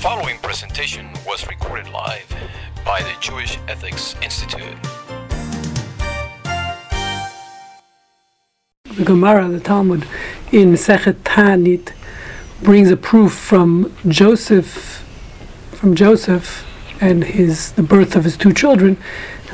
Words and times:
following 0.00 0.38
presentation 0.38 1.10
was 1.26 1.46
recorded 1.46 1.86
live 1.92 2.26
by 2.86 3.02
the 3.02 3.14
Jewish 3.20 3.58
Ethics 3.68 4.16
Institute. 4.22 4.74
The 8.96 9.04
Gemara, 9.04 9.46
the 9.48 9.60
Talmud, 9.60 10.08
in 10.52 10.72
Sechet 10.72 11.16
Tanit, 11.24 11.92
brings 12.62 12.90
a 12.90 12.96
proof 12.96 13.34
from 13.34 13.94
Joseph, 14.08 15.04
from 15.72 15.94
Joseph 15.94 16.66
and 17.02 17.22
his 17.22 17.72
the 17.72 17.82
birth 17.82 18.16
of 18.16 18.24
his 18.24 18.38
two 18.38 18.54
children, 18.54 18.96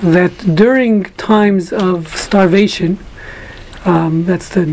that 0.00 0.30
during 0.54 1.06
times 1.16 1.72
of 1.72 2.16
starvation, 2.16 3.00
um, 3.84 4.24
that's 4.26 4.50
the 4.50 4.66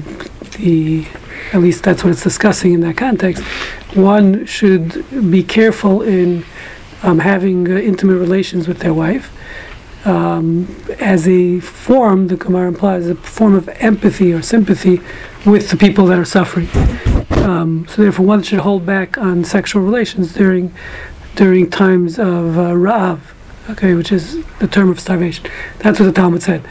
the 0.59 1.07
at 1.51 1.61
least 1.61 1.83
that's 1.83 2.03
what 2.03 2.11
it's 2.11 2.23
discussing 2.23 2.73
in 2.73 2.81
that 2.81 2.97
context. 2.97 3.43
One 3.95 4.45
should 4.45 5.05
be 5.31 5.43
careful 5.43 6.01
in 6.01 6.45
um, 7.03 7.19
having 7.19 7.71
uh, 7.71 7.75
intimate 7.75 8.17
relations 8.17 8.67
with 8.67 8.79
their 8.79 8.93
wife. 8.93 9.31
Um, 10.05 10.75
as 10.99 11.27
a 11.27 11.59
form, 11.59 12.27
the 12.27 12.35
Gemara 12.35 12.67
implies, 12.67 13.07
a 13.07 13.15
form 13.15 13.55
of 13.55 13.69
empathy 13.69 14.33
or 14.33 14.41
sympathy 14.41 14.99
with 15.45 15.69
the 15.69 15.77
people 15.77 16.05
that 16.07 16.19
are 16.19 16.25
suffering. 16.25 16.67
Um, 17.43 17.85
so 17.87 18.01
therefore, 18.01 18.25
one 18.25 18.43
should 18.43 18.59
hold 18.59 18.85
back 18.85 19.17
on 19.17 19.43
sexual 19.43 19.81
relations 19.81 20.33
during 20.33 20.73
during 21.35 21.69
times 21.69 22.19
of 22.19 22.57
uh, 22.57 22.75
Rav, 22.75 23.33
okay, 23.71 23.93
which 23.95 24.11
is 24.11 24.43
the 24.59 24.67
term 24.67 24.89
of 24.89 24.99
starvation. 24.99 25.45
That's 25.79 25.99
what 25.99 26.05
the 26.05 26.11
Talmud 26.11 26.43
said. 26.43 26.63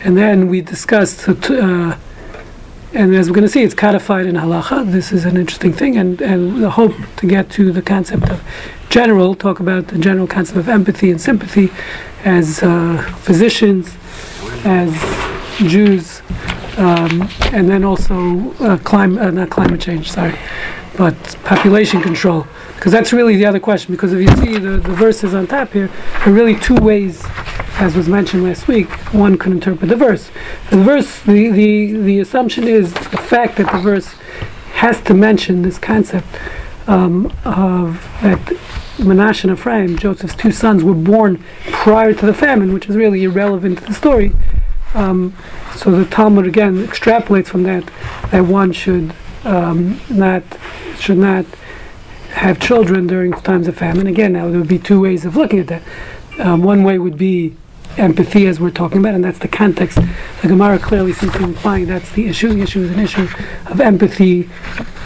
And 0.00 0.16
then 0.16 0.48
we 0.48 0.62
discussed, 0.62 1.28
uh, 1.28 1.96
and 2.94 3.14
as 3.14 3.28
we're 3.28 3.34
going 3.34 3.46
to 3.46 3.52
see, 3.52 3.62
it's 3.62 3.74
codified 3.74 4.26
in 4.26 4.36
halacha. 4.36 4.90
This 4.90 5.12
is 5.12 5.24
an 5.24 5.36
interesting 5.36 5.72
thing, 5.72 5.96
and, 5.96 6.20
and 6.20 6.62
the 6.62 6.70
hope 6.70 6.94
to 7.16 7.26
get 7.26 7.50
to 7.50 7.72
the 7.72 7.82
concept 7.82 8.28
of 8.30 8.42
general, 8.88 9.34
talk 9.34 9.60
about 9.60 9.88
the 9.88 9.98
general 9.98 10.26
concept 10.26 10.58
of 10.58 10.68
empathy 10.68 11.10
and 11.10 11.20
sympathy 11.20 11.70
as 12.24 12.62
uh, 12.62 13.02
physicians, 13.20 13.96
as 14.64 14.92
Jews, 15.58 16.22
um, 16.76 17.28
and 17.52 17.68
then 17.68 17.84
also 17.84 18.52
uh, 18.60 18.78
climate, 18.78 19.22
uh, 19.22 19.30
not 19.30 19.50
climate 19.50 19.80
change, 19.80 20.10
sorry, 20.10 20.38
but 20.96 21.14
population 21.44 22.02
control. 22.02 22.46
Because 22.74 22.92
that's 22.92 23.12
really 23.12 23.36
the 23.36 23.46
other 23.46 23.60
question. 23.60 23.94
Because 23.94 24.12
if 24.12 24.20
you 24.20 24.36
see 24.36 24.58
the, 24.58 24.76
the 24.76 24.94
verses 24.94 25.34
on 25.34 25.46
top 25.46 25.72
here, 25.72 25.88
there 25.88 26.28
are 26.28 26.32
really 26.32 26.56
two 26.56 26.74
ways, 26.74 27.24
as 27.78 27.94
was 27.94 28.08
mentioned 28.08 28.42
last 28.42 28.68
week, 28.68 28.88
one 29.12 29.36
could 29.36 29.52
interpret 29.52 29.90
the 29.90 29.96
verse. 29.96 30.30
The 30.70 30.82
verse, 30.82 31.20
the, 31.22 31.50
the, 31.50 31.92
the 31.92 32.20
assumption 32.20 32.64
is 32.64 32.92
the 32.94 33.18
fact 33.18 33.56
that 33.56 33.70
the 33.70 33.78
verse 33.78 34.14
has 34.72 35.00
to 35.02 35.14
mention 35.14 35.62
this 35.62 35.78
concept 35.78 36.26
um, 36.86 37.26
of 37.44 38.02
that 38.22 38.38
Menashe 38.96 39.44
and 39.44 39.52
Ephraim, 39.52 39.98
Joseph's 39.98 40.34
two 40.34 40.52
sons, 40.52 40.82
were 40.82 40.94
born 40.94 41.44
prior 41.66 42.14
to 42.14 42.26
the 42.26 42.32
famine, 42.32 42.72
which 42.72 42.88
is 42.88 42.96
really 42.96 43.24
irrelevant 43.24 43.78
to 43.78 43.84
the 43.84 43.94
story. 43.94 44.32
Um, 44.94 45.34
so 45.74 45.90
the 45.90 46.06
Talmud 46.06 46.46
again 46.46 46.86
extrapolates 46.86 47.48
from 47.48 47.64
that 47.64 47.84
that 48.30 48.46
one 48.46 48.72
should 48.72 49.14
um, 49.44 50.00
not 50.08 50.42
should 50.98 51.18
not 51.18 51.44
have 52.30 52.58
children 52.58 53.06
during 53.06 53.32
times 53.32 53.68
of 53.68 53.76
famine. 53.76 54.06
Again, 54.06 54.32
now 54.32 54.48
there 54.48 54.58
would 54.58 54.68
be 54.68 54.78
two 54.78 55.00
ways 55.00 55.26
of 55.26 55.36
looking 55.36 55.58
at 55.58 55.66
that. 55.66 55.82
Um, 56.38 56.62
one 56.62 56.82
way 56.82 56.98
would 56.98 57.18
be 57.18 57.54
empathy, 57.98 58.46
as 58.46 58.60
we're 58.60 58.70
talking 58.70 58.98
about, 58.98 59.14
and 59.14 59.24
that's 59.24 59.38
the 59.38 59.48
context. 59.48 59.98
The 60.42 60.48
Gemara 60.48 60.78
clearly 60.78 61.12
seems 61.12 61.32
to 61.32 61.38
be 61.38 61.44
implying 61.44 61.86
that's 61.86 62.12
the 62.12 62.26
issue. 62.26 62.52
The 62.52 62.62
issue 62.62 62.82
is 62.82 62.90
an 62.90 63.00
issue 63.00 63.28
of 63.66 63.80
empathy 63.80 64.48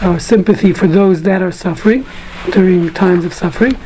or 0.03 0.19
sympathy 0.19 0.73
for 0.73 0.87
those 0.87 1.21
that 1.23 1.41
are 1.41 1.51
suffering 1.51 2.05
during 2.51 2.93
times 2.93 3.25
of 3.25 3.33
suffering. 3.33 3.77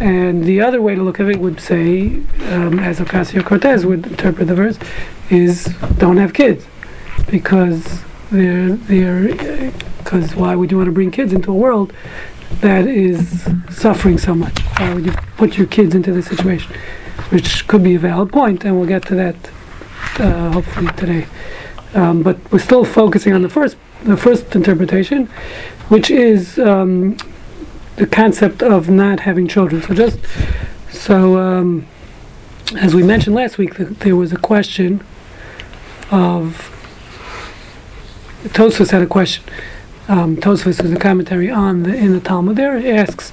And 0.00 0.44
the 0.44 0.60
other 0.60 0.82
way 0.82 0.94
to 0.94 1.02
look 1.02 1.20
at 1.20 1.28
it 1.28 1.38
would 1.38 1.60
say, 1.60 2.06
um, 2.50 2.78
as 2.80 2.98
Ocasio 2.98 3.44
Cortez 3.44 3.86
would 3.86 4.06
interpret 4.06 4.48
the 4.48 4.54
verse, 4.54 4.78
is 5.30 5.64
don't 5.98 6.16
have 6.16 6.34
kids 6.34 6.66
because 7.30 8.02
they're 8.30 8.70
they're 8.70 9.34
because 9.98 10.34
why 10.34 10.56
would 10.56 10.70
you 10.70 10.76
want 10.76 10.88
to 10.88 10.92
bring 10.92 11.10
kids 11.10 11.32
into 11.32 11.52
a 11.52 11.54
world 11.54 11.92
that 12.60 12.86
is 12.86 13.48
suffering 13.70 14.18
so 14.18 14.34
much? 14.34 14.60
Why 14.78 14.94
would 14.94 15.06
you 15.06 15.12
put 15.36 15.56
your 15.56 15.66
kids 15.66 15.94
into 15.94 16.12
this 16.12 16.26
situation? 16.26 16.74
Which 17.32 17.66
could 17.66 17.82
be 17.82 17.94
a 17.94 17.98
valid 17.98 18.30
point, 18.30 18.64
and 18.64 18.76
we'll 18.76 18.88
get 18.88 19.06
to 19.06 19.14
that 19.14 19.36
uh, 20.18 20.52
hopefully 20.52 20.88
today. 20.96 21.26
Um, 21.94 22.22
but 22.22 22.38
we're 22.52 22.58
still 22.58 22.84
focusing 22.84 23.32
on 23.32 23.42
the 23.42 23.48
first 23.48 23.76
the 24.04 24.16
first 24.16 24.54
interpretation, 24.54 25.26
which 25.88 26.10
is 26.10 26.58
um, 26.58 27.16
the 27.96 28.06
concept 28.06 28.62
of 28.62 28.90
not 28.90 29.20
having 29.20 29.48
children. 29.48 29.80
So 29.82 29.94
just 29.94 30.18
so 30.90 31.38
um, 31.38 31.86
as 32.76 32.94
we 32.94 33.02
mentioned 33.02 33.34
last 33.34 33.58
week, 33.58 33.76
th- 33.76 33.90
there 34.00 34.16
was 34.16 34.32
a 34.32 34.38
question 34.38 35.02
of 36.10 36.68
Tosfos 38.44 38.90
had 38.90 39.02
a 39.02 39.06
question. 39.06 39.44
Um, 40.08 40.36
Tosfos 40.36 40.82
is 40.84 40.92
a 40.92 40.98
commentary 40.98 41.50
on 41.50 41.84
the 41.84 41.94
in 41.94 42.12
the 42.12 42.20
Talmud. 42.20 42.56
There 42.56 42.76
it 42.76 42.86
asks, 42.86 43.32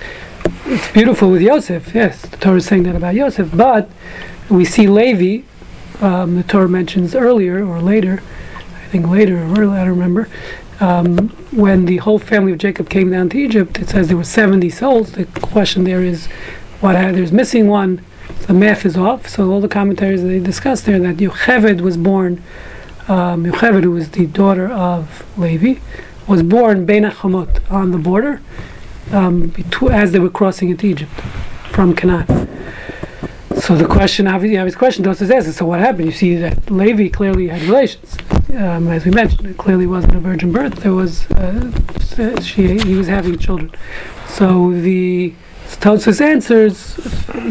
it's 0.65 0.91
beautiful 0.91 1.31
with 1.31 1.41
Yosef. 1.41 1.93
Yes, 1.93 2.21
the 2.21 2.37
Torah 2.37 2.57
is 2.57 2.65
saying 2.65 2.83
that 2.83 2.95
about 2.95 3.15
Yosef, 3.15 3.49
but 3.55 3.89
we 4.49 4.65
see 4.65 4.87
Levi. 4.87 5.45
Um, 6.01 6.35
the 6.35 6.43
Torah 6.43 6.69
mentions 6.69 7.13
earlier 7.13 7.65
or 7.65 7.81
later, 7.81 8.21
I 8.57 8.87
think 8.87 9.07
later 9.07 9.37
or 9.37 9.59
early, 9.59 9.77
I 9.77 9.85
don't 9.85 9.89
remember. 9.89 10.29
Um, 10.79 11.29
when 11.51 11.85
the 11.85 11.97
whole 11.97 12.19
family 12.19 12.53
of 12.53 12.57
Jacob 12.57 12.89
came 12.89 13.11
down 13.11 13.29
to 13.29 13.37
Egypt, 13.37 13.79
it 13.79 13.89
says 13.89 14.07
there 14.07 14.15
were 14.15 14.23
70 14.23 14.69
souls. 14.69 15.11
The 15.11 15.25
question 15.25 15.83
there 15.83 16.01
is, 16.01 16.27
what 16.79 16.93
there's 16.93 17.33
missing 17.33 17.67
one. 17.67 18.05
The 18.47 18.53
math 18.53 18.85
is 18.85 18.95
off. 18.95 19.27
So 19.27 19.51
all 19.51 19.59
the 19.59 19.67
commentaries 19.67 20.23
they 20.23 20.39
discuss 20.39 20.81
there 20.81 20.99
that 20.99 21.17
Yocheved 21.17 21.81
was 21.81 21.97
born. 21.97 22.41
Um, 23.09 23.43
Yocheved, 23.45 23.83
who 23.83 23.91
was 23.91 24.11
the 24.11 24.27
daughter 24.27 24.69
of 24.69 25.25
Levi, 25.37 25.81
was 26.27 26.43
born 26.43 26.85
Bein 26.85 27.03
Hamot 27.03 27.69
on 27.69 27.91
the 27.91 27.97
border 27.97 28.41
um, 29.11 29.53
as 29.91 30.11
they 30.11 30.19
were 30.19 30.29
crossing 30.29 30.69
into 30.69 30.87
Egypt 30.87 31.11
from 31.71 31.95
Canaan. 31.95 32.47
So 33.57 33.75
the 33.75 33.85
question, 33.85 34.27
obviously, 34.27 34.57
obvious 34.57 34.75
question 34.75 35.03
Dosa 35.03 35.29
asks, 35.29 35.57
so 35.57 35.65
what 35.65 35.79
happened? 35.79 36.05
You 36.05 36.11
see 36.11 36.35
that 36.35 36.71
Levi 36.71 37.09
clearly 37.09 37.49
had 37.49 37.61
relations. 37.63 38.17
Um, 38.55 38.87
as 38.87 39.05
we 39.05 39.11
mentioned, 39.11 39.47
it 39.47 39.57
clearly 39.57 39.85
wasn't 39.85 40.15
a 40.15 40.19
virgin 40.19 40.51
birth. 40.51 40.75
There 40.77 40.93
was, 40.93 41.29
uh, 41.31 42.41
she, 42.41 42.79
he 42.79 42.95
was 42.95 43.07
having 43.07 43.37
children. 43.37 43.71
So 44.27 44.71
the 44.71 45.33
Tosfos 45.77 46.19
answers, 46.19 46.95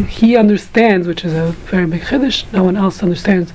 he 0.09 0.37
understands, 0.37 1.07
which 1.07 1.25
is 1.25 1.33
a 1.33 1.53
very 1.71 1.87
big 1.87 2.03
chiddush. 2.03 2.51
No 2.53 2.65
one 2.65 2.77
else 2.77 3.03
understands 3.03 3.53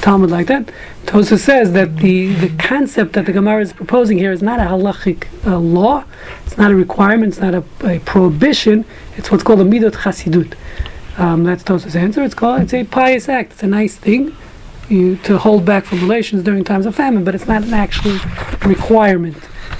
Talmud 0.00 0.30
like 0.30 0.46
that. 0.46 0.70
Tosfos 1.04 1.40
says 1.40 1.72
that 1.72 1.96
the, 1.96 2.32
the 2.34 2.48
concept 2.56 3.12
that 3.14 3.26
the 3.26 3.32
Gemara 3.32 3.60
is 3.60 3.72
proposing 3.72 4.18
here 4.18 4.32
is 4.32 4.42
not 4.42 4.60
a 4.60 4.64
halachic 4.64 5.26
uh, 5.46 5.58
law. 5.58 6.04
It's 6.46 6.56
not 6.56 6.70
a 6.70 6.74
requirement. 6.74 7.32
It's 7.34 7.40
not 7.40 7.54
a, 7.54 7.64
a 7.84 7.98
prohibition. 8.00 8.84
It's 9.16 9.30
what's 9.30 9.42
called 9.42 9.60
a 9.60 9.64
midot 9.64 9.92
chasidut. 9.92 10.54
Um, 11.18 11.44
that's 11.44 11.62
Tosfos' 11.62 11.94
answer. 11.94 12.22
It's 12.22 12.34
called 12.34 12.62
it's 12.62 12.74
a 12.74 12.84
pious 12.84 13.28
act. 13.28 13.52
It's 13.52 13.62
a 13.62 13.66
nice 13.66 13.96
thing 13.96 14.34
you, 14.88 15.16
to 15.16 15.38
hold 15.38 15.64
back 15.64 15.84
from 15.84 16.00
relations 16.00 16.42
during 16.42 16.64
times 16.64 16.86
of 16.86 16.94
famine, 16.94 17.24
but 17.24 17.34
it's 17.34 17.46
not 17.46 17.62
an 17.62 17.74
actual 17.74 18.18
requirement. 18.66 19.36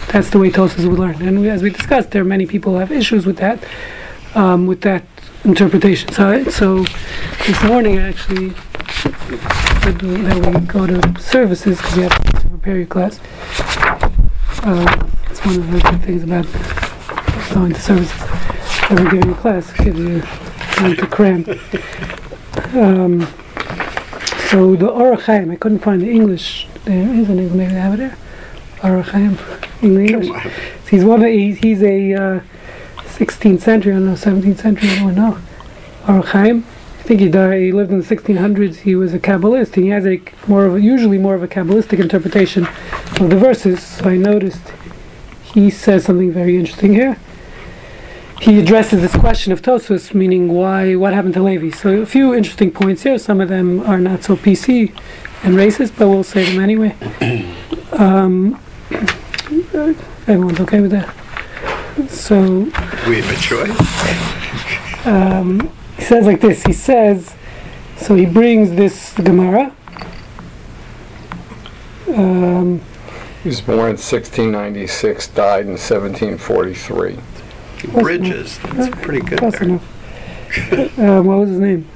That's 0.08 0.30
the 0.30 0.38
way 0.38 0.50
Tosfos 0.50 0.88
would 0.88 0.98
learn. 0.98 1.20
And 1.22 1.40
we, 1.40 1.48
as 1.48 1.62
we 1.62 1.70
discussed, 1.70 2.10
there 2.10 2.22
are 2.22 2.26
many 2.26 2.46
people 2.46 2.72
who 2.72 2.78
have 2.78 2.92
issues 2.92 3.26
with 3.26 3.38
that, 3.38 3.64
um, 4.34 4.66
with 4.66 4.80
that 4.82 5.04
interpretation. 5.44 6.12
So, 6.12 6.44
so 6.44 6.84
this 7.46 7.62
morning 7.64 7.98
I 7.98 8.08
actually 8.08 8.50
said 8.50 9.98
that 9.98 10.60
we 10.60 10.66
go 10.66 10.86
to 10.86 11.20
services 11.20 11.78
because 11.78 11.96
you 11.96 12.02
have 12.04 12.42
to 12.42 12.48
prepare 12.48 12.76
your 12.76 12.86
class. 12.86 13.20
Uh, 14.62 15.08
it's 15.30 15.44
one 15.44 15.56
of 15.56 15.70
the 15.70 15.80
good 15.80 16.02
things 16.02 16.22
about 16.22 16.46
going 17.52 17.72
to 17.72 17.80
services. 17.80 18.20
Every 18.90 19.10
giving 19.10 19.32
a 19.32 19.34
class 19.34 19.72
gives 19.72 19.98
you 19.98 20.20
time 20.20 20.96
to 20.96 21.06
cram. 21.06 21.44
Um, 22.74 23.20
so 24.48 24.76
the 24.76 24.90
Ohr 24.90 25.16
HaChaim, 25.16 25.52
I 25.52 25.56
couldn't 25.56 25.80
find 25.80 26.00
the 26.00 26.10
English. 26.10 26.66
There 26.84 27.14
is 27.14 27.28
an 27.28 27.38
English, 27.38 27.52
maybe 27.52 27.72
they 27.74 27.80
have 27.80 27.94
it 27.94 27.96
there. 27.98 28.16
Ohr 28.82 29.02
HaChaim 29.02 29.82
in 29.82 29.98
English. 29.98 30.52
He's 30.90 31.04
one. 31.04 31.22
Of, 31.22 31.28
he's, 31.30 31.58
he's 31.58 31.82
a 31.82 32.14
uh, 32.14 32.40
16th 33.18 33.60
century, 33.60 33.92
I 33.92 33.96
don't 33.96 34.06
know, 34.06 34.12
17th 34.14 34.58
century, 34.58 34.90
I 34.90 34.98
don't 35.00 35.14
know. 35.14 35.38
Ohr 36.08 36.22
HaChaim. 36.22 36.62
I 36.62 37.06
think 37.06 37.20
he 37.20 37.28
died. 37.28 37.60
He 37.60 37.72
lived 37.72 37.92
in 37.92 38.00
the 38.00 38.04
1600s. 38.04 38.76
He 38.76 38.94
was 38.94 39.12
a 39.12 39.18
Kabbalist. 39.18 39.74
He 39.74 39.88
has 39.88 40.06
a 40.06 40.20
more 40.46 40.64
of 40.64 40.76
a, 40.76 40.80
usually 40.80 41.18
more 41.18 41.34
of 41.34 41.42
a 41.42 41.48
Kabbalistic 41.48 42.00
interpretation 42.00 42.66
of 43.20 43.30
the 43.30 43.36
verses. 43.36 43.82
So 43.82 44.08
I 44.08 44.16
noticed 44.16 44.72
he 45.42 45.70
says 45.70 46.04
something 46.04 46.32
very 46.32 46.56
interesting 46.56 46.94
here 46.94 47.18
he 48.44 48.58
addresses 48.58 49.00
this 49.00 49.16
question 49.16 49.52
of 49.52 49.62
Tosfos, 49.62 50.12
meaning 50.12 50.52
why, 50.52 50.96
what 50.96 51.14
happened 51.14 51.32
to 51.34 51.42
Levi. 51.42 51.70
So 51.70 52.02
a 52.02 52.06
few 52.06 52.34
interesting 52.34 52.70
points 52.70 53.02
here. 53.02 53.18
Some 53.18 53.40
of 53.40 53.48
them 53.48 53.80
are 53.80 53.98
not 53.98 54.22
so 54.22 54.36
PC 54.36 54.90
and 55.42 55.54
racist, 55.54 55.96
but 55.96 56.08
we'll 56.08 56.24
say 56.24 56.44
them 56.44 56.62
anyway. 56.62 56.94
Um, 57.92 58.60
everyone's 60.26 60.58
okay 60.58 60.80
with 60.80 60.90
that? 60.90 61.14
So 62.08 62.40
We 63.06 63.20
have 63.20 63.30
a 63.30 63.40
choice. 63.40 65.06
um, 65.06 65.70
he 65.96 66.02
says 66.02 66.26
like 66.26 66.40
this. 66.40 66.62
He 66.64 66.72
says, 66.72 67.34
so 67.96 68.14
he 68.16 68.26
brings 68.26 68.70
this 68.72 69.12
Gemara. 69.14 69.72
Um, 72.08 72.80
He 73.42 73.48
was 73.48 73.60
born 73.60 73.78
in 73.78 73.96
1696, 73.96 75.28
died 75.28 75.66
in 75.66 75.72
1743. 75.78 77.18
Bridges. 78.00 78.58
That's 78.72 78.94
pretty 79.04 79.20
good 79.20 79.38
close 79.38 79.52
there. 79.52 79.62
enough. 79.64 80.98
um, 80.98 81.26
what 81.26 81.38
was 81.38 81.50
his 81.50 81.60
name? 81.60 81.86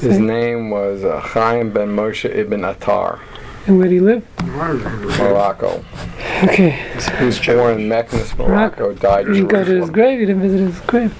His 0.00 0.16
Say- 0.16 0.20
name 0.20 0.70
was 0.70 1.04
uh, 1.04 1.20
Chaim 1.20 1.70
ben 1.72 1.88
Moshe 1.88 2.24
ibn 2.34 2.64
Attar, 2.64 3.20
And 3.66 3.78
where 3.78 3.86
did 3.88 3.94
he 3.94 4.00
live? 4.00 4.24
Morocco. 4.44 5.84
Okay. 6.44 6.70
He 7.18 7.24
was 7.24 7.38
born 7.38 7.80
in 7.80 7.88
Meknes, 7.88 8.36
Morocco, 8.36 8.92
died 8.94 9.26
You 9.26 9.32
in 9.32 9.34
didn't 9.34 9.48
go 9.50 9.56
to 9.58 9.58
his 9.60 9.68
Jerusalem. 9.68 9.92
grave. 9.92 10.20
You 10.20 10.26
didn't 10.26 10.42
visit 10.42 10.60
his 10.60 10.80
grave. 10.80 11.14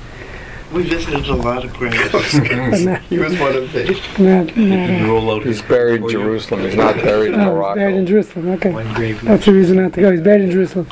We 0.73 0.83
visited 0.85 1.27
a 1.29 1.35
lot 1.35 1.65
of 1.65 1.73
graves. 1.75 1.99
But 2.13 2.81
not, 2.81 3.01
he 3.03 3.19
was 3.19 3.39
one 3.39 3.55
of 3.55 3.73
the. 3.73 3.85
not, 4.19 4.57
not, 4.57 5.03
uh, 5.03 5.07
roll 5.07 5.31
out 5.37 5.43
He's 5.45 5.61
buried 5.63 6.03
in 6.03 6.09
Jerusalem. 6.09 6.63
He's 6.63 6.75
not 6.75 6.97
buried 6.97 7.35
in 7.35 7.41
oh, 7.41 7.69
he's 7.69 7.75
buried 7.77 7.95
in 7.95 8.05
Morocco. 8.05 8.05
Jerusalem. 8.07 8.49
Okay. 8.53 8.71
one 8.73 8.95
grave. 8.95 9.21
That's 9.23 9.45
the 9.45 9.53
reason 9.53 9.77
not 9.77 9.93
to 9.93 10.01
go. 10.01 10.11
He's 10.11 10.21
buried 10.23 10.43
in 10.43 10.51
Jerusalem. 10.51 10.87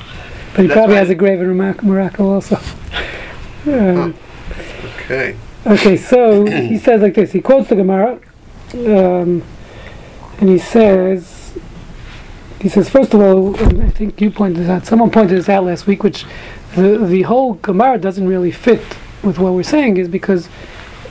But 0.55 0.63
he 0.63 0.67
That's 0.69 0.77
probably 0.77 0.95
why- 0.95 1.01
has 1.01 1.11
a 1.11 1.15
grave 1.15 1.41
in 1.41 1.57
Morocco 1.57 1.87
Morocco 1.87 2.31
also. 2.31 2.57
Um, 3.67 4.15
Okay. 5.05 5.37
Okay, 5.67 5.97
so 5.97 6.47
he 6.47 6.79
says 6.79 7.01
like 7.03 7.15
this. 7.15 7.33
He 7.33 7.41
quotes 7.41 7.69
the 7.69 7.75
Gemara, 7.77 8.21
um, 8.75 9.43
and 10.39 10.49
he 10.49 10.59
says, 10.59 11.30
he 12.61 12.69
says 12.69 12.89
first 12.89 13.15
of 13.15 13.21
all, 13.21 13.57
and 13.61 13.83
I 13.83 13.91
think 13.91 14.21
you 14.21 14.31
pointed 14.31 14.63
this 14.63 14.69
out. 14.69 14.87
Someone 14.87 15.11
pointed 15.11 15.37
this 15.39 15.49
out 15.49 15.65
last 15.65 15.87
week, 15.87 16.03
which 16.03 16.25
the 16.75 16.99
the 16.99 17.23
whole 17.23 17.55
Gemara 17.55 17.99
doesn't 17.99 18.27
really 18.27 18.51
fit 18.51 18.83
with 19.23 19.39
what 19.39 19.53
we're 19.53 19.63
saying, 19.63 19.97
is 19.97 20.09
because, 20.09 20.49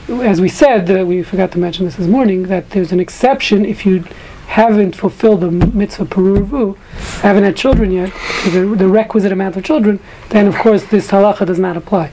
as 0.08 0.40
we 0.40 0.48
said, 0.48 0.90
uh, 0.90 1.04
we 1.04 1.22
forgot 1.22 1.52
to 1.52 1.58
mention 1.58 1.84
this 1.84 1.96
this 1.96 2.06
morning, 2.06 2.44
that 2.44 2.70
there's 2.70 2.92
an 2.92 3.00
exception 3.00 3.64
if 3.64 3.84
you 3.86 4.04
haven't 4.46 4.96
fulfilled 4.96 5.40
the 5.42 5.50
mitzvah 5.50 6.04
peruvu, 6.06 6.76
haven't 7.22 7.44
had 7.44 7.56
children 7.56 7.92
yet, 7.92 8.12
the, 8.46 8.74
the 8.76 8.88
requisite 8.88 9.30
amount 9.30 9.56
of 9.56 9.62
children, 9.62 10.00
then 10.30 10.48
of 10.48 10.56
course 10.56 10.84
this 10.86 11.08
halacha 11.12 11.46
does 11.46 11.58
not 11.58 11.76
apply. 11.76 12.10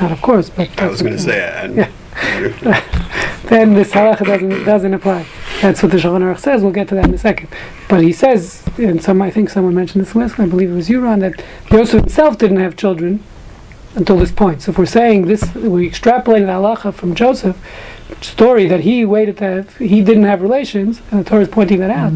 Not 0.00 0.10
of 0.10 0.20
course, 0.20 0.50
but 0.50 0.68
I 0.80 0.88
was 0.88 1.00
going 1.00 1.12
to 1.12 1.22
say, 1.22 1.40
and 1.40 1.76
Yeah. 1.76 1.90
then 3.44 3.74
this 3.74 3.92
halacha 3.92 4.26
doesn't 4.26 4.64
doesn't 4.64 4.94
apply. 4.94 5.26
That's 5.60 5.82
what 5.82 5.92
the 5.92 5.98
Shulchan 5.98 6.22
Aruch 6.22 6.38
says. 6.38 6.62
We'll 6.62 6.72
get 6.72 6.88
to 6.88 6.94
that 6.94 7.06
in 7.06 7.14
a 7.14 7.18
second. 7.18 7.48
But 7.88 8.02
he 8.02 8.12
says, 8.12 8.64
and 8.78 9.02
some 9.02 9.20
I 9.20 9.30
think 9.30 9.50
someone 9.50 9.74
mentioned 9.74 10.04
this 10.04 10.14
last. 10.14 10.38
I 10.38 10.46
believe 10.46 10.70
it 10.70 10.74
was 10.74 10.88
you, 10.88 11.00
Ron, 11.00 11.20
that 11.20 11.42
Yosef 11.70 12.00
himself 12.00 12.38
didn't 12.38 12.58
have 12.58 12.76
children 12.76 13.22
until 13.94 14.16
this 14.16 14.32
point. 14.32 14.62
So 14.62 14.70
if 14.70 14.78
we're 14.78 14.86
saying 14.86 15.26
this, 15.26 15.54
we 15.54 15.86
extrapolate 15.86 16.42
the 16.42 16.52
halacha 16.52 16.94
from 16.94 17.14
Joseph 17.14 17.56
story 18.20 18.66
that 18.66 18.80
he 18.80 19.04
waited 19.04 19.36
to 19.38 19.44
have, 19.44 19.76
he 19.76 20.02
didn't 20.02 20.24
have 20.24 20.42
relations, 20.42 21.00
and 21.10 21.24
the 21.24 21.28
Torah 21.28 21.42
is 21.42 21.48
pointing 21.48 21.78
that 21.80 21.90
out. 21.90 22.12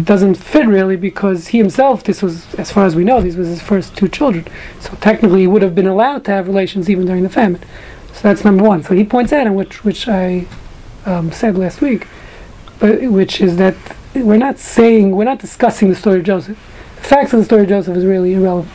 It 0.00 0.04
doesn't 0.04 0.36
fit 0.36 0.66
really 0.66 0.96
because 0.96 1.48
he 1.48 1.58
himself, 1.58 2.04
this 2.04 2.22
was, 2.22 2.54
as 2.54 2.70
far 2.70 2.86
as 2.86 2.94
we 2.94 3.04
know, 3.04 3.20
these 3.20 3.36
was 3.36 3.48
his 3.48 3.62
first 3.62 3.96
two 3.96 4.08
children. 4.08 4.46
So 4.80 4.96
technically, 5.00 5.40
he 5.40 5.46
would 5.46 5.62
have 5.62 5.74
been 5.74 5.86
allowed 5.86 6.24
to 6.26 6.30
have 6.30 6.46
relations 6.46 6.88
even 6.88 7.06
during 7.06 7.22
the 7.22 7.30
famine. 7.30 7.62
So 8.12 8.20
that's 8.22 8.44
number 8.44 8.64
one. 8.64 8.82
So 8.84 8.94
he 8.94 9.04
points 9.04 9.32
out, 9.32 9.46
and 9.46 9.56
which 9.56 9.84
which 9.84 10.06
I 10.08 10.46
um, 11.04 11.32
said 11.32 11.58
last 11.58 11.80
week, 11.80 12.06
but 12.84 13.00
which 13.10 13.40
is 13.40 13.56
that 13.56 13.74
we're 14.14 14.36
not 14.36 14.58
saying 14.58 15.16
we're 15.16 15.24
not 15.24 15.38
discussing 15.38 15.88
the 15.88 15.94
story 15.94 16.18
of 16.18 16.24
Joseph. 16.26 16.58
The 16.96 17.02
facts 17.02 17.32
of 17.32 17.38
the 17.38 17.44
story 17.46 17.62
of 17.62 17.70
Joseph 17.70 17.96
is 17.96 18.04
really 18.04 18.34
irrelevant. 18.34 18.70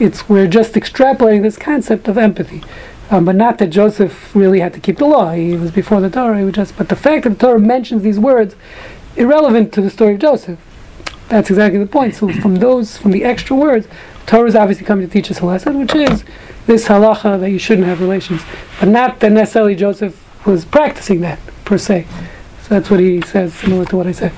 It's 0.00 0.30
we're 0.30 0.46
just 0.46 0.72
extrapolating 0.72 1.42
this 1.42 1.58
concept 1.58 2.08
of 2.08 2.16
empathy, 2.16 2.62
um, 3.10 3.26
but 3.26 3.36
not 3.36 3.58
that 3.58 3.66
Joseph 3.66 4.34
really 4.34 4.60
had 4.60 4.72
to 4.72 4.80
keep 4.80 4.96
the 4.96 5.04
law. 5.04 5.32
He 5.32 5.58
was 5.58 5.70
before 5.70 6.00
the 6.00 6.08
Torah. 6.08 6.38
He 6.38 6.44
was 6.44 6.54
just. 6.54 6.74
But 6.78 6.88
the 6.88 6.96
fact 6.96 7.24
that 7.24 7.30
the 7.30 7.36
Torah 7.36 7.60
mentions 7.60 8.02
these 8.02 8.18
words, 8.18 8.56
irrelevant 9.14 9.74
to 9.74 9.82
the 9.82 9.90
story 9.90 10.14
of 10.14 10.20
Joseph. 10.20 10.58
That's 11.28 11.50
exactly 11.50 11.78
the 11.78 11.86
point. 11.86 12.14
So 12.14 12.32
from 12.32 12.56
those, 12.56 12.96
from 12.96 13.10
the 13.10 13.24
extra 13.24 13.54
words, 13.54 13.86
Torah 14.24 14.48
is 14.48 14.56
obviously 14.56 14.86
coming 14.86 15.06
to 15.06 15.12
teach 15.12 15.30
us 15.30 15.40
a 15.40 15.44
lesson, 15.44 15.78
which 15.78 15.94
is 15.94 16.24
this 16.64 16.88
halacha 16.88 17.38
that 17.40 17.50
you 17.50 17.58
shouldn't 17.58 17.88
have 17.88 18.00
relations, 18.00 18.40
but 18.80 18.88
not 18.88 19.20
that 19.20 19.32
necessarily 19.32 19.74
Joseph 19.74 20.18
was 20.46 20.64
practicing 20.64 21.20
that 21.20 21.38
per 21.66 21.76
se. 21.76 22.06
So 22.64 22.70
that's 22.70 22.88
what 22.88 22.98
he 22.98 23.20
says, 23.20 23.52
similar 23.52 23.84
to 23.84 23.96
what 23.98 24.06
I 24.06 24.12
said. 24.12 24.32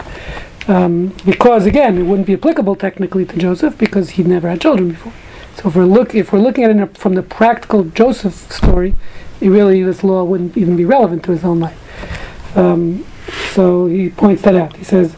Um, 0.67 1.15
because 1.25 1.65
again, 1.65 1.97
it 1.97 2.03
wouldn't 2.03 2.27
be 2.27 2.35
applicable 2.35 2.75
technically 2.75 3.25
to 3.25 3.37
Joseph 3.37 3.79
because 3.79 4.11
he'd 4.11 4.27
never 4.27 4.49
had 4.49 4.61
children 4.61 4.89
before. 4.91 5.13
So 5.55 5.69
if 5.69 5.77
we're 5.77 5.85
look 5.85 6.13
if 6.13 6.33
we're 6.33 6.41
looking 6.41 6.65
at 6.65 6.71
it 6.75 6.99
from 6.99 7.15
the 7.15 7.23
practical 7.23 7.85
Joseph 7.85 8.35
story, 8.53 8.97
it 9.41 9.49
really 9.49 9.85
this 9.85 10.03
law 10.03 10.25
wouldn't 10.25 10.57
even 10.57 10.77
be 10.77 10.85
relevant 10.85 11.23
to 11.27 11.31
his 11.31 11.45
own 11.45 11.61
life. 11.61 12.57
Um, 12.57 13.07
so 13.53 13.87
he 13.87 14.11
points 14.11 14.43
that 14.43 14.57
out. 14.57 14.75
He 14.77 14.83
says. 14.83 15.15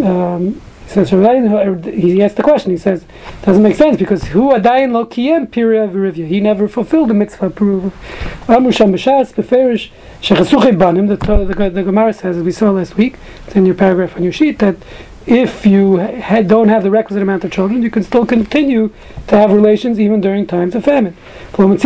Um, 0.00 0.62
says 0.92 1.10
he 1.10 2.22
asks 2.22 2.36
the 2.36 2.42
question. 2.42 2.70
He 2.70 2.76
says 2.76 3.04
doesn't 3.42 3.62
make 3.62 3.76
sense 3.76 3.96
because 3.96 4.24
who 4.24 4.52
adayin 4.52 4.92
lo 4.92 5.06
kiyem 5.06 5.50
pira. 5.50 5.88
He 6.12 6.40
never 6.40 6.68
fulfilled 6.68 7.10
the 7.10 7.14
mitzvah 7.14 7.50
peruv. 7.50 7.92
Amru 8.48 8.72
sham 8.72 8.92
b'shas 8.92 9.32
beferish 9.32 9.90
banim. 10.78 11.06
The, 11.08 11.16
the 11.16 11.82
Gemara 11.82 12.12
says 12.12 12.36
as 12.36 12.42
we 12.42 12.52
saw 12.52 12.70
last 12.70 12.96
week. 12.96 13.16
It's 13.46 13.56
in 13.56 13.66
your 13.66 13.74
paragraph 13.74 14.16
on 14.16 14.22
your 14.22 14.32
sheet 14.32 14.58
that 14.60 14.76
if 15.26 15.64
you 15.64 16.00
ha- 16.00 16.42
don't 16.42 16.68
have 16.68 16.82
the 16.82 16.90
requisite 16.90 17.22
amount 17.22 17.44
of 17.44 17.52
children, 17.52 17.82
you 17.82 17.90
can 17.90 18.02
still 18.02 18.26
continue 18.26 18.90
to 19.28 19.36
have 19.36 19.52
relations 19.52 20.00
even 20.00 20.20
during 20.20 20.46
times 20.46 20.74
of 20.74 20.84
famine. 20.84 21.16
We 21.56 21.76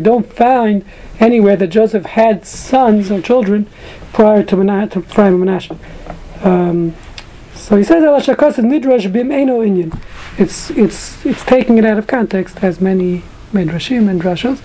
don't 0.00 0.32
find 0.32 0.84
anywhere 1.20 1.56
that 1.56 1.68
Joseph 1.68 2.06
had 2.06 2.46
sons 2.46 3.10
or 3.10 3.20
children 3.20 3.66
prior 4.12 4.42
to, 4.44 4.56
Mana- 4.56 4.88
to 4.88 5.00
Ephraim 5.00 5.34
and 5.34 5.44
Manasseh. 5.44 5.78
Um, 6.42 6.94
so 7.62 7.76
he 7.76 7.84
says, 7.84 8.02
"Ela 8.02 8.20
shakased 8.20 8.64
midrash 8.64 9.06
bim 9.06 9.28
inyan." 9.28 9.96
It's 10.36 10.70
it's 10.70 11.24
it's 11.24 11.44
taking 11.44 11.78
it 11.78 11.84
out 11.84 11.96
of 11.96 12.08
context, 12.08 12.58
as 12.60 12.80
many 12.80 13.22
midrashim 13.52 14.08
and 14.08 14.20
drashos, 14.20 14.58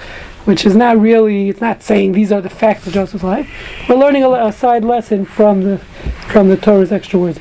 which 0.46 0.66
is 0.66 0.76
not 0.76 1.00
really. 1.00 1.48
It's 1.50 1.62
not 1.62 1.84
saying 1.84 2.14
these 2.14 2.32
are 2.32 2.42
the 2.42 2.50
facts 2.50 2.88
of 2.88 2.94
Joseph's 2.94 3.24
life. 3.24 3.48
We're 3.88 3.98
learning 3.98 4.24
a, 4.24 4.32
a 4.32 4.52
side 4.52 4.84
lesson 4.84 5.26
from 5.26 5.62
the 5.62 5.78
from 6.28 6.50
the 6.50 6.58
Torah's 6.58 6.92
extra 6.92 7.20
words. 7.20 7.40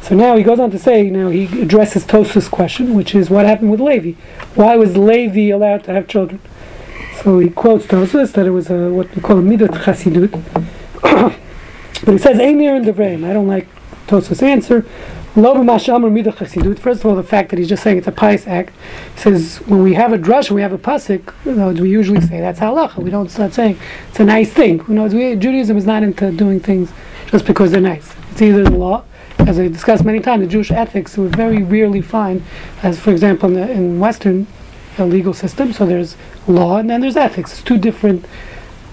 So 0.00 0.14
now 0.14 0.36
he 0.38 0.42
goes 0.42 0.58
on 0.58 0.70
to 0.70 0.78
say, 0.78 1.08
now 1.08 1.28
he 1.28 1.62
addresses 1.62 2.04
Tosfos' 2.04 2.50
question, 2.50 2.94
which 2.94 3.14
is 3.14 3.30
what 3.30 3.46
happened 3.46 3.70
with 3.70 3.80
Levi. 3.80 4.12
Why 4.54 4.76
was 4.76 4.98
Levi 4.98 5.48
allowed 5.48 5.84
to 5.84 5.92
have 5.92 6.08
children? 6.08 6.40
So 7.22 7.38
he 7.38 7.48
quotes 7.48 7.86
Tosfos 7.86 8.32
that 8.32 8.46
it 8.46 8.50
was 8.50 8.68
a, 8.68 8.90
what 8.90 9.14
we 9.14 9.22
call 9.22 9.38
a 9.38 9.42
midat 9.42 9.68
chasidut. 9.68 10.30
but 12.04 12.12
he 12.12 12.18
says, 12.18 12.36
Einir 12.38 12.76
in 12.76 12.84
the 12.84 13.26
I 13.26 13.32
don't 13.32 13.48
like 13.48 13.66
Tosfos' 14.06 14.42
answer. 14.42 14.84
First 15.34 17.00
of 17.00 17.06
all, 17.06 17.16
the 17.16 17.24
fact 17.24 17.50
that 17.50 17.58
he's 17.58 17.68
just 17.68 17.82
saying 17.82 17.98
it's 17.98 18.06
a 18.06 18.12
pious 18.12 18.46
act. 18.46 18.72
He 19.14 19.20
says, 19.20 19.56
when 19.66 19.82
we 19.82 19.94
have 19.94 20.12
a 20.12 20.18
drush, 20.18 20.50
we 20.52 20.62
have 20.62 20.72
a 20.72 20.78
pasuk, 20.78 21.32
know, 21.44 21.72
we 21.72 21.90
usually 21.90 22.20
say 22.20 22.40
that's 22.40 22.60
halacha. 22.60 22.98
We 22.98 23.10
don't 23.10 23.28
start 23.28 23.52
saying 23.52 23.76
it's 24.10 24.20
a 24.20 24.24
nice 24.24 24.52
thing. 24.52 24.84
You 24.86 24.94
know, 24.94 25.06
we, 25.06 25.34
Judaism 25.34 25.76
is 25.76 25.86
not 25.86 26.04
into 26.04 26.30
doing 26.30 26.60
things 26.60 26.92
just 27.26 27.46
because 27.46 27.72
they're 27.72 27.80
nice. 27.80 28.14
It's 28.30 28.42
either 28.42 28.62
the 28.62 28.70
law, 28.70 29.02
as 29.40 29.58
I 29.58 29.66
discussed 29.66 30.04
many 30.04 30.20
times, 30.20 30.42
the 30.42 30.48
Jewish 30.48 30.70
ethics 30.70 31.18
we 31.18 31.26
very 31.26 31.64
rarely 31.64 32.00
find, 32.00 32.42
as 32.84 33.00
for 33.00 33.10
example 33.10 33.48
in, 33.48 33.54
the, 33.54 33.70
in 33.72 33.98
Western 33.98 34.46
uh, 35.00 35.04
legal 35.04 35.34
system. 35.34 35.72
So 35.72 35.84
there's 35.84 36.16
law 36.46 36.76
and 36.76 36.88
then 36.88 37.00
there's 37.00 37.16
ethics. 37.16 37.52
It's 37.54 37.62
two 37.62 37.78
different 37.78 38.24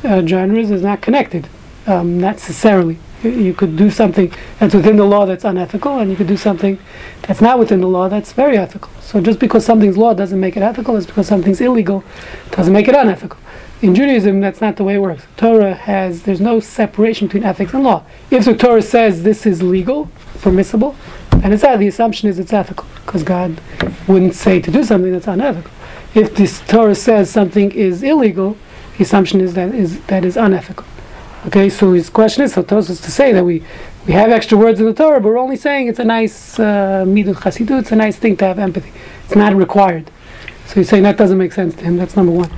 uh, 0.03 0.25
genres. 0.25 0.72
It's 0.72 0.82
not 0.82 1.01
connected 1.01 1.48
um, 1.86 2.20
necessarily. 2.20 2.98
You- 3.23 3.53
could 3.53 3.77
do 3.77 3.89
something 3.89 4.31
that's 4.59 4.73
within 4.73 4.95
the 4.97 5.05
law 5.05 5.25
that's 5.25 5.43
unethical, 5.43 5.99
and 5.99 6.09
you 6.09 6.15
could 6.15 6.27
do 6.27 6.37
something 6.37 6.79
that's 7.21 7.41
not 7.41 7.59
within 7.59 7.81
the 7.81 7.87
law 7.87 8.09
that's 8.09 8.33
very 8.33 8.57
ethical. 8.57 8.89
So 9.01 9.21
just 9.21 9.39
because 9.39 9.65
something's 9.65 9.97
law 9.97 10.13
doesn't 10.13 10.39
make 10.39 10.57
it 10.57 10.63
ethical, 10.63 10.95
just 10.95 11.07
because 11.07 11.27
something's 11.27 11.61
illegal 11.61 12.03
doesn't 12.51 12.73
make 12.73 12.87
it 12.87 12.95
unethical. 12.95 13.39
In 13.81 13.95
Judaism, 13.95 14.41
that's 14.41 14.61
not 14.61 14.77
the 14.77 14.83
way 14.83 14.95
it 14.95 14.99
works. 14.99 15.23
Torah 15.37 15.73
has 15.73 16.23
there's 16.23 16.41
no 16.41 16.59
separation 16.59 17.27
between 17.27 17.43
ethics 17.43 17.73
and 17.73 17.83
law. 17.83 18.03
If 18.29 18.45
the 18.45 18.55
Torah 18.55 18.81
says 18.81 19.23
this 19.23 19.45
is 19.45 19.63
legal, 19.63 20.09
permissible, 20.41 20.95
and 21.43 21.53
it's 21.53 21.63
the 21.63 21.87
assumption 21.87 22.29
is 22.29 22.37
it's 22.39 22.53
ethical 22.53 22.85
because 23.05 23.23
God 23.23 23.59
wouldn't 24.07 24.35
say 24.35 24.59
to 24.61 24.71
do 24.71 24.83
something 24.83 25.11
that's 25.11 25.27
unethical. 25.27 25.71
If 26.13 26.35
this 26.35 26.61
Torah 26.67 26.95
says 26.95 27.29
something 27.29 27.71
is 27.71 28.03
illegal, 28.03 28.57
the 28.97 29.03
assumption 29.03 29.41
is 29.41 29.53
that 29.55 29.73
is 29.73 29.99
that 30.01 30.25
is 30.25 30.37
unethical. 30.37 30.85
Okay, 31.48 31.69
so 31.69 31.93
his 31.93 32.10
question 32.10 32.43
is, 32.43 32.53
so 32.53 32.62
Tosfos 32.62 33.03
to 33.03 33.12
say 33.12 33.31
that 33.33 33.43
we 33.43 33.63
we 34.05 34.13
have 34.13 34.31
extra 34.31 34.57
words 34.57 34.79
in 34.79 34.86
the 34.86 34.93
Torah, 34.93 35.19
but 35.19 35.29
we're 35.29 35.38
only 35.38 35.55
saying 35.55 35.88
it's 35.88 36.00
a 36.00 36.03
nice 36.03 36.60
uh, 36.60 37.03
midah 37.05 37.36
chasidut, 37.36 37.79
it's 37.81 37.91
a 37.91 37.95
nice 37.95 38.17
thing 38.17 38.38
to 38.38 38.45
have 38.45 38.60
empathy. 38.60 38.91
It's 39.25 39.36
not 39.36 39.55
required. 39.55 40.12
So 40.67 40.75
he's 40.75 40.89
saying 40.89 41.03
that 41.03 41.17
doesn't 41.17 41.38
make 41.38 41.51
sense 41.51 41.75
to 41.75 41.83
him. 41.83 41.98
That's 41.98 42.15
number 42.15 42.31
one. 42.31 42.50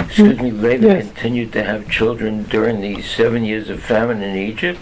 Excuse 0.00 0.38
me, 0.38 0.50
Levi 0.50 0.86
Yes. 0.86 1.06
continued 1.06 1.52
to 1.54 1.64
have 1.64 1.88
children 1.88 2.42
during 2.44 2.80
the 2.80 3.00
seven 3.02 3.44
years 3.44 3.70
of 3.70 3.82
famine 3.82 4.22
in 4.22 4.36
Egypt? 4.36 4.80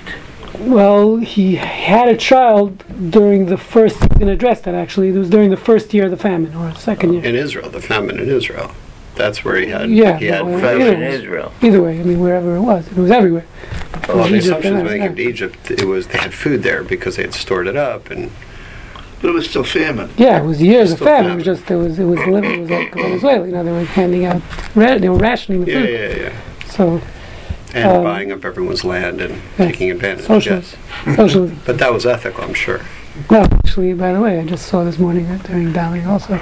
Well, 0.58 1.16
he 1.18 1.56
had 1.56 2.08
a 2.08 2.16
child 2.16 2.82
during 3.10 3.46
the 3.46 3.56
first. 3.56 4.00
He's 4.00 4.08
can 4.18 4.28
address 4.28 4.62
that 4.62 4.74
actually. 4.74 5.10
It 5.10 5.18
was 5.18 5.30
during 5.30 5.50
the 5.50 5.56
first 5.56 5.94
year 5.94 6.06
of 6.06 6.10
the 6.10 6.16
famine 6.16 6.54
or 6.54 6.74
second 6.74 7.12
year. 7.12 7.24
In 7.24 7.36
Israel, 7.36 7.70
the 7.70 7.80
famine 7.80 8.18
in 8.18 8.28
Israel. 8.28 8.72
That's 9.16 9.44
where 9.44 9.56
he 9.56 9.66
had, 9.66 9.90
Yeah, 9.90 10.16
he 10.18 10.26
had 10.26 10.46
well, 10.46 10.58
famine. 10.60 10.86
yeah. 10.86 10.92
in 10.92 11.02
Israel. 11.02 11.52
Either 11.62 11.82
way, 11.82 12.00
I 12.00 12.02
mean, 12.02 12.20
wherever 12.20 12.56
it 12.56 12.60
was, 12.60 12.86
it 12.88 12.96
was 12.96 13.10
everywhere. 13.10 13.44
Well, 14.08 14.18
the 14.28 14.36
Egypt 14.36 14.44
assumption 14.46 14.76
and 14.76 14.86
when 14.86 14.98
they 14.98 15.06
came 15.06 15.16
to. 15.16 15.22
Egypt, 15.22 15.70
it 15.70 15.84
was 15.84 16.06
they 16.08 16.18
had 16.18 16.32
food 16.32 16.62
there 16.62 16.82
because 16.84 17.16
they 17.16 17.22
had 17.22 17.34
stored 17.34 17.66
it 17.66 17.76
up, 17.76 18.10
and 18.10 18.30
But 19.20 19.28
it 19.28 19.32
was 19.32 19.48
still 19.50 19.64
famine. 19.64 20.10
Yeah, 20.16 20.42
it 20.42 20.46
was 20.46 20.62
years 20.62 20.92
of 20.92 20.98
Still 20.98 21.08
famine. 21.08 21.20
It 21.24 21.28
famine. 21.28 21.36
was 21.36 21.44
just 21.58 21.70
it 21.70 21.76
was 21.76 21.98
it 21.98 22.04
was 22.04 22.18
living. 22.26 22.50
It 22.52 22.60
was 22.60 22.70
like 22.70 22.94
Venezuela. 22.94 23.46
You 23.46 23.52
know, 23.52 23.64
they 23.64 23.72
were 23.72 23.84
handing 23.84 24.24
out. 24.24 24.42
Ra- 24.74 24.98
they 24.98 25.08
were 25.08 25.18
rationing 25.18 25.64
the 25.64 25.70
yeah, 25.72 25.80
food. 25.80 25.90
yeah, 25.90 26.22
yeah, 26.30 26.70
So 26.70 27.00
and 27.74 27.88
Um, 27.88 28.02
buying 28.04 28.32
up 28.32 28.44
everyone's 28.44 28.84
land 28.84 29.20
and 29.20 29.34
yeah. 29.34 29.66
taking 29.66 29.90
advantage. 29.90 30.26
socialism, 30.26 30.78
Yes, 31.06 31.16
socialism. 31.16 31.60
but 31.66 31.78
that 31.78 31.92
was 31.92 32.04
ethical, 32.06 32.42
I'm 32.42 32.54
sure. 32.54 32.80
No, 33.30 33.42
actually, 33.42 33.92
by 33.92 34.12
the 34.12 34.20
way, 34.20 34.40
I 34.40 34.44
just 34.46 34.66
saw 34.66 34.82
this 34.82 34.98
morning 34.98 35.28
that 35.28 35.42
during 35.44 35.72
Dali 35.72 36.04
also, 36.06 36.40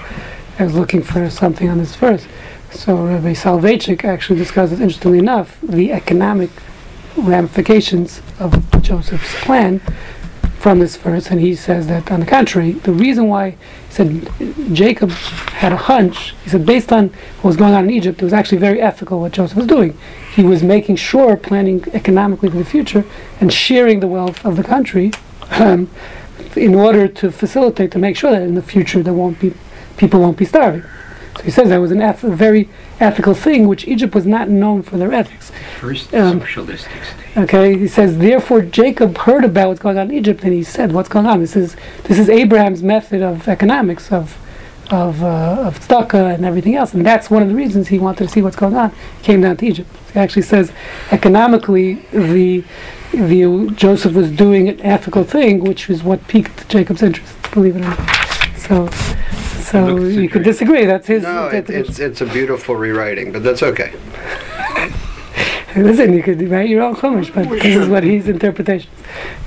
I 0.58 0.64
was 0.64 0.74
looking 0.74 1.02
for 1.02 1.28
something 1.28 1.68
on 1.68 1.78
this 1.78 1.96
verse. 1.96 2.26
So 2.70 2.96
Rabbi 2.96 3.32
Soloveitchik 3.32 4.04
actually 4.04 4.38
discusses, 4.38 4.80
interestingly 4.80 5.18
enough, 5.18 5.60
the 5.62 5.92
economic 5.92 6.50
ramifications 7.16 8.22
of 8.38 8.82
Joseph's 8.82 9.34
plan 9.42 9.80
from 10.58 10.80
this 10.80 10.96
verse, 10.96 11.30
and 11.30 11.40
he 11.40 11.54
says 11.54 11.86
that, 11.86 12.10
on 12.10 12.20
the 12.20 12.26
contrary, 12.26 12.72
the 12.72 12.92
reason 12.92 13.28
why 13.28 13.50
he 13.50 13.56
said 13.90 14.28
Jacob 14.72 15.10
had 15.10 15.72
a 15.72 15.76
hunch, 15.76 16.34
he 16.44 16.50
said 16.50 16.66
based 16.66 16.92
on 16.92 17.08
what 17.40 17.44
was 17.44 17.56
going 17.56 17.74
on 17.74 17.84
in 17.84 17.90
Egypt, 17.90 18.20
it 18.20 18.24
was 18.24 18.32
actually 18.32 18.58
very 18.58 18.80
ethical 18.80 19.20
what 19.20 19.32
Joseph 19.32 19.56
was 19.56 19.66
doing. 19.66 19.96
He 20.34 20.42
was 20.42 20.62
making 20.62 20.96
sure, 20.96 21.36
planning 21.36 21.84
economically 21.92 22.50
for 22.50 22.56
the 22.56 22.64
future, 22.64 23.04
and 23.40 23.52
sharing 23.52 24.00
the 24.00 24.08
wealth 24.08 24.44
of 24.44 24.56
the 24.56 24.64
country. 24.64 25.12
Um, 25.52 25.90
in 26.56 26.74
order 26.74 27.08
to 27.08 27.30
facilitate 27.30 27.90
to 27.92 27.98
make 27.98 28.16
sure 28.16 28.30
that 28.30 28.42
in 28.42 28.54
the 28.54 28.62
future 28.62 29.02
there 29.02 29.14
won't 29.14 29.38
be 29.38 29.54
people 29.96 30.20
won't 30.20 30.36
be 30.36 30.44
starving. 30.44 30.82
So 31.38 31.44
he 31.44 31.50
says 31.52 31.68
that 31.68 31.78
was 31.78 31.92
an 31.92 32.02
eth- 32.02 32.24
a 32.24 32.30
very 32.30 32.68
ethical 32.98 33.32
thing, 33.32 33.68
which 33.68 33.86
Egypt 33.86 34.12
was 34.12 34.26
not 34.26 34.48
known 34.48 34.82
for 34.82 34.96
their 34.96 35.12
ethics. 35.12 35.52
First 35.78 36.12
Um, 36.12 36.40
socialistic 36.40 36.90
state. 37.04 37.42
Okay, 37.44 37.78
he 37.78 37.86
says 37.86 38.18
therefore 38.18 38.62
Jacob 38.62 39.16
heard 39.18 39.44
about 39.44 39.68
what's 39.68 39.80
going 39.80 39.98
on 39.98 40.10
in 40.10 40.16
Egypt 40.16 40.42
and 40.42 40.52
he 40.52 40.64
said, 40.64 40.90
"What's 40.92 41.08
going 41.08 41.26
on? 41.26 41.40
This 41.40 41.54
is 41.54 41.76
this 42.04 42.18
is 42.18 42.28
Abraham's 42.28 42.82
method 42.82 43.22
of 43.22 43.46
economics 43.46 44.10
of 44.10 44.36
of 44.90 45.22
uh, 45.22 45.62
of 45.66 45.78
tzedakah 45.78 46.34
and 46.34 46.44
everything 46.44 46.74
else, 46.74 46.92
and 46.92 47.06
that's 47.06 47.30
one 47.30 47.42
of 47.42 47.48
the 47.48 47.54
reasons 47.54 47.86
he 47.88 48.00
wanted 48.00 48.24
to 48.24 48.30
see 48.30 48.42
what's 48.42 48.56
going 48.56 48.74
on. 48.74 48.90
He 49.18 49.22
came 49.22 49.40
down 49.42 49.56
to 49.58 49.66
Egypt. 49.66 49.88
He 50.12 50.18
actually 50.18 50.42
says 50.42 50.72
economically 51.12 52.04
the 52.10 52.64
the 53.12 53.70
Joseph 53.76 54.14
was 54.14 54.32
doing 54.32 54.68
an 54.68 54.80
ethical 54.80 55.22
thing, 55.22 55.60
which 55.62 55.88
is 55.88 56.02
what 56.02 56.26
piqued 56.26 56.68
Jacob's 56.68 57.02
interest. 57.02 57.32
Believe 57.52 57.76
it 57.76 57.82
or 57.82 57.90
not. 57.90 58.00
So. 58.56 58.88
So 59.70 59.96
you 59.96 60.28
could 60.28 60.44
disagree. 60.44 60.86
That's 60.86 61.06
his. 61.06 61.22
No, 61.22 61.48
it, 61.48 61.68
it's 61.68 61.98
it's 61.98 62.20
a 62.20 62.26
beautiful 62.26 62.74
rewriting, 62.74 63.32
but 63.32 63.42
that's 63.42 63.62
okay. 63.62 63.92
Listen, 65.76 66.14
you 66.14 66.22
could 66.22 66.40
write 66.48 66.68
your 66.68 66.82
own 66.82 66.96
chumash, 66.96 67.32
but 67.32 67.48
this 67.50 67.76
is 67.76 67.88
what 67.88 68.02
his 68.02 68.26
interpretation. 68.28 68.90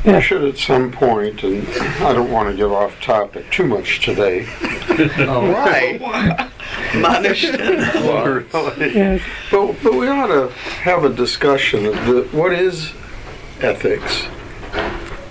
Yeah. 0.05 0.17
We 0.17 0.21
should 0.21 0.43
at 0.43 0.57
some 0.57 0.91
point, 0.91 1.43
and 1.43 1.67
I 2.03 2.13
don't 2.13 2.31
want 2.31 2.49
to 2.49 2.55
get 2.55 2.65
off 2.65 3.01
topic 3.01 3.49
too 3.51 3.65
much 3.65 4.01
today. 4.05 4.47
Oh. 5.17 5.51
Why? 5.51 5.97
Yes. 8.93 9.21
But, 9.49 9.73
but 9.81 9.93
we 9.93 10.07
ought 10.07 10.27
to 10.27 10.49
have 10.83 11.03
a 11.05 11.09
discussion 11.09 11.85
of 11.85 11.95
the, 12.05 12.27
what 12.31 12.53
is 12.53 12.91
ethics 13.61 14.27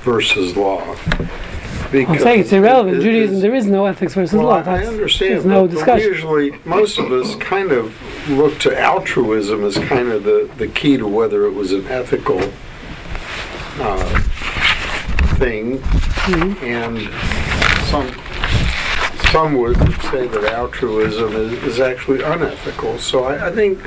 versus 0.02 0.56
law. 0.56 0.96
I'm 1.92 2.18
saying 2.18 2.40
it's 2.40 2.52
irrelevant. 2.52 2.98
it- 2.98 3.02
Judaism, 3.02 3.40
there 3.40 3.54
is 3.54 3.66
no 3.66 3.86
ethics 3.86 4.14
versus 4.14 4.34
Well, 4.36 4.46
law. 4.46 4.62
I 4.64 4.84
understand, 4.86 5.32
There's 5.32 5.44
no 5.44 5.66
discussion. 5.66 6.06
usually, 6.08 6.52
most 6.64 6.98
of 6.98 7.10
us 7.12 7.34
kind 7.36 7.72
of 7.72 7.92
look 8.30 8.58
to 8.60 8.78
altruism 8.80 9.64
as 9.64 9.76
kind 9.78 10.08
of 10.08 10.22
the, 10.24 10.48
the 10.58 10.68
key 10.68 10.96
to 10.98 11.06
whether 11.08 11.46
it 11.46 11.52
was 11.52 11.72
an 11.72 11.86
ethical 11.88 12.40
uh, 13.80 14.18
thing, 15.38 15.78
Mm-hmm. 15.80 16.64
and 16.64 16.98
some 17.88 18.12
some 19.32 19.54
would 19.58 19.76
say 20.10 20.26
that 20.28 20.44
altruism 20.52 21.34
is, 21.34 21.52
is 21.64 21.80
actually 21.80 22.22
unethical. 22.22 22.98
So 22.98 23.24
I, 23.24 23.48
I 23.48 23.50
think 23.52 23.78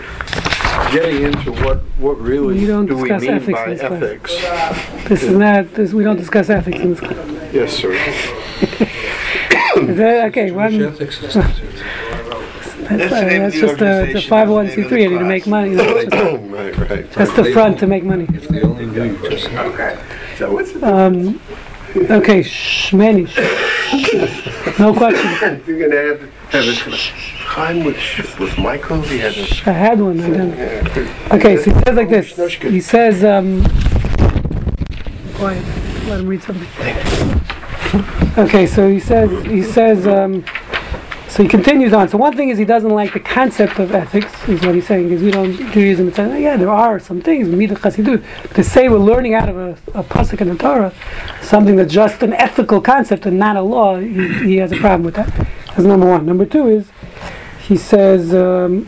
getting 0.93 1.23
into 1.23 1.51
what 1.63 1.79
what 1.97 2.19
really 2.19 2.59
We 2.59 2.65
don't 2.65 2.85
do 2.85 2.95
we 2.97 3.09
discuss 3.09 3.21
mean 3.23 3.31
ethics 3.31 3.59
by 3.59 3.63
in 3.65 3.69
this 3.71 3.79
class. 3.81 4.03
ethics? 4.03 5.09
This 5.09 5.23
is 5.23 5.35
not. 5.35 5.73
This, 5.73 5.93
we 5.93 6.03
don't 6.03 6.17
discuss 6.17 6.49
ethics 6.49 6.79
in 6.79 6.91
this 6.91 6.99
class. 6.99 7.53
Yes, 7.53 7.73
sir. 7.73 7.93
Is 9.75 9.97
that, 9.97 10.27
okay, 10.29 10.51
one, 10.51 10.77
that's, 10.77 10.99
That's 10.99 11.33
the 11.33 13.25
name 13.25 13.43
of 13.43 13.51
that's 13.53 13.55
the 13.55 13.61
just 13.61 13.81
a, 13.81 14.03
it's 14.15 14.29
a 14.29 14.33
organization, 14.33 14.83
that's 14.83 14.89
the 14.89 14.89
name 14.89 14.89
of 14.89 14.89
501c3. 14.89 14.89
the 14.89 15.05
I 15.05 15.07
need 15.07 15.17
to 15.19 15.25
make 15.25 15.47
money. 15.47 15.69
You 15.71 15.75
know, 15.77 15.97
it's 15.97 16.11
just, 16.13 16.41
right, 16.79 16.89
right. 16.89 17.11
just 17.11 17.35
the 17.35 17.45
front 17.51 17.79
to 17.79 17.87
make 17.87 18.03
money. 18.03 18.27
If 18.29 18.47
they 18.49 18.61
only 18.61 18.85
knew 18.85 19.03
you 19.03 19.29
just. 19.29 19.45
So 20.37 20.51
what's 20.53 20.73
the 20.73 20.85
Um, 20.85 21.41
okay, 21.95 22.43
shh, 22.43 22.93
Manny. 22.93 23.23
No 24.79 24.93
question. 24.93 25.61
You're 25.67 25.87
gonna 25.89 26.01
have, 26.01 26.21
have 26.51 26.67
a 26.67 26.97
time 27.53 27.83
with, 27.83 28.39
with 28.39 28.57
Michael, 28.57 29.01
he 29.01 29.19
has 29.19 29.37
a 29.37 29.69
I 29.69 29.73
had 29.73 29.99
one. 29.99 30.19
I 30.19 30.29
didn't. 30.29 31.31
Okay, 31.31 31.57
so 31.57 31.71
he 31.71 31.79
says 31.85 31.95
like 31.95 32.09
this. 32.09 32.35
He 32.61 32.81
says, 32.81 33.23
um, 33.23 33.63
quiet. 35.35 35.63
Let 36.07 36.19
him 36.19 36.27
read 36.27 36.41
something. 36.41 36.67
Okay, 38.37 38.65
so 38.65 38.89
he 38.89 38.99
says, 38.99 39.45
he 39.45 39.61
says, 39.61 40.07
um, 40.07 40.43
so 41.33 41.41
he 41.41 41.49
continues 41.49 41.93
on. 41.93 42.07
So 42.09 42.19
one 42.19 42.37
thing 42.37 42.49
is 42.49 42.59
he 42.59 42.63
doesn't 42.63 42.91
like 42.91 43.13
the 43.13 43.19
concept 43.19 43.79
of 43.79 43.91
ethics, 43.91 44.31
is 44.47 44.61
what 44.61 44.75
he's 44.75 44.85
saying, 44.85 45.09
because 45.09 45.23
we 45.23 45.31
don't, 45.31 45.55
Judaism, 45.55 46.09
it's 46.09 46.19
like, 46.19 46.39
yeah, 46.39 46.57
there 46.57 46.69
are 46.69 46.99
some 46.99 47.21
things, 47.21 47.47
midah 47.47 47.69
chassidut. 47.69 48.53
To 48.53 48.63
say 48.63 48.87
we're 48.87 48.99
learning 48.99 49.33
out 49.33 49.49
of 49.49 49.57
a, 49.57 49.71
a 49.95 50.03
pasuk 50.03 50.41
in 50.41 50.49
the 50.49 50.55
Torah, 50.55 50.93
something 51.41 51.75
that's 51.75 51.91
just 51.91 52.21
an 52.21 52.33
ethical 52.33 52.79
concept 52.81 53.25
and 53.25 53.39
not 53.39 53.55
a 53.55 53.63
law, 53.63 53.97
he, 53.97 54.27
he 54.45 54.57
has 54.57 54.71
a 54.71 54.77
problem 54.77 55.01
with 55.01 55.15
that. 55.15 55.27
That's 55.69 55.79
number 55.79 56.07
one. 56.07 56.23
Number 56.27 56.45
two 56.45 56.67
is, 56.67 56.91
he 57.67 57.77
says, 57.77 58.31
um, 58.35 58.87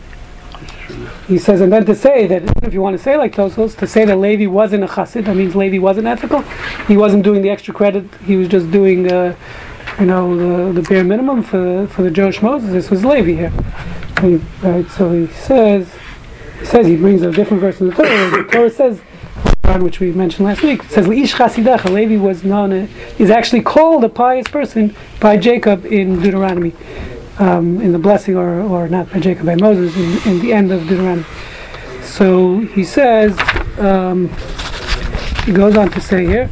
he 1.28 1.40
says, 1.40 1.62
and 1.62 1.74
then 1.74 1.84
to 1.88 1.96
say 1.96 2.28
that, 2.28 2.44
if 2.62 2.76
you 2.76 2.82
want 2.82 2.96
to 2.96 3.02
say 3.02 3.18
like 3.18 3.34
Tosfos, 3.34 3.76
to 3.78 3.88
say 3.88 4.06
that 4.06 4.18
Levi 4.18 4.46
wasn't 4.46 4.84
a 4.84 4.88
chassid, 4.88 5.26
that 5.26 5.36
means 5.36 5.56
Levi 5.56 5.80
wasn't 5.80 6.06
ethical. 6.06 6.44
He 6.88 6.96
wasn't 6.96 7.24
doing 7.24 7.42
the 7.42 7.50
extra 7.50 7.74
credit. 7.74 8.06
He 8.24 8.36
was 8.36 8.48
just 8.50 8.70
doing, 8.70 9.12
uh, 9.12 9.36
you 10.00 10.06
know, 10.06 10.36
the, 10.74 10.82
the 10.82 10.88
bare 10.88 11.04
minimum 11.04 11.44
for 11.44 11.88
for 11.88 12.04
the 12.04 12.12
Jewish 12.12 12.42
Moses. 12.42 12.72
This 12.72 12.90
was 12.90 13.06
Levi 13.06 13.34
here, 13.34 13.54
right? 14.62 14.90
So 14.92 15.12
he 15.12 15.28
says, 15.28 15.94
he 16.60 16.66
says 16.66 16.88
he 16.88 16.98
brings 16.98 17.22
a 17.22 17.32
different 17.32 17.62
verse 17.62 17.80
in 17.80 17.88
the 17.88 17.96
Torah. 17.96 18.44
The 18.44 18.50
Torah 18.52 18.70
says, 18.70 19.02
which 19.80 20.00
we 20.00 20.12
mentioned 20.12 20.46
last 20.46 20.62
week, 20.64 20.84
says 20.84 21.08
Ish 21.08 21.36
Chasidecha. 21.36 21.90
Levi 21.90 22.18
was 22.18 22.44
known, 22.44 22.72
uh, 22.72 22.88
is 23.18 23.30
actually 23.30 23.62
called 23.62 24.04
a 24.04 24.10
pious 24.10 24.48
person 24.48 24.96
by 25.20 25.38
Jacob 25.38 25.86
in 25.86 26.22
Deuteronomy 26.22 26.74
um, 27.40 27.82
in 27.82 27.92
the 27.92 28.00
blessing, 28.00 28.36
or, 28.36 28.62
or 28.62 28.88
not 28.88 29.12
by 29.12 29.20
Jacob, 29.20 29.46
by 29.46 29.56
Moses, 29.56 29.96
in, 29.96 30.32
in 30.32 30.40
the 30.40 30.54
end 30.54 30.72
of 30.72 30.88
Deuteronomy. 30.88 31.26
So 32.04 32.60
he 32.60 32.84
says, 32.84 33.38
um, 33.78 34.30
he 35.46 35.52
goes 35.52 35.76
on 35.76 35.90
to 35.92 36.02
say 36.02 36.26
here, 36.26 36.50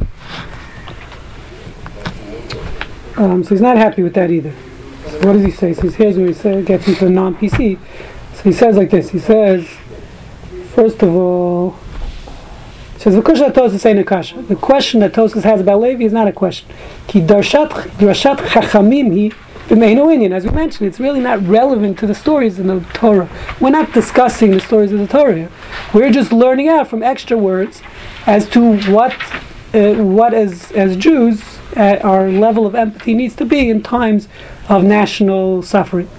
um, 3.17 3.43
so 3.43 3.49
he's 3.51 3.61
not 3.61 3.77
happy 3.77 4.03
with 4.03 4.13
that 4.15 4.31
either. 4.31 4.53
So 5.05 5.27
what 5.27 5.33
does 5.33 5.45
he 5.45 5.51
say? 5.51 5.73
So 5.73 5.89
here's 5.89 6.17
where 6.17 6.27
he 6.27 6.33
says, 6.33 6.65
gets 6.65 6.87
into 6.87 7.09
non-PC. 7.09 7.77
So 8.35 8.43
he 8.43 8.51
says 8.51 8.77
like 8.77 8.89
this, 8.89 9.09
he 9.09 9.19
says, 9.19 9.67
first 10.73 11.01
of 11.03 11.15
all, 11.15 11.77
says, 13.03 13.15
the 13.15 13.21
question 13.21 13.51
that 13.51 13.53
Tosfos 13.53 13.85
ain't 13.85 13.99
a. 13.99 14.43
The 14.43 14.55
question 14.55 15.01
that 15.01 15.11
Tosfos 15.11 15.43
has 15.43 15.59
about 15.59 15.81
Levi 15.81 16.05
is 16.05 16.13
not 16.13 16.27
a 16.29 16.31
question. 16.31 16.69
Ki 17.07 17.19
darshat, 17.19 17.69
darshat 17.97 18.37
chachamim 18.37 19.33
hi 19.67 19.75
b'meinu. 19.75 20.31
As 20.31 20.45
we 20.45 20.51
mentioned, 20.51 20.87
it's 20.87 21.01
really 21.01 21.19
not 21.19 21.45
relevant 21.45 21.99
to 21.99 22.07
the 22.07 22.15
stories 22.15 22.59
in 22.59 22.67
the 22.67 22.79
Torah. 22.93 23.29
We're 23.59 23.71
not 23.71 23.91
discussing 23.91 24.51
the 24.51 24.61
stories 24.61 24.93
of 24.93 24.99
the 24.99 25.07
Torah 25.07 25.35
here. 25.35 25.51
We're 25.93 26.11
just 26.11 26.31
learning 26.31 26.69
out 26.69 26.87
from 26.87 27.03
extra 27.03 27.37
words 27.37 27.81
as 28.25 28.47
to 28.51 28.77
what, 28.89 29.13
uh, 29.73 29.95
what 29.95 30.33
as, 30.33 30.71
as 30.71 30.95
Jews, 30.95 31.52
uh, 31.77 31.99
our 32.03 32.29
level 32.29 32.65
of 32.65 32.75
empathy 32.75 33.13
needs 33.13 33.35
to 33.35 33.45
be 33.45 33.69
in 33.69 33.83
times 33.83 34.27
of 34.69 34.83
national 34.83 35.61
suffering. 35.63 36.09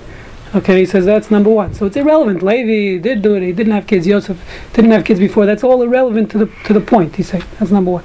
Okay, 0.55 0.81
he 0.81 0.87
says 0.87 1.05
that's 1.05 1.31
number 1.31 1.51
one. 1.51 1.75
So 1.75 1.87
it's 1.87 1.97
irrelevant. 1.97 2.43
Levi 2.43 3.03
did 3.03 3.23
do 3.23 3.35
it. 3.35 3.43
He 3.43 3.53
didn't 3.53 3.73
have 3.73 3.89
kids. 3.89 4.07
Yosef 4.07 4.41
didn't 4.73 4.93
have 4.93 5.05
kids 5.05 5.19
before. 5.19 5.47
That's 5.47 5.65
all 5.65 5.83
irrelevant 5.83 6.31
to 6.31 6.39
the 6.39 6.47
to 6.65 6.73
the 6.73 6.81
point. 6.81 7.17
He 7.17 7.25
said 7.25 7.43
that's 7.59 7.73
number 7.73 7.91
one. 7.91 8.05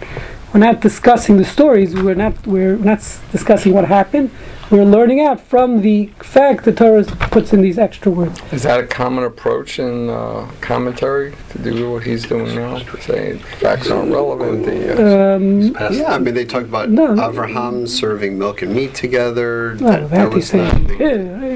We're 0.53 0.59
not 0.61 0.81
discussing 0.81 1.37
the 1.37 1.45
stories. 1.45 1.93
We're 1.93 2.15
not 2.15 2.47
we're 2.47 2.77
not 2.77 2.99
discussing 3.31 3.73
what 3.73 3.85
happened. 3.85 4.31
We're 4.69 4.83
learning 4.85 5.19
out 5.21 5.41
from 5.41 5.81
the 5.81 6.07
fact 6.19 6.63
the 6.63 6.71
Torah 6.71 7.03
puts 7.03 7.53
in 7.53 7.61
these 7.61 7.79
extra 7.79 8.11
words. 8.11 8.39
Is 8.51 8.63
that 8.63 8.79
a 8.79 8.85
common 8.87 9.23
approach 9.23 9.79
in 9.79 10.09
uh, 10.09 10.49
commentary 10.61 11.33
to 11.51 11.57
do 11.57 11.91
what 11.91 12.03
he's 12.03 12.25
doing 12.25 12.55
now? 12.55 12.77
Say 12.99 13.37
facts 13.59 13.89
aren't 13.89 14.11
relevant. 14.11 14.65
The, 14.65 14.93
uh, 14.93 15.35
Um, 15.35 15.61
Yeah, 15.93 16.13
I 16.13 16.19
mean, 16.19 16.33
they 16.35 16.45
talk 16.45 16.63
about 16.63 16.89
No. 16.89 17.15
Avraham 17.15 17.87
serving 17.87 18.37
milk 18.37 18.61
and 18.61 18.73
meat 18.75 18.93
together. 18.93 19.75
well, 19.79 19.91
That, 19.91 20.09
that, 20.09 20.29
that 20.29 20.33
was 20.33 20.53
not 20.53 20.99
Yeah, 20.99 21.15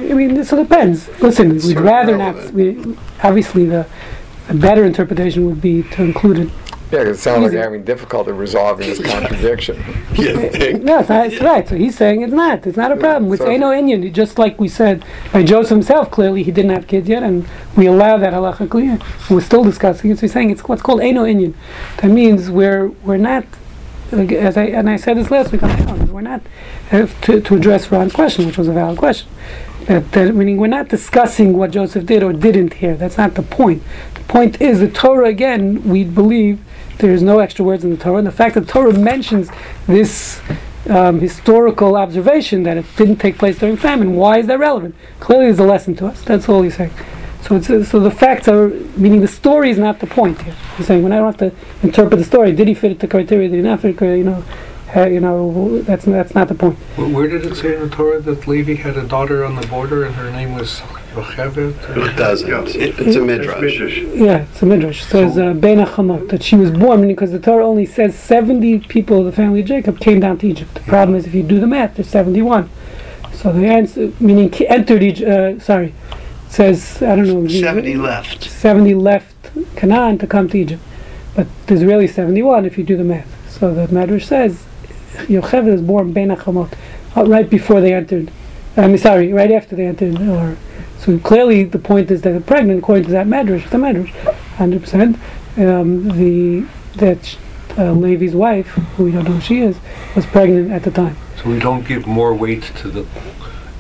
I 0.10 0.14
mean, 0.14 0.34
this 0.34 0.52
all 0.52 0.64
depends. 0.64 1.08
Listen, 1.22 1.50
we'd 1.50 1.62
Sort 1.62 1.78
of 1.78 1.84
rather 1.84 2.18
not. 2.18 2.52
We, 2.52 2.98
obviously, 3.22 3.66
the, 3.66 3.86
the 4.48 4.56
better 4.56 4.84
interpretation 4.86 5.46
would 5.46 5.62
be 5.62 5.84
to 5.84 6.04
include 6.04 6.40
it. 6.40 6.50
Yeah, 6.94 7.04
'cause 7.04 7.18
it 7.18 7.22
sounds 7.22 7.44
like 7.44 7.52
you're 7.54 7.64
having 7.64 7.84
difficulty 7.84 8.32
resolving 8.32 8.88
this 8.88 9.00
contradiction. 9.02 9.84
You 10.14 10.50
think? 10.52 10.84
No, 10.84 11.00
it's, 11.00 11.10
not, 11.10 11.26
it's 11.26 11.42
right. 11.42 11.68
So 11.68 11.76
he's 11.76 11.98
saying 11.98 12.22
it's 12.22 12.32
not. 12.32 12.68
It's 12.68 12.78
not 12.78 12.92
a 12.92 12.96
problem. 12.96 13.30
With 13.30 13.40
So- 13.40 13.48
Eno 13.50 13.72
Inyan, 13.72 14.14
just 14.14 14.38
like 14.38 14.60
we 14.60 14.68
said 14.68 15.04
by 15.34 15.44
Joseph 15.44 15.72
himself, 15.72 16.12
clearly 16.12 16.44
he 16.44 16.52
didn't 16.52 16.72
have 16.72 16.86
kids 16.88 17.10
yet, 17.10 17.24
and 17.24 17.48
we 17.76 17.88
allow 17.88 18.18
that 18.18 18.32
halachically. 18.34 19.02
We're 19.30 19.42
still 19.42 19.64
discussing 19.64 20.12
it. 20.12 20.18
So 20.18 20.22
he's 20.22 20.34
saying 20.34 20.52
it's 20.52 20.64
what's 20.66 20.84
called 20.84 21.02
Eno 21.02 21.24
Inyan. 21.26 21.56
That 21.98 22.10
means 22.10 22.50
we're 22.52 22.90
we're 23.04 23.18
not. 23.18 23.44
As 24.12 24.58
I 24.58 24.66
and 24.66 24.88
I 24.88 24.98
said 24.98 25.18
this 25.18 25.32
last 25.32 25.52
week 25.52 25.64
on 25.64 25.70
the 25.72 25.84
calendar, 25.84 26.14
we're 26.14 26.22
not 26.22 26.42
uh, 26.92 27.08
to, 27.24 27.42
to 27.42 27.56
address 27.56 27.92
Ron's 27.92 28.14
question, 28.14 28.46
which 28.46 28.60
was 28.60 28.68
a 28.68 28.74
valid 28.74 29.00
question. 29.00 29.28
That, 29.88 30.12
that 30.12 30.36
meaning 30.36 30.58
we're 30.58 30.68
not 30.68 30.88
discussing 30.90 31.58
what 31.58 31.72
Joseph 31.72 32.06
did 32.06 32.22
or 32.22 32.32
didn't 32.32 32.76
here. 32.76 32.96
That's 32.96 33.18
not 33.18 33.34
the 33.34 33.42
point. 33.42 33.82
The 34.14 34.22
point 34.22 34.62
is 34.62 34.80
the 34.80 34.88
Torah 34.90 35.28
again. 35.30 35.84
We 35.90 36.04
believe 36.04 36.60
there 37.04 37.14
is 37.14 37.22
no 37.22 37.40
extra 37.40 37.66
words 37.66 37.84
in 37.84 37.90
the 37.92 37.98
Torah, 37.98 38.18
and 38.20 38.28
the 38.28 38.32
fact 38.32 38.56
that 38.56 38.66
Torah 38.68 38.98
mentions 38.98 39.52
this 39.88 40.42
um, 40.90 41.20
historical 41.20 41.98
observation 41.98 42.64
that 42.64 42.78
it 42.78 42.86
didn't 42.96 43.18
take 43.18 43.38
place 43.38 43.60
during 43.60 43.76
famine. 43.76 44.16
Why 44.16 44.40
is 44.40 44.48
that 44.48 44.58
relevant? 44.58 44.96
Clearly, 45.20 45.48
there's 45.48 45.60
a 45.60 45.66
lesson 45.66 45.96
to 45.98 46.08
us. 46.08 46.24
That's 46.24 46.48
all 46.48 46.62
he's 46.62 46.78
saying. 46.78 46.92
So 47.42 47.58
uh, 47.58 47.84
so 47.84 48.00
the 48.00 48.10
facts 48.10 48.48
are 48.48 48.70
meaning 48.96 49.20
the 49.20 49.28
story 49.28 49.70
is 49.70 49.78
not 49.78 50.00
the 50.00 50.08
point 50.08 50.42
here. 50.42 50.56
He's 50.78 50.88
saying 50.88 51.04
when 51.04 51.12
I 51.12 51.18
don't 51.18 51.38
have 51.38 51.52
to 51.52 51.86
interpret 51.86 52.18
the 52.18 52.26
story, 52.26 52.54
did 52.54 52.70
he 52.70 52.74
fit 52.74 52.98
the 53.00 53.08
criteria? 53.08 53.50
Did 53.50 53.58
he 53.58 53.62
not 53.62 53.82
fit 53.82 53.96
the 53.96 53.98
criteria? 53.98 54.18
You 54.18 54.24
know, 54.24 54.46
uh, 54.96 55.06
you 55.08 55.20
know 55.20 55.82
that's 55.82 56.06
that's 56.06 56.34
not 56.34 56.48
the 56.48 56.56
point. 56.56 56.78
Where 56.96 57.10
where 57.10 57.28
did 57.28 57.46
it 57.46 57.56
say 57.56 57.76
in 57.76 57.82
the 57.82 57.90
Torah 57.90 58.22
that 58.22 58.48
Levi 58.48 58.76
had 58.76 58.96
a 58.96 59.06
daughter 59.06 59.44
on 59.44 59.56
the 59.56 59.68
border 59.68 60.06
and 60.06 60.16
her 60.16 60.32
name 60.32 60.56
was? 60.56 60.82
It 61.96 62.16
doesn't. 62.18 62.76
It's 62.76 63.16
a 63.16 63.22
midrash. 63.22 63.80
Yeah, 64.14 64.46
it's 64.50 64.62
a 64.62 64.66
midrash. 64.66 65.04
So 65.04 65.28
says 65.28 65.38
uh, 65.38 65.54
Ben 65.54 65.78
Achamot 65.78 66.30
that 66.30 66.44
she 66.44 66.56
was 66.56 66.72
born, 66.72 67.08
because 67.08 67.32
the 67.32 67.40
Torah 67.40 67.66
only 67.66 67.86
says 67.86 68.18
seventy 68.18 68.80
people 68.80 69.20
of 69.20 69.26
the 69.26 69.32
family 69.32 69.62
of 69.62 69.68
Jacob 69.68 70.00
came 70.00 70.20
down 70.20 70.38
to 70.40 70.48
Egypt. 70.48 70.74
The 70.74 70.82
problem 70.82 71.16
is 71.16 71.28
if 71.28 71.34
you 71.34 71.44
do 71.44 71.60
the 71.60 71.68
math, 71.68 71.96
there's 71.96 72.10
seventy-one. 72.10 72.70
So 73.34 73.52
the 73.52 73.66
answer, 73.68 74.12
meaning 74.20 74.54
entered 74.66 75.04
Egypt. 75.04 75.30
Uh, 75.30 75.60
sorry, 75.60 75.94
says 76.50 77.02
I 77.02 77.16
don't 77.16 77.28
know. 77.28 77.48
70 77.48 77.96
left. 77.96 78.44
70 78.44 78.94
left 78.96 79.36
Canaan 79.76 80.18
to 80.20 80.28
come 80.28 80.50
to 80.50 80.58
Egypt. 80.58 80.82
But 81.36 81.48
there's 81.66 81.84
really 81.84 82.08
71 82.08 82.66
if 82.66 82.78
you 82.78 82.84
do 82.84 82.96
the 82.96 83.04
math. 83.04 83.28
So 83.52 83.74
the 83.74 83.88
midrash 83.94 84.26
says 84.26 84.66
Yocheved 85.28 85.72
was 85.72 85.82
born 85.82 86.14
Ben 86.14 86.30
Achamot, 86.30 86.74
uh, 87.16 87.26
right 87.26 87.50
before 87.50 87.82
they 87.82 87.94
entered. 87.94 88.32
I 88.76 88.88
mean, 88.88 88.98
sorry, 88.98 89.32
right 89.32 89.52
after 89.52 89.76
they 89.76 89.86
entered. 89.86 90.20
Or, 90.22 90.58
so 91.04 91.20
clearly 91.20 91.66
the 91.66 91.80
point 91.80 92.10
is 92.12 92.22
that 92.22 92.46
pregnant, 92.46 92.80
according 92.80 93.06
to 93.06 93.12
that 93.12 93.28
Medrash, 93.28 93.70
the 93.70 93.78
Medrash, 93.78 94.12
100%. 94.56 95.20
Um, 95.56 96.08
the, 96.18 96.66
that 96.96 97.38
uh, 97.78 97.92
Levi's 97.92 98.34
wife, 98.34 98.68
who 98.68 99.04
we 99.04 99.12
don't 99.12 99.26
know 99.26 99.32
who 99.32 99.42
she 99.42 99.60
is, 99.60 99.78
was 100.16 100.26
pregnant 100.26 100.72
at 100.72 100.84
the 100.84 100.92
time. 100.92 101.18
So 101.42 101.50
we 101.50 101.60
don't 101.60 101.86
give 101.86 102.08
more 102.08 102.34
weight 102.34 102.64
to 102.78 102.90
the 102.90 103.06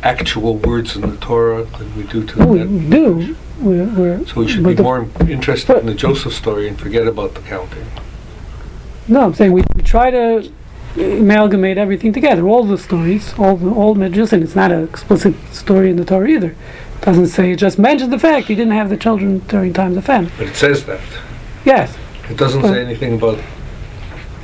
actual 0.04 0.58
words 0.58 0.96
in 0.96 1.02
the 1.02 1.18
Torah 1.18 1.64
than 1.64 1.96
we 1.96 2.04
do 2.04 2.26
to 2.26 2.40
No, 2.40 2.46
we, 2.48 2.66
we 2.66 2.90
do. 2.90 3.38
We're, 3.60 3.86
we're, 3.86 4.26
So 4.28 4.42
we 4.42 4.48
should 4.50 4.64
be 4.64 4.76
more 4.76 5.08
interested 5.22 5.78
in 5.78 5.86
the 5.86 5.96
Joseph 5.96 6.34
story 6.34 6.68
and 6.68 6.78
forget 6.78 7.08
about 7.08 7.36
the 7.36 7.42
counting. 7.42 7.86
No, 9.08 9.26
I'm 9.26 9.34
saying 9.34 9.54
we, 9.54 9.64
we 9.76 9.82
try 9.82 10.12
to 10.12 10.52
amalgamate 10.96 11.78
everything 11.78 12.14
together, 12.14 12.48
all 12.48 12.64
the 12.66 12.78
stories, 12.78 13.34
all 13.38 13.58
the 13.58 13.70
all 13.70 13.96
midrash, 13.96 14.32
and 14.32 14.44
it's 14.44 14.56
not 14.56 14.72
an 14.72 14.84
explicit 14.84 15.36
story 15.52 15.90
in 15.90 15.96
the 15.96 16.06
Torah 16.06 16.28
either. 16.28 16.56
It 17.04 17.08
doesn't 17.08 17.28
say 17.28 17.52
it 17.52 17.58
just 17.58 17.78
mentions 17.78 18.12
the 18.12 18.18
fact 18.18 18.48
he 18.48 18.56
didn't 18.56 18.72
have 18.72 18.90
the 18.90 18.96
children 18.96 19.40
during 19.50 19.74
times 19.74 19.98
of 19.98 20.06
famine. 20.06 20.32
But 20.38 20.48
it 20.48 20.56
says 20.56 20.86
that. 20.86 21.02
Yes, 21.66 21.98
It 22.30 22.38
doesn't 22.38 22.62
say 22.64 22.82
anything 22.82 23.16
about 23.16 23.40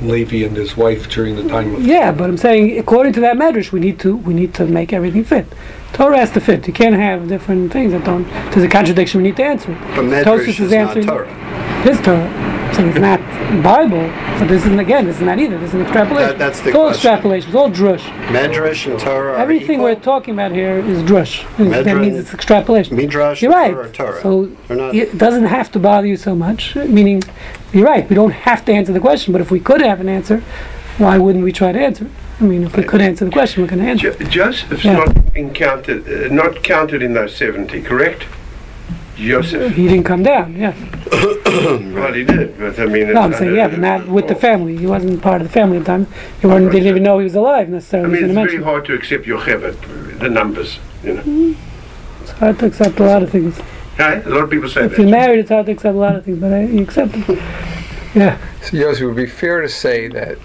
Levi 0.02 0.44
and 0.46 0.54
his 0.54 0.76
wife 0.76 1.08
during 1.08 1.36
the 1.36 1.48
time 1.48 1.74
of. 1.74 1.82
yeah, 1.82 2.12
but 2.12 2.28
I'm 2.28 2.36
saying 2.36 2.78
according 2.78 3.14
to 3.14 3.20
that 3.20 3.36
medrash, 3.38 3.72
we 3.72 3.80
need 3.80 3.98
to 4.00 4.14
we 4.14 4.34
need 4.34 4.52
to 4.54 4.66
make 4.66 4.92
everything 4.92 5.24
fit. 5.24 5.46
Torah 5.94 6.18
has 6.18 6.32
to 6.32 6.40
fit. 6.40 6.66
You 6.66 6.74
can't 6.74 6.94
have 6.96 7.28
different 7.28 7.72
things 7.72 7.92
that 7.92 8.04
don't. 8.04 8.24
There's 8.52 8.62
a 8.64 8.68
contradiction. 8.68 9.22
We 9.22 9.28
need 9.28 9.36
to 9.38 9.44
answer 9.44 9.72
it. 9.72 9.78
But 9.80 10.04
Tosfos 10.04 10.24
Medrash 10.24 10.48
is 10.48 10.60
is 10.60 10.70
not 10.72 10.80
answering- 10.96 11.06
Torah. 11.06 11.34
His 11.82 11.98
Torah. 12.02 12.59
So 12.80 12.86
it's 12.88 12.98
not 12.98 13.20
Bible, 13.62 14.08
but 14.38 14.46
this 14.48 14.64
isn't 14.64 14.78
again. 14.78 15.04
This 15.04 15.16
is 15.16 15.22
not 15.22 15.38
either. 15.38 15.58
This 15.58 15.68
is 15.68 15.74
an 15.74 15.82
extrapolation. 15.82 16.28
That- 16.30 16.38
that's 16.38 16.60
the 16.60 16.70
it's 16.70 16.76
all 16.78 16.86
question. 16.86 17.10
extrapolation. 17.10 17.48
It's 17.50 17.56
all 17.56 17.70
drush. 17.70 18.00
Medrash 18.28 18.90
and 18.90 18.98
Torah 18.98 19.32
are 19.34 19.36
Everything 19.36 19.72
equal. 19.72 19.84
we're 19.84 19.94
talking 19.96 20.32
about 20.32 20.52
here 20.52 20.78
is 20.78 21.02
drush. 21.02 21.44
That 21.84 21.98
means 21.98 22.16
it's 22.18 22.32
extrapolation. 22.32 22.96
Midrash 22.96 23.42
You're 23.42 23.52
and 23.52 23.76
right. 23.76 23.92
Torah 23.92 24.12
are 24.14 24.20
Torah. 24.22 24.22
So 24.68 24.74
not- 24.74 24.94
it 24.94 25.18
doesn't 25.18 25.44
have 25.44 25.70
to 25.72 25.78
bother 25.78 26.06
you 26.06 26.16
so 26.16 26.34
much. 26.34 26.74
Meaning, 26.74 27.22
you're 27.74 27.84
right. 27.84 28.08
We 28.08 28.16
don't 28.16 28.32
have 28.32 28.64
to 28.64 28.72
answer 28.72 28.94
the 28.94 29.00
question, 29.00 29.32
but 29.32 29.42
if 29.42 29.50
we 29.50 29.60
could 29.60 29.82
have 29.82 30.00
an 30.00 30.08
answer, 30.08 30.42
why 30.96 31.18
wouldn't 31.18 31.44
we 31.44 31.52
try 31.52 31.72
to 31.72 31.78
answer 31.78 32.04
it? 32.06 32.10
I 32.40 32.44
mean, 32.44 32.62
if 32.64 32.74
we 32.78 32.82
could 32.82 33.02
answer 33.02 33.26
the 33.26 33.30
question, 33.30 33.62
we're 33.62 33.68
going 33.68 33.82
to 33.82 33.88
answer. 33.90 34.10
Jo- 34.12 34.16
it. 34.18 34.30
Joseph's 34.30 34.86
Yeah. 34.86 34.94
not 34.94 35.14
encountered, 35.34 36.04
uh, 36.08 36.32
not 36.32 36.62
counted 36.62 37.02
in 37.02 37.12
those 37.12 37.36
70, 37.36 37.82
correct? 37.82 38.24
Joseph. 39.20 39.74
He 39.74 39.86
didn't 39.88 40.04
come 40.04 40.22
down. 40.22 40.56
Yeah. 40.56 40.74
Well, 41.50 42.12
he 42.12 42.22
did, 42.24 42.56
but 42.58 42.78
I 42.78 42.86
mean... 42.86 43.12
No, 43.12 43.22
I'm 43.22 43.32
uh, 43.34 43.36
saying 43.36 43.56
yeah, 43.56 43.66
but 43.68 43.80
not 43.80 44.06
with 44.06 44.28
the 44.28 44.36
family. 44.36 44.76
He 44.76 44.86
wasn't 44.86 45.20
part 45.20 45.42
of 45.42 45.48
the 45.48 45.52
family 45.52 45.78
at 45.78 45.80
the 45.80 45.86
time. 45.86 46.06
He 46.40 46.46
weren't, 46.46 46.70
didn't 46.70 46.86
even 46.86 47.02
know 47.02 47.18
he 47.18 47.24
was 47.24 47.34
alive 47.34 47.66
I 47.66 47.70
necessarily. 47.72 48.08
mean, 48.14 48.24
it's 48.24 48.34
didn't 48.34 48.48
very 48.48 48.62
hard 48.62 48.84
to 48.86 48.94
accept 48.94 49.26
your 49.26 49.40
Yocheved, 49.40 50.18
the 50.20 50.28
numbers, 50.30 50.78
you 51.02 51.14
know. 51.14 51.56
It's 52.22 52.30
hard 52.32 52.58
to 52.60 52.66
accept 52.66 53.00
a 53.00 53.04
lot 53.04 53.22
of 53.24 53.30
things. 53.30 53.58
Hey, 53.96 54.22
a 54.24 54.28
lot 54.28 54.44
of 54.44 54.50
people 54.50 54.68
say 54.68 54.84
If 54.84 54.96
you're 54.96 55.06
that. 55.06 55.10
married, 55.10 55.40
it's 55.40 55.50
hard 55.50 55.66
to 55.66 55.72
accept 55.72 55.94
a 55.96 55.98
lot 55.98 56.14
of 56.14 56.24
things, 56.24 56.38
but 56.40 56.52
I, 56.52 56.62
you 56.62 56.82
accept 56.84 57.12
it. 57.16 57.38
Yeah. 58.14 58.38
So, 58.62 58.76
Yossi, 58.76 59.04
would 59.06 59.16
be 59.16 59.26
fair 59.26 59.60
to 59.60 59.68
say 59.68 60.06
that 60.08 60.38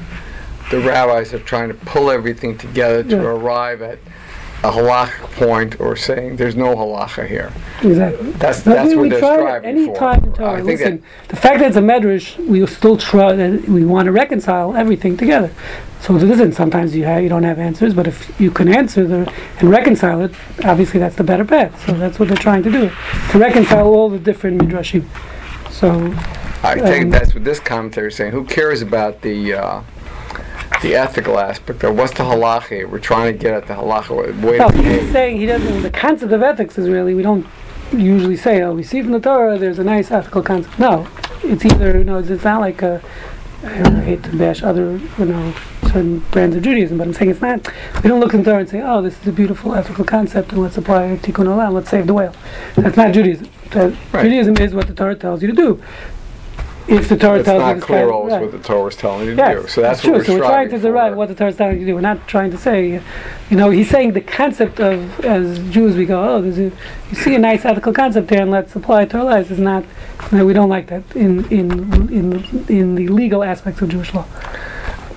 the 0.71 0.79
rabbis 0.79 1.33
are 1.33 1.39
trying 1.39 1.67
to 1.69 1.75
pull 1.75 2.09
everything 2.09 2.57
together 2.57 3.03
to 3.03 3.15
Yeah. 3.17 3.21
arrive 3.21 3.83
at 3.83 3.99
a 4.63 4.71
halachic 4.71 5.31
point 5.33 5.79
or 5.79 5.95
saying 5.95 6.37
there's 6.37 6.55
no 6.55 6.75
halacha 6.75 7.27
here? 7.27 7.51
Exactly. 7.83 8.31
That's, 8.31 8.61
that's 8.61 8.89
we, 8.89 8.95
what 8.95 9.01
we 9.03 9.09
they're 9.09 9.19
try 9.19 9.37
striving 9.37 9.69
any 9.69 9.85
for. 9.87 9.95
time 9.95 10.23
in 10.23 10.33
Torah. 10.33 10.63
Listen, 10.63 11.03
the 11.27 11.35
fact 11.35 11.59
that 11.59 11.67
it's 11.67 11.77
a 11.77 11.81
medrash, 11.81 12.37
we 12.47 12.65
still 12.67 12.97
try. 12.97 13.35
That 13.35 13.67
we 13.67 13.85
want 13.85 14.05
to 14.07 14.11
reconcile 14.11 14.75
everything 14.75 15.17
together. 15.17 15.51
So 16.01 16.13
listen, 16.13 16.51
sometimes 16.51 16.95
you 16.95 17.05
have, 17.05 17.23
you 17.23 17.29
don't 17.29 17.43
have 17.43 17.57
answers, 17.57 17.93
but 17.93 18.05
if 18.05 18.39
you 18.39 18.51
can 18.51 18.67
answer 18.67 19.07
the 19.07 19.33
and 19.59 19.69
reconcile 19.69 20.21
it, 20.21 20.33
obviously 20.63 20.99
that's 20.99 21.15
the 21.15 21.23
better 21.23 21.43
path. 21.43 21.85
So 21.85 21.93
that's 21.93 22.19
what 22.19 22.27
they're 22.27 22.37
trying 22.37 22.63
to 22.63 22.71
do, 22.71 22.91
to 23.31 23.39
reconcile 23.39 23.87
all 23.87 24.09
the 24.09 24.19
different 24.19 24.61
midrashim. 24.61 25.05
So 25.71 26.13
I 26.63 26.79
think 26.79 27.05
Um, 27.05 27.09
that's 27.09 27.33
what 27.33 27.43
this 27.43 27.59
commentary 27.59 28.09
is 28.09 28.15
saying. 28.15 28.31
Who 28.31 28.43
cares 28.45 28.81
about 28.81 29.21
the 29.21 29.53
uh, 29.53 29.81
the 30.85 30.95
ethical 30.95 31.39
aspect 31.39 31.83
of 31.83 31.97
what's 31.97 32.11
the 32.13 32.23
halacha? 32.23 32.87
We're 32.87 32.99
trying 32.99 33.33
to 33.33 33.37
get 33.37 33.53
at 33.53 33.65
the 33.65 33.73
halacha 33.73 34.43
way 34.43 34.57
no, 34.57 34.69
he's 34.69 35.11
saying 35.11 35.37
he 35.37 35.47
doesn't. 35.47 35.81
The 35.81 35.89
concept 35.89 36.31
of 36.31 36.43
ethics 36.43 36.77
is 36.77 36.87
really 36.89 37.15
we 37.15 37.23
don't 37.23 37.45
usually 37.91 38.37
say. 38.37 38.61
Oh, 38.61 38.73
we 38.73 38.83
see 38.83 39.01
from 39.01 39.11
the 39.11 39.19
Torah 39.19 39.57
there's 39.57 39.79
a 39.79 39.83
nice 39.83 40.11
ethical 40.11 40.43
concept. 40.43 40.77
No, 40.77 41.07
it's 41.43 41.65
either 41.65 42.03
no. 42.03 42.19
It's, 42.19 42.29
it's 42.29 42.43
not 42.43 42.61
like 42.61 42.83
a. 42.83 43.01
I 43.63 44.01
hate 44.01 44.21
to 44.23 44.37
bash 44.37 44.61
other, 44.61 44.99
you 45.17 45.25
know, 45.25 45.55
certain 45.83 46.19
brands 46.29 46.55
of 46.55 46.61
Judaism, 46.61 46.99
but 46.99 47.07
I'm 47.07 47.13
saying 47.13 47.31
it's 47.31 47.41
not. 47.41 47.67
We 48.03 48.09
don't 48.09 48.19
look 48.19 48.35
in 48.35 48.43
the 48.43 48.51
Torah 48.51 48.59
and 48.59 48.69
say, 48.69 48.81
"Oh, 48.83 49.01
this 49.01 49.19
is 49.19 49.27
a 49.27 49.31
beautiful 49.31 49.73
ethical 49.73 50.05
concept, 50.05 50.51
and 50.51 50.61
let's 50.61 50.77
apply. 50.77 51.17
Tikkun 51.23 51.47
olam. 51.47 51.73
Let's 51.73 51.89
save 51.89 52.05
the 52.05 52.13
whale." 52.13 52.35
That's 52.75 52.97
not 52.97 53.11
Judaism. 53.11 53.49
That 53.71 53.95
Right. 54.13 54.23
Judaism 54.23 54.57
is 54.57 54.75
what 54.75 54.87
the 54.87 54.93
Torah 54.93 55.15
tells 55.15 55.41
you 55.41 55.47
to 55.47 55.55
do. 55.55 55.81
If 56.87 57.09
the 57.09 57.17
Torah 57.17 57.39
It's 57.39 57.45
tells 57.45 57.61
you 57.61 57.75
not 57.75 57.81
clear 57.81 58.11
always 58.11 58.33
right. 58.33 58.41
what 58.43 58.51
the 58.51 58.59
Torah 58.59 58.87
is 58.87 58.95
telling 58.95 59.25
you 59.25 59.35
to 59.35 59.37
Yes, 59.37 59.61
do. 59.63 59.67
So 59.67 59.81
that's, 59.81 60.01
true. 60.01 60.11
what 60.11 60.19
we're 60.19 60.25
so 60.25 60.33
we're 60.35 60.39
trying 60.45 60.69
to 60.69 60.77
derive 60.77 61.15
what 61.15 61.29
the 61.29 61.35
Torah 61.35 61.49
is 61.49 61.55
telling 61.57 61.79
you 61.79 61.85
to 61.85 61.85
do. 61.91 61.95
We're 61.95 62.01
not 62.01 62.27
trying 62.27 62.51
to 62.51 62.57
say, 62.57 63.01
you 63.49 63.57
know, 63.57 63.71
he's 63.71 63.89
saying 63.89 64.13
the 64.13 64.21
concept 64.21 64.79
of, 64.79 65.19
as 65.25 65.57
Jews, 65.71 65.95
we 65.95 66.05
go, 66.05 66.21
oh, 66.23 66.43
a, 66.43 66.45
you 66.45 66.71
see 67.13 67.33
a 67.33 67.39
nice 67.39 67.65
ethical 67.65 67.91
concept 67.91 68.29
here, 68.29 68.41
and 68.41 68.51
let's 68.51 68.75
apply 68.75 69.03
it 69.03 69.09
to 69.11 69.17
our 69.17 69.23
lives. 69.23 69.49
Is 69.49 69.57
not, 69.57 69.83
no, 70.31 70.45
we 70.45 70.53
don't 70.53 70.69
like 70.69 70.87
that 70.87 71.03
in 71.15 71.45
in 71.45 72.11
in 72.11 72.65
in 72.69 72.95
the 72.95 73.07
legal 73.07 73.43
aspects 73.43 73.81
of 73.81 73.89
Jewish 73.89 74.13
law. 74.13 74.25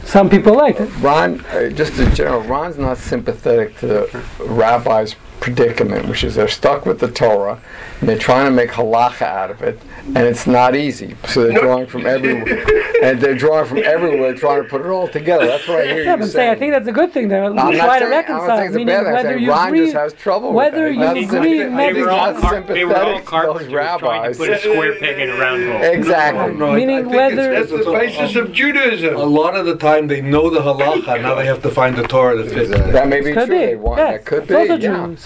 Some 0.04 0.30
people 0.30 0.54
like 0.54 0.80
it. 0.80 0.88
Ron, 1.00 1.44
uh, 1.46 1.68
just 1.68 1.98
in 1.98 2.14
general, 2.14 2.40
Ron's 2.40 2.78
not 2.78 2.96
sympathetic 2.96 3.76
to 3.80 3.86
the 3.86 4.24
rabbis 4.40 5.16
predicament, 5.40 6.06
which 6.08 6.24
is 6.24 6.34
they're 6.34 6.48
stuck 6.48 6.84
with 6.86 6.98
the 7.00 7.08
Torah 7.10 7.60
and 8.00 8.08
they're 8.08 8.18
trying 8.18 8.44
to 8.46 8.50
make 8.52 8.70
halacha 8.70 9.22
out 9.22 9.50
of 9.50 9.60
it, 9.62 9.80
and 10.06 10.18
it's 10.18 10.46
not 10.46 10.76
easy. 10.76 11.16
So 11.26 11.44
they're 11.44 11.58
drawing 11.60 11.86
from 11.88 12.06
everywhere, 12.06 12.64
and 13.02 13.20
they're 13.20 13.34
drawing 13.34 13.66
from 13.66 13.78
everywhere, 13.78 14.34
trying 14.34 14.62
to 14.62 14.68
put 14.68 14.82
it 14.82 14.86
all 14.88 15.08
together. 15.08 15.46
That's 15.46 15.66
what 15.66 15.80
I 15.80 15.86
hear 15.86 16.02
Yeah, 16.04 16.12
you 16.12 16.16
but 16.18 16.26
say, 16.26 16.32
saying. 16.32 16.50
I 16.50 16.54
think 16.54 16.72
that's 16.72 16.86
a 16.88 16.92
good 16.92 17.12
thing. 17.12 17.28
Though. 17.28 17.46
I'm 17.46 17.54
try 17.56 17.70
to 17.72 17.76
saying- 17.78 17.82
I'm 17.82 18.00
not 18.00 18.10
reconcile, 18.10 18.56
saying 18.56 18.66
it's 18.68 18.76
a 18.76 18.84
bad 18.84 19.04
thing. 19.04 19.12
Whether 19.14 19.38
you 19.38 19.50
Ron 19.50 19.66
agree, 19.68 19.80
just 19.80 19.94
has 19.94 20.12
trouble 20.12 20.48
with 20.50 20.56
whether 20.56 20.90
you 20.92 21.00
Not 21.00 21.10
agree, 21.16 21.26
sympathetic- 21.26 21.72
maybe 21.72 21.94
They 21.94 22.00
were 22.02 22.06
not 22.06 22.34
all, 22.36 22.40
car- 22.40 22.60
they 22.62 22.84
were 22.84 22.96
all 22.96 23.04
sympathetic 23.04 23.16
to 23.16 23.20
those 23.20 23.28
carpenters 23.28 23.68
trying 23.68 23.98
to 23.98 24.06
rabbis. 24.06 24.36
put 24.38 24.50
a 24.50 24.58
square 24.58 24.94
peg 25.00 25.18
in 25.18 25.30
a 25.30 25.36
round 25.36 25.64
hole. 25.68 25.82
Exactly. 25.82 26.54
No, 26.54 26.66
I- 26.66 26.72
I 26.72 26.76
Meaning 26.76 27.08
whether- 27.08 27.52
it's- 27.52 27.70
That's 27.70 27.84
the 27.84 27.90
basis 27.92 28.36
of 28.36 28.52
Judaism. 28.52 29.16
A 29.16 29.18
lot 29.24 29.56
of 29.56 29.66
the 29.66 29.74
time, 29.76 30.06
they 30.06 30.20
know 30.20 30.50
the 30.50 30.60
halacha. 30.60 31.20
Now 31.20 31.34
they 31.34 31.46
have 31.46 31.62
to 31.62 31.70
find 31.70 31.96
the 31.96 32.04
Torah 32.06 32.36
that 32.42 32.50
fits. 32.52 32.70
it. 32.70 32.92
That 32.92 33.08
may 33.08 33.20
be 33.20 33.32
Could 33.32 33.46
true. 33.48 33.58
be. 33.58 33.66
They 33.66 33.76
want 33.76 33.96
that 33.96 34.24
could 34.24 34.44
it's 34.44 34.48
be. 34.48 34.54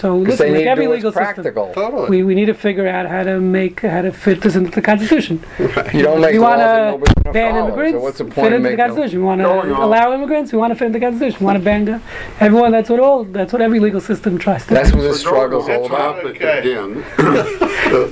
Also 0.03 0.17
yeah. 0.19 0.23
true. 0.25 0.31
Listen, 0.31 0.53
like 0.53 0.65
every 0.65 0.87
legal 0.87 1.11
what's 1.11 1.35
system. 1.35 1.53
Totally. 1.53 2.09
we, 2.09 2.23
we 2.23 2.35
need 2.35 2.45
to 2.45 2.53
figure 2.53 2.87
out 2.87 3.07
how 3.07 3.23
to 3.23 3.39
make 3.39 3.81
how 3.81 4.01
to 4.01 4.11
fit 4.11 4.41
this 4.41 4.55
into 4.55 4.71
the 4.71 4.81
Constitution. 4.81 5.43
You 5.59 6.01
don't 6.03 6.21
make 6.21 6.33
we 6.33 6.39
laws 6.39 6.41
want 6.49 6.59
that 6.59 6.85
to 6.85 6.91
nobody's 6.91 7.13
going 7.13 7.23
to 7.23 7.31
ban 7.33 7.51
follow. 7.53 7.67
immigrants. 7.67 7.93
So 7.93 7.99
what's 8.01 8.17
the 8.17 8.23
fit 8.25 8.33
point 8.35 8.47
of 8.47 8.53
into 8.53 8.69
the 8.69 8.69
making 8.69 8.77
them? 8.77 8.87
Constitution. 8.87 9.19
We 9.19 9.25
want 9.25 9.39
to 9.39 9.43
Going 9.45 9.71
on. 9.71 9.81
allow 9.81 10.13
immigrants. 10.13 10.51
We 10.51 10.57
want 10.59 10.71
to 10.71 10.75
fit 10.75 10.85
into 10.87 10.99
the 10.99 11.05
Constitution. 11.05 11.39
We 11.39 11.45
want 11.45 11.57
to 11.59 11.63
ban 11.63 12.01
everyone. 12.39 12.71
That's 12.71 12.89
what 12.89 12.99
all. 12.99 13.23
That's 13.23 13.53
what 13.53 13.61
every 13.61 13.79
legal 13.79 14.01
system 14.01 14.37
tries 14.37 14.65
to. 14.67 14.73
That's 14.73 14.91
do. 14.91 14.97
what 14.97 15.03
the 15.03 15.07
We're 15.09 15.13
going 15.13 15.63
struggle's 15.63 15.69
all 15.69 15.85
about. 15.85 16.15
topic 16.21 16.35
Okay. 16.41 16.59
again. 16.59 16.93
the, 17.17 18.07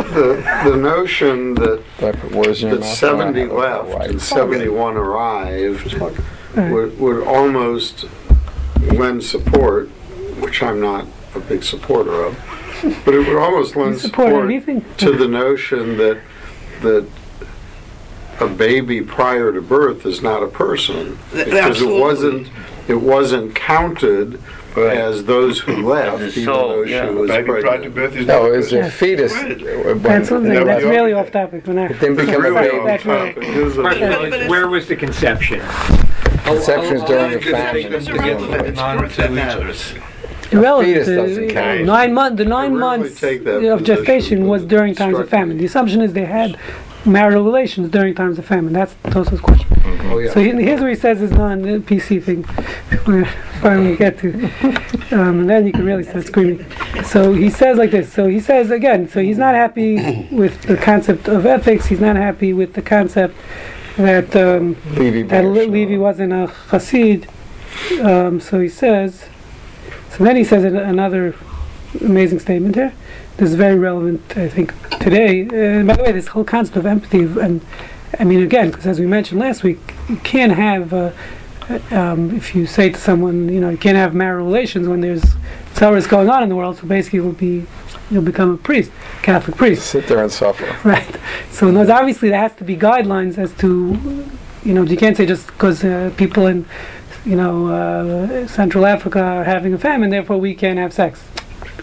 the, 0.65 0.69
the 0.71 0.77
notion 0.77 1.55
that, 1.55 1.83
Do 1.99 2.07
I 2.07 2.11
put 2.11 2.31
words 2.31 2.63
in 2.63 2.69
your 2.69 2.77
that 2.79 2.85
70 2.85 3.45
left 3.45 3.93
right. 3.93 4.09
and 4.09 4.21
71 4.21 4.97
arrived 4.97 5.93
Right. 6.53 6.71
would, 6.71 6.99
would 6.99 7.23
almost 7.25 8.05
lend 8.81 9.23
support, 9.23 9.87
which 10.41 10.61
I'm 10.61 10.81
not 10.81 11.05
a 11.35 11.39
big 11.39 11.63
supporter 11.63 12.23
of, 12.25 12.37
but 13.05 13.13
it 13.13 13.19
would 13.27 13.37
almost 13.37 13.75
You 13.75 13.81
lend 13.83 13.99
support 13.99 14.27
support 14.29 14.45
anything. 14.45 14.83
to 14.97 15.11
the 15.13 15.27
notion 15.27 15.97
that 15.97 16.19
that 16.81 17.05
a 18.39 18.47
baby 18.47 19.01
prior 19.01 19.51
to 19.53 19.61
birth 19.61 20.05
is 20.05 20.21
not 20.23 20.41
a 20.41 20.47
person 20.47 21.17
because 21.31 21.81
it 21.81 21.87
wasn't 21.99 22.49
it 22.87 22.95
wasn't 23.01 23.53
counted 23.55 24.39
Right. 24.73 24.95
as 24.97 25.25
those 25.25 25.59
who 25.59 25.85
left, 25.85 26.37
even 26.37 26.45
though 26.45 26.85
she 26.85 26.93
was 27.13 27.29
Baby 27.29 27.43
prior 27.43 27.61
to 27.61 27.67
pregnant. 27.67 27.93
birth 27.95 28.15
is 28.15 28.25
No, 28.25 28.43
not 28.47 28.55
it's 28.57 28.69
good. 28.69 28.85
a 28.85 28.89
fetus. 28.89 29.33
Right. 29.33 29.85
when- 29.85 30.01
That's 30.01 30.31
one 30.31 30.43
thing. 30.43 30.53
That 30.53 30.65
That's 30.65 30.83
really 30.85 31.11
off 31.11 31.29
topic. 31.29 31.67
We're 31.67 31.73
not. 31.73 31.91
It 31.91 31.99
didn't 31.99 32.15
become 32.15 32.35
a 32.35 32.39
Really 32.51 32.69
baby. 32.69 32.77
off 32.89 33.03
topic, 33.03 33.43
isn't 33.43 33.81
Question 33.83 34.49
where 34.49 34.69
was 34.69 34.87
the 34.87 34.95
conception? 34.95 35.59
Conception's 36.45 37.03
during 37.03 37.31
the 37.31 37.39
Just 37.39 37.45
take 37.73 37.89
famine. 37.89 37.91
them 39.59 39.69
is 39.69 39.93
to 40.43 40.49
the 40.57 40.61
get 40.61 40.71
only 40.71 40.93
them 40.93 40.93
way. 40.93 40.95
non 40.95 40.95
to 40.95 41.01
each 41.01 41.07
Irrelevant. 41.07 41.27
doesn't 41.27 41.49
count. 41.49 41.85
Nine 41.85 42.13
month, 42.13 42.37
the 42.37 42.45
nine 42.45 42.77
months 42.77 43.23
of 43.23 43.83
gestation 43.83 44.47
was 44.47 44.65
during 44.65 44.95
times 44.95 45.17
of 45.19 45.29
famine. 45.29 45.57
The 45.57 45.65
assumption 45.65 46.01
is 46.01 46.13
they 46.13 46.25
had 46.25 46.57
marital 47.05 47.43
relations 47.43 47.89
during 47.89 48.13
times 48.13 48.37
of 48.37 48.45
famine. 48.45 48.73
That's 48.73 48.93
Tosfos's 49.05 49.41
question. 49.41 49.67
Oh, 50.05 50.19
yeah. 50.19 50.31
So 50.33 50.39
he, 50.39 50.51
here's 50.51 50.79
what 50.81 50.89
he 50.89 50.95
says 50.95 51.21
is 51.21 51.31
non 51.31 51.61
PC 51.83 52.21
thing. 52.23 52.45
We're 53.07 53.25
finally 53.61 53.95
get 53.95 54.17
to, 54.19 54.33
um, 55.11 55.41
and 55.41 55.49
then 55.49 55.65
you 55.65 55.71
can 55.71 55.85
really 55.85 56.03
start 56.03 56.25
screaming. 56.25 56.65
So 57.03 57.33
he 57.33 57.49
says 57.49 57.77
like 57.77 57.91
this. 57.91 58.11
So 58.11 58.27
he 58.27 58.39
says 58.39 58.69
again. 58.71 59.07
So 59.07 59.21
he's 59.21 59.37
not 59.37 59.55
happy 59.55 60.27
with 60.31 60.61
the 60.63 60.77
concept 60.77 61.27
of 61.27 61.45
ethics. 61.45 61.87
He's 61.87 61.99
not 62.01 62.15
happy 62.15 62.53
with 62.53 62.73
the 62.73 62.81
concept 62.81 63.35
that 63.97 64.35
um, 64.35 64.77
Levy 64.95 65.23
that 65.23 65.43
Le- 65.43 65.53
Beersheba. 65.53 65.71
Levi 65.71 65.97
wasn't 65.97 66.33
a 66.33 66.47
chassid. 66.69 67.27
Um, 68.03 68.39
so 68.39 68.59
he 68.59 68.69
says. 68.69 69.25
So 70.11 70.25
then 70.25 70.35
he 70.35 70.43
says 70.43 70.65
another 70.65 71.35
amazing 72.01 72.39
statement 72.39 72.75
here. 72.75 72.93
This 73.37 73.49
is 73.49 73.55
very 73.55 73.79
relevant, 73.79 74.37
I 74.37 74.49
think, 74.49 74.73
today. 74.99 75.43
Uh, 75.45 75.83
by 75.83 75.95
the 75.95 76.03
way, 76.03 76.11
this 76.11 76.27
whole 76.27 76.43
concept 76.43 76.77
of 76.77 76.85
empathy, 76.85 77.21
and 77.21 77.61
I 78.19 78.25
mean, 78.25 78.43
again, 78.43 78.71
because 78.71 78.85
as 78.85 78.99
we 78.99 79.05
mentioned 79.05 79.39
last 79.39 79.63
week, 79.63 79.79
you 80.09 80.17
can't 80.17 80.51
have, 80.51 80.93
uh, 80.93 81.11
um, 81.91 82.35
if 82.35 82.53
you 82.53 82.65
say 82.65 82.89
to 82.89 82.99
someone, 82.99 83.47
you 83.47 83.61
know, 83.61 83.69
you 83.69 83.77
can't 83.77 83.95
have 83.95 84.13
marital 84.13 84.45
relations 84.45 84.87
when 84.87 84.99
there's 84.99 85.23
sorrows 85.73 86.07
going 86.07 86.29
on 86.29 86.43
in 86.43 86.49
the 86.49 86.55
world, 86.55 86.77
so 86.77 86.87
basically 86.87 87.17
you'll 87.17 87.31
be, 87.31 87.65
you'll 88.09 88.21
become 88.21 88.53
a 88.53 88.57
priest, 88.57 88.91
Catholic 89.21 89.55
priest. 89.55 89.87
Sit 89.87 90.07
there 90.07 90.21
and 90.21 90.31
suffer. 90.31 90.77
Right. 90.87 91.15
So 91.51 91.69
obviously 91.89 92.29
there 92.29 92.39
has 92.39 92.53
to 92.55 92.65
be 92.65 92.75
guidelines 92.75 93.37
as 93.37 93.53
to, 93.59 94.27
you 94.63 94.73
know, 94.73 94.83
you 94.83 94.97
can't 94.97 95.15
say 95.15 95.25
just 95.25 95.47
because 95.47 95.85
uh, 95.85 96.11
people 96.17 96.47
in, 96.47 96.65
you 97.25 97.35
know, 97.35 97.67
uh, 97.67 98.47
Central 98.47 98.85
Africa 98.85 99.21
are 99.21 99.43
having 99.43 99.73
a 99.73 99.77
famine, 99.77 100.09
therefore 100.09 100.37
we 100.37 100.55
can't 100.55 100.79
have 100.79 100.93
sex. 100.93 101.23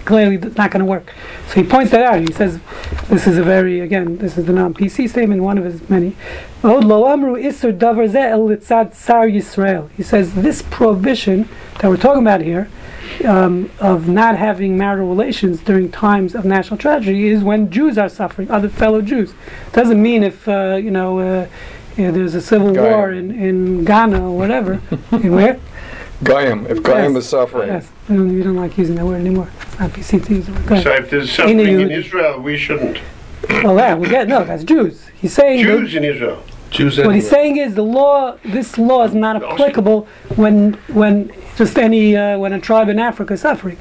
Clearly, 0.04 0.38
not 0.38 0.70
going 0.70 0.80
to 0.80 0.86
work. 0.86 1.12
So 1.48 1.62
he 1.62 1.68
points 1.68 1.90
that 1.90 2.02
out. 2.02 2.20
He 2.20 2.32
says, 2.32 2.60
this 3.08 3.26
is 3.26 3.36
a 3.36 3.42
very, 3.42 3.80
again, 3.80 4.18
this 4.18 4.38
is 4.38 4.46
the 4.46 4.52
non-PC 4.52 5.08
statement, 5.10 5.42
one 5.42 5.58
of 5.58 5.64
his 5.64 5.86
many. 5.90 6.16
He 9.96 10.02
says 10.02 10.34
this 10.34 10.62
prohibition 10.62 11.48
that 11.80 11.88
we're 11.88 11.96
talking 11.98 12.22
about 12.22 12.40
here 12.40 12.70
um, 13.24 13.70
of 13.80 14.08
not 14.08 14.36
having 14.36 14.76
marital 14.76 15.08
relations 15.08 15.60
during 15.60 15.90
times 15.90 16.34
of 16.34 16.44
national 16.44 16.78
tragedy 16.78 17.28
is 17.28 17.42
when 17.42 17.70
Jews 17.70 17.98
are 17.98 18.08
suffering, 18.08 18.50
other 18.50 18.68
fellow 18.68 19.02
Jews. 19.02 19.34
Doesn't 19.72 20.00
mean 20.00 20.22
if 20.22 20.48
uh, 20.48 20.78
you 20.82 20.90
know 20.90 21.18
uh, 21.18 21.46
yeah, 21.98 22.10
there's 22.12 22.34
a 22.34 22.40
civil 22.40 22.72
Goyim. 22.72 22.92
war 22.92 23.12
in, 23.12 23.30
in 23.32 23.84
Ghana 23.84 24.30
or 24.30 24.36
whatever. 24.36 24.80
in 25.12 25.34
where? 25.34 25.58
Goyim. 26.22 26.66
If 26.66 26.82
Goyim 26.82 27.14
Yes. 27.14 27.24
is 27.24 27.28
suffering. 27.28 27.68
Yes, 27.68 27.90
we 28.08 28.16
don't, 28.16 28.34
we 28.34 28.42
don't 28.42 28.56
like 28.56 28.76
using 28.78 28.94
that 28.96 29.04
word 29.06 29.20
anymore. 29.20 29.50
It's 29.62 29.78
not 29.78 29.90
PC 29.90 30.24
to 30.26 30.34
use 30.34 30.46
the 30.46 30.52
word. 30.52 30.82
So 30.82 30.92
if 30.92 31.10
there's 31.10 31.30
suffering 31.32 31.60
in 31.60 31.66
Yehudi. 31.66 31.96
Israel, 31.96 32.40
we 32.40 32.56
shouldn't. 32.56 33.00
Well, 33.62 33.76
yeah, 33.76 33.94
we 33.94 34.08
get 34.08 34.28
no. 34.28 34.44
That's 34.44 34.64
Jews. 34.64 35.06
He's 35.20 35.32
saying 35.32 35.64
Jews 35.64 35.94
in 35.94 36.04
Israel. 36.04 36.42
Jews 36.70 36.98
what 36.98 37.14
he's 37.14 37.30
saying 37.30 37.56
is 37.56 37.74
the 37.74 37.82
law. 37.82 38.36
This 38.44 38.76
law 38.76 39.04
is 39.04 39.14
not 39.14 39.42
applicable 39.42 40.06
when 40.36 40.74
when 40.88 41.32
just 41.56 41.78
any 41.78 42.16
uh, 42.16 42.38
when 42.38 42.52
a 42.52 42.60
tribe 42.60 42.88
in 42.88 42.98
Africa 42.98 43.34
is 43.34 43.40
suffering. 43.40 43.78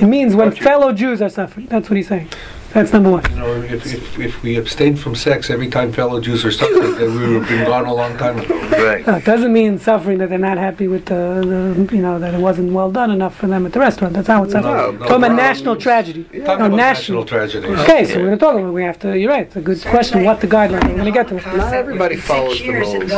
It 0.00 0.06
means 0.06 0.34
when 0.34 0.50
fellow 0.52 0.92
Jews 0.92 1.20
are 1.20 1.28
suffering. 1.28 1.66
That's 1.66 1.90
what 1.90 1.96
he's 1.96 2.08
saying. 2.08 2.30
That's 2.72 2.92
number 2.92 3.10
one. 3.10 3.28
You 3.30 3.36
know, 3.36 3.62
if, 3.62 3.84
if, 3.84 4.18
if 4.18 4.42
we 4.42 4.56
abstain 4.56 4.94
from 4.94 5.16
sex 5.16 5.50
every 5.50 5.68
time 5.68 5.92
fellow 5.92 6.20
Jews 6.20 6.44
are 6.44 6.52
suffering, 6.52 6.94
then 6.94 7.14
we 7.18 7.26
would 7.34 7.42
have 7.42 7.48
been 7.48 7.64
gone 7.66 7.84
a 7.86 7.92
long 7.92 8.16
time 8.16 8.38
ago. 8.38 8.56
Right. 8.70 9.06
Uh, 9.06 9.16
it 9.16 9.24
doesn't 9.24 9.52
mean 9.52 9.78
suffering 9.78 10.18
that 10.18 10.28
they're 10.28 10.38
not 10.38 10.56
happy 10.56 10.86
with 10.86 11.06
the, 11.06 11.74
the 11.86 11.94
you 11.96 12.00
know 12.00 12.18
that 12.20 12.32
it 12.32 12.38
wasn't 12.40 12.72
well 12.72 12.90
done 12.92 13.10
enough 13.10 13.34
for 13.36 13.48
them 13.48 13.66
at 13.66 13.72
the 13.72 13.80
restaurant. 13.80 14.14
That's 14.14 14.28
not 14.28 14.40
what's 14.42 14.54
No, 14.54 14.62
suffering. 14.62 14.92
no, 15.00 15.06
Talking 15.06 15.16
about 15.16 15.30
no. 15.32 15.36
national 15.36 15.76
tragedy. 15.76 16.22
Talking 16.24 16.44
No, 16.44 16.54
about 16.54 16.70
national. 16.70 16.76
national 16.76 17.24
tragedies. 17.24 17.78
Okay, 17.80 18.04
so 18.06 18.14
we're 18.18 18.26
going 18.26 18.38
to 18.38 18.44
talk 18.44 18.54
about. 18.54 18.72
We 18.72 18.82
have 18.84 18.98
to. 19.00 19.18
You're 19.18 19.30
right. 19.32 19.46
It's 19.46 19.56
a 19.56 19.60
good 19.60 19.82
question. 19.82 20.24
What 20.24 20.40
the 20.40 20.46
guidelines? 20.46 20.84
We're 20.84 20.94
going 20.94 21.04
to 21.06 21.10
get 21.10 21.28
to 21.28 21.36
it. 21.38 21.46
Not 21.56 21.74
everybody 21.74 22.16
follows 22.16 22.60
the 22.60 22.70
rules. 22.70 23.10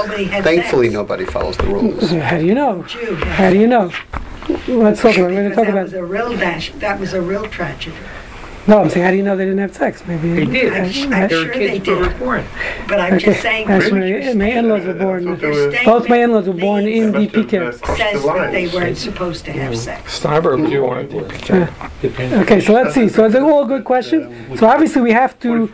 Thankfully, 0.45 0.89
nobody 0.89 1.27
follows 1.27 1.57
the 1.59 1.67
rules. 1.67 2.11
How 2.11 2.39
do 2.39 2.47
you 2.47 2.55
know? 2.55 2.83
Jew. 2.85 3.17
How 3.17 3.51
do 3.51 3.59
you 3.59 3.67
know? 3.67 3.93
Let's 4.67 5.03
talk 5.03 5.17
about. 5.17 5.31
We're 5.31 5.35
going 5.35 5.51
to 5.51 5.55
talk 5.55 5.65
that 5.67 5.73
about. 5.73 5.85
was 5.85 5.93
a 5.93 6.05
real 6.05 6.37
dash, 6.37 6.73
that 6.73 6.99
was 6.99 7.13
a 7.13 7.21
real 7.21 7.47
tragedy. 7.49 7.95
No, 8.69 8.81
I'm 8.81 8.91
saying, 8.91 9.05
how 9.05 9.11
do 9.11 9.17
you 9.17 9.25
know 9.25 9.37
they 9.37 9.45
didn't 9.45 9.59
have 9.59 9.75
sex? 9.75 10.05
Maybe 10.07 10.35
They 10.35 10.45
did. 10.45 10.73
I'm 10.73 10.85
I- 10.85 10.91
sh- 10.91 11.05
I'm 11.07 11.13
I- 11.13 11.29
sure 11.29 11.45
Their 11.47 11.55
they 11.55 11.81
kids 11.81 11.89
were 11.89 12.05
did, 12.09 12.19
born. 12.21 12.45
but 12.89 13.01
I'm 13.01 13.15
Okay, 13.15 13.25
just 13.27 13.43
saying. 13.43 13.67
actually, 13.69 14.09
your 14.11 14.35
my 14.37 14.45
in-laws 14.51 14.85
were 14.85 14.91
I 14.91 14.93
born. 15.03 15.25
thought 15.25 15.41
they 15.41 15.51
were- 15.51 15.75
Both 15.85 16.09
my 16.09 16.17
in-laws 16.23 16.47
were 16.47 16.53
born 16.55 16.87
in 16.87 17.11
They 17.11 17.19
must 17.27 17.33
DP 17.35 17.35
have, 17.35 17.45
uh, 17.45 17.49
camps. 17.51 17.79
crossed 17.81 17.99
the 17.99 18.05
Says 18.13 18.23
that 18.25 18.53
they 18.53 18.63
lines. 18.67 18.75
weren't 18.75 18.97
supposed 18.99 19.45
to 19.47 19.53
have 19.53 19.77
sex. 19.77 20.13
Steinberg 20.15 20.71
do 20.71 20.83
want 20.85 21.11
to 21.11 21.69
Okay, 22.41 22.61
so 22.61 22.73
let's 22.73 22.95
see. 22.95 23.09
So 23.09 23.25
it's 23.25 23.35
a 23.35 23.43
all 23.43 23.65
good 23.67 23.83
questions. 23.85 24.59
So 24.61 24.67
obviously 24.69 25.03
we 25.03 25.11
have 25.11 25.37
to 25.41 25.65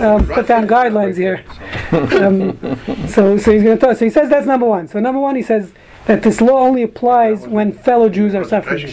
um, 0.00 0.26
put 0.26 0.48
down 0.48 0.66
guidelines 0.66 1.16
here. 1.16 1.44
Um, 1.92 2.58
so, 3.06 3.36
so 3.38 3.52
he's 3.52 3.62
going 3.62 3.78
to 3.78 3.86
talk. 3.86 3.96
So 3.98 4.04
he 4.04 4.10
says 4.10 4.28
that's 4.28 4.46
number 4.46 4.66
one. 4.66 4.88
So 4.88 4.98
number 4.98 5.20
one, 5.20 5.36
he 5.36 5.42
says 5.42 5.72
that 6.06 6.22
this 6.24 6.40
law 6.40 6.58
only 6.58 6.82
applies 6.82 7.46
when 7.46 7.70
fellow 7.72 8.08
Jews 8.08 8.34
are 8.34 8.42
suffering. 8.44 8.88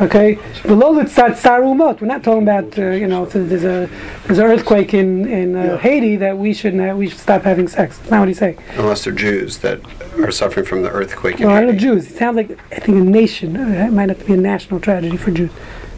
Okay, 0.00 0.34
the 0.62 0.76
law 0.76 0.92
sarumot. 0.92 2.00
We're 2.00 2.06
not 2.06 2.22
talking 2.22 2.44
about 2.44 2.78
uh, 2.78 2.90
you 2.90 3.08
know 3.08 3.24
if 3.24 3.32
there's 3.32 3.64
a 3.64 3.90
there's 4.26 4.38
an 4.38 4.44
earthquake 4.44 4.94
in 4.94 5.26
in 5.26 5.56
uh, 5.56 5.76
Haiti 5.78 6.14
that 6.16 6.38
we 6.38 6.54
shouldn't 6.54 6.82
have, 6.82 6.96
we 6.96 7.08
should 7.08 7.18
stop 7.18 7.42
having 7.42 7.66
sex. 7.66 7.98
That's 7.98 8.10
not 8.10 8.20
what 8.20 8.28
he's 8.28 8.38
saying. 8.38 8.58
Unless 8.76 9.04
they're 9.04 9.12
Jews 9.12 9.58
that 9.58 9.80
are 10.20 10.30
suffering 10.30 10.66
from 10.66 10.82
the 10.82 10.90
earthquake. 10.90 11.40
in 11.40 11.48
Well, 11.48 11.56
I 11.56 11.62
don't 11.62 11.72
know 11.72 11.78
Jews. 11.78 12.08
It 12.12 12.16
sounds 12.16 12.36
like 12.36 12.50
I 12.70 12.78
think 12.78 12.98
a 12.98 13.00
nation. 13.00 13.56
Uh, 13.56 13.86
It 13.86 13.92
might 13.92 14.08
have 14.08 14.20
to 14.20 14.24
be 14.24 14.34
a 14.34 14.36
national 14.36 14.78
tragedy 14.78 15.16
for 15.16 15.32
Jews. 15.32 15.50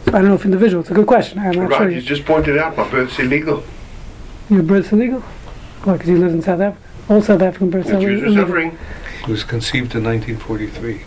So 0.05 0.13
I 0.13 0.19
don't 0.19 0.29
know 0.29 0.33
if 0.33 0.45
individual. 0.45 0.81
It's 0.81 0.89
a 0.89 0.95
good 0.95 1.05
question. 1.05 1.37
I'm 1.37 1.51
not 1.51 1.69
Right, 1.69 1.77
sure. 1.77 1.89
you 1.91 2.01
just 2.01 2.25
pointed 2.25 2.57
out 2.57 2.75
my 2.75 2.89
birth's 2.89 3.19
illegal. 3.19 3.63
Your 4.49 4.63
birth's 4.63 4.91
illegal? 4.91 5.21
Why? 5.83 5.93
Because 5.93 6.09
you 6.09 6.17
live 6.17 6.33
in 6.33 6.41
South 6.41 6.59
Africa. 6.59 6.83
All 7.07 7.21
South 7.21 7.41
African 7.43 7.69
births 7.69 7.89
The 7.89 7.97
are 7.97 8.01
Jews 8.01 8.23
are 8.35 8.41
suffering. 8.41 8.77
It 9.21 9.27
was 9.27 9.43
conceived 9.43 9.93
in 9.93 10.03
1943. 10.03 11.01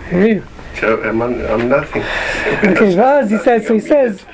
I 0.00 0.08
hear 0.10 0.26
you. 0.26 0.44
So 0.80 1.02
I'm, 1.02 1.20
un- 1.22 1.44
I'm 1.46 1.68
nothing. 1.68 2.02
Okay, 2.70 2.94
Vaz, 2.96 3.30
he 3.30 3.38
says, 3.38 3.66
so 3.66 3.74
he 3.74 3.80
says, 3.80 4.24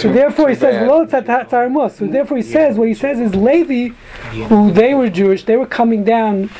so 0.00 0.12
therefore 0.12 0.48
he 0.48 0.54
says, 0.54 0.86
"Lo 0.86 1.04
tzat- 1.06 1.90
so 1.96 2.06
therefore 2.06 2.36
he 2.36 2.42
says, 2.42 2.76
what 2.76 2.88
he 2.88 2.94
says 2.94 3.18
is 3.18 3.34
Levi, 3.34 3.94
who 4.48 4.70
they 4.70 4.94
were 4.94 5.08
Jewish, 5.08 5.44
they 5.44 5.56
were 5.56 5.66
coming 5.66 6.04
down 6.04 6.50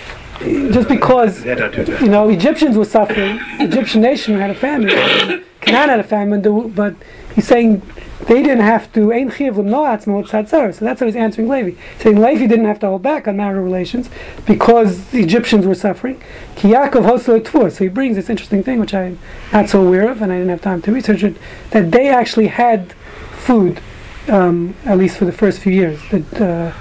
just 0.40 0.88
because 0.88 1.42
That 1.44 1.62
I 1.62 1.68
do 1.68 1.84
know. 1.84 1.98
you 2.00 2.08
know 2.08 2.28
Egyptians 2.28 2.76
were 2.76 2.84
suffering, 2.84 3.38
Egyptian 3.60 4.02
nation 4.02 4.38
had 4.38 4.50
a 4.50 4.54
famine, 4.54 4.88
Canaan 5.60 5.88
had 5.90 6.00
a 6.00 6.04
famine, 6.04 6.42
but 6.74 6.94
he's 7.36 7.46
saying 7.46 7.82
they 8.26 8.42
didn't 8.42 8.64
have 8.64 8.92
to. 8.94 9.12
Ein 9.12 9.30
chiv 9.30 9.56
l'noatz 9.58 10.06
mo 10.08 10.22
tzatzar. 10.24 10.74
So 10.74 10.84
that's 10.84 10.98
how 10.98 11.06
he's 11.06 11.14
answering 11.14 11.48
Levi, 11.48 11.80
saying 12.00 12.20
Levi 12.20 12.46
didn't 12.48 12.64
have 12.64 12.80
to 12.80 12.86
hold 12.88 13.02
back 13.02 13.28
on 13.28 13.36
marital 13.36 13.62
relations 13.62 14.10
because 14.46 15.10
the 15.10 15.20
Egyptians 15.22 15.64
were 15.66 15.74
suffering. 15.76 16.20
Ki 16.56 16.70
Yaakov 16.70 17.04
hosel. 17.08 17.70
So 17.70 17.84
he 17.84 17.88
brings 17.88 18.16
this 18.16 18.28
interesting 18.28 18.64
thing, 18.64 18.80
which 18.80 18.94
I'm 18.94 19.18
not 19.52 19.68
so 19.68 19.86
aware 19.86 20.10
of, 20.10 20.20
and 20.22 20.32
I 20.32 20.36
didn't 20.38 20.50
have 20.50 20.62
time 20.62 20.82
to 20.82 20.90
research 20.92 21.22
it, 21.22 21.36
that 21.70 21.92
they 21.92 22.08
actually 22.08 22.48
had 22.48 22.92
food, 23.32 23.80
um, 24.28 24.74
at 24.84 24.98
least 24.98 25.18
for 25.18 25.24
the 25.26 25.32
first 25.32 25.60
few 25.60 25.72
years, 25.72 26.00
that 26.10 26.40
uh, 26.40 26.72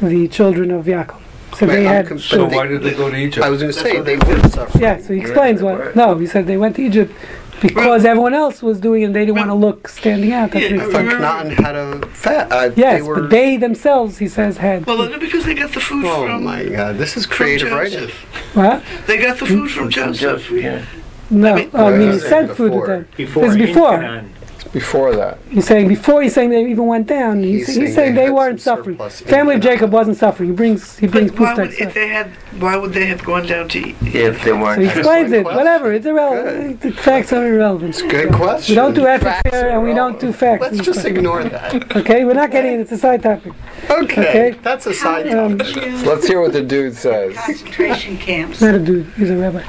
the 0.00 0.28
children 0.28 0.70
of 0.70 0.86
Yaakov. 0.86 1.20
So 1.56 1.66
Wait, 1.66 1.74
they 1.76 1.86
I'm 1.88 1.94
had. 1.94 2.06
com- 2.08 2.18
So 2.18 2.46
why 2.46 2.66
did 2.66 2.82
they 2.82 2.92
go 2.94 3.10
to 3.10 3.16
Egypt? 3.16 3.44
I 3.44 3.48
was 3.50 3.60
going 3.62 3.72
to 3.72 3.78
say 3.78 4.00
they 4.00 4.16
would 4.18 4.52
suffer. 4.52 4.78
Yeah, 4.78 4.98
so 5.00 5.14
he 5.14 5.20
explains 5.20 5.62
what. 5.62 5.96
No, 5.96 6.16
he 6.18 6.26
said 6.26 6.46
they 6.46 6.58
went 6.58 6.76
to 6.76 6.82
Egypt 6.82 7.12
because 7.60 8.04
everyone 8.04 8.34
else 8.34 8.62
was 8.62 8.80
doing 8.80 9.02
it 9.02 9.06
and 9.06 9.14
they 9.14 9.24
didn't 9.26 9.36
want 9.38 9.48
to 9.50 9.54
look 9.54 9.88
standing 9.88 10.32
out. 10.32 10.50
That's 10.50 10.64
what 10.64 10.72
he 10.72 10.78
I 10.78 10.84
explained. 10.84 11.10
thought 11.10 11.46
Canaan 11.46 11.50
had 11.64 11.74
a 11.76 12.06
fat. 12.08 12.52
Uh, 12.52 12.70
Yes, 12.76 12.96
they 13.00 13.02
were, 13.02 13.20
but 13.22 13.30
they 13.30 13.56
themselves, 13.56 14.18
he 14.18 14.28
says, 14.28 14.58
had. 14.58 14.86
Well, 14.86 15.18
because 15.18 15.44
they 15.44 15.54
got 15.54 15.72
the 15.72 15.80
food 15.80 16.04
Oh 16.04 16.26
from, 16.26 16.44
my 16.44 16.64
God! 16.64 16.96
This 16.98 17.16
is 17.16 17.26
creative 17.26 17.70
writing. 17.72 18.08
What? 18.54 18.82
They 19.06 19.18
got 19.18 19.38
the 19.38 19.46
food 19.46 19.70
from 19.70 19.90
Joseph. 19.90 20.50
Yeah. 20.50 20.84
No, 21.30 21.52
I 21.52 21.56
mean- 21.56 21.70
oh, 21.74 21.86
I 21.86 21.90
mean, 21.90 22.00
he 22.00 22.06
Well, 22.08 22.18
sent 22.20 22.56
food 22.56 22.70
to 22.72 22.78
before. 22.80 22.86
them. 22.86 23.08
Before. 23.16 23.46
It's 23.46 23.56
before. 23.56 23.90
Canaan. 24.00 24.32
Before 24.72 25.16
that, 25.16 25.38
He's 25.48 25.66
saying 25.66 25.88
before 25.88 26.22
he's 26.22 26.34
saying 26.34 26.50
they 26.50 26.60
even 26.68 26.86
went 26.86 27.06
down. 27.06 27.42
He's, 27.42 27.66
He's 27.66 27.76
he's, 27.76 27.76
saying 27.76 27.94
saying 27.94 28.14
they 28.14 28.24
they 28.26 28.30
weren't 28.30 28.60
suffering. 28.60 28.98
Family 29.08 29.54
of 29.54 29.62
Jacob 29.62 29.90
wasn't 29.90 30.18
suffering. 30.18 30.50
He 30.50 30.54
brings 30.56 30.98
he 30.98 31.06
brings 31.06 31.30
But 31.30 31.40
why 31.40 31.54
would, 31.54 31.72
if 31.72 31.94
they 31.94 32.08
had, 32.08 32.30
why 32.60 32.76
would 32.76 32.92
they 32.92 33.06
have 33.06 33.22
gone 33.24 33.46
down 33.46 33.68
to 33.70 33.78
eat? 33.78 33.96
If 34.02 34.42
they 34.44 34.52
weren't. 34.52 34.80
he 34.82 34.88
explains 34.88 35.32
it. 35.32 35.42
question. 35.42 35.56
Whatever, 35.56 35.92
it's 35.92 36.06
irrelevant. 36.06 36.80
The 36.80 36.92
facts 36.92 37.32
are 37.32 37.46
irrelevant. 37.46 37.90
It's 37.90 38.00
a 38.00 38.08
Good 38.08 38.32
question. 38.32 38.72
We 38.72 38.76
don't 38.76 38.94
do 38.94 39.06
ethics 39.06 39.24
Facts 39.42 39.50
here, 39.56 39.68
and 39.70 39.82
we 39.82 39.94
don't 39.94 40.18
do 40.20 40.32
facts. 40.32 40.62
Let's 40.62 40.78
just 40.78 41.00
stuff. 41.00 41.10
ignore 41.12 41.44
that. 41.44 41.96
Okay, 41.96 42.24
we're 42.24 42.34
not 42.34 42.50
getting 42.50 42.74
it. 42.74 42.80
It's 42.80 42.92
a 42.92 42.98
side 42.98 43.22
topic. 43.22 43.52
Okay, 43.90 44.28
Okay. 44.28 44.50
that's 44.62 44.86
a 44.86 44.94
side 44.94 45.28
Um, 45.34 45.58
topic. 45.58 45.74
Jews, 45.74 46.04
let's 46.04 46.26
hear 46.26 46.40
what 46.40 46.52
the 46.52 46.62
dude 46.62 46.94
says. 46.94 47.34
concentration 47.36 48.16
camps. 48.18 48.60
Not 48.60 48.74
a 48.74 48.78
dude. 48.78 49.06
He's 49.16 49.30
a 49.30 49.36
rabbi. 49.36 49.62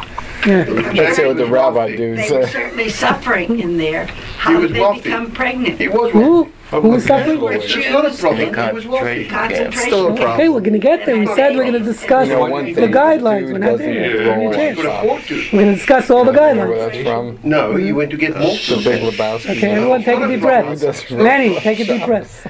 Yeah. 0.45 0.63
Let's 0.93 1.17
hear 1.17 1.27
what 1.27 1.37
the 1.37 1.45
rabbi 1.47 1.95
dude 1.95 2.19
says. 2.19 2.29
They 2.29 2.37
were 2.39 2.47
certainly 2.47 2.89
suffering 2.89 3.59
in 3.59 3.77
there. 3.77 4.05
How 4.37 4.59
did 4.61 4.73
they 4.73 4.79
wealthy. 4.79 5.01
become 5.01 5.31
pregnant? 5.31 5.79
He 5.79 5.87
was 5.87 6.11
Who? 6.11 6.51
Who 6.71 6.81
was 6.89 7.05
suffering? 7.05 7.39
It's 7.53 7.75
not 7.89 8.05
a 8.05 8.13
problem. 8.13 8.53
He 8.53 8.73
was 8.73 8.85
wealthy. 8.87 9.27
Concentration 9.29 9.71
Still 9.87 10.07
a 10.07 10.15
problem. 10.15 10.31
Okay, 10.31 10.49
we're 10.49 10.59
gonna 10.59 10.77
get 10.79 11.05
there. 11.05 11.17
We 11.17 11.25
said 11.27 11.55
we're 11.55 11.63
gonna 11.63 11.79
discuss 11.79 12.27
You 12.27 12.33
know 12.33 12.45
one 12.47 12.65
the 12.65 12.73
thing, 12.73 12.91
guidelines. 12.91 13.51
We're 13.51 13.57
not 13.57 13.67
doesn't 13.67 13.85
there. 13.85 14.15
even 14.15 14.25
yet. 14.27 14.37
We're 14.37 14.45
on 14.47 14.51
gonna 14.51 14.69
He 14.69 14.75
could 14.75 14.85
afford 14.85 15.23
to. 15.23 15.35
We're 15.53 15.59
gonna 15.63 15.75
discuss 15.75 16.09
all 16.09 16.25
the 16.25 16.31
Where 16.33 16.55
guidelines. 16.55 16.91
that's 16.91 17.03
from? 17.07 17.39
No, 17.43 17.75
he 17.75 17.93
went 17.93 18.11
to 18.11 18.17
get 18.17 18.33
more. 18.37 18.51
The 18.51 18.81
Big 18.83 19.01
Lebowski. 19.01 19.49
Okay, 19.57 19.71
everyone 19.71 20.03
take 20.03 20.19
a 20.19 20.27
deep 20.27 20.41
breath. 20.41 21.09
Lenny, 21.11 21.55
take 21.61 21.79
a 21.79 21.85
deep 21.85 22.05
breath. 22.05 22.47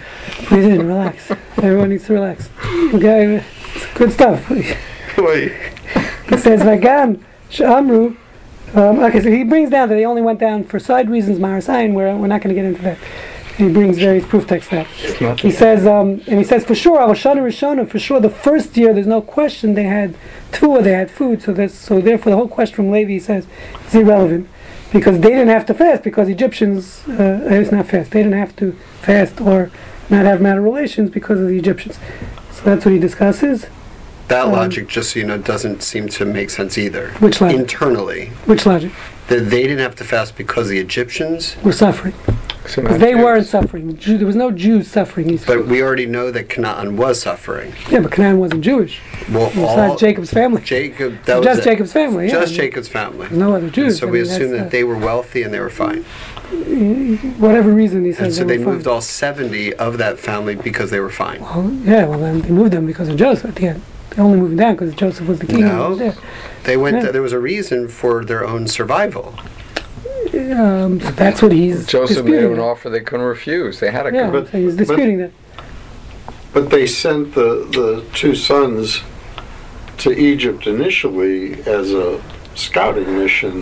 Breathe 0.49 0.65
in, 0.65 0.88
relax. 0.88 1.32
Everyone 1.58 1.89
needs 1.89 2.06
to 2.08 2.13
relax. 2.13 2.49
Okay, 2.93 3.43
good 3.93 4.12
stuff. 4.12 4.49
Wait. 4.49 5.51
It 6.30 6.39
says 6.39 6.62
Vagam 6.62 7.21
Shamru. 7.51 8.17
Um, 8.73 8.99
okay, 8.99 9.21
so 9.21 9.30
he 9.32 9.43
brings 9.43 9.69
down 9.69 9.89
that 9.89 9.95
they 9.95 10.06
only 10.06 10.21
went 10.21 10.39
down 10.39 10.63
for 10.63 10.80
side 10.80 11.10
reasons, 11.10 11.39
Marasayan. 11.39 11.93
We're 11.93 12.15
we're 12.17 12.27
not 12.27 12.41
going 12.41 12.53
to 12.53 12.62
get 12.62 12.65
into 12.65 12.82
that. 12.82 12.97
He 13.58 13.70
brings 13.70 13.98
various 13.98 14.26
proof 14.26 14.46
texts 14.48 14.70
that. 14.70 14.86
He 15.39 15.50
says, 15.52 15.88
um, 15.88 16.22
and 16.28 16.38
he 16.38 16.43
says 16.43 16.63
for 16.63 16.76
sure, 16.76 17.00
Avashana 17.00 17.38
Rishona, 17.41 17.89
for 17.89 17.98
sure, 17.98 18.20
the 18.20 18.30
first 18.30 18.78
year, 18.78 18.93
there's 18.93 19.08
no 19.08 19.22
question 19.22 19.74
they 19.74 19.84
had 19.84 20.15
tvua, 20.52 20.84
they 20.84 20.91
had 20.91 21.10
food, 21.10 21.41
so 21.41 21.54
that's 21.54 21.74
so 21.74 22.00
therefore 22.00 22.30
the 22.32 22.38
whole 22.38 22.48
question 22.48 22.76
from 22.76 22.91
Levi 22.91 23.13
he 23.13 23.20
says 23.20 23.48
is 23.88 23.96
irrelevant 23.96 24.48
because 24.93 25.20
they 25.22 25.30
didn't 25.30 25.48
have 25.48 25.65
to 25.65 25.74
fast 25.74 26.04
because 26.04 26.30
Egyptians, 26.30 27.02
uh, 27.08 27.39
it's 27.50 27.72
not 27.72 27.88
fast. 27.88 28.12
They 28.12 28.22
didn't 28.22 28.38
have 28.38 28.56
to 28.58 28.74
fast 29.02 29.41
or 29.41 29.72
not 30.10 30.26
have 30.26 30.39
marital 30.39 30.63
relations 30.63 31.10
because 31.10 31.39
of 31.39 31.48
the 31.48 31.58
Egyptians. 31.58 32.00
So 32.52 32.63
that's 32.63 32.86
what 32.86 32.93
he 32.93 33.00
discusses. 33.00 33.65
That 34.28 34.46
Um, 34.46 34.52
logic, 34.52 34.88
just 34.88 35.12
so 35.13 35.20
you 35.20 35.26
know, 35.26 35.38
doesn't 35.38 35.82
seem 35.82 36.10
to 36.10 36.26
make 36.26 36.50
sense 36.52 36.78
either. 36.78 37.10
Which 37.20 37.41
logic? 37.41 37.60
Internally, 37.60 38.32
Which 38.46 38.65
logic? 38.67 38.91
that 39.30 39.50
they 39.50 39.63
didn't 39.63 39.80
have 39.80 39.96
to 39.96 40.04
fast 40.04 40.38
because 40.38 40.70
the 40.70 40.78
Egyptians, 40.80 41.56
We're 41.63 41.72
suffering. 41.72 42.13
Because 42.75 42.99
they 42.99 43.13
Jews. 43.13 43.23
weren't 43.23 43.45
suffering. 43.47 43.97
Jew, 43.97 44.17
there 44.17 44.27
was 44.27 44.36
no 44.36 44.51
Jews 44.51 44.88
suffering. 44.88 45.30
He's, 45.30 45.45
but 45.45 45.65
we 45.67 45.82
already 45.82 46.06
know 46.06 46.32
that 46.32 46.49
Canaan 46.49 46.97
was 46.97 47.21
suffering. 47.21 47.73
yeah, 47.89 48.01
but 48.01 48.12
Canaan 48.12 48.39
wasn't 48.39 48.62
Jewish. 48.63 48.99
Well, 49.32 49.47
It's 49.47 49.56
not 49.56 49.97
Jacob's 49.99 50.32
family. 50.32 50.62
Jacob, 50.63 51.23
that 51.23 51.38
was 51.38 51.45
Just. 51.45 51.63
Jacob's 51.63 51.93
family. 51.93 52.25
Yeah. 52.25 52.32
Just 52.41 52.53
Jacob's 52.53 52.88
family. 52.88 53.27
No 53.32 53.56
other 53.56 53.65
And 53.65 53.73
Jews. 53.73 53.99
so 53.99 54.08
I 54.08 54.12
we 54.12 54.21
mean, 54.21 54.30
assume 54.32 54.51
that 54.51 54.71
they 54.71 54.84
were 54.84 54.97
wealthy 54.97 55.43
and 55.43 55.53
they 55.53 55.60
were 55.60 55.69
fine. 55.69 56.03
whatever 57.39 57.71
reason 57.73 58.03
he 58.06 58.12
And 58.12 58.34
so 58.34 58.43
they 58.43 58.58
they 58.58 58.63
moved 58.63 58.86
fine. 58.86 58.93
all 58.93 59.01
70 59.01 59.73
of 59.75 59.97
that 59.97 60.19
family 60.19 60.56
because 60.56 60.91
they 60.91 60.99
were 60.99 61.10
fine. 61.10 61.41
Well, 61.41 61.71
yeah, 61.84 62.06
well 62.06 62.19
then 62.19 62.41
they 62.41 62.49
moved 62.49 62.71
them 62.73 62.86
because 62.86 63.10
of 63.10 63.17
Joseph 63.17 63.49
at 63.49 63.56
the 63.56 63.67
end. 63.67 63.82
They 64.12 64.21
only 64.21 64.39
moved 64.39 64.58
down 64.58 64.75
because 64.75 64.95
Joseph 64.95 65.27
was 65.27 65.39
the 65.39 65.45
king. 65.47 65.62
No. 65.62 65.89
was 65.89 65.99
there. 65.99 66.15
They 66.63 66.75
went. 66.77 66.97
Yeah. 67.03 67.12
There 67.12 67.21
was 67.21 67.34
a 67.34 67.39
reason 67.39 67.88
for 67.88 68.25
their 68.25 68.45
own 68.45 68.67
survival. 68.67 69.36
Um, 70.38 71.00
that's 71.00 71.41
what 71.41 71.52
he's 71.52 71.86
Joseph 71.88 72.17
made 72.26 72.32
disputing. 72.32 72.41
them 72.52 72.54
an 72.54 72.60
offer 72.60 72.89
they 72.89 73.00
couldn't 73.02 73.26
refuse. 73.26 73.80
They 73.80 73.91
had 73.91 74.08
a 74.08 74.13
yeah, 74.13 74.23
come. 74.23 74.32
But- 74.32 74.52
so 74.52 74.58
he's 74.60 74.76
but- 74.76 74.88
disputing 74.88 75.17
that. 75.19 75.32
But 76.54 76.69
they 76.71 76.88
sent 76.88 77.36
the, 77.36 77.67
the 77.71 78.04
two 78.15 78.34
sons 78.34 79.02
to 80.00 80.12
Egypt 80.12 80.65
initially 80.65 81.62
as 81.63 81.91
a 81.93 82.19
scouting 82.58 83.17
mission 83.17 83.60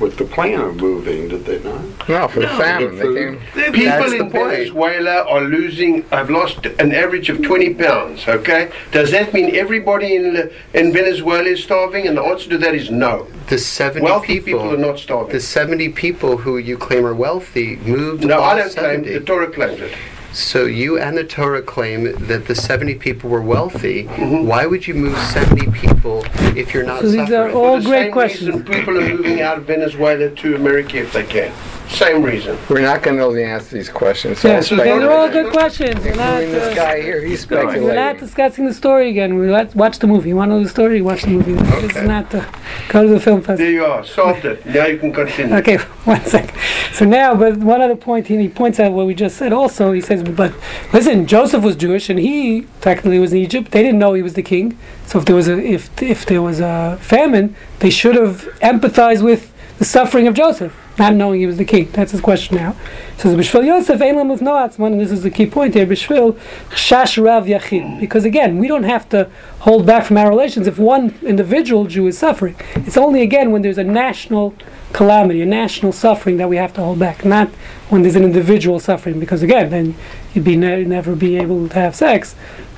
with 0.00 0.16
the 0.18 0.24
plan 0.24 0.60
of 0.60 0.76
moving, 0.76 1.28
did 1.28 1.44
they 1.44 1.62
not? 1.62 2.08
No, 2.08 2.28
for 2.28 2.40
the 2.40 2.46
No, 2.46 2.58
famine. 2.58 2.96
They 2.96 3.02
came. 3.14 3.40
They've 3.54 3.72
People 3.72 3.84
That's 3.98 4.10
the 4.10 4.16
in 4.18 4.30
point. 4.30 4.50
Venezuela 4.50 5.22
are 5.28 5.40
losing, 5.42 6.04
I've 6.12 6.30
lost 6.30 6.66
an 6.66 6.92
average 6.92 7.28
of 7.30 7.42
20 7.42 7.74
pounds, 7.74 8.26
okay? 8.28 8.70
Does 8.92 9.10
that 9.10 9.32
mean 9.34 9.54
everybody 9.56 10.16
in, 10.16 10.50
in 10.74 10.92
Venezuela 10.92 11.48
is 11.48 11.62
starving? 11.62 12.06
And 12.06 12.16
the 12.16 12.22
answer 12.22 12.48
to 12.50 12.58
that 12.58 12.74
is 12.74 12.90
no. 12.90 13.26
The 13.48 13.58
70 13.58 14.04
Wealthy 14.04 14.26
people, 14.40 14.44
people 14.60 14.74
are 14.74 14.76
not 14.76 14.98
starving. 14.98 15.32
the 15.32 15.40
70 15.40 15.90
people 15.90 16.36
who 16.36 16.58
you 16.58 16.76
claim 16.76 17.06
are 17.06 17.14
wealthy 17.14 17.76
moved 17.76 18.24
No, 18.24 18.38
all 18.40 18.50
I 18.50 18.58
don't 18.58 18.72
claim, 18.74 19.04
70. 19.04 19.12
the 19.18 19.20
Torah 19.24 19.50
claims 19.50 19.80
it. 19.80 19.92
So 20.36 20.66
you 20.66 20.98
and 20.98 21.16
the 21.16 21.24
Torah 21.24 21.62
claim 21.62 22.12
that 22.26 22.46
the 22.46 22.54
70 22.54 22.96
people 22.96 23.30
were 23.30 23.40
wealthy. 23.40 24.04
Mm-hmm. 24.04 24.46
Why 24.46 24.66
would 24.66 24.86
you 24.86 24.92
move 24.92 25.16
70 25.16 25.70
people 25.70 26.26
if 26.54 26.74
you're 26.74 26.84
not 26.84 27.00
So 27.00 27.08
these 27.08 27.30
are 27.30 27.50
all 27.50 27.76
For 27.76 27.80
the 27.80 27.88
great 27.88 28.02
same 28.02 28.12
questions. 28.12 28.68
people 28.68 28.98
are 28.98 29.08
moving 29.08 29.40
out 29.40 29.56
of 29.56 29.64
Venezuela 29.64 30.28
to 30.28 30.54
America 30.54 30.98
if 30.98 31.14
they 31.14 31.24
can. 31.24 31.54
Same 31.88 32.22
reason. 32.22 32.58
We're 32.68 32.80
not 32.82 33.02
going 33.02 33.16
to 33.16 33.22
know 33.22 33.32
the 33.32 33.44
answer 33.44 33.70
to 33.70 33.74
these 33.76 33.88
questions. 33.88 34.42
Yeah, 34.42 34.60
so 34.60 34.76
they're 34.76 35.10
all 35.10 35.30
good 35.30 35.52
questions. 35.52 36.04
We're 36.04 36.16
not, 36.16 36.42
Including 36.42 36.52
this 36.52 36.72
uh, 36.72 36.74
guy 36.74 37.00
here, 37.00 37.20
he's 37.24 37.48
we're 37.48 37.94
not 37.94 38.18
discussing 38.18 38.66
the 38.66 38.74
story 38.74 39.08
again. 39.08 39.38
We 39.38 39.48
let, 39.50 39.74
watch 39.74 39.98
the 40.00 40.06
movie. 40.06 40.30
You 40.30 40.36
want 40.36 40.50
to 40.50 40.56
know 40.56 40.62
the 40.62 40.68
story? 40.68 41.00
Watch 41.00 41.22
the 41.22 41.28
movie. 41.30 41.52
This 41.54 41.84
Okay. 41.84 42.00
is 42.00 42.08
not 42.08 42.34
uh, 42.34 42.44
go 42.88 43.04
to 43.04 43.08
the 43.08 43.20
film 43.20 43.40
festival. 43.40 43.56
There 43.58 43.70
you 43.70 43.84
are, 43.84 44.04
solved 44.04 44.44
it. 44.44 44.66
Now 44.66 44.86
you 44.86 44.98
can 44.98 45.12
continue. 45.12 45.54
Okay, 45.56 45.76
one 46.04 46.24
sec. 46.24 46.54
So 46.92 47.04
now, 47.04 47.34
but 47.34 47.56
one 47.58 47.80
other 47.80 47.96
point, 47.96 48.26
he, 48.26 48.36
he 48.36 48.48
points 48.48 48.80
out 48.80 48.92
what 48.92 49.06
we 49.06 49.14
just 49.14 49.36
said 49.36 49.52
also. 49.52 49.92
He 49.92 50.00
says, 50.00 50.22
but 50.22 50.52
listen, 50.92 51.26
Joseph 51.26 51.62
was 51.62 51.76
Jewish 51.76 52.10
and 52.10 52.18
he 52.18 52.66
technically 52.80 53.18
was 53.18 53.32
in 53.32 53.38
Egypt. 53.38 53.70
They 53.70 53.82
didn't 53.82 53.98
know 53.98 54.14
he 54.14 54.22
was 54.22 54.34
the 54.34 54.42
king. 54.42 54.76
So 55.06 55.20
if 55.20 55.24
there 55.24 55.36
was 55.36 55.48
a 55.48 55.58
if 55.58 56.02
if 56.02 56.26
there 56.26 56.42
was 56.42 56.60
a 56.60 56.98
famine, 57.00 57.54
they 57.78 57.90
should 57.90 58.16
have 58.16 58.42
empathized 58.60 59.22
with 59.22 59.52
the 59.78 59.84
suffering 59.84 60.26
of 60.26 60.34
Joseph, 60.34 60.74
not 60.98 61.14
knowing 61.14 61.40
he 61.40 61.46
was 61.46 61.56
the 61.56 61.64
king. 61.64 61.90
That's 61.92 62.12
his 62.12 62.20
question 62.20 62.56
now. 62.56 62.76
Says, 63.16 63.34
Bishvil 63.34 63.66
Yosef 63.66 64.00
ein 64.00 64.16
lam 64.16 64.28
no 64.28 64.54
atzman, 64.54 64.92
and 64.92 65.00
this 65.00 65.10
is 65.10 65.22
the 65.22 65.30
key 65.30 65.46
point 65.46 65.74
here, 65.74 65.86
Bishvil 65.86 66.38
chash 66.70 67.22
rav 67.22 67.46
yachid. 67.46 68.00
Because 68.00 68.24
again, 68.24 68.58
we 68.58 68.68
don't 68.68 68.84
have 68.84 69.08
to 69.10 69.30
hold 69.60 69.86
back 69.86 70.04
from 70.04 70.16
our 70.16 70.28
relations 70.28 70.66
if 70.66 70.78
one 70.78 71.14
individual 71.22 71.86
Jew 71.86 72.06
is 72.06 72.18
suffering. 72.18 72.56
It's 72.74 72.96
only 72.96 73.22
again 73.22 73.52
when 73.52 73.62
there's 73.62 73.78
a 73.78 73.84
national 73.84 74.54
calamity, 74.92 75.42
a 75.42 75.46
national 75.46 75.92
suffering 75.92 76.36
that 76.38 76.48
we 76.48 76.56
have 76.56 76.72
to 76.74 76.80
hold 76.80 76.98
back, 76.98 77.24
not 77.24 77.48
when 77.88 78.02
there's 78.02 78.16
an 78.16 78.24
individual 78.24 78.80
suffering. 78.80 79.20
Because 79.20 79.42
again, 79.42 79.70
then 79.70 79.94
you'd 80.34 80.44
be 80.44 80.56
ne- 80.56 80.84
never 80.84 81.14
be 81.14 81.36
able 81.36 81.68
to 81.68 81.74
have 81.74 81.94
sex 81.94 82.34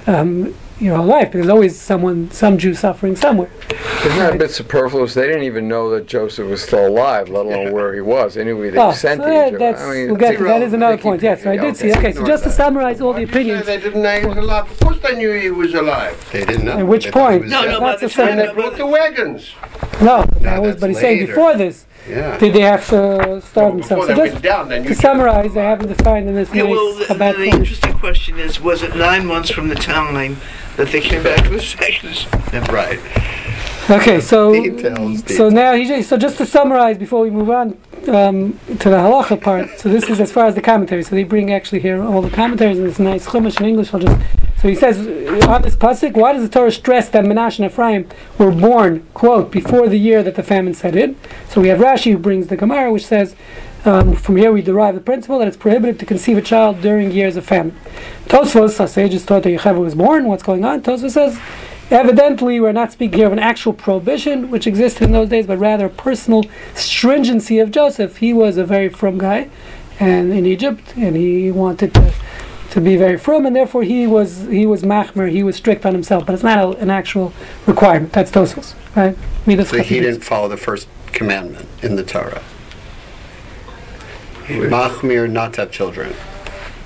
um, 0.07 0.55
your 0.81 0.97
whole 0.97 1.07
life. 1.07 1.33
There's 1.33 1.49
always 1.49 1.79
someone, 1.79 2.31
some 2.31 2.59
Jew 2.59 2.75
suffering 2.75 3.17
somewhere. 3.17 3.51
Isn't 4.05 4.19
that 4.19 4.35
a 4.35 4.39
bit 4.39 4.51
superfluous? 4.51 5.15
They 5.15 5.27
didn't 5.27 5.43
even 5.43 5.67
know 5.69 5.91
that 5.91 6.07
Joseph 6.07 6.49
was 6.49 6.63
still 6.63 6.87
alive, 6.87 7.29
let 7.29 7.47
alone 7.47 7.73
where 7.73 7.93
he 7.95 8.01
was. 8.01 8.35
They 8.35 8.45
knew 8.45 8.61
he 8.63 8.71
Oh, 8.77 8.91
they 8.91 8.97
sent 8.97 9.21
so 9.21 9.27
to 9.27 9.31
that- 9.35 9.47
Egypt. 9.49 9.59
that's, 9.61 9.83
I 9.83 9.91
mean, 9.91 10.07
we'll 10.09 10.17
get 10.17 10.39
to, 10.39 10.45
that 10.45 10.63
is 10.63 10.73
another 10.73 10.99
point. 10.99 11.23
Yes, 11.23 11.43
so 11.43 11.51
I 11.51 11.57
did 11.57 11.65
okay, 11.65 11.75
see. 11.75 11.91
Okay, 11.93 12.03
so 12.03 12.09
ignore 12.21 12.27
just 12.27 12.45
to 12.45 12.51
summarize 12.51 13.01
all 13.01 13.13
the 13.13 13.21
Why 13.21 13.25
did 13.25 13.31
opinions. 13.31 13.67
They 13.67 13.81
didn't 13.81 14.03
know 14.03 14.21
he 14.21 14.27
was 14.27 14.37
alive. 14.37 14.71
Of 14.71 14.81
course 14.81 14.99
they 15.01 15.17
knew 15.17 15.33
he 15.33 15.51
was 15.51 15.75
alive. 15.75 16.29
They 16.33 16.45
didn't 16.45 16.65
know. 16.65 16.79
At 16.79 16.87
which 16.87 17.05
They 17.07 17.11
thought 17.11 17.33
he 17.33 17.39
point? 17.41 17.51
No, 17.51 17.63
no, 17.63 17.69
That's 17.69 17.81
but 17.81 18.01
the 18.01 18.07
it's 18.07 18.15
same- 18.15 18.29
And 18.29 18.39
they 18.41 18.53
brought 18.55 18.77
the 18.77 18.87
wagons. 18.87 19.51
No, 20.01 20.23
that 20.43 20.63
was, 20.63 20.77
but 20.77 20.91
he's 20.91 21.01
saying 21.01 21.27
before 21.27 21.57
this, 21.57 21.87
Yeah. 22.09 22.39
did 22.39 22.55
they 22.55 22.61
have 22.61 22.87
to 22.89 23.41
start 23.43 23.75
themselves? 23.75 24.07
Before 24.07 24.17
So 24.17 24.27
just 24.27 24.43
down, 24.43 24.69
they 24.69 24.83
to 24.83 24.95
summarize, 24.95 25.55
they 25.55 25.63
haven't 25.63 25.89
defined 25.89 26.29
in 26.29 26.35
this 26.35 26.53
Yeah, 26.55 26.65
well, 26.65 26.97
nice 26.99 27.09
the, 27.09 27.15
about 27.15 27.37
the 27.37 27.47
interesting 27.47 27.99
question 27.99 28.39
is, 28.39 28.61
was 28.61 28.83
it 28.83 28.97
nine 28.97 29.27
months 29.27 29.51
from 29.51 29.69
the 29.69 29.75
time 29.75 30.37
that 30.77 30.89
they 30.89 31.01
came 31.01 31.23
back 31.23 31.45
to 31.45 31.51
the 31.51 31.61
sections? 31.61 32.27
Right. 32.71 33.01
Okay, 33.91 34.21
so 34.21 34.53
Details, 34.53 35.25
so 35.35 35.49
now 35.49 35.75
he 35.75 35.87
ju- 35.87 36.03
so 36.03 36.17
just 36.19 36.37
to 36.39 36.47
summarize 36.47 36.99
before 36.99 37.23
we 37.23 37.31
move 37.31 37.49
on 37.49 37.79
um, 38.09 38.59
to 38.67 38.91
the 38.91 38.97
halacha 38.97 39.41
part. 39.41 39.79
So 39.79 39.89
this 39.89 40.09
is 40.11 40.21
as 40.21 40.31
far 40.31 40.47
as 40.47 40.55
the 40.55 40.61
commentary. 40.61 41.03
So 41.03 41.15
they 41.15 41.25
bring 41.25 41.53
actually 41.53 41.81
here 41.81 42.03
all 42.03 42.21
the 42.21 42.31
commentaries 42.31 42.79
in 42.79 42.85
this 42.85 42.99
nice 42.99 43.27
chumash 43.27 43.59
in 43.61 43.67
English. 43.67 43.95
I'll 43.95 44.01
just 44.01 44.21
so 44.61 44.69
he 44.69 44.75
says 44.75 44.99
on 45.47 45.63
this 45.63 45.77
pasuk, 45.77 46.15
why 46.15 46.33
does 46.33 46.43
the 46.43 46.49
Torah 46.49 46.71
stress 46.71 47.09
that 47.11 47.25
Menashe 47.25 47.59
and 47.59 47.71
Ephraim 47.71 48.09
were 48.39 48.51
born 48.51 49.07
quote 49.15 49.51
before 49.51 49.89
the 49.89 49.99
year 49.99 50.23
that 50.23 50.35
the 50.35 50.43
famine 50.43 50.75
set 50.75 50.97
in? 50.97 51.17
So 51.49 51.61
we 51.61 51.69
have 51.69 51.79
Rashi 51.79 52.13
who 52.13 52.19
brings 52.19 52.49
the 52.49 52.57
Gemara 52.57 52.93
which 52.93 53.07
says. 53.07 53.35
Um, 53.85 54.17
from 54.17 54.37
here 54.37 54.51
we 54.51 54.61
derive 54.61 54.97
the 54.97 55.01
principle 55.01 55.39
that 55.39 55.47
it's 55.47 55.57
prohibited 55.57 56.01
to 56.01 56.05
conceive 56.05 56.37
a 56.37 56.43
child 56.43 56.83
during 56.83 57.13
years 57.13 57.37
of 57.37 57.47
famine. 57.47 57.79
Tosfos, 58.25 58.81
our 58.81 58.89
sages 58.89 59.25
taught 59.25 59.45
that 59.45 59.51
Yocheved 59.51 59.79
was 59.79 59.95
born. 59.95 60.27
What's 60.27 60.43
going 60.43 60.65
on? 60.65 60.83
Tosfos 60.83 61.13
says 61.13 61.41
Evidently, 61.91 62.61
we're 62.61 62.73
not 62.73 62.93
speaking 62.93 63.17
here 63.17 63.27
of 63.29 63.33
an 63.33 63.39
actual 63.39 63.73
prohibition 63.73 64.51
which 64.51 64.67
existed 64.67 65.05
in 65.05 65.13
those 65.13 65.31
days, 65.31 65.47
but 65.47 65.57
rather 65.57 65.87
a 65.87 65.91
personal 65.91 66.45
stringency 66.75 67.59
of 67.61 67.71
Joseph. 67.71 68.19
He 68.19 68.35
was 68.35 68.59
a 68.59 68.65
very 68.65 68.91
firm 68.91 69.17
guy, 69.17 69.49
and 69.99 70.31
in 70.31 70.45
Egypt, 70.45 70.93
and 70.99 71.17
he 71.17 71.51
wanted 71.51 71.95
to, 71.95 72.13
to 72.71 72.81
be 72.81 72.97
very 72.97 73.17
frum, 73.19 73.47
and 73.47 73.57
therefore 73.57 73.83
he 73.83 74.07
was 74.07 74.47
he 74.47 74.67
was 74.67 74.83
machmer, 74.83 75.31
he 75.31 75.43
was 75.43 75.57
strict 75.57 75.87
on 75.87 75.95
himself. 75.95 76.27
But 76.27 76.35
it's 76.35 76.43
not 76.43 76.59
a, 76.59 76.79
an 76.79 76.91
actual 76.91 77.33
requirement. 77.67 78.13
That's 78.13 78.31
Tosfos, 78.31 78.75
right? 78.95 79.17
So 79.47 79.83
he 79.83 80.01
didn't 80.01 80.21
follow 80.21 80.49
the 80.49 80.57
first 80.57 80.89
commandment 81.13 81.69
in 81.83 81.97
the 81.97 82.05
Torah. 82.05 82.43
Machmir 84.47 85.31
not 85.31 85.55
to 85.55 85.63
have 85.63 85.71
children. 85.71 86.15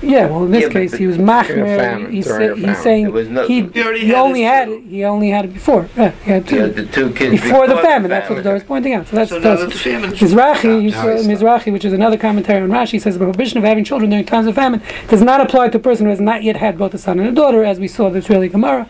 Yeah, 0.03 0.27
well, 0.27 0.43
in 0.43 0.51
this 0.51 0.63
Yeah, 0.63 0.69
case, 0.69 0.93
he 0.93 1.07
was 1.07 1.15
During 1.17 1.29
a 1.29 1.31
machmer. 1.33 1.77
famine, 1.77 2.11
He's, 2.11 2.25
during 2.25 2.57
he's 2.57 2.77
saying 2.79 3.33
no- 3.33 3.47
he, 3.47 3.61
He 3.63 3.81
already 3.81 3.99
he 4.01 4.13
only 4.13 4.41
had 4.41 4.69
it. 4.69 4.83
He 4.83 5.03
only 5.05 5.29
had 5.29 5.45
it 5.45 5.53
before. 5.53 5.87
Yeah, 5.95 6.11
he 6.23 6.31
had 6.31 6.47
two. 6.47 6.55
Yeah, 6.57 6.65
the 6.67 6.85
two 6.85 7.11
kids 7.13 7.41
before 7.41 7.67
the 7.67 7.77
famine. 7.77 8.09
That's 8.09 8.29
what 8.29 8.35
the 8.35 8.43
Torah 8.43 8.57
is 8.57 8.63
pointing 8.63 8.93
out. 8.93 9.07
So 9.07 9.15
that's 9.15 9.29
So 9.29 9.39
now 9.39 9.55
that 9.55 9.69
the 9.69 9.77
famine 9.77 10.11
Mizrahi, 10.11 10.81
he 10.81 10.87
Now 10.91 11.03
says- 11.03 11.27
Mizrahi, 11.27 11.71
which 11.71 11.85
is 11.85 11.93
another 11.93 12.17
commentary 12.17 12.61
on 12.61 12.69
Rashi, 12.69 13.01
says 13.01 13.13
the 13.15 13.19
prohibition 13.19 13.57
of 13.57 13.63
having 13.63 13.83
children 13.83 14.09
during 14.09 14.25
times 14.25 14.45
of 14.47 14.55
famine 14.55 14.81
does 15.07 15.21
not 15.21 15.39
apply 15.41 15.69
to 15.69 15.77
a 15.77 15.81
person 15.81 16.05
who 16.05 16.09
has 16.11 16.19
not 16.21 16.43
yet 16.43 16.57
had 16.57 16.77
both 16.77 16.93
a 16.93 16.97
son 16.97 17.19
and 17.19 17.29
a 17.29 17.31
daughter, 17.31 17.63
as 17.63 17.79
we 17.79 17.87
saw 17.87 18.09
the 18.09 18.19
Israeli 18.19 18.49
Gemara. 18.49 18.87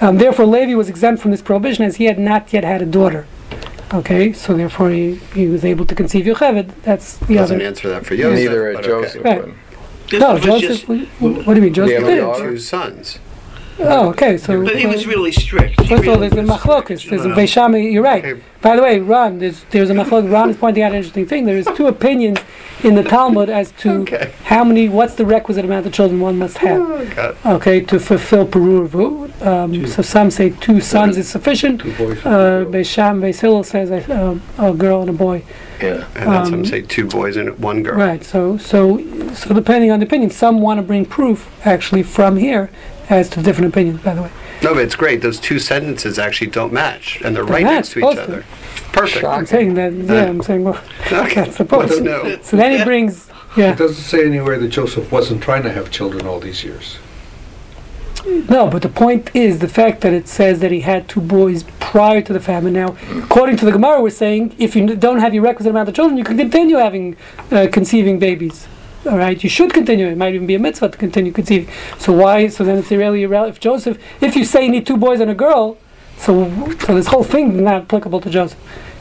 Um, 0.00 0.18
therefore, 0.18 0.46
Levi 0.46 0.74
was 0.74 0.88
exempt 0.88 1.20
from 1.20 1.30
this 1.32 1.42
prohibition 1.42 1.84
as 1.84 1.96
he 1.96 2.04
had 2.04 2.18
not 2.18 2.52
yet 2.52 2.62
had 2.64 2.80
a 2.80 2.86
daughter. 2.86 3.26
Okay, 3.92 4.32
so 4.32 4.54
therefore 4.54 4.90
he, 4.90 5.16
he 5.34 5.46
was 5.46 5.64
able 5.64 5.84
to 5.86 5.94
conceive 5.94 6.24
Yocheved. 6.26 6.70
That's 6.82 7.16
the 7.18 7.34
Doesn't 7.36 7.56
other. 7.58 7.66
answer 7.66 7.88
that 7.90 8.04
for 8.06 8.16
Joseph. 8.16 8.38
Neither 8.38 8.72
but 8.72 8.84
at 8.86 8.90
okay. 8.90 9.06
Joseph. 9.06 9.24
Right. 9.24 9.44
But- 10.10 10.18
No, 10.20 10.38
Joseph 10.38 10.68
just- 10.68 10.88
what 10.88 10.98
do 11.46 11.54
you 11.54 11.60
mean, 11.60 11.74
Joseph 11.74 11.92
Yeah, 11.92 12.06
did 12.06 12.24
but 12.24 12.40
it? 12.40 12.42
Two 12.42 12.58
sons. 12.58 13.18
Oh, 13.78 14.08
okay. 14.10 14.38
So, 14.38 14.62
But 14.62 14.78
he 14.78 14.86
was 14.86 15.06
really 15.06 15.32
strict. 15.32 15.80
He 15.80 15.88
First 15.88 16.04
of 16.04 16.08
all, 16.08 16.18
there's 16.18 16.32
a 16.32 16.42
was 16.42 16.50
machlokus. 16.50 17.08
There's 17.08 17.24
a 17.24 17.28
you. 17.28 17.34
Beis 17.34 17.48
Shammai. 17.48 17.78
You're 17.78 18.02
right. 18.04 18.24
Okay. 18.24 18.40
By 18.62 18.76
the 18.76 18.82
way, 18.82 19.00
Ron, 19.00 19.38
there's 19.40 19.64
there's 19.70 19.90
a 19.90 19.94
machlokus. 19.94 20.30
Ron 20.30 20.50
is 20.50 20.56
pointing 20.56 20.82
out 20.82 20.92
an 20.92 20.98
interesting 20.98 21.26
thing. 21.26 21.44
There 21.44 21.56
is 21.56 21.68
two 21.74 21.86
opinions 21.86 22.38
in 22.82 22.94
the 22.94 23.02
Talmud 23.02 23.48
as 23.50 23.72
to 23.72 23.90
Okay. 24.02 24.32
how 24.44 24.62
many, 24.64 24.88
what's 24.88 25.14
the 25.14 25.26
requisite 25.26 25.64
amount 25.64 25.86
of 25.86 25.92
children 25.92 26.20
one 26.20 26.38
must 26.38 26.58
have. 26.58 26.80
Got 27.16 27.30
it. 27.32 27.46
Okay, 27.46 27.80
to 27.80 27.98
fulfill 27.98 28.46
Perurvu. 28.46 29.44
Um, 29.44 29.86
so 29.86 30.02
some 30.02 30.30
say 30.30 30.50
two 30.50 30.80
sons 30.80 31.16
is 31.16 31.28
sufficient. 31.28 31.80
Two 31.80 31.92
boys. 31.94 32.18
Uh, 32.24 32.64
Beisham, 32.68 33.20
Beis 33.20 33.40
Hillel 33.40 33.64
says 33.64 33.90
uh, 33.90 34.38
a 34.58 34.72
girl 34.74 35.00
and 35.00 35.10
a 35.10 35.14
boy. 35.14 35.42
Yeah. 35.82 36.06
And 36.14 36.32
that's 36.32 36.48
Um, 36.48 36.50
some 36.50 36.64
say 36.64 36.82
two 36.82 37.06
boys 37.06 37.36
and 37.36 37.58
one 37.58 37.82
girl. 37.82 37.96
Right. 37.96 38.22
So 38.24 38.56
so 38.56 38.98
so 39.34 39.52
depending 39.52 39.90
on 39.90 39.98
the 40.00 40.06
opinion, 40.06 40.30
some 40.30 40.60
want 40.60 40.78
to 40.78 40.82
bring 40.82 41.04
proof 41.04 41.50
actually 41.66 42.02
from 42.04 42.36
here 42.36 42.70
as 43.10 43.28
to 43.30 43.42
different 43.42 43.72
opinions. 43.72 44.00
By 44.02 44.14
the 44.14 44.22
way. 44.22 44.30
No, 44.62 44.74
but 44.74 44.82
it's 44.84 44.96
great. 44.96 45.20
Those 45.22 45.38
two 45.40 45.58
sentences 45.58 46.18
actually 46.18 46.48
don't 46.50 46.72
match, 46.72 47.20
and 47.24 47.34
they're 47.36 47.44
They're 47.44 47.54
right 47.54 47.64
not 47.64 47.74
next 47.74 47.90
to 47.92 47.98
each 48.00 48.04
supposed 48.04 48.16
to. 48.16 48.22
other. 48.24 48.44
Perfect. 48.92 49.24
I'm 49.24 49.46
saying 49.46 49.74
that. 49.74 49.92
Yeah, 49.92 50.24
I'm 50.26 50.42
saying 50.42 50.64
well, 50.64 50.80
Okay. 51.12 51.34
that's 51.34 51.56
supposed. 51.56 52.02
Well, 52.02 52.22
to. 52.22 52.28
no. 52.34 52.42
So 52.42 52.56
then 52.56 52.78
he 52.78 52.84
brings. 52.84 53.28
Yeah. 53.56 53.72
It 53.72 53.78
doesn't 53.78 53.96
say 54.02 54.26
anywhere 54.26 54.58
that 54.58 54.68
Joseph 54.68 55.12
wasn't 55.12 55.42
trying 55.42 55.62
to 55.64 55.72
have 55.72 55.90
children 55.90 56.26
all 56.26 56.40
these 56.40 56.64
years. 56.64 56.98
No, 58.48 58.68
but 58.68 58.80
the 58.82 58.88
point 58.88 59.30
is 59.34 59.58
the 59.58 59.68
fact 59.68 60.00
that 60.00 60.14
it 60.14 60.26
says 60.28 60.60
that 60.60 60.72
he 60.72 60.80
had 60.80 61.08
two 61.08 61.20
boys 61.20 61.62
prior 61.78 62.22
to 62.22 62.32
the 62.32 62.40
famine. 62.40 62.72
Now, 62.72 62.96
according 63.22 63.58
to 63.58 63.66
the 63.66 63.70
Gemara, 63.72 64.00
we're 64.00 64.08
saying 64.10 64.54
if 64.58 64.74
you 64.74 64.96
don't 64.96 65.18
have 65.20 65.34
your 65.34 65.42
requisite 65.42 65.70
amount 65.70 65.90
of 65.90 65.94
children, 65.94 66.16
you 66.16 66.24
can 66.24 66.38
continue 66.38 66.76
having 66.76 67.16
uh, 67.52 67.68
conceiving 67.70 68.18
babies. 68.18 68.66
All 69.06 69.18
right, 69.18 69.42
you 69.42 69.50
should 69.50 69.72
continue. 69.74 70.06
It 70.06 70.16
might 70.16 70.34
even 70.34 70.46
be 70.46 70.54
a 70.54 70.58
mitzvah 70.58 70.88
to 70.88 70.96
continue 70.96 71.30
conceiving. 71.30 71.68
So 71.98 72.12
why? 72.12 72.48
So 72.48 72.64
then 72.64 72.78
it's 72.78 72.90
really 72.90 73.22
irrelevant. 73.22 73.56
If 73.56 73.60
Joseph, 73.60 73.98
if 74.22 74.34
you 74.34 74.44
say 74.44 74.64
you 74.64 74.70
need 74.70 74.86
two 74.86 74.96
boys 74.96 75.20
and 75.20 75.30
a 75.30 75.34
girl, 75.34 75.76
so 76.16 76.50
so 76.86 76.94
this 76.94 77.08
whole 77.08 77.24
thing 77.24 77.52
is 77.52 77.60
not 77.60 77.82
applicable 77.82 78.20
to 78.22 78.30
Joseph 78.30 78.58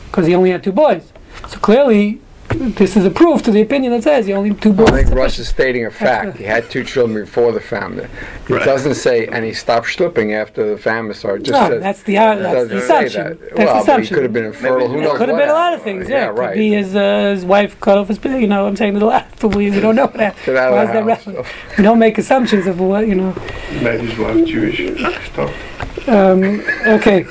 because 0.07 0.27
he 0.27 0.35
only 0.35 0.49
had 0.49 0.61
two 0.63 0.73
boys. 0.73 1.13
So 1.47 1.57
clearly, 1.59 2.19
this 2.53 2.95
is 2.95 3.05
a 3.05 3.09
proof 3.09 3.41
to 3.43 3.51
the 3.51 3.61
opinion 3.61 3.91
that 3.93 4.03
says 4.03 4.25
he 4.25 4.33
only 4.33 4.53
two 4.53 4.73
boys. 4.73 4.89
I 4.89 4.95
think 4.97 5.07
is 5.07 5.13
Russ 5.13 5.39
is 5.39 5.47
stating 5.47 5.85
a 5.85 5.91
fact. 5.91 6.37
He 6.37 6.43
had 6.43 6.69
two 6.69 6.83
children 6.83 7.25
before 7.25 7.51
the 7.51 7.59
famine. 7.59 7.99
It 8.47 8.49
Right. 8.49 8.63
doesn't 8.65 8.95
say, 8.95 9.27
and 9.27 9.43
he 9.45 9.53
stopped 9.53 9.87
stripping 9.87 10.33
after 10.33 10.69
the 10.69 10.77
famine 10.77 11.13
started. 11.13 11.45
Just 11.45 11.59
No, 11.61 11.69
says, 11.69 11.81
that's 11.81 12.03
the 12.03 12.17
uh, 12.17 12.35
that's 12.35 12.69
the 12.69 12.77
assumption. 12.77 13.23
that. 13.23 13.39
That's 13.39 13.57
well, 13.59 13.83
the 13.83 13.91
but 13.91 14.01
he 14.03 14.07
could 14.07 14.23
have 14.23 14.33
been 14.33 14.45
infertile. 14.45 14.87
Who 14.87 14.93
Maybe- 14.95 15.05
knows 15.07 15.17
could 15.17 15.29
have 15.29 15.37
been 15.37 15.49
a 15.49 15.53
lot 15.53 15.73
of 15.73 15.81
things. 15.81 16.07
Yeah, 16.09 16.15
Yeah, 16.15 16.23
it 16.25 16.29
could 16.35 16.39
right. 16.39 16.55
be 16.55 16.69
his 16.71 16.95
uh, 16.95 17.31
his 17.33 17.45
wife 17.45 17.79
cut 17.79 17.97
off 17.97 18.07
his. 18.07 18.19
You 18.23 18.47
know, 18.47 18.67
I'm 18.67 18.75
saying 18.75 18.93
there's 18.93 19.03
a 19.03 19.07
lot. 19.07 19.27
But 19.39 19.55
we, 19.55 19.69
we 19.71 19.79
don't 19.79 19.95
know 19.95 20.07
that. 20.15 20.35
Get 20.45 20.55
out 20.55 20.73
of 20.73 20.87
the 20.87 20.93
house. 21.13 21.25
relevant? 21.27 21.47
We 21.77 21.83
don't 21.83 21.99
make 21.99 22.17
assumptions 22.17 22.67
of 22.67 22.79
what 22.79 23.07
you 23.07 23.15
know. 23.15 23.35
Maybe 23.81 24.05
his 24.07 24.17
wife 24.17 24.45
Jewish. 24.45 24.77
Stop. 25.31 25.51
Um, 26.05 26.61
okay, 26.85 27.25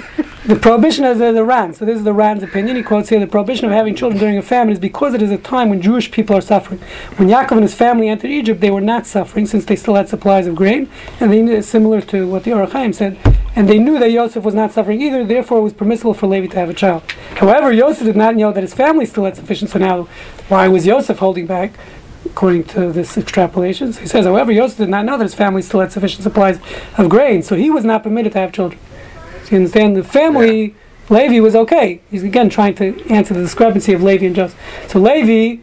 the 0.46 0.56
prohibition 0.56 1.04
of 1.04 1.18
the, 1.18 1.30
the 1.30 1.44
Ran. 1.44 1.74
So 1.74 1.84
this 1.84 1.98
is 1.98 2.04
the 2.04 2.12
Ran's 2.12 2.42
opinion. 2.42 2.76
He 2.76 2.82
quotes 2.82 3.10
here: 3.10 3.20
the 3.20 3.26
prohibition 3.26 3.66
of 3.66 3.72
having 3.72 3.94
children 3.94 4.18
during 4.18 4.38
a 4.38 4.42
famine 4.42 4.72
is 4.72 4.78
because 4.78 5.12
it 5.12 5.20
is 5.20 5.30
a 5.30 5.36
time 5.36 5.68
when 5.68 5.82
Jewish 5.82 6.10
people 6.10 6.34
are 6.36 6.40
suffering. 6.40 6.80
When 7.16 7.28
Yaakov 7.28 7.52
and 7.52 7.62
his 7.62 7.74
family 7.74 8.08
entered 8.08 8.30
Egypt, 8.30 8.60
they 8.60 8.70
were 8.70 8.80
not 8.80 9.06
suffering 9.06 9.46
since 9.46 9.66
they 9.66 9.76
still 9.76 9.94
had 9.94 10.08
supplies 10.08 10.46
of 10.46 10.54
grain, 10.54 10.88
and 11.20 11.30
they 11.30 11.42
knew, 11.42 11.60
similar 11.60 12.00
to 12.00 12.26
what 12.26 12.44
the 12.44 12.52
Or 12.54 12.66
Chaim 12.66 12.92
said. 12.92 13.18
And 13.54 13.68
they 13.68 13.78
knew 13.78 13.98
that 13.98 14.10
Yosef 14.10 14.42
was 14.42 14.54
not 14.54 14.72
suffering 14.72 15.02
either. 15.02 15.22
Therefore, 15.24 15.58
it 15.58 15.62
was 15.62 15.74
permissible 15.74 16.14
for 16.14 16.26
Levi 16.26 16.46
to 16.46 16.58
have 16.58 16.70
a 16.70 16.74
child. 16.74 17.02
However, 17.36 17.70
Yosef 17.70 18.06
did 18.06 18.16
not 18.16 18.34
know 18.34 18.50
that 18.50 18.62
his 18.62 18.72
family 18.72 19.04
still 19.04 19.26
had 19.26 19.36
sufficient. 19.36 19.70
So 19.70 19.78
now, 19.78 20.08
why 20.48 20.68
was 20.68 20.86
Yosef 20.86 21.18
holding 21.18 21.46
back? 21.46 21.74
According 22.32 22.64
to 22.64 22.90
this 22.90 23.16
extrapolations, 23.16 23.98
he 23.98 24.06
says, 24.06 24.24
however, 24.24 24.50
Yosef 24.50 24.78
did 24.78 24.88
not 24.88 25.04
know 25.04 25.18
that 25.18 25.24
his 25.24 25.34
family 25.34 25.60
still 25.60 25.80
had 25.80 25.92
sufficient 25.92 26.22
supplies 26.22 26.58
of 26.96 27.10
grain, 27.10 27.42
so 27.42 27.56
he 27.56 27.68
was 27.68 27.84
not 27.84 28.02
permitted 28.02 28.32
to 28.32 28.38
have 28.38 28.52
children. 28.52 28.80
So 29.44 29.50
you 29.50 29.56
understand? 29.58 29.96
The 29.96 30.02
family, 30.02 30.74
Levi 31.10 31.40
was 31.40 31.54
okay. 31.54 32.00
He's 32.10 32.22
again 32.22 32.48
trying 32.48 32.74
to 32.76 32.98
answer 33.10 33.34
the 33.34 33.42
discrepancy 33.42 33.92
of 33.92 34.02
Levi 34.02 34.24
and 34.26 34.34
Joseph. 34.34 34.58
So 34.88 34.98
Levi 34.98 35.60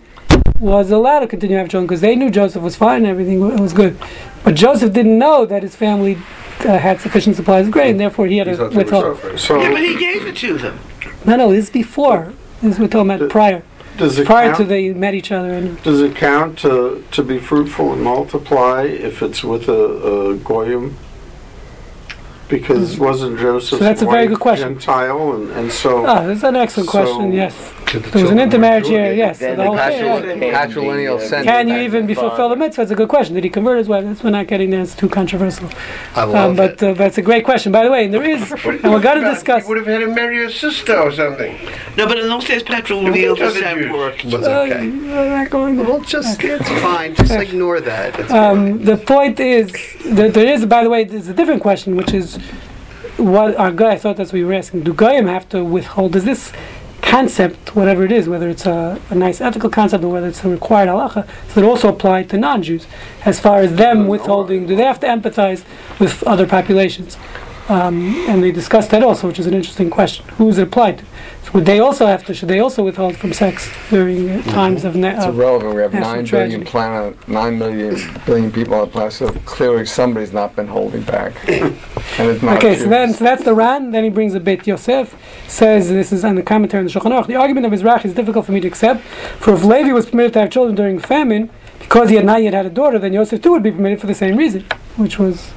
was 0.60 0.92
allowed 0.92 1.22
to 1.22 1.28
continue 1.28 1.56
to 1.56 1.60
have 1.60 1.70
children 1.70 1.88
because 1.88 2.02
they 2.02 2.16
knew 2.16 2.30
Joseph 2.30 2.62
was 2.62 2.76
fine 2.76 2.98
and 2.98 3.08
everything 3.08 3.40
was 3.40 3.74
good. 3.74 3.98
But 4.44 4.56
Joseph 4.56 4.94
didn't 4.94 5.18
know 5.18 5.46
that 5.48 5.64
his 5.64 5.76
family 5.76 6.18
uh, 6.60 6.78
had 6.78 7.02
sufficient 7.02 7.36
supplies 7.36 7.66
of 7.66 7.72
grain, 7.72 7.98
therefore 7.98 8.28
he 8.28 8.38
had 8.38 8.48
He 8.48 8.54
to 8.54 8.70
thought 8.70 8.76
withhold. 8.76 9.40
So 9.40 9.60
Yeah, 9.60 9.72
but 9.72 9.82
he 9.82 9.98
gave 9.98 10.26
it 10.28 10.36
to 10.38 10.58
them. 10.58 10.80
No, 11.26 11.36
no, 11.36 11.52
this 11.52 11.66
is 11.66 11.72
before. 11.72 12.34
This 12.62 12.76
is 12.76 12.80
we're 12.80 12.88
talking 12.88 13.10
about 13.10 13.30
prior. 13.30 13.64
Does 14.00 14.18
it 14.18 14.26
Prior 14.26 14.56
to 14.56 14.64
they 14.64 14.92
met 14.94 15.14
each 15.14 15.32
other. 15.32 15.52
And 15.54 15.82
does 15.84 16.02
it 16.02 16.16
count 16.16 16.58
to, 16.60 17.04
to 17.12 17.24
be 17.24 17.38
fruitful 17.38 17.94
and 17.94 18.02
multiply 18.02 18.84
if 18.84 19.22
it's 19.22 19.44
with 19.44 19.68
a, 19.70 20.32
a 20.32 20.36
goyim? 20.38 20.98
Because 22.50 22.98
wasn't 22.98 23.38
Joseph's 23.40 23.70
So 23.70 23.78
that's 23.78 24.02
a 24.02 24.06
very 24.06 24.26
good 24.28 24.40
question. 24.40 24.74
Gentile 24.74 25.34
and, 25.36 25.50
and 25.52 25.72
so 25.72 26.00
oh, 26.06 26.28
that's 26.28 26.42
an 26.44 26.56
excellent 26.56 26.90
question. 26.90 27.32
Yes, 27.32 27.54
Did 27.92 28.04
the 28.04 28.10
there 28.10 28.22
was 28.24 28.32
an 28.32 28.38
children 28.38 28.40
intermarriage 28.40 28.86
enjoy 28.86 28.98
here. 29.04 29.14
Yes, 29.14 29.38
so 29.40 29.46
Then 29.46 29.58
the 29.58 29.64
whole 29.66 29.76
the 29.76 29.82
thing. 29.82 30.02
patrilineal 30.04 30.24
right. 30.24 30.40
came, 30.40 30.54
Patrilineal 30.84 31.30
the, 31.30 31.38
uh, 31.38 31.44
Can 31.44 31.68
you 31.68 31.78
even 31.78 32.08
be 32.08 32.16
the 32.16 32.22
fulfill 32.22 32.50
the 32.50 32.56
mitzvah? 32.56 32.82
That's 32.82 32.92
a 32.92 32.96
good 32.96 33.08
question. 33.10 33.36
Did 33.36 33.44
he 33.44 33.52
convert 33.52 33.78
his 33.78 33.88
wife? 33.88 34.04
That's 34.04 34.24
we're 34.24 34.32
not 34.32 34.48
getting 34.48 34.72
there. 34.72 34.82
It's 34.82 34.96
too 34.96 35.10
controversial. 35.10 35.70
I 36.16 36.24
love 36.24 36.36
Um, 36.52 36.56
but 36.56 36.72
it. 36.82 36.84
uh, 36.84 36.94
that's 36.96 37.20
a 37.20 37.22
great 37.22 37.46
question. 37.46 37.72
By 37.72 37.84
the 37.84 37.92
way, 37.92 38.06
and 38.06 38.14
there 38.14 38.24
is, 38.24 38.52
and 38.52 38.84
we're 38.84 39.00
going 39.00 39.22
to 39.24 39.30
discuss. 39.30 39.68
Would 39.68 39.78
have 39.78 39.86
had 39.86 40.00
to 40.00 40.08
marry 40.08 40.44
a 40.44 40.50
sister 40.50 40.98
or 40.98 41.12
something. 41.12 41.56
No, 41.98 42.08
but 42.08 42.18
in 42.18 42.28
those 42.30 42.46
days, 42.46 42.64
patrilineal 42.64 43.30
Look 43.30 43.40
at 43.42 43.44
doesn't 43.44 43.62
the 43.62 43.68
have 43.68 43.78
Jews. 43.78 43.92
work. 43.92 44.24
was 44.24 44.34
Uh, 44.48 44.62
okay. 44.62 44.90
we're 44.90 45.30
not 45.38 45.50
going 45.52 45.76
there. 45.78 45.86
Well, 45.86 46.00
just 46.02 46.44
it's 46.44 46.70
fine. 46.82 47.14
Just 47.14 47.32
ignore 47.34 47.80
that. 47.82 48.20
It's 48.20 48.32
Um, 48.32 48.84
the 48.84 48.98
point 48.98 49.40
is 49.40 49.72
that 50.06 50.34
there 50.34 50.48
is, 50.48 50.66
by 50.66 50.84
the 50.84 50.90
way, 50.90 51.04
there's 51.04 51.28
a 51.28 51.34
different 51.36 51.62
question, 51.62 51.96
which 51.96 52.14
is 52.14 52.39
what 53.18 53.56
our 53.58 53.72
guy. 53.72 53.92
I 53.92 53.98
thought 53.98 54.18
that's 54.18 54.32
what 54.32 54.40
you 54.40 54.48
were 54.48 54.54
asking. 54.54 54.84
Do 54.84 54.94
goyim 54.94 55.28
have 55.28 55.48
to 55.50 55.64
withhold? 55.64 56.14
Does 56.14 56.26
this 56.26 56.52
concept, 57.02 57.76
whatever 57.76 58.06
it 58.06 58.12
is, 58.12 58.30
whether 58.30 58.50
it's 58.50 58.66
a, 58.66 59.02
a 59.10 59.16
nice 59.16 59.42
ethical 59.42 59.70
concept 59.70 60.04
or 60.04 60.10
whether 60.10 60.28
it's 60.28 60.44
a 60.44 60.50
required 60.50 60.90
halacha, 60.90 61.28
does 61.48 61.58
it 61.58 61.64
also 61.64 61.90
apply 61.90 62.24
to 62.24 62.38
non-Jews? 62.38 62.86
As 63.26 63.40
far 63.40 63.60
as 63.60 63.76
them 63.76 64.02
uh, 64.02 64.06
withholding, 64.06 64.68
do 64.68 64.76
they 64.76 64.84
have 64.84 65.00
to 65.00 65.08
empathize 65.08 65.64
with 66.00 66.22
other 66.24 66.46
populations? 66.46 67.18
Um, 67.70 68.16
and 68.28 68.42
they 68.44 68.52
discussed 68.52 68.90
that 68.92 69.04
also, 69.04 69.28
which 69.28 69.38
is 69.38 69.46
an 69.46 69.54
interesting 69.54 69.90
question. 69.92 70.26
Who 70.38 70.50
is 70.50 70.58
it 70.58 70.64
applied 70.64 70.98
to? 71.00 71.06
So 71.44 71.52
would 71.54 71.66
they 71.66 71.80
also 71.80 72.08
have 72.08 72.26
to? 72.26 72.34
Should 72.34 72.50
they 72.50 72.60
also 72.60 72.84
withhold 72.84 73.16
from 73.16 73.32
sex 73.32 73.72
during 73.92 74.28
uh, 74.30 74.42
times 74.44 74.84
of? 74.86 74.96
Ne- 74.96 75.16
It's 75.16 75.26
of 75.26 75.36
irrelevant. 75.38 75.76
We 75.76 75.82
have 75.84 75.94
national 75.94 76.16
nine 76.16 76.26
billion 76.26 76.50
tragedy. 76.50 76.66
planet, 76.66 77.28
nine 77.28 77.60
million 77.60 77.96
billion 78.26 78.52
people 78.52 78.74
on 78.74 78.82
the 78.82 78.88
planet. 78.88 79.14
So 79.14 79.32
clearly, 79.46 79.86
somebody's 79.86 80.34
not 80.34 80.56
been 80.56 80.68
holding 80.68 81.04
back, 81.04 81.34
and 81.50 81.76
it's 82.18 82.42
not. 82.42 82.58
Okay, 82.58 82.76
so 82.76 82.88
then 82.90 83.14
so 83.14 83.24
that's 83.24 83.44
the 83.44 83.54
Ran. 83.54 83.92
Then 83.92 84.04
he 84.04 84.10
brings 84.10 84.34
a 84.34 84.40
Beit 84.40 84.66
Yosef, 84.66 85.16
says 85.48 85.90
this 85.90 86.12
is 86.12 86.26
on 86.26 86.36
the 86.36 86.44
commentary 86.44 86.80
on 86.82 86.88
the 86.88 86.92
Shulchan 86.92 87.12
Aruch. 87.12 87.28
The 87.28 87.36
argument 87.36 87.66
of 87.68 87.72
his 87.72 87.84
Mizrahi 87.84 88.06
is 88.06 88.14
difficult 88.16 88.46
for 88.48 88.52
me 88.52 88.60
to 88.62 88.68
accept. 88.68 89.02
For 89.40 89.54
if 89.54 89.64
Levi 89.64 89.92
was 89.92 90.08
permitted 90.10 90.34
to 90.34 90.40
have 90.42 90.50
children 90.50 90.76
during 90.76 90.98
famine, 90.98 91.52
because 91.80 92.10
he 92.10 92.16
had 92.16 92.26
not 92.26 92.42
yet 92.42 92.54
had 92.54 92.66
a 92.66 92.70
daughter, 92.72 92.98
then 92.98 93.14
Yosef 93.14 93.42
too 93.44 93.52
would 93.52 93.64
be 93.64 93.72
permitted 93.72 94.02
for 94.02 94.08
the 94.08 94.16
same 94.16 94.38
reason, 94.38 94.66
which 94.98 95.20
was 95.20 95.50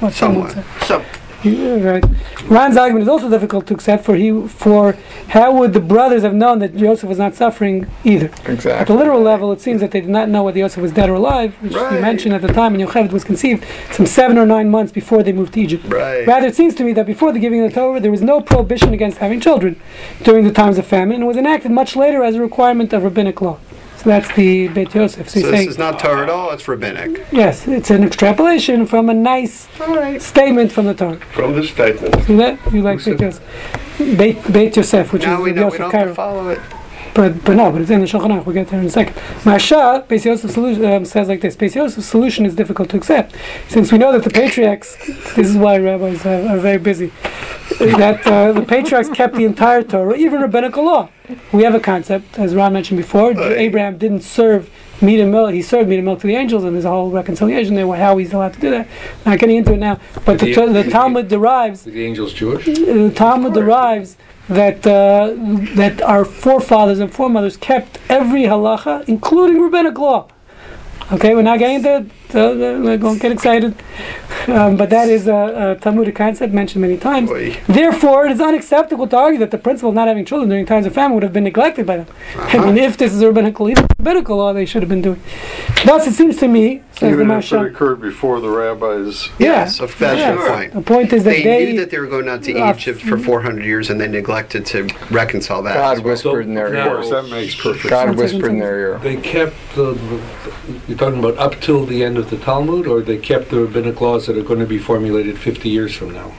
what 0.00 0.12
someone 0.14 0.50
Somewhat. 0.50 0.64
said. 0.80 0.86
So, 0.86 0.98
Yeah, 0.98 1.06
right. 1.44 2.04
Ran's 2.44 2.76
argument 2.76 3.02
is 3.02 3.08
also 3.08 3.28
difficult 3.28 3.66
to 3.68 3.74
accept. 3.74 4.04
For 4.04 4.16
he, 4.16 4.46
for 4.48 4.92
how 5.28 5.52
would 5.52 5.72
the 5.72 5.80
brothers 5.80 6.22
have 6.22 6.34
known 6.34 6.58
that 6.60 6.74
Yosef 6.74 7.08
was 7.08 7.18
not 7.18 7.34
suffering 7.34 7.86
either? 8.04 8.26
Exactly. 8.46 8.72
At 8.72 8.86
the 8.86 8.94
literal 8.94 9.20
level, 9.20 9.52
it 9.52 9.60
seems 9.60 9.80
that 9.80 9.90
they 9.90 10.00
did 10.00 10.10
not 10.10 10.28
know 10.28 10.44
whether 10.44 10.58
Yosef 10.58 10.80
was 10.80 10.92
dead 10.92 11.08
or 11.08 11.14
alive, 11.14 11.54
which 11.62 11.72
you 11.72 12.00
mentioned 12.00 12.34
at 12.34 12.42
the 12.42 12.52
time 12.52 12.72
when 12.72 12.86
Yocheved 12.86 13.12
was 13.12 13.24
conceived, 13.24 13.64
some 13.92 14.06
seven 14.06 14.38
or 14.38 14.46
nine 14.46 14.70
months 14.70 14.92
before 14.92 15.22
they 15.22 15.32
moved 15.32 15.54
to 15.54 15.60
Egypt. 15.60 15.84
Right. 15.86 16.26
Rather, 16.26 16.46
it 16.46 16.56
seems 16.56 16.74
to 16.76 16.84
me 16.84 16.92
that 16.92 17.06
before 17.06 17.32
the 17.32 17.38
giving 17.38 17.62
of 17.62 17.70
the 17.70 17.74
Torah, 17.74 18.00
there 18.00 18.10
was 18.10 18.22
no 18.22 18.40
prohibition 18.40 18.92
against 18.92 19.18
having 19.18 19.40
children 19.40 19.80
during 20.22 20.44
the 20.44 20.52
times 20.52 20.78
of 20.78 20.86
famine, 20.86 21.16
and 21.16 21.24
it 21.24 21.26
was 21.26 21.36
enacted 21.36 21.70
much 21.70 21.96
later 21.96 22.22
as 22.22 22.34
a 22.34 22.40
requirement 22.40 22.92
of 22.92 23.04
rabbinic 23.04 23.40
law. 23.40 23.58
So 24.02 24.08
that's 24.08 24.34
the 24.34 24.68
Beit 24.68 24.94
Yosef. 24.94 25.28
So, 25.28 25.40
So 25.40 25.46
this 25.50 25.56
saying, 25.58 25.68
is 25.68 25.76
not 25.76 25.98
Torah 25.98 26.22
at 26.22 26.30
all, 26.30 26.52
it's 26.52 26.66
rabbinic. 26.66 27.26
yes, 27.30 27.68
it's 27.68 27.90
an 27.90 28.02
extrapolation 28.02 28.86
from 28.86 29.10
a 29.10 29.14
nice 29.14 29.68
statement 30.24 30.72
from 30.72 30.86
the 30.86 30.94
Torah. 30.94 31.16
From 31.34 31.52
the 31.54 31.62
statement. 31.66 32.24
See 32.24 32.36
that? 32.36 32.58
You 32.72 32.80
like 32.80 33.04
Beit 33.04 33.20
Yosef. 33.20 33.42
Beit, 34.16 34.52
Beit 34.52 34.76
Yosef, 34.76 35.12
which 35.12 35.24
Now 35.24 35.36
is 35.40 35.44
we 35.44 35.52
the 35.52 35.60
know 35.60 35.68
we 35.68 35.76
don't 35.76 35.92
have 35.92 36.08
to 36.08 36.14
follow 36.14 36.48
it. 36.48 36.60
But 37.14 37.44
but 37.44 37.56
no, 37.56 37.72
but 37.72 37.80
it's 37.80 37.90
in 37.90 38.00
the 38.00 38.06
Shulchan 38.06 38.28
Aruch. 38.30 38.46
We'll 38.46 38.54
get 38.54 38.68
there 38.68 38.80
in 38.80 38.86
a 38.86 38.90
second. 38.90 39.14
Maharsha, 39.42 40.06
Beis 40.06 40.24
Yosef's 40.24 40.54
solution 40.54 40.84
um, 40.84 41.04
says 41.04 41.28
like 41.28 41.40
this: 41.40 41.56
Beis 41.56 41.74
Yosef's 41.74 42.06
solution 42.06 42.46
is 42.46 42.54
difficult 42.54 42.88
to 42.90 42.96
accept, 42.96 43.34
since 43.68 43.90
we 43.90 43.98
know 43.98 44.12
that 44.12 44.22
the 44.22 44.30
patriarchs. 44.30 44.96
This 45.34 45.48
is 45.48 45.56
why 45.56 45.78
rabbis 45.78 46.24
are, 46.24 46.48
are 46.48 46.58
very 46.58 46.78
busy. 46.78 47.12
That 47.78 48.26
uh, 48.26 48.52
the 48.52 48.62
patriarchs 48.62 49.08
kept 49.10 49.34
the 49.34 49.44
entire 49.44 49.82
Torah, 49.82 50.16
even 50.16 50.40
rabbinical 50.40 50.84
law. 50.84 51.08
We 51.52 51.62
have 51.62 51.74
a 51.74 51.80
concept, 51.80 52.38
as 52.38 52.54
Ron 52.54 52.72
mentioned 52.72 52.98
before. 52.98 53.32
Abraham 53.40 53.96
didn't 53.98 54.20
serve 54.22 54.68
meat 55.00 55.20
and 55.20 55.30
milk. 55.30 55.52
He 55.54 55.62
served 55.62 55.88
meat 55.88 55.96
and 55.96 56.04
milk 56.04 56.20
to 56.20 56.26
the 56.26 56.34
angels, 56.36 56.64
and 56.64 56.74
there's 56.74 56.84
a 56.84 56.90
whole 56.90 57.10
reconciliation 57.10 57.74
there. 57.76 57.86
How 57.94 58.16
he's 58.18 58.32
allowed 58.32 58.54
to 58.54 58.60
do 58.60 58.70
that. 58.70 58.88
Not 59.24 59.38
getting 59.38 59.56
into 59.56 59.72
it 59.74 59.78
now. 59.78 59.98
But 60.24 60.38
the, 60.40 60.52
The- 60.52 60.82
the 60.82 60.90
Talmud 60.90 61.28
derives 61.28 61.84
the 61.84 62.04
angels 62.04 62.32
Jewish? 62.34 62.66
the 62.66 63.10
Talmud 63.14 63.54
derives 63.54 64.16
that 64.50 64.86
uh, 64.86 65.32
that 65.76 66.02
our 66.02 66.24
forefathers 66.24 66.98
and 66.98 67.12
foremothers 67.12 67.56
kept 67.56 67.98
every 68.08 68.42
halacha, 68.42 69.08
including 69.08 69.62
rabbinic 69.62 69.96
law. 69.98 70.28
Okay, 71.12 71.34
we're 71.34 71.42
not 71.42 71.58
getting 71.60 71.76
into. 71.76 72.10
So, 72.30 72.84
uh, 72.92 72.96
don't 72.96 73.20
get 73.20 73.32
excited. 73.32 73.74
Um, 74.46 74.76
but 74.76 74.90
that 74.90 75.08
is 75.08 75.26
a, 75.26 75.76
a 75.76 75.80
Talmudic 75.80 76.14
concept 76.14 76.52
mentioned 76.54 76.80
many 76.82 76.96
times. 76.96 77.28
Boy. 77.28 77.56
Therefore, 77.66 78.26
it 78.26 78.32
is 78.32 78.40
unacceptable 78.40 79.06
to 79.08 79.16
argue 79.16 79.38
that 79.40 79.50
the 79.50 79.58
principle 79.58 79.90
of 79.90 79.94
not 79.94 80.08
having 80.08 80.24
children 80.24 80.48
during 80.48 80.64
times 80.66 80.86
of 80.86 80.94
famine 80.94 81.14
would 81.14 81.22
have 81.22 81.32
been 81.32 81.44
neglected 81.44 81.86
by 81.86 81.98
them. 81.98 82.06
I 82.36 82.58
mean, 82.58 82.78
if 82.78 82.96
this 82.96 83.12
is 83.12 83.20
a 83.22 83.26
rabbinical, 83.26 83.68
even 83.68 83.86
rabbinical 83.98 84.36
law, 84.38 84.52
they 84.52 84.64
should 84.64 84.82
have 84.82 84.88
been 84.88 85.02
doing. 85.02 85.20
Thus, 85.84 86.06
it 86.06 86.14
seems 86.14 86.36
to 86.38 86.48
me, 86.48 86.82
says 86.92 87.00
the 87.00 87.22
Even 87.22 87.30
if 87.30 87.52
it 87.52 87.60
occurred 87.62 88.00
before 88.00 88.40
the 88.40 88.48
rabbis. 88.48 89.28
Yes, 89.38 89.78
that's 89.78 89.94
the 89.98 90.16
yeah. 90.16 90.48
point. 90.48 90.72
The 90.74 90.82
point 90.82 91.12
is 91.12 91.24
that 91.24 91.30
They, 91.30 91.42
they, 91.42 91.72
knew 91.72 91.80
that 91.80 91.90
they 91.90 91.98
were 91.98 92.06
going 92.06 92.28
out 92.28 92.42
to 92.44 92.58
Uh, 92.58 92.72
Egypt 92.74 93.00
for 93.02 93.18
400 93.18 93.64
years 93.64 93.88
and 93.90 94.00
they 94.00 94.08
neglected 94.08 94.66
to 94.66 94.88
reconcile 95.10 95.62
that. 95.62 95.74
God 95.74 95.96
as 95.98 96.02
well. 96.02 96.12
whispered 96.12 96.46
in 96.46 96.54
their 96.54 96.68
So- 96.70 96.80
Of 96.80 96.86
course, 96.92 97.10
that 97.10 97.30
makes 97.30 97.54
perfect 97.54 97.88
God 97.90 98.06
sense. 98.08 98.20
whispered 98.20 98.50
in 98.52 98.58
their 98.58 98.78
ear. 98.78 98.98
They 99.02 99.16
kept 99.16 99.54
the, 99.74 99.98
you're 100.88 100.98
talking 100.98 101.18
about 101.20 101.38
up 101.38 101.60
till 101.60 101.86
the 101.86 102.04
end 102.04 102.18
of 102.20 102.30
the 102.30 102.36
Talmud, 102.38 102.86
or 102.86 103.00
they 103.00 103.18
kept 103.18 103.50
the 103.50 103.60
rabbinic 103.60 104.00
laws 104.00 104.26
that 104.26 104.36
are 104.38 104.42
going 104.42 104.60
to 104.60 104.66
be 104.66 104.78
formulated 104.78 105.38
50 105.38 105.68
years 105.68 105.94
from 105.94 106.12
now? 106.12 106.32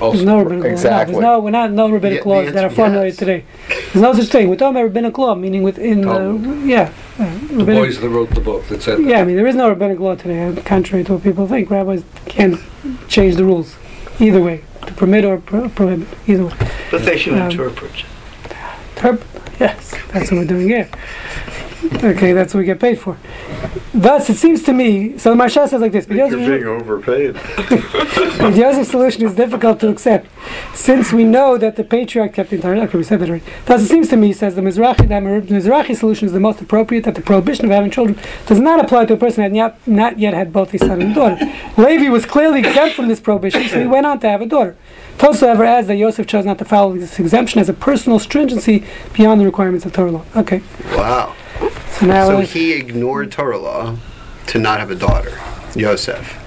There's 0.00 0.24
no 0.24 0.42
rabbinic 0.42 0.64
Exactly. 0.72 1.14
law. 1.14 1.20
No, 1.20 1.26
there's 1.28 1.36
no, 1.36 1.40
we're 1.44 1.50
not 1.50 1.70
no 1.70 1.88
rabbinic 1.88 2.18
Yeah, 2.18 2.22
the 2.24 2.28
laws 2.28 2.52
that 2.54 2.64
are 2.64 2.70
formulated 2.70 3.12
yes. 3.12 3.16
today. 3.18 3.44
There's 3.68 4.02
no 4.02 4.12
such 4.14 4.26
thing. 4.30 4.48
We're 4.48 4.56
talking 4.56 4.74
about 4.76 4.82
rabbinic 4.88 5.16
law, 5.16 5.36
meaning 5.36 5.62
within 5.62 6.00
the 6.00 6.62
yeah, 6.66 6.92
uh, 7.20 7.38
The 7.56 7.64
boys 7.64 8.00
that 8.00 8.08
wrote 8.08 8.30
the 8.30 8.40
book 8.40 8.66
that 8.66 8.82
said 8.82 8.98
yeah. 9.00 9.20
I 9.20 9.24
mean, 9.24 9.36
there 9.36 9.46
is 9.46 9.54
no 9.54 9.68
rabbinic 9.68 10.00
law 10.00 10.16
today, 10.16 10.42
uh, 10.48 10.60
contrary 10.62 11.04
to 11.04 11.12
what 11.14 11.22
people 11.22 11.46
think. 11.46 11.70
Rabbis 11.70 12.02
can't 12.26 12.58
change 13.08 13.36
the 13.36 13.44
rules 13.44 13.76
either 14.18 14.40
way, 14.42 14.64
to 14.86 14.92
permit 14.94 15.24
or 15.24 15.38
pro- 15.38 15.68
prohibit 15.68 16.08
either 16.26 16.46
way. 16.46 16.54
but 16.90 17.04
they 17.04 17.16
should 17.16 17.34
Um, 17.34 17.50
interpret. 17.50 17.92
Terp- 18.96 19.22
yes, 19.60 19.94
that's 20.12 20.32
what 20.32 20.38
we're 20.40 20.46
doing 20.46 20.68
here. 20.68 20.88
Okay, 21.84 22.32
that's 22.32 22.54
what 22.54 22.60
we 22.60 22.66
get 22.66 22.80
paid 22.80 22.98
for. 22.98 23.16
Thus, 23.94 24.30
it 24.30 24.36
seems 24.36 24.62
to 24.64 24.72
me. 24.72 25.18
So 25.18 25.30
the 25.34 25.36
Maharsha 25.42 25.68
says 25.68 25.80
like 25.80 25.92
this: 25.92 26.06
You're 26.08 26.28
being 26.30 26.64
overpaid. 26.64 27.36
The 28.42 28.50
Joseph's 28.56 28.90
solution 28.90 29.24
is 29.24 29.34
difficult 29.36 29.78
to 29.80 29.88
accept, 29.88 30.26
since 30.74 31.12
we 31.12 31.22
know 31.24 31.56
that 31.58 31.76
the 31.76 31.84
patriarch 31.84 32.32
kept 32.34 32.50
the 32.50 32.56
entire. 32.56 32.74
Okay, 32.74 32.98
we 32.98 33.04
said 33.04 33.20
that 33.20 33.28
already. 33.28 33.44
Thus, 33.66 33.82
it 33.82 33.86
seems 33.86 34.08
to 34.08 34.16
me, 34.16 34.32
says 34.32 34.56
the 34.56 34.62
Mizrahi, 34.62 34.96
that 35.08 35.08
the 35.08 35.54
Mizrahi 35.54 35.96
solution 35.96 36.26
is 36.26 36.32
the 36.32 36.40
most 36.40 36.60
appropriate. 36.60 37.04
That 37.04 37.14
the 37.14 37.20
prohibition 37.22 37.64
of 37.66 37.70
having 37.70 37.90
children 37.90 38.18
does 38.46 38.58
not 38.58 38.84
apply 38.84 39.04
to 39.06 39.14
a 39.14 39.16
person 39.16 39.36
who 39.36 39.42
had 39.42 39.52
not, 39.52 39.86
not 39.86 40.18
yet 40.18 40.34
had 40.34 40.52
both 40.52 40.74
a 40.74 40.78
son 40.78 41.00
and 41.02 41.12
a 41.12 41.14
daughter. 41.14 41.52
Levi 41.76 42.08
was 42.08 42.26
clearly 42.26 42.60
exempt 42.60 42.96
from 42.96 43.08
this 43.08 43.20
prohibition, 43.20 43.68
so 43.68 43.80
he 43.80 43.86
went 43.86 44.06
on 44.06 44.18
to 44.20 44.28
have 44.28 44.40
a 44.40 44.46
daughter. 44.46 44.76
Tosa 45.18 45.46
ever 45.48 45.64
adds 45.64 45.86
that 45.88 45.96
Yosef 45.96 46.26
chose 46.26 46.44
not 46.44 46.58
to 46.58 46.64
follow 46.64 46.96
this 46.96 47.18
exemption 47.20 47.60
as 47.60 47.68
a 47.68 47.74
personal 47.74 48.18
stringency 48.18 48.84
beyond 49.12 49.40
the 49.40 49.44
requirements 49.44 49.84
of 49.86 49.92
Torah 49.92 50.10
law. 50.10 50.24
Okay, 50.34 50.62
Wow. 50.96 51.34
So 52.02 52.06
now 52.08 52.26
So 52.28 52.40
he 52.40 52.72
ignored 52.72 53.30
Torah 53.32 53.58
law 53.58 53.96
to 54.48 54.58
not 54.58 54.80
have 54.80 54.90
a 54.90 54.94
daughter, 54.96 55.38
Yosef. 55.74 56.38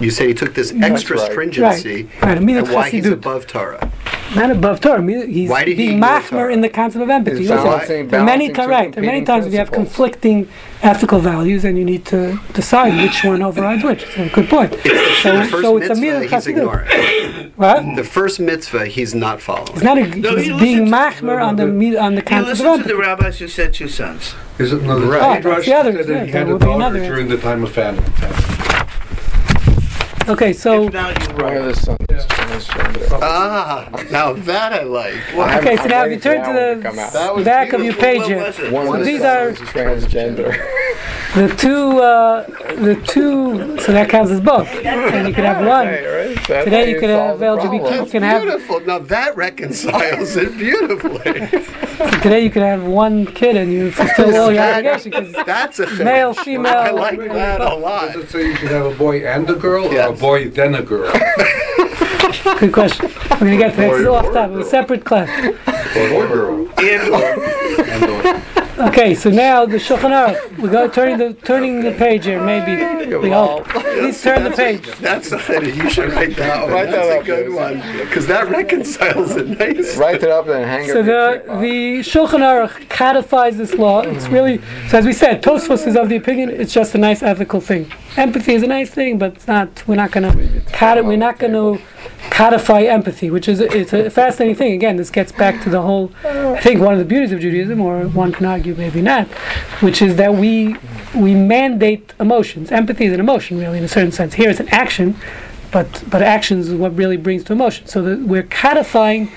You 0.00 0.10
say 0.10 0.28
he 0.28 0.34
took 0.34 0.54
this 0.54 0.72
extra 0.82 1.18
right. 1.18 1.30
stringency, 1.30 2.04
Right. 2.04 2.22
Right, 2.22 2.36
I 2.38 2.40
mean, 2.40 2.56
and 2.56 2.66
it's 2.66 2.74
why 2.74 2.88
he's 2.88 3.04
chassidut. 3.04 3.12
above 3.12 3.46
Torah. 3.46 3.92
not 4.34 4.50
above 4.50 4.80
Torah. 4.80 4.98
I 4.98 5.02
mean, 5.02 5.28
He's 5.30 5.50
Why 5.50 5.64
did 5.64 5.76
he 5.76 5.88
being 5.88 5.98
ignore 5.98 6.20
machmer 6.20 6.50
in 6.52 6.62
the 6.62 6.70
concept 6.70 7.02
of 7.02 7.10
empathy. 7.10 7.40
It's 7.40 7.48
balancing- 7.50 8.08
There 8.08 8.20
are 8.20 8.24
many 8.24 8.48
balancing 8.48 8.54
times, 8.54 8.66
two 8.66 8.70
right? 8.72 8.92
There 8.94 9.02
are 9.02 9.06
many 9.06 9.22
times 9.26 9.44
when 9.44 9.52
you 9.52 9.58
have 9.58 9.70
conflicting 9.70 10.48
ethical 10.82 11.18
values, 11.18 11.64
and 11.66 11.76
you 11.76 11.84
need 11.84 12.06
to 12.06 12.38
decide 12.54 12.96
which 13.02 13.22
one 13.24 13.42
overrides 13.42 13.84
which. 13.84 14.04
It's 14.04 14.16
a 14.16 14.28
good 14.34 14.48
point. 14.48 14.72
So, 14.72 15.36
The 15.36 15.44
first 15.44 15.62
so 15.64 15.76
it's 15.76 15.86
a 15.86 15.88
mitzvah 15.90 16.00
mere 16.00 16.22
he's 16.22 16.46
ignoring. 16.46 16.88
What? 17.60 17.94
The 17.94 18.04
first 18.04 18.40
mitzvah 18.40 18.86
he's 18.86 19.14
not 19.14 19.42
following. 19.42 19.68
It's 19.74 19.82
not 19.82 19.98
a, 19.98 20.06
No, 20.06 20.34
he's 20.34 20.46
you 20.46 20.58
being 20.58 20.86
listen 20.86 20.94
machmer 21.26 21.44
on 21.46 21.56
the 21.56 21.66
me- 21.66 21.94
on 21.94 22.14
the 22.14 22.22
You 22.22 22.26
concept 22.26 22.60
of 22.60 22.66
listen 22.66 22.82
to 22.84 22.88
the 22.88 22.96
rabbis 22.96 23.38
who 23.38 23.48
said 23.48 23.74
two 23.74 23.86
sons. 23.86 24.34
Is 24.58 24.72
it 24.72 24.80
no, 24.82 24.98
the 24.98 25.06
Right. 25.06 25.34
Midrash 25.44 25.66
That's 25.66 25.66
the 25.66 25.74
other- 25.74 25.92
said 25.92 26.06
that 26.06 26.12
yeah, 26.14 26.24
he 26.24 26.30
had 26.30 26.48
a 26.48 26.58
daughter 26.58 26.98
during 27.00 27.28
the 27.28 27.36
time 27.36 27.62
of 27.62 27.70
famine. 27.70 28.02
Okay, 30.26 30.54
so 30.54 30.84
If 30.84 30.92
not, 30.94 31.18
you're 31.28 31.36
One 31.36 31.56
of 31.58 31.88
right. 31.88 32.09
The 32.68 33.00
sons. 33.08 33.22
Ah, 33.22 33.88
now 34.10 34.32
that 34.32 34.72
I 34.72 34.82
like. 34.82 35.14
I 35.34 35.58
okay, 35.58 35.76
so 35.76 35.82
haven't- 35.82 35.90
now 35.90 36.02
I'm 36.02 36.10
if 36.10 36.12
you 36.16 36.20
turn 36.20 36.40
to 36.42 36.46
one 36.46 36.54
the 36.54 36.82
come 36.82 37.34
was 37.36 37.44
back 37.44 37.72
of 37.72 37.82
your 37.84 37.92
beautiful. 37.94 38.02
page 38.02 38.18
What 38.20 38.28
here, 38.28 38.38
was 38.38 38.58
it? 38.58 38.72
One 38.72 38.86
of 38.86 38.92
the 38.98 39.04
these 39.04 39.20
sons 39.20 39.60
are- 39.60 39.62
is 39.64 39.68
transgender. 39.70 40.76
the 41.34 41.48
two 41.56 41.98
uh, 42.00 42.44
the 42.76 42.96
two. 43.06 43.78
So 43.80 43.92
that 43.92 44.08
counts 44.10 44.30
as 44.30 44.40
both, 44.40 44.68
and 44.84 45.28
you 45.28 45.34
could 45.34 45.44
have 45.44 45.64
one. 45.66 45.86
Hey, 45.86 46.06
right? 46.34 46.46
That 46.48 46.64
Today 46.64 46.82
way 46.84 46.90
you 46.90 46.96
it 46.96 47.00
could 47.00 47.10
have 47.10 47.38
solves 47.38 47.62
the 47.62 47.68
LGBTQ. 47.68 48.04
You 48.06 48.10
can 48.10 48.22
have 48.22 48.42
Beautiful. 48.42 48.80
Now 48.80 48.98
that 48.98 49.36
reconciles 49.36 50.36
it 50.36 50.56
beautifully. 50.58 51.48
today 52.22 52.40
you 52.42 52.50
could 52.50 52.62
have 52.62 52.84
one 52.84 53.26
kid 53.26 53.56
and 53.56 53.70
you 53.72 53.90
fulfill 53.90 54.34
all 54.36 54.52
your 54.52 54.62
obligations. 54.62 55.14
'cause 55.34 55.44
That's 55.46 55.78
a 55.80 55.86
thing. 55.86 56.04
Male, 56.04 56.34
female. 56.34 56.72
I 56.76 56.90
like 56.90 57.18
that 57.18 57.60
a 57.60 57.74
lot. 57.74 58.12
Does 58.12 58.24
it 58.24 58.30
say 58.30 58.46
you 58.48 58.56
should 58.56 58.70
have 58.70 58.86
a 58.86 58.94
boy 58.94 59.26
and 59.26 59.48
a 59.50 59.54
girl, 59.54 59.86
or 59.86 60.00
a 60.08 60.12
boy 60.12 60.48
then 60.48 60.74
a 60.74 60.82
girl? 60.82 61.12
Good 62.58 62.72
question. 62.72 63.10
We're 63.32 63.38
gonna 63.38 63.56
get 63.56 63.70
to 63.72 63.76
that. 63.78 63.92
It's 63.92 64.08
off 64.08 64.32
top. 64.32 64.50
It's 64.52 64.66
a 64.66 64.70
separate 64.70 65.04
class. 65.04 65.28
Boy 65.94 66.16
or 66.16 66.26
girl? 66.28 66.68
And 66.78 67.14
or 67.14 67.84
And 67.84 68.04
or. 68.26 68.60
Okay, 68.80 69.14
so 69.14 69.28
now 69.28 69.66
the 69.66 69.76
Shulchan 69.76 70.10
Aruch. 70.10 70.58
We 70.58 70.70
go 70.70 70.88
turning 70.88 71.18
the 71.18 71.34
turning 71.34 71.82
the 71.82 71.92
page 71.92 72.24
here. 72.24 72.42
Maybe 72.42 72.76
we 73.14 73.28
hope. 73.30 73.68
Please 73.68 74.22
turn 74.22 74.42
the 74.42 74.50
page. 74.52 74.86
That's 75.00 75.28
something 75.28 75.64
that 75.64 75.74
you 75.74 75.90
should 75.90 76.10
write 76.12 76.34
down. 76.34 76.70
Write 76.70 76.90
that 76.90 77.04
That's 77.04 77.22
a 77.22 77.26
good 77.26 77.52
one 77.52 77.82
because 77.98 78.26
that 78.28 78.48
reconciles 78.48 79.36
it 79.36 79.48
nice. 79.58 79.98
Write 79.98 80.22
it 80.22 80.30
up 80.30 80.48
and 80.48 80.64
hang 80.64 80.84
it. 80.88 80.92
So 80.92 81.02
the 81.02 81.42
your 81.46 81.60
the 81.60 81.98
Shulchan 82.00 82.40
Aruch 82.40 82.88
codifies 82.88 83.58
this 83.58 83.74
law. 83.74 84.00
It's 84.00 84.28
really 84.28 84.62
so 84.88 84.96
as 84.96 85.04
we 85.04 85.12
said, 85.12 85.42
Tosfos 85.42 85.86
is 85.86 85.94
of 85.94 86.08
the 86.08 86.16
opinion 86.16 86.48
it's 86.48 86.72
just 86.72 86.94
a 86.94 86.98
nice 86.98 87.22
ethical 87.22 87.60
thing. 87.60 87.92
Empathy 88.16 88.54
is 88.54 88.62
a 88.62 88.66
nice 88.66 88.90
thing, 88.90 89.18
but 89.18 89.34
it's 89.34 89.46
not. 89.46 89.86
We're 89.86 89.96
not 89.96 90.10
gonna 90.10 90.32
codi- 90.32 91.04
We're 91.04 91.16
not 91.16 91.38
gonna 91.38 91.78
codify 92.30 92.82
empathy, 92.82 93.30
which 93.30 93.48
is 93.48 93.60
it's 93.60 93.92
a 93.92 94.10
fascinating 94.10 94.56
thing. 94.56 94.72
Again, 94.74 94.96
this 94.96 95.10
gets 95.10 95.32
back 95.32 95.62
to 95.64 95.70
the 95.70 95.82
whole. 95.82 96.12
Uh. 96.24 96.52
I 96.52 96.60
think 96.60 96.80
one 96.80 96.92
of 96.92 96.98
the 96.98 97.04
beauties 97.04 97.32
of 97.32 97.40
Judaism, 97.40 97.80
or 97.80 98.08
one 98.08 98.32
can 98.32 98.46
argue 98.46 98.74
maybe 98.74 99.02
not, 99.02 99.26
which 99.80 100.00
is 100.02 100.16
that 100.16 100.34
we 100.34 100.76
we 101.14 101.34
mandate 101.34 102.12
emotions. 102.20 102.70
Empathy 102.70 103.06
is 103.06 103.12
an 103.12 103.20
emotion, 103.20 103.58
really, 103.58 103.78
in 103.78 103.84
a 103.84 103.88
certain 103.88 104.12
sense. 104.12 104.34
Here, 104.34 104.50
it's 104.50 104.60
an 104.60 104.68
action. 104.68 105.16
but 105.70 106.02
but 106.08 106.22
actions 106.22 106.68
is 106.68 106.74
what 106.74 106.96
really 106.96 107.16
brings 107.16 107.44
to 107.44 107.52
emotion. 107.52 107.86
So 107.86 108.02
that 108.02 108.20
we're 108.20 108.42
codifying. 108.42 109.30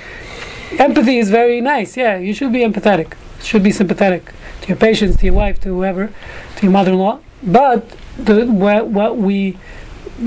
Empathy 0.79 1.19
is 1.19 1.29
very 1.29 1.61
nice. 1.61 1.95
Yeah, 1.95 2.17
you 2.17 2.33
should 2.33 2.51
be 2.51 2.59
empathetic. 2.59 3.13
Should 3.43 3.63
be 3.63 3.71
sympathetic 3.71 4.31
to 4.61 4.67
your 4.69 4.77
patients, 4.77 5.17
to 5.17 5.25
your 5.25 5.35
wife, 5.35 5.59
to 5.61 5.69
whoever, 5.69 6.11
to 6.55 6.63
your 6.63 6.71
mother-in-law. 6.71 7.19
But 7.43 7.89
the 8.17 8.45
what, 8.45 8.87
what 8.87 9.17
we 9.17 9.57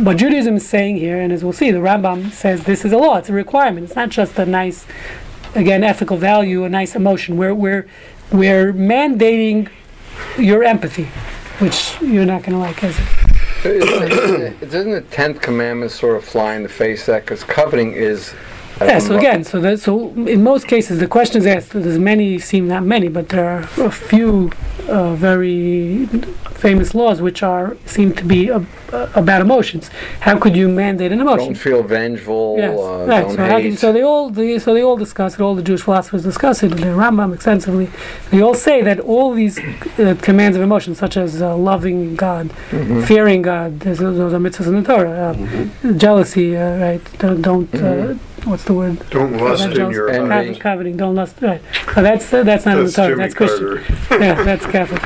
what 0.04 0.16
Judaism 0.16 0.56
is 0.56 0.68
saying 0.68 0.96
here, 0.96 1.20
and 1.20 1.32
as 1.32 1.42
we'll 1.42 1.52
see, 1.52 1.70
the 1.70 1.78
Rambam 1.78 2.30
says 2.30 2.64
this 2.64 2.84
is 2.84 2.92
a 2.92 2.98
law. 2.98 3.16
It's 3.16 3.28
a 3.28 3.32
requirement. 3.32 3.86
It's 3.86 3.96
not 3.96 4.10
just 4.10 4.38
a 4.38 4.46
nice, 4.46 4.86
again, 5.54 5.82
ethical 5.82 6.16
value, 6.16 6.64
a 6.64 6.68
nice 6.68 6.94
emotion. 6.94 7.36
We're 7.36 7.54
we're 7.54 7.86
we're 8.32 8.72
mandating 8.72 9.70
your 10.38 10.64
empathy, 10.64 11.04
which 11.58 11.96
you're 12.00 12.26
not 12.26 12.42
going 12.42 12.52
to 12.52 12.58
like, 12.58 12.82
is 12.82 12.98
it? 12.98 14.70
Doesn't 14.70 14.90
the 14.92 15.04
tenth 15.10 15.40
commandment 15.40 15.90
sort 15.90 16.16
of 16.16 16.24
fly 16.24 16.54
in 16.54 16.62
the 16.62 16.68
face 16.68 17.02
of 17.02 17.06
that? 17.06 17.24
Because 17.24 17.44
coveting 17.44 17.92
is. 17.92 18.34
Yeah. 18.80 18.98
So 18.98 19.16
again, 19.16 19.42
so 19.42 19.58
that 19.60 19.80
so 19.80 20.10
in 20.26 20.42
most 20.42 20.68
cases, 20.68 20.98
the 21.00 21.08
question 21.08 21.38
is 21.38 21.46
asked. 21.46 21.70
There's 21.70 21.98
many, 21.98 22.38
seem 22.38 22.68
not 22.68 22.84
many, 22.84 23.08
but 23.08 23.30
there 23.30 23.48
are 23.48 23.60
a 23.82 23.90
few 23.90 24.52
uh, 24.88 25.14
very 25.14 26.06
famous 26.54 26.94
laws 26.94 27.20
which 27.20 27.42
are 27.42 27.76
seem 27.86 28.12
to 28.14 28.24
be 28.24 28.50
uh, 28.50 28.60
uh, 28.92 29.08
about 29.14 29.40
emotions. 29.42 29.88
How 30.20 30.38
could 30.38 30.56
you 30.56 30.68
mandate 30.68 31.12
an 31.12 31.20
emotion? 31.20 31.46
Don't 31.48 31.54
feel 31.56 31.82
vengeful. 31.82 32.56
Yes, 32.58 32.78
Uh, 32.78 33.06
right. 33.06 33.22
Don't 33.22 33.36
So, 33.36 33.44
how 33.44 33.60
can, 33.60 33.76
so 33.76 33.92
they 33.92 34.02
all 34.02 34.30
they, 34.30 34.58
so 34.58 34.72
they 34.74 34.82
all 34.82 34.96
discuss 34.96 35.34
it. 35.34 35.40
All 35.40 35.54
the 35.54 35.62
Jewish 35.62 35.82
philosophers 35.82 36.22
discuss 36.22 36.62
it. 36.62 36.70
The 36.70 36.92
Rambam 37.02 37.34
extensively. 37.34 37.88
They 38.30 38.40
all 38.40 38.54
say 38.54 38.82
that 38.82 38.98
all 39.00 39.32
these 39.34 39.58
uh, 39.58 40.16
commands 40.22 40.56
of 40.56 40.62
emotion, 40.62 40.94
such 40.94 41.16
as 41.16 41.42
uh, 41.42 41.56
loving 41.56 42.16
God, 42.16 42.50
Mm-hmm. 42.70 43.02
fearing 43.04 43.42
God, 43.42 43.80
there's, 43.80 43.98
those 43.98 44.32
are 44.32 44.38
mitzvahs 44.38 44.66
in 44.66 44.82
the 44.82 44.82
Torah. 44.82 45.10
Uh, 45.84 45.92
Jealousy, 45.94 46.56
uh, 46.56 46.78
right? 46.78 47.18
Don't, 47.18 47.40
don't 47.42 47.74
uh, 47.74 48.14
what's 48.44 48.64
the 48.64 48.74
word? 48.74 49.08
Don't 49.10 49.36
lust 49.36 49.64
in 49.64 49.90
your 49.90 50.10
eyes. 50.10 50.46
Covet- 50.46 50.60
coveting, 50.60 50.96
don't 50.96 51.14
lust. 51.14 51.36
Right. 51.40 51.62
That's 51.94 52.32
uh, 52.32 52.42
that's 52.42 52.66
not 52.66 52.78
in 52.78 52.84
the 52.84 52.90
That's 52.90 52.96
Torah. 52.96 53.08
Jimmy 53.08 53.22
That's 53.22 53.34
Christian 53.34 53.84
yeah, 54.20 54.42
that's 54.42 54.66
Catholic. 54.66 55.02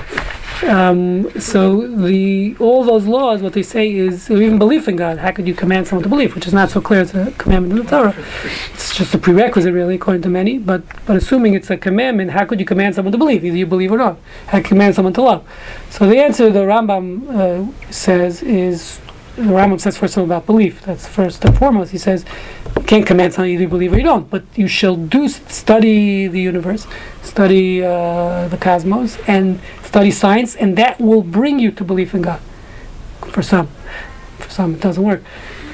Um, 0.63 1.31
so 1.41 1.87
the 1.87 2.55
all 2.61 2.85
those 2.85 3.07
laws, 3.07 3.41
what 3.41 3.55
they 3.55 3.63
say 3.63 3.91
is 3.91 4.31
even 4.31 4.59
belief 4.59 4.89
in 4.89 4.97
God. 4.97 5.19
How 5.19 5.31
could 5.31 5.49
you 5.49 5.55
command 5.55 5.87
someone 5.89 6.03
to 6.03 6.09
believe? 6.09 6.35
Which 6.35 6.47
is 6.47 6.53
not 6.53 6.71
so 6.71 6.81
clear 6.81 7.01
as 7.01 7.15
a 7.15 7.31
commandment 7.33 7.81
in 7.81 7.87
the 7.87 7.91
Torah. 7.91 8.15
It's 8.75 8.95
just 8.95 9.15
a 9.15 9.19
prerequisite, 9.19 9.73
really, 9.73 9.95
according 9.95 10.23
to 10.23 10.29
many. 10.29 10.59
But 10.59 10.83
but 11.07 11.17
assuming 11.17 11.55
it's 11.55 11.71
a 11.71 11.79
commandment, 11.79 12.33
how 12.33 12.45
could 12.45 12.61
you 12.61 12.67
command 12.67 12.95
someone 12.95 13.13
to 13.13 13.19
believe? 13.19 13.45
Either 13.45 13.57
you 13.57 13.67
believe 13.67 13.91
or 13.91 13.99
not. 13.99 14.19
How 14.47 14.59
can 14.59 14.65
you 14.65 14.69
command 14.69 14.95
someone 14.95 15.15
to 15.15 15.23
love? 15.23 15.49
So 15.89 16.07
the 16.07 16.19
answer 16.19 16.51
the 16.51 16.61
Rambam 16.61 17.31
uh, 17.31 17.91
says 17.91 18.43
is 18.43 19.01
the 19.37 19.43
Rambam 19.43 19.81
says 19.81 19.97
first 19.97 20.17
of 20.17 20.19
all 20.19 20.25
about 20.27 20.45
belief. 20.45 20.83
That's 20.83 21.07
first 21.09 21.43
and 21.45 21.57
foremost. 21.57 21.93
He 21.93 21.99
says 21.99 22.27
can't 22.91 23.07
command 23.07 23.33
something 23.33 23.53
you 23.53 23.69
believe 23.69 23.93
or 23.93 23.99
you 23.99 24.03
don't, 24.03 24.29
but 24.29 24.43
you 24.57 24.67
shall 24.67 24.97
do 24.97 25.29
study 25.29 26.27
the 26.27 26.41
universe, 26.41 26.89
study 27.23 27.85
uh, 27.85 28.49
the 28.49 28.57
cosmos, 28.57 29.17
and 29.29 29.61
study 29.85 30.11
science, 30.11 30.57
and 30.57 30.77
that 30.77 31.01
will 31.01 31.23
bring 31.23 31.61
you 31.61 31.71
to 31.71 31.85
belief 31.85 32.17
in 32.17 32.23
God. 32.23 32.41
For 33.29 33.43
some, 33.43 33.69
for 34.41 34.51
some 34.51 34.75
it 34.75 34.81
doesn't 34.81 35.05
work. 35.05 35.23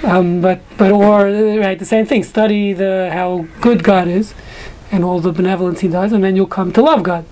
Um, 0.03 0.43
but 0.43 0.61
but 0.77 0.93
or 0.93 1.25
right 1.59 1.79
the 1.79 1.87
same 1.87 2.05
thing. 2.05 2.23
Study 2.23 2.75
the 2.75 3.09
how 3.11 3.47
good 3.63 3.83
God 3.83 4.09
is, 4.09 4.35
and 4.93 5.03
all 5.03 5.19
the 5.21 5.33
benevolence 5.33 5.81
He 5.81 5.89
does, 5.89 6.13
and 6.13 6.23
then 6.23 6.37
you'll 6.37 6.55
come 6.59 6.71
to 6.73 6.83
love 6.83 7.03
God. 7.03 7.25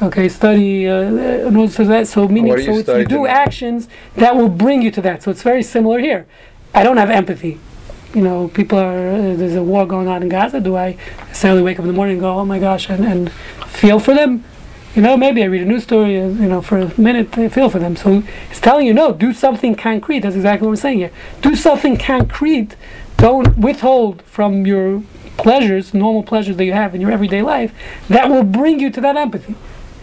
Okay, 0.00 0.28
study. 0.28 0.86
Uh, 0.86 1.50
uh, 1.50 1.68
so 1.68 1.82
that 1.82 2.06
so 2.06 2.28
meaning 2.28 2.50
What 2.50 2.58
do 2.58 2.62
you 2.62 2.84
so 2.84 2.94
it's, 2.94 3.10
you 3.10 3.18
do 3.18 3.26
actions 3.26 3.88
that 4.14 4.36
will 4.36 4.48
bring 4.48 4.80
you 4.80 4.92
to 4.92 5.02
that. 5.02 5.24
So 5.24 5.32
it's 5.32 5.42
very 5.42 5.64
similar 5.64 5.98
here. 5.98 6.28
I 6.72 6.84
don't 6.84 6.98
have 6.98 7.10
empathy. 7.10 7.58
You 8.14 8.22
know, 8.22 8.48
people 8.48 8.78
are 8.78 9.36
there's 9.36 9.54
a 9.54 9.62
war 9.62 9.86
going 9.86 10.08
on 10.08 10.22
in 10.22 10.28
Gaza. 10.28 10.60
Do 10.60 10.76
I 10.76 10.96
necessarily 11.26 11.62
wake 11.62 11.78
up 11.78 11.82
in 11.82 11.88
the 11.88 11.92
morning 11.92 12.14
and 12.14 12.20
go, 12.22 12.38
oh 12.38 12.44
my 12.44 12.58
gosh, 12.58 12.88
and, 12.88 13.04
and 13.04 13.32
feel 13.66 14.00
for 14.00 14.14
them? 14.14 14.44
You 14.94 15.02
know, 15.02 15.16
maybe 15.16 15.42
I 15.42 15.46
read 15.46 15.62
a 15.62 15.66
news 15.66 15.84
story, 15.84 16.18
uh, 16.18 16.26
you 16.26 16.48
know, 16.48 16.62
for 16.62 16.78
a 16.78 17.00
minute, 17.00 17.36
I 17.36 17.48
feel 17.48 17.68
for 17.68 17.78
them. 17.78 17.94
So 17.94 18.22
it's 18.50 18.60
telling 18.60 18.86
you, 18.86 18.94
no, 18.94 19.12
do 19.12 19.32
something 19.32 19.74
concrete. 19.74 20.20
That's 20.20 20.34
exactly 20.34 20.66
what 20.66 20.72
we're 20.72 20.76
saying 20.76 20.98
here. 20.98 21.12
Do 21.42 21.54
something 21.54 21.96
concrete. 21.98 22.74
Don't 23.18 23.58
withhold 23.58 24.22
from 24.22 24.66
your 24.66 25.02
pleasures, 25.36 25.94
normal 25.94 26.22
pleasures 26.22 26.56
that 26.56 26.64
you 26.64 26.72
have 26.72 26.94
in 26.94 27.00
your 27.00 27.10
everyday 27.10 27.42
life, 27.42 27.72
that 28.08 28.28
will 28.28 28.42
bring 28.42 28.80
you 28.80 28.90
to 28.90 29.00
that 29.00 29.16
empathy. 29.16 29.54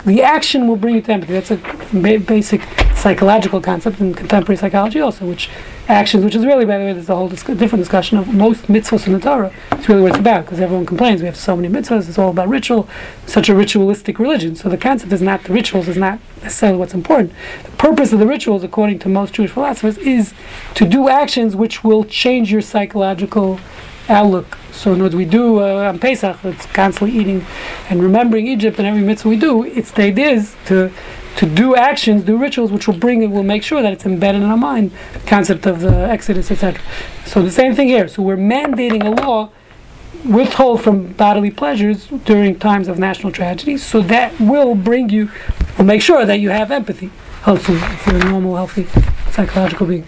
The 0.05 0.21
action 0.21 0.67
will 0.67 0.75
bring 0.75 0.95
you 0.95 1.01
to 1.01 1.11
empathy. 1.13 1.33
That's 1.33 1.49
a 1.49 1.57
ba- 1.91 2.19
basic 2.19 2.61
psychological 2.95 3.59
concept 3.59 3.99
in 3.99 4.13
contemporary 4.13 4.55
psychology, 4.57 4.99
also, 4.99 5.25
which 5.25 5.49
actions, 5.87 6.23
which 6.23 6.35
is 6.35 6.45
really, 6.45 6.63
by 6.63 6.77
the 6.77 6.85
way, 6.85 6.93
there's 6.93 7.09
a 7.09 7.15
whole 7.15 7.27
dis- 7.27 7.43
different 7.43 7.81
discussion 7.81 8.19
of 8.19 8.31
most 8.31 8.67
mitzvahs 8.67 9.07
in 9.07 9.13
the 9.13 9.19
Torah. 9.19 9.51
It's 9.71 9.89
really 9.89 10.03
what 10.03 10.11
it's 10.11 10.19
about, 10.19 10.45
because 10.45 10.59
everyone 10.59 10.85
complains 10.85 11.21
we 11.21 11.25
have 11.25 11.35
so 11.35 11.55
many 11.55 11.69
mitzvahs. 11.69 12.07
It's 12.07 12.19
all 12.19 12.29
about 12.29 12.49
ritual, 12.49 12.87
such 13.25 13.49
a 13.49 13.55
ritualistic 13.55 14.19
religion. 14.19 14.55
So 14.55 14.69
the 14.69 14.77
concept 14.77 15.11
is 15.11 15.23
not 15.23 15.43
the 15.43 15.53
rituals 15.53 15.87
is 15.87 15.97
not 15.97 16.19
necessarily 16.43 16.77
what's 16.77 16.93
important. 16.93 17.33
The 17.63 17.71
purpose 17.71 18.13
of 18.13 18.19
the 18.19 18.27
rituals, 18.27 18.63
according 18.63 18.99
to 18.99 19.09
most 19.09 19.33
Jewish 19.33 19.51
philosophers, 19.51 19.97
is 19.97 20.35
to 20.75 20.87
do 20.87 21.09
actions 21.09 21.55
which 21.55 21.83
will 21.83 22.03
change 22.03 22.51
your 22.51 22.61
psychological 22.61 23.59
outlook. 24.09 24.57
So 24.71 24.93
in 24.93 25.01
words, 25.01 25.15
we 25.15 25.25
do 25.25 25.59
uh, 25.59 25.89
on 25.89 25.99
Pesach, 25.99 26.37
it's 26.43 26.65
constantly 26.67 27.17
eating 27.17 27.45
and 27.89 28.01
remembering 28.01 28.47
Egypt 28.47 28.77
and 28.77 28.87
every 28.87 29.01
mitzvah 29.01 29.29
we 29.29 29.37
do. 29.37 29.63
It's 29.63 29.91
the 29.91 30.03
idea 30.03 30.29
is 30.29 30.55
to 30.67 30.91
to 31.37 31.45
do 31.45 31.75
actions, 31.75 32.23
do 32.23 32.37
rituals, 32.37 32.71
which 32.71 32.87
will 32.87 32.97
bring 32.97 33.21
it, 33.21 33.29
will 33.29 33.43
make 33.43 33.61
sure 33.61 33.81
that 33.81 33.91
it's 33.91 34.05
embedded 34.05 34.41
in 34.41 34.49
our 34.49 34.57
mind, 34.57 34.91
concept 35.25 35.65
of 35.65 35.81
the 35.81 35.91
Exodus, 36.09 36.49
etc. 36.49 36.81
So 37.25 37.41
the 37.41 37.51
same 37.51 37.75
thing 37.75 37.89
here. 37.89 38.07
So 38.07 38.23
we're 38.23 38.37
mandating 38.37 39.03
a 39.03 39.09
law 39.21 39.49
withhold 40.23 40.81
from 40.81 41.11
bodily 41.13 41.51
pleasures 41.51 42.07
during 42.23 42.57
times 42.57 42.87
of 42.87 42.97
national 42.97 43.31
tragedy, 43.31 43.77
so 43.77 44.01
that 44.01 44.39
will 44.39 44.75
bring 44.75 45.09
you, 45.09 45.29
will 45.77 45.85
make 45.85 46.01
sure 46.01 46.25
that 46.25 46.39
you 46.39 46.49
have 46.49 46.71
empathy. 46.71 47.11
Hopefully, 47.43 47.79
if 47.79 48.07
you're 48.07 48.15
a 48.15 48.23
normal, 48.23 48.55
healthy, 48.55 48.87
psychological 49.31 49.87
being. 49.87 50.07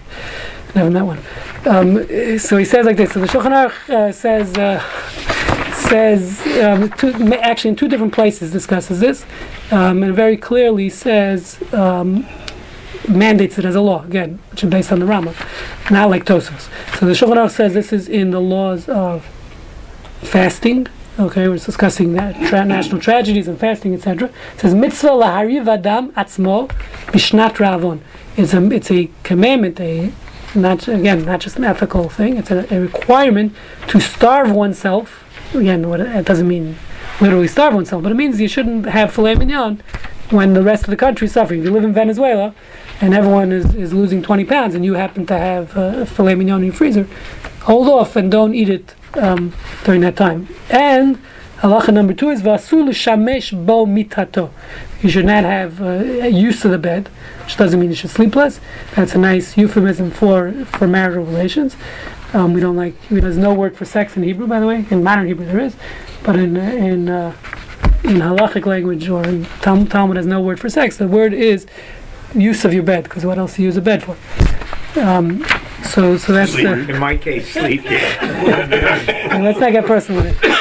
Never 0.74 0.90
met 0.90 1.04
one. 1.04 1.18
Um, 1.66 2.38
so 2.38 2.56
he 2.56 2.64
says 2.64 2.86
like 2.86 2.96
this. 2.96 3.12
So 3.12 3.20
the 3.20 3.26
Shulchan 3.26 3.70
Aruch 3.70 3.90
uh, 3.90 4.12
says 4.12 4.56
uh, 4.56 4.80
says 5.88 6.40
um, 6.62 6.90
two, 6.92 7.12
actually 7.34 7.70
in 7.70 7.76
two 7.76 7.88
different 7.88 8.12
places 8.12 8.52
discusses 8.52 9.00
this, 9.00 9.24
um, 9.70 10.02
and 10.02 10.14
very 10.14 10.36
clearly 10.36 10.90
says 10.90 11.58
um, 11.72 12.26
mandates 13.08 13.58
it 13.58 13.64
as 13.64 13.74
a 13.74 13.80
law 13.80 14.04
again, 14.04 14.38
which 14.50 14.62
is 14.62 14.70
based 14.70 14.92
on 14.92 14.98
the 14.98 15.06
Rama, 15.06 15.34
not 15.90 16.10
like 16.10 16.24
Tosfos. 16.24 16.68
So 16.98 17.06
the 17.06 17.12
Shulchan 17.12 17.36
Aruch 17.36 17.52
says 17.52 17.74
this 17.74 17.92
is 17.92 18.08
in 18.08 18.30
the 18.30 18.40
laws 18.40 18.88
of 18.88 19.24
fasting. 20.20 20.86
Okay, 21.18 21.48
we're 21.48 21.58
discussing 21.58 22.12
that 22.12 22.36
tra- 22.46 22.64
national 22.64 23.00
tragedies 23.00 23.48
and 23.48 23.58
fasting, 23.58 23.94
etc. 23.94 24.28
It 24.28 24.60
says 24.60 24.74
mitzvah 24.74 25.08
lahariv 25.08 25.66
adam 25.66 26.12
atzmo 26.12 26.68
bishnat 27.08 27.56
ravon. 27.56 28.00
It's 28.36 28.54
a 28.54 28.70
it's 28.70 28.90
a 28.90 29.10
commandment, 29.24 29.80
a 29.80 30.12
not 30.54 30.88
again 30.88 31.24
not 31.24 31.40
just 31.40 31.56
an 31.56 31.64
ethical 31.64 32.08
thing. 32.08 32.36
It's 32.36 32.50
a, 32.50 32.66
a 32.74 32.80
requirement 32.80 33.54
to 33.88 34.00
starve 34.00 34.50
oneself. 34.50 35.24
Again, 35.54 35.88
what 35.88 36.00
it 36.00 36.26
doesn't 36.26 36.48
mean 36.48 36.76
literally 37.20 37.48
starve 37.48 37.74
oneself, 37.74 38.02
but 38.02 38.12
it 38.12 38.16
means 38.16 38.40
you 38.40 38.48
shouldn't 38.48 38.86
have 38.86 39.12
filet 39.12 39.34
mignon 39.34 39.82
when 40.30 40.52
the 40.52 40.62
rest 40.62 40.84
of 40.84 40.90
the 40.90 40.96
country 40.96 41.26
is 41.26 41.32
suffering. 41.32 41.60
If 41.60 41.66
you 41.66 41.72
live 41.72 41.84
in 41.84 41.92
Venezuela 41.92 42.54
and 43.00 43.14
everyone 43.14 43.50
is, 43.52 43.74
is 43.74 43.92
losing 43.92 44.22
20 44.22 44.44
pounds 44.44 44.74
and 44.74 44.84
you 44.84 44.94
happen 44.94 45.26
to 45.26 45.38
have 45.38 45.76
uh, 45.76 46.04
filet 46.04 46.34
mignon 46.34 46.60
in 46.60 46.66
your 46.66 46.74
freezer, 46.74 47.08
hold 47.62 47.88
off 47.88 48.16
and 48.16 48.30
don't 48.30 48.54
eat 48.54 48.68
it 48.68 48.94
um, 49.14 49.54
during 49.84 50.00
that 50.02 50.16
time. 50.16 50.48
And 50.70 51.20
halacha 51.60 51.92
number 51.92 52.14
two 52.14 52.30
is 52.30 52.42
vasul 52.42 52.88
shamesh 52.90 53.66
bo 53.66 53.86
mitato. 53.86 54.50
You 55.02 55.10
should 55.10 55.26
not 55.26 55.44
have 55.44 55.80
uh, 55.80 56.26
use 56.26 56.64
of 56.64 56.70
the 56.70 56.78
bed, 56.78 57.08
which 57.44 57.56
doesn't 57.56 57.78
mean 57.78 57.90
you 57.90 57.96
should 57.96 58.10
sleep 58.10 58.36
less. 58.36 58.60
That's 58.94 59.14
a 59.14 59.18
nice 59.18 59.56
euphemism 59.56 60.10
for 60.10 60.52
for 60.66 60.86
marital 60.86 61.24
relations. 61.24 61.76
Um, 62.32 62.52
we 62.52 62.60
don't 62.60 62.76
like. 62.76 62.94
There's 63.08 63.38
no 63.38 63.54
word 63.54 63.76
for 63.76 63.84
sex 63.84 64.16
in 64.16 64.22
Hebrew, 64.22 64.46
by 64.46 64.60
the 64.60 64.66
way. 64.66 64.86
In 64.90 65.02
modern 65.02 65.26
Hebrew, 65.26 65.46
there 65.46 65.60
is, 65.60 65.74
but 66.22 66.36
in 66.36 66.56
uh, 66.56 66.60
in 66.60 67.08
uh, 67.08 67.36
in 68.04 68.16
halachic 68.16 68.66
language 68.66 69.08
or 69.08 69.24
in 69.24 69.46
Tal- 69.62 69.86
Talmud, 69.86 70.16
has 70.16 70.26
no 70.26 70.40
word 70.40 70.60
for 70.60 70.68
sex. 70.68 70.96
The 70.96 71.08
word 71.08 71.32
is 71.32 71.66
use 72.34 72.64
of 72.64 72.74
your 72.74 72.82
bed, 72.82 73.04
because 73.04 73.24
what 73.24 73.38
else 73.38 73.56
do 73.56 73.62
you 73.62 73.68
use 73.68 73.76
a 73.76 73.82
bed 73.82 74.02
for? 74.04 74.16
Um, 75.00 75.44
so 75.82 76.16
so 76.18 76.32
that's 76.32 76.52
the. 76.52 76.90
In 76.90 76.98
my 76.98 77.16
case, 77.16 77.52
sleep. 77.52 77.84
And 77.86 79.44
let's 79.44 79.58
not 79.58 79.72
get 79.72 79.86
personal 79.86 80.22
with 80.22 80.38
it. 80.42 80.57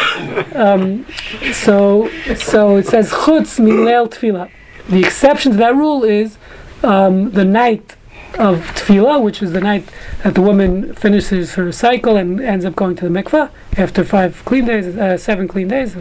Um, 0.56 1.06
so, 1.54 2.10
so 2.36 2.78
it 2.78 2.88
says 2.88 3.12
chutz 3.12 3.60
milel 3.60 4.10
tevilah. 4.10 4.50
The 4.90 5.00
exception 5.00 5.54
to 5.54 5.58
that 5.58 5.76
rule 5.76 6.04
is 6.04 6.38
um, 6.84 7.32
the 7.32 7.46
night 7.46 7.96
of 8.38 8.60
tevilah, 8.76 9.22
which 9.22 9.42
is 9.42 9.52
the 9.52 9.62
night 9.62 9.88
that 10.24 10.36
the 10.36 10.42
woman 10.42 10.94
finishes 10.94 11.56
her 11.56 11.72
cycle 11.72 12.18
and 12.18 12.40
ends 12.40 12.66
up 12.66 12.76
going 12.76 12.96
to 12.98 13.08
the 13.08 13.22
mikveh 13.22 13.50
after 13.78 14.04
five 14.04 14.44
clean 14.46 14.66
days, 14.66 14.96
uh, 14.98 15.18
seven 15.18 15.48
clean 15.48 15.68
days, 15.68 15.96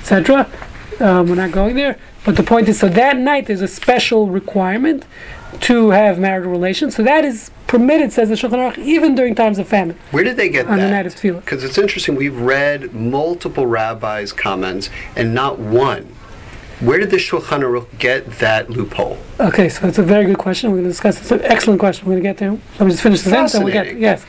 etc. 0.00 0.50
Um, 1.00 1.28
we're 1.28 1.34
not 1.34 1.52
going 1.52 1.74
there, 1.74 1.98
but 2.24 2.36
the 2.36 2.42
point 2.42 2.68
is, 2.68 2.78
so 2.78 2.88
that 2.88 3.16
night 3.16 3.46
there's 3.46 3.62
a 3.62 3.68
special 3.68 4.28
requirement 4.28 5.04
to 5.60 5.90
have 5.90 6.18
marital 6.18 6.50
relations. 6.50 6.94
So 6.96 7.02
that 7.02 7.24
is 7.24 7.50
permitted, 7.78 8.12
says 8.12 8.28
the 8.28 8.36
Shulchan 8.36 8.72
Aruch, 8.72 8.78
even 8.78 9.16
during 9.16 9.34
times 9.34 9.58
of 9.58 9.66
famine 9.66 9.98
Where 10.12 10.22
did 10.22 10.36
they 10.36 10.48
get 10.48 10.68
on 10.68 10.78
the 10.78 10.88
night 10.88 11.02
that? 11.02 11.06
of 11.06 11.14
tevilah. 11.16 11.40
Because 11.40 11.64
it's 11.64 11.76
interesting. 11.76 12.14
We've 12.14 12.38
read 12.40 12.94
multiple 12.94 13.66
rabbis' 13.66 14.32
comments, 14.32 14.90
and 15.16 15.34
not 15.34 15.58
one. 15.58 16.14
Where 16.78 16.98
did 16.98 17.10
the 17.10 17.16
Shulchan 17.16 17.60
Aruch 17.62 17.86
get 17.98 18.38
that 18.38 18.70
loophole? 18.70 19.18
Okay, 19.40 19.68
so 19.68 19.88
it's 19.88 19.98
a 19.98 20.02
very 20.02 20.24
good 20.24 20.38
question. 20.38 20.70
We're 20.70 20.76
going 20.78 20.84
to 20.84 20.90
discuss. 20.90 21.20
It's 21.20 21.30
an 21.32 21.42
excellent 21.42 21.80
question. 21.80 22.06
We're 22.06 22.14
going 22.14 22.22
to 22.22 22.28
get 22.28 22.38
there. 22.38 22.50
Let 22.50 22.80
me 22.80 22.90
just 22.90 23.02
finish 23.02 23.22
the 23.22 23.30
sentence, 23.30 23.54
and 23.54 23.64
we'll 23.64 23.72
get. 23.72 23.98
Yes, 23.98 24.22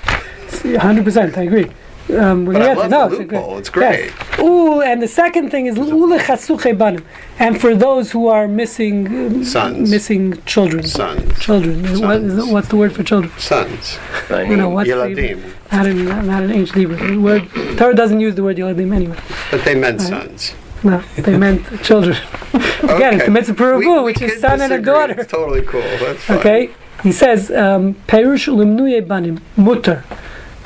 hundred 0.80 1.04
percent. 1.04 1.38
I 1.38 1.44
agree. 1.44 1.70
Um, 2.10 2.46
we're 2.46 2.54
But 2.54 2.62
I 2.62 2.74
love. 2.74 2.90
No, 2.92 3.10
the 3.10 3.18
loophole. 3.24 3.58
It's 3.58 3.70
great. 3.70 4.12
Yes. 4.12 4.40
Ooh, 4.40 4.82
and 4.82 5.02
the 5.02 5.08
second 5.08 5.50
thing 5.50 5.66
is 5.66 5.76
ule 5.78 6.20
chasuche 6.20 6.78
banim, 6.78 7.04
and 7.40 7.60
for 7.60 7.74
those 7.76 8.12
who 8.12 8.28
are 8.28 8.48
missing 8.48 9.08
um, 9.08 9.44
Sons. 9.44 9.90
missing 9.90 10.40
children. 10.46 10.84
Sons. 10.84 11.40
Children. 11.40 11.82
What 11.82 12.22
Sons. 12.22 12.38
it, 12.48 12.54
what's 12.54 12.68
the 12.68 12.76
word 12.76 12.94
for 12.94 13.02
children? 13.04 13.34
Sons. 13.40 13.98
You 14.30 14.56
know 14.56 14.70
what's 14.70 14.88
the, 14.90 14.96
Yeladim. 14.96 15.72
not 15.72 15.86
in 15.88 16.06
not 16.06 16.44
in 16.44 16.52
ancient 16.52 16.78
Hebrew. 16.78 16.98
The 16.98 17.18
word 17.18 17.50
Torah 17.78 17.96
doesn't 17.96 18.20
use 18.20 18.36
the 18.36 18.44
word 18.44 18.58
yeladim 18.58 18.94
anyway. 18.94 19.18
But 19.50 19.64
they 19.66 19.74
meant 19.76 20.00
Right. 20.02 20.10
sons. 20.10 20.54
No, 20.84 21.02
they 21.18 21.38
meant 21.46 21.82
children. 21.84 22.18
Again, 22.84 23.16
it's 23.16 23.26
the 23.26 23.32
mitzvah 23.32 23.56
peruvu, 23.56 24.04
which 24.04 24.22
is 24.22 24.40
son 24.42 24.62
and 24.62 24.72
a 24.72 24.80
daughter. 24.80 25.16
It's 25.22 25.32
totally 25.32 25.64
cool. 25.64 25.82
That's 25.82 26.24
fine. 26.24 26.38
Okay, 26.38 26.70
he 27.02 27.12
says 27.12 27.50
um, 27.50 27.96
perush 28.08 28.48
limnuye 28.48 29.02
banim 29.08 29.42
mutter. 29.58 30.04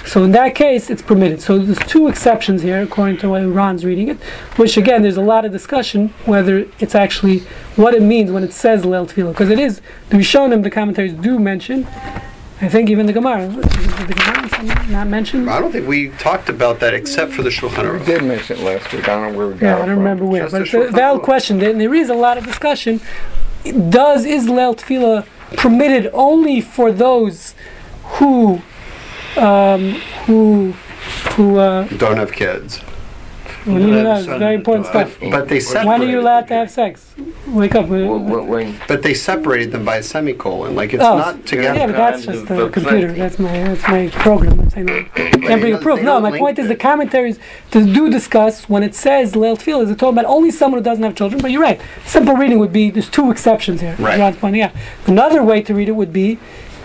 So 0.10 0.24
in 0.24 0.32
that 0.32 0.55
case, 0.55 0.89
it's 0.89 1.03
permitted. 1.03 1.39
So 1.39 1.60
there's 1.60 1.78
two 1.88 2.07
exceptions 2.07 2.64
here, 2.64 2.82
according 2.82 3.18
to 3.18 3.28
the 3.28 3.30
way 3.30 3.45
Ron's 3.45 3.86
reading 3.86 4.07
it. 4.07 4.18
Which 4.57 4.76
again, 4.76 5.03
there's 5.03 5.18
a 5.18 5.22
lot 5.22 5.45
of 5.45 5.51
discussion 5.51 6.10
whether 6.26 6.66
it's 6.80 6.95
actually 6.95 7.41
what 7.76 7.93
it 7.93 8.01
means 8.01 8.32
when 8.32 8.43
it 8.43 8.51
says 8.51 8.82
leil 8.82 9.07
tevilah, 9.07 9.34
because 9.34 9.51
it 9.51 9.60
is. 9.60 9.82
The 10.10 10.18
Rishonim, 10.18 10.64
the 10.64 10.72
commentaries 10.72 11.14
do 11.14 11.38
mention. 11.38 11.86
I 12.62 12.70
think 12.70 12.89
even 12.89 13.05
the 13.05 13.14
Gemara, 13.14 13.49
the 13.49 14.16
Gemara 14.18 14.86
not 14.89 15.07
mention. 15.07 15.47
I 15.47 15.60
don't 15.60 15.72
think 15.72 15.88
we 15.88 16.10
talked 16.10 16.49
about 16.49 16.80
that 16.80 16.95
except 16.95 17.32
for 17.32 17.43
the 17.43 17.49
Shulchan 17.49 17.99
We 17.99 18.03
did 18.05 18.24
mention 18.24 18.57
it 18.57 18.64
last 18.64 18.91
week. 18.91 19.07
I 19.07 19.16
don't 19.16 19.32
know 19.32 19.38
where 19.38 19.47
we 19.49 19.53
got 19.53 19.62
Yeah, 19.62 19.72
it 19.72 19.76
I 19.76 19.78
don't 19.86 19.89
from. 19.89 19.97
remember 19.99 20.26
where, 20.26 20.41
Just 20.41 20.51
but 20.53 20.62
a 20.62 20.64
it's 20.64 20.74
a 20.74 20.91
valid 20.91 21.22
question. 21.22 21.62
And 21.62 21.80
there 21.80 21.93
is 21.93 22.10
a 22.10 22.16
lot 22.16 22.39
of 22.39 22.45
discussion. 22.45 22.99
Does 23.64 24.26
is 24.26 24.47
leil 24.47 24.76
tevilah 24.76 25.28
permitted 25.55 26.10
only 26.14 26.62
for 26.62 26.91
those 26.91 27.53
who, 28.18 28.62
um, 29.38 29.91
who, 30.25 30.71
who? 31.36 31.57
Uh, 31.57 31.88
Don't 31.97 32.17
have 32.17 32.32
kids. 32.32 32.80
when 33.65 33.82
you 33.82 33.88
know, 34.03 34.15
it's 34.15 34.25
very 34.25 34.55
important 34.55 34.88
stuff. 34.88 35.17
But 35.19 35.47
they 35.49 35.59
separated. 35.59 35.88
When 35.89 36.01
are 36.01 36.05
you 36.05 36.19
allowed 36.21 36.47
to 36.47 36.53
have 36.55 36.71
sex? 36.71 37.13
Wake 37.47 37.75
up. 37.75 37.88
When, 37.89 38.47
when, 38.47 38.80
But 38.88 39.01
they 39.01 39.13
separated 39.13 39.71
them 39.71 39.84
by 39.84 39.97
a 39.97 40.03
semicolon. 40.03 40.75
Like 40.75 40.93
it's 40.93 41.03
Oh, 41.03 41.17
not 41.17 41.45
together. 41.45 41.77
Yeah, 41.77 41.88
but 41.88 41.95
that's 41.97 42.25
just 42.25 42.47
the 42.47 42.55
the 42.55 42.69
computer. 42.69 43.07
plenty. 43.07 43.19
That's 43.19 43.39
my 43.39 43.51
that's 43.51 43.88
my 43.88 44.07
program. 44.23 44.59
I'm 44.59 44.69
saying 44.69 44.86
that. 44.86 45.13
can't 45.13 45.61
bring 45.61 45.73
a 45.73 45.77
proof. 45.80 46.01
No, 46.01 46.19
my 46.21 46.38
point 46.38 46.57
is 46.59 46.67
the 46.67 46.73
it. 46.73 46.80
commentaries 46.80 47.39
do 47.71 48.09
discuss 48.09 48.69
when 48.69 48.84
it 48.84 48.95
says 48.95 49.34
leil 49.34 49.57
tevilah. 49.57 49.84
Is 49.84 49.91
it 49.91 49.99
talking 49.99 50.17
about 50.19 50.30
only 50.30 50.51
someone 50.51 50.80
who 50.80 50.84
doesn't 50.84 51.03
have 51.03 51.15
children? 51.15 51.41
But 51.41 51.51
you're 51.51 51.61
right. 51.61 51.82
Simple 52.05 52.36
reading 52.36 52.59
would 52.59 52.73
be 52.73 52.91
there's 52.91 53.09
two 53.09 53.30
exceptions 53.32 53.82
here. 53.82 53.95
Right. 53.99 54.19
Ron's 54.19 54.38
pointing 54.38 54.61
out. 54.61 54.71
Another 55.07 55.43
way 55.43 55.61
to 55.63 55.73
read 55.73 55.89
it 55.89 55.93
would 55.95 56.13
be 56.13 56.39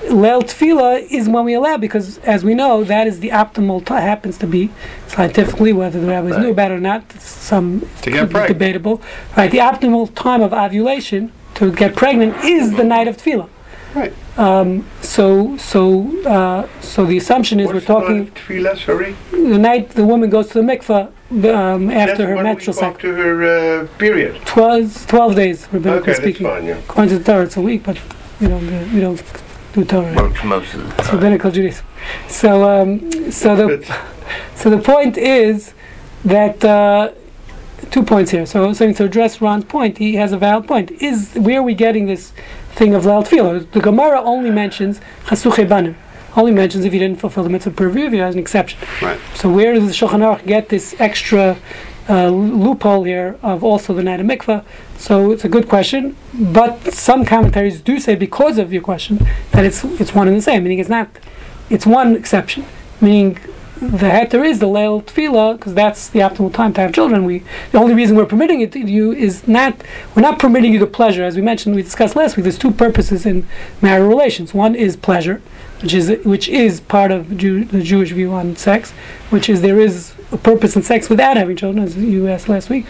leil 0.08 0.42
tevilah 0.42 1.00
is 1.10 1.28
when 1.28 1.44
we 1.44 1.54
allow 1.54 1.76
because 1.76 2.18
as 2.18 2.44
we 2.44 2.54
know 2.54 2.84
that 2.84 3.06
is 3.06 3.20
the 3.20 3.30
optimal 3.30 3.84
t- 3.84 3.94
happens 3.94 4.38
to 4.38 4.46
be 4.46 4.70
scientifically 5.08 5.72
whether 5.72 6.00
the 6.00 6.06
rabbis 6.06 6.38
knew 6.38 6.50
about 6.50 6.70
it 6.70 6.74
or 6.74 6.80
not. 6.80 7.10
Some 7.20 7.80
To 8.02 8.10
get 8.10 8.30
pregnant. 8.30 8.48
debatable. 8.48 9.02
Right. 9.36 9.50
The 9.50 9.58
optimal 9.58 10.14
time 10.14 10.42
of 10.42 10.52
ovulation 10.52 11.32
to 11.54 11.72
get 11.72 11.94
pregnant 11.96 12.44
is 12.44 12.76
the 12.76 12.84
night 12.84 13.08
of 13.08 13.16
tevilah. 13.16 13.48
Right. 13.94 14.12
Um, 14.36 14.84
so, 15.00 15.56
so, 15.56 16.10
uh, 16.26 16.66
so 16.80 17.06
the 17.06 17.16
assumption 17.16 17.60
is 17.60 17.68
What's 17.68 17.86
we're 17.88 18.00
talking 18.00 18.24
the 18.24 18.30
tevilah, 18.32 18.76
sorry? 18.84 19.14
the 19.30 19.58
night 19.58 19.90
the 19.90 20.04
woman 20.04 20.30
goes 20.30 20.48
to 20.48 20.54
the 20.54 20.62
mikveh 20.62 21.06
um, 21.30 21.86
That's 21.86 22.10
after 22.12 22.26
her 22.26 22.42
menstrual 22.42 22.74
cycle. 22.74 22.88
after 22.94 23.14
her 23.14 23.82
uh, 23.84 23.86
period. 23.98 24.40
12, 24.46 25.06
12 25.06 25.34
days, 25.36 25.66
rabbinically 25.68 25.86
Okay, 25.98 26.06
that's 26.06 26.18
speaking. 26.18 26.46
fine, 26.46 26.64
yeah. 26.64 26.78
According 26.78 27.10
to 27.10 27.18
the 27.18 27.24
Torah, 27.24 27.44
it's 27.44 27.56
a 27.56 27.60
week, 27.60 27.84
but 27.84 28.00
don't 28.40 28.66
do, 28.66 28.88
we 28.94 29.00
don't 29.00 29.22
do 29.74 29.84
Torah. 29.84 30.12
Most, 30.12 30.44
most 30.44 30.74
of 30.74 30.82
the 30.82 30.88
It's 30.98 31.08
time. 31.08 31.16
rabbinical 31.16 31.50
Judaism. 31.50 31.84
So, 32.28 32.64
um, 32.64 33.30
so 33.32 33.56
the 33.56 33.96
so 34.54 34.70
the 34.70 34.78
point 34.78 35.18
is 35.18 35.74
that 36.24 36.64
uh, 36.64 37.10
two 37.90 38.02
points 38.02 38.30
here. 38.30 38.46
So, 38.46 38.72
so 38.72 38.92
to 38.92 39.04
address 39.04 39.40
Ron's 39.40 39.64
point, 39.64 39.98
he 39.98 40.14
has 40.14 40.32
a 40.32 40.38
valid 40.38 40.66
point. 40.68 40.90
Is 40.92 41.34
where 41.34 41.60
are 41.60 41.62
we 41.62 41.74
getting 41.74 42.06
this 42.06 42.32
thing 42.74 42.94
of 42.94 43.04
Leil 43.04 43.24
Tevilah? 43.26 43.70
The 43.72 43.80
Gemara 43.80 44.20
only 44.22 44.50
mentions 44.50 45.00
Chasuche 45.26 45.68
Banim. 45.68 45.96
Only 46.36 46.52
mentions 46.52 46.84
if 46.84 46.92
you 46.92 46.98
didn't 46.98 47.20
fulfill 47.20 47.44
the 47.44 47.50
mitzvah 47.50 47.70
per 47.72 47.88
view, 47.88 48.06
if 48.06 48.12
you 48.12 48.20
has 48.20 48.34
an 48.34 48.40
exception. 48.40 48.78
Right. 49.00 49.20
So 49.34 49.48
where 49.52 49.72
does 49.74 49.86
the 49.86 49.92
Shulchan 49.92 50.18
Aruch 50.20 50.46
get 50.46 50.68
this 50.68 50.94
extra 50.98 51.56
uh, 52.08 52.28
loophole 52.28 53.04
here 53.04 53.38
of 53.42 53.64
also 53.64 53.94
the 53.94 54.02
night 54.02 54.20
of 54.20 54.26
mikvah? 54.26 54.64
So 54.98 55.32
it's 55.32 55.44
a 55.44 55.48
good 55.48 55.68
question, 55.68 56.16
but 56.32 56.92
some 56.92 57.24
commentaries 57.24 57.80
do 57.80 57.98
say 57.98 58.14
because 58.14 58.58
of 58.58 58.72
your 58.72 58.82
question 58.82 59.26
that 59.52 59.64
it's 59.64 59.84
it's 59.84 60.14
one 60.14 60.28
and 60.28 60.36
the 60.36 60.42
same, 60.42 60.64
meaning 60.64 60.78
it's 60.78 60.88
not, 60.88 61.08
it's 61.70 61.86
one 61.86 62.16
exception, 62.16 62.64
meaning 63.00 63.38
the 63.80 64.08
heter 64.08 64.46
is 64.46 64.60
the 64.60 64.66
leil 64.66 65.04
tevilah 65.04 65.56
because 65.56 65.74
that's 65.74 66.08
the 66.08 66.20
optimal 66.20 66.52
time 66.52 66.72
to 66.72 66.80
have 66.80 66.92
children. 66.92 67.24
We 67.24 67.42
the 67.72 67.78
only 67.78 67.94
reason 67.94 68.16
we're 68.16 68.24
permitting 68.26 68.60
it 68.60 68.72
to 68.72 68.78
you 68.78 69.12
is 69.12 69.46
not 69.48 69.82
we're 70.14 70.22
not 70.22 70.38
permitting 70.38 70.72
you 70.72 70.78
the 70.78 70.86
pleasure, 70.86 71.24
as 71.24 71.36
we 71.36 71.42
mentioned 71.42 71.74
we 71.74 71.82
discussed 71.82 72.16
last 72.16 72.36
week. 72.36 72.44
There's 72.44 72.58
two 72.58 72.70
purposes 72.70 73.26
in 73.26 73.46
marital 73.82 74.08
relations. 74.08 74.54
One 74.54 74.74
is 74.74 74.96
pleasure, 74.96 75.42
which 75.82 75.92
is 75.92 76.24
which 76.24 76.48
is 76.48 76.80
part 76.80 77.10
of 77.10 77.36
Jew, 77.36 77.64
the 77.64 77.82
Jewish 77.82 78.12
view 78.12 78.32
on 78.32 78.56
sex, 78.56 78.92
which 79.30 79.48
is 79.48 79.60
there 79.60 79.80
is 79.80 80.13
purpose 80.42 80.76
in 80.76 80.82
sex 80.82 81.08
without 81.08 81.36
having 81.36 81.56
children, 81.56 81.84
as 81.84 81.96
you 81.96 82.28
asked 82.28 82.48
last 82.48 82.70
week. 82.70 82.86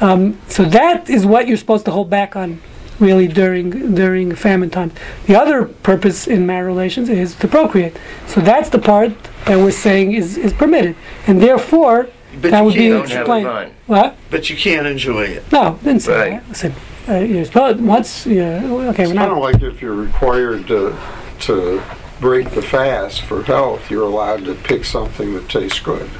Um, 0.00 0.38
so 0.48 0.64
that 0.64 1.08
is 1.08 1.24
what 1.26 1.48
you're 1.48 1.56
supposed 1.56 1.84
to 1.86 1.90
hold 1.90 2.10
back 2.10 2.36
on 2.36 2.60
really 2.98 3.28
during 3.28 3.94
during 3.94 4.34
famine 4.34 4.70
times. 4.70 4.92
The 5.26 5.36
other 5.36 5.66
purpose 5.66 6.26
in 6.26 6.46
marital 6.46 6.74
relations 6.74 7.08
is 7.08 7.34
to 7.36 7.48
procreate. 7.48 7.96
So 8.26 8.40
that's 8.40 8.68
the 8.70 8.78
part 8.80 9.12
that 9.46 9.56
we're 9.58 9.70
saying 9.70 10.12
is, 10.12 10.36
is 10.36 10.52
permitted, 10.52 10.96
and 11.26 11.40
therefore 11.40 12.08
But 12.42 12.50
that 12.50 12.64
would 12.64 12.74
be 12.74 12.88
can't, 12.88 13.08
Don't 13.08 13.10
have 13.10 13.20
explained. 13.20 13.72
What? 13.86 14.16
but 14.30 14.50
you 14.50 14.56
can't 14.56 14.86
enjoy 14.86 15.24
it. 15.26 15.50
No, 15.52 15.78
didn't 15.84 16.02
say 16.02 16.18
Right. 16.18 16.30
that. 16.42 16.48
Listen, 16.48 16.74
uh, 17.08 17.14
you're 17.20 17.44
supposed 17.44 17.80
once. 17.80 18.26
Yeah, 18.26 18.62
okay, 18.64 19.04
It's 19.04 19.12
we're 19.12 19.16
kind 19.18 19.32
of 19.32 19.38
like 19.38 19.62
if 19.62 19.80
you're 19.80 19.94
required 19.94 20.66
to, 20.66 20.96
to 21.40 21.80
break 22.20 22.50
the 22.50 22.62
fast 22.62 23.22
for 23.22 23.44
health, 23.44 23.90
you're 23.90 24.02
allowed 24.04 24.44
to 24.44 24.54
pick 24.54 24.84
something 24.84 25.34
that 25.34 25.48
tastes 25.48 25.78
good. 25.80 26.10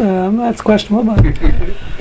Um, 0.00 0.36
that's 0.38 0.60
questionable, 0.60 1.04
but 1.14 1.22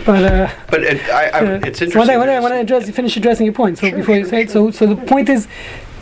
but. 0.06 0.24
Uh, 0.24 0.50
But 0.72 0.82
it, 0.84 1.02
I, 1.10 1.26
I, 1.30 1.40
Uh, 1.42 1.60
it's 1.64 1.80
so 1.80 1.86
interesting. 1.86 2.00
When 2.00 2.10
I, 2.10 2.18
when 2.18 2.30
I, 2.30 2.32
there's- 2.32 2.44
when 2.44 2.54
I 2.54 2.58
address, 2.58 2.90
finish 2.90 3.16
addressing 3.18 3.46
your 3.46 3.54
point, 3.54 3.78
so 3.78 3.92
before 3.92 4.16
you 4.16 4.26
say 4.26 4.42
it, 4.42 4.50
so 4.52 4.72
so 4.72 4.88
the 4.88 4.96
point 4.96 5.30
is, 5.30 5.48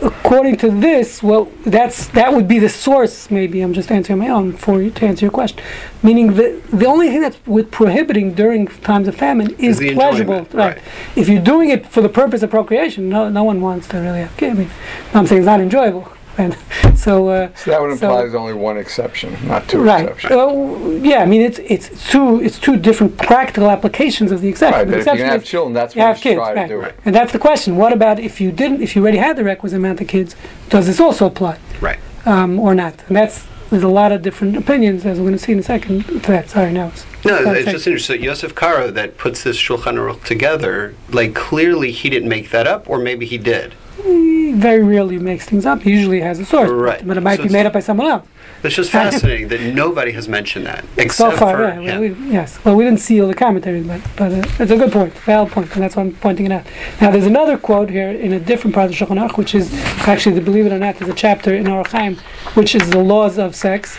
according 0.00 0.56
to 0.56 0.70
this, 0.70 1.22
well, 1.22 1.44
that's 1.66 2.06
that 2.08 2.32
would 2.32 2.48
be 2.48 2.58
the 2.58 2.68
source. 2.70 3.30
Maybe 3.30 3.60
I'm 3.60 3.74
just 3.74 3.90
answering 3.92 4.18
my 4.20 4.28
own 4.30 4.52
for 4.54 4.80
you 4.82 4.90
to 4.90 5.06
answer 5.06 5.26
your 5.26 5.32
question. 5.32 5.60
Meaning 6.02 6.34
the 6.34 6.60
the 6.72 6.86
only 6.86 7.08
thing 7.10 7.20
that's 7.20 7.38
with 7.46 7.70
prohibiting 7.70 8.32
during 8.34 8.68
times 8.68 9.06
of 9.06 9.14
famine 9.14 9.50
is, 9.58 9.58
Is 9.58 9.78
the 9.78 9.94
pleasurable, 9.94 10.34
enjoyment, 10.38 10.54
right. 10.54 10.76
right. 10.76 10.84
If 11.14 11.28
you're 11.28 11.42
doing 11.54 11.68
it 11.68 11.86
for 11.86 12.00
the 12.00 12.08
purpose 12.08 12.42
of 12.42 12.48
procreation, 12.50 13.10
no 13.10 13.28
no 13.28 13.44
one 13.44 13.60
wants 13.60 13.86
to 13.88 13.98
really 13.98 14.20
have 14.20 14.34
kids. 14.38 14.54
I 14.56 14.58
mean, 14.62 14.70
I'm 15.12 15.26
saying 15.26 15.42
it's 15.42 15.46
not 15.54 15.60
enjoyable, 15.60 16.04
and 16.38 16.56
so. 16.96 17.28
Uh, 17.28 17.48
so 17.54 17.70
that 17.70 17.80
would 17.80 17.98
So- 17.98 18.06
imply 18.06 18.22
there's 18.22 18.34
only 18.34 18.54
one 18.54 18.76
exception, 18.78 19.36
not 19.46 19.68
two 19.68 19.82
Right. 19.82 20.08
exceptions. 20.08 20.32
Uh, 20.32 21.00
yeah, 21.02 21.18
I 21.22 21.26
mean 21.26 21.42
it's 21.42 21.58
it's 21.58 22.10
two 22.10 22.40
it's 22.40 22.58
two 22.58 22.76
different 22.76 23.16
practical 23.18 23.70
applications 23.70 24.32
of 24.32 24.40
the 24.40 24.48
exception. 24.48 24.78
Right, 24.78 24.86
The 24.86 24.92
but 24.92 24.98
if 25.00 25.06
you 25.06 25.12
exception 25.12 25.26
can 25.26 25.32
have 25.38 25.44
children, 25.44 25.74
that's 25.74 25.94
you 25.94 26.00
when 26.00 26.04
you 26.04 26.08
have 26.08 26.16
should 26.18 26.22
kids, 26.22 26.36
try 26.38 26.52
right. 26.54 26.68
to 26.68 26.74
do 26.74 26.80
it. 26.82 26.94
And 27.04 27.14
that's 27.14 27.32
the 27.32 27.38
question. 27.38 27.76
What 27.76 27.92
about 27.92 28.18
if 28.18 28.40
you 28.40 28.50
didn't, 28.52 28.82
if 28.82 28.94
you 28.96 29.02
already 29.02 29.18
had 29.18 29.36
the 29.36 29.44
requisite 29.44 29.76
amount 29.78 30.00
of 30.00 30.08
kids, 30.08 30.36
does 30.70 30.86
this 30.86 31.00
also 31.00 31.26
apply? 31.26 31.56
Right. 31.80 31.98
Um, 32.24 32.58
or 32.60 32.74
not? 32.74 32.94
And 33.08 33.16
that's, 33.16 33.44
there's 33.70 33.82
a 33.82 33.88
lot 33.88 34.12
of 34.12 34.22
different 34.22 34.56
opinions, 34.56 35.04
as 35.04 35.18
we're 35.18 35.24
going 35.24 35.32
to 35.32 35.38
see 35.38 35.52
in 35.52 35.58
a 35.58 35.62
second, 35.62 36.04
to 36.04 36.18
that. 36.30 36.48
Sorry, 36.50 36.72
now. 36.72 36.86
it's- 36.88 37.04
No, 37.24 37.42
Sorry, 37.42 37.58
it's 37.58 37.66
say- 37.66 37.72
just 37.72 37.86
interesting. 37.86 38.22
Yosef 38.22 38.54
Karo 38.54 38.90
that 38.92 39.18
puts 39.18 39.42
this 39.42 39.56
Shulchan 39.56 39.96
Aruch 39.96 40.22
together, 40.24 40.94
like 41.10 41.34
clearly 41.34 41.90
he 41.90 42.08
didn't 42.10 42.28
make 42.28 42.50
that 42.50 42.66
up, 42.68 42.88
or 42.88 42.98
maybe 42.98 43.26
he 43.26 43.38
did. 43.38 43.74
He 44.04 44.31
very 44.50 44.82
rarely 44.82 45.18
makes 45.20 45.44
things 45.44 45.64
up. 45.64 45.82
He 45.82 45.92
usually 45.92 46.20
has 46.20 46.40
a 46.40 46.44
source. 46.44 46.68
Right. 46.68 47.06
But 47.06 47.16
it 47.16 47.20
might 47.20 47.36
So 47.36 47.44
be 47.44 47.48
made 47.50 47.66
up 47.66 47.72
by 47.72 47.80
someone 47.80 48.08
else. 48.08 48.26
It's 48.62 48.74
just 48.74 48.90
fascinating 48.92 49.48
that 49.48 49.60
nobody 49.60 50.12
has 50.12 50.28
mentioned 50.28 50.66
that 50.66 50.84
So 50.84 50.88
except 50.98 51.36
far, 51.38 51.56
for 51.56 51.80
yeah. 51.80 51.98
him. 51.98 52.00
We, 52.00 52.10
we, 52.10 52.30
yes. 52.30 52.64
Well, 52.64 52.76
we 52.76 52.84
didn't 52.84 53.00
see 53.00 53.20
all 53.20 53.28
the 53.28 53.34
commentaries, 53.34 53.86
but, 53.86 54.00
but 54.16 54.32
uh, 54.32 54.62
it's 54.62 54.70
a 54.70 54.76
good 54.76 54.92
point, 54.92 55.12
valid 55.14 55.52
point, 55.52 55.72
and 55.74 55.82
that's 55.82 55.96
why 55.96 56.02
I'm 56.02 56.14
pointing 56.14 56.46
it 56.46 56.52
out. 56.52 56.66
Now, 57.00 57.10
there's 57.10 57.26
another 57.26 57.58
quote 57.58 57.90
here 57.90 58.10
in 58.10 58.32
a 58.32 58.40
different 58.40 58.74
part 58.74 58.90
of 58.90 58.96
the 58.96 59.04
Shulchan 59.04 59.18
Aruch, 59.18 59.36
which 59.36 59.54
is 59.54 59.72
actually, 60.06 60.38
believe 60.40 60.66
it 60.66 60.72
or 60.72 60.78
not, 60.78 60.96
there's 60.96 61.10
a 61.10 61.14
chapter 61.14 61.54
in 61.54 61.64
Orach 61.66 61.88
Chaim, 61.88 62.16
which 62.54 62.74
is 62.74 62.88
the 62.90 63.02
laws 63.02 63.38
of 63.38 63.56
sex, 63.56 63.98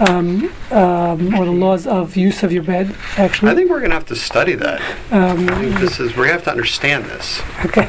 um, 0.00 0.52
um, 0.70 1.34
or 1.34 1.44
the 1.44 1.50
laws 1.50 1.86
of 1.86 2.16
use 2.16 2.42
of 2.42 2.52
your 2.52 2.62
bed. 2.62 2.94
Actually, 3.16 3.50
I 3.50 3.54
think 3.54 3.70
we're 3.70 3.78
going 3.80 3.90
to 3.90 3.96
have 3.96 4.06
to 4.06 4.16
study 4.16 4.54
that. 4.54 4.80
um, 5.12 5.48
I 5.48 5.62
think 5.62 5.80
this 5.80 5.98
is 6.00 6.10
we're 6.10 6.26
going 6.26 6.28
to 6.28 6.32
have 6.34 6.44
to 6.44 6.50
understand 6.50 7.04
this. 7.06 7.40
okay. 7.64 7.88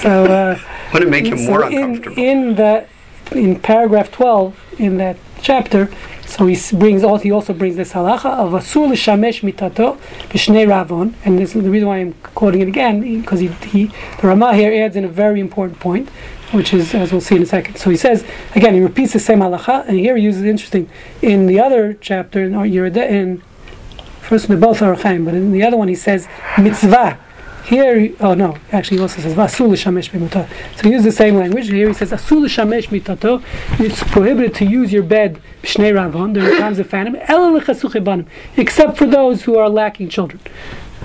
So. 0.00 0.24
Uh, 0.24 0.58
Wouldn't 0.92 1.08
it 1.08 1.10
make 1.10 1.26
you 1.26 1.36
more 1.48 1.62
so 1.62 1.68
in, 1.68 2.18
in 2.18 2.54
the 2.54 2.86
in 3.32 3.58
paragraph 3.60 4.10
12 4.12 4.80
in 4.80 4.96
that 4.98 5.16
chapter 5.42 5.90
so 6.26 6.46
he 6.46 6.58
brings 6.76 7.04
also 7.04 7.22
he 7.22 7.30
also 7.30 7.52
brings 7.52 7.76
this 7.76 7.92
halacha 7.92 8.26
of 8.26 8.52
asur 8.52 8.88
l'shamesh 8.88 9.42
mitato 9.42 9.98
b'shnei 10.30 10.66
ravon 10.66 11.14
and 11.24 11.38
this 11.38 11.54
is 11.54 11.62
the 11.62 11.70
reason 11.70 11.88
why 11.88 11.98
I'm 11.98 12.14
quoting 12.34 12.60
it 12.60 12.68
again 12.68 13.00
because 13.20 13.40
he, 13.40 13.48
he 13.48 13.86
the 14.20 14.28
Ramah 14.28 14.54
here 14.54 14.72
adds 14.84 14.96
in 14.96 15.04
a 15.04 15.08
very 15.08 15.40
important 15.40 15.80
point 15.80 16.08
which 16.52 16.72
is 16.72 16.94
as 16.94 17.10
we'll 17.10 17.20
see 17.20 17.36
in 17.36 17.42
a 17.42 17.46
second. 17.46 17.76
So 17.76 17.90
he 17.90 17.96
says 17.96 18.24
again 18.54 18.74
he 18.74 18.80
repeats 18.80 19.12
the 19.12 19.18
same 19.18 19.40
halacha 19.40 19.86
and 19.86 19.98
here 19.98 20.16
he 20.16 20.22
uses 20.22 20.42
interesting 20.42 20.88
in 21.20 21.46
the 21.46 21.60
other 21.60 21.94
chapter 21.94 22.42
in 22.42 22.54
in 22.54 23.42
first 24.22 24.48
they're 24.48 24.56
both 24.56 24.80
Orach 24.80 25.02
Chaim, 25.02 25.24
but 25.24 25.34
in 25.34 25.52
the 25.52 25.62
other 25.62 25.76
one 25.76 25.88
he 25.88 25.94
says 25.94 26.28
mitzvah 26.58 27.18
here, 27.64 28.14
oh 28.20 28.34
no, 28.34 28.58
actually 28.72 28.98
he 28.98 29.02
also 29.02 29.22
says 29.22 29.34
"Vasul 29.34 29.70
shamesh 29.72 30.10
b'mutato." 30.10 30.48
So 30.76 30.82
he 30.82 30.90
uses 30.90 31.06
the 31.06 31.12
same 31.12 31.36
language. 31.36 31.68
Here 31.68 31.88
he 31.88 31.94
says 31.94 32.10
"Asul 32.10 32.44
shamesh 32.44 32.88
mitato." 32.88 33.42
It's 33.80 34.02
prohibited 34.04 34.54
to 34.56 34.66
use 34.66 34.92
your 34.92 35.02
bed 35.02 35.40
b'shnei 35.62 35.94
ravon 35.94 36.34
during 36.34 36.58
times 36.58 36.78
of 36.78 36.90
famine, 36.90 37.14
l'chasuche 37.14 38.26
except 38.58 38.98
for 38.98 39.06
those 39.06 39.44
who 39.44 39.56
are 39.56 39.70
lacking 39.70 40.10
children. 40.10 40.40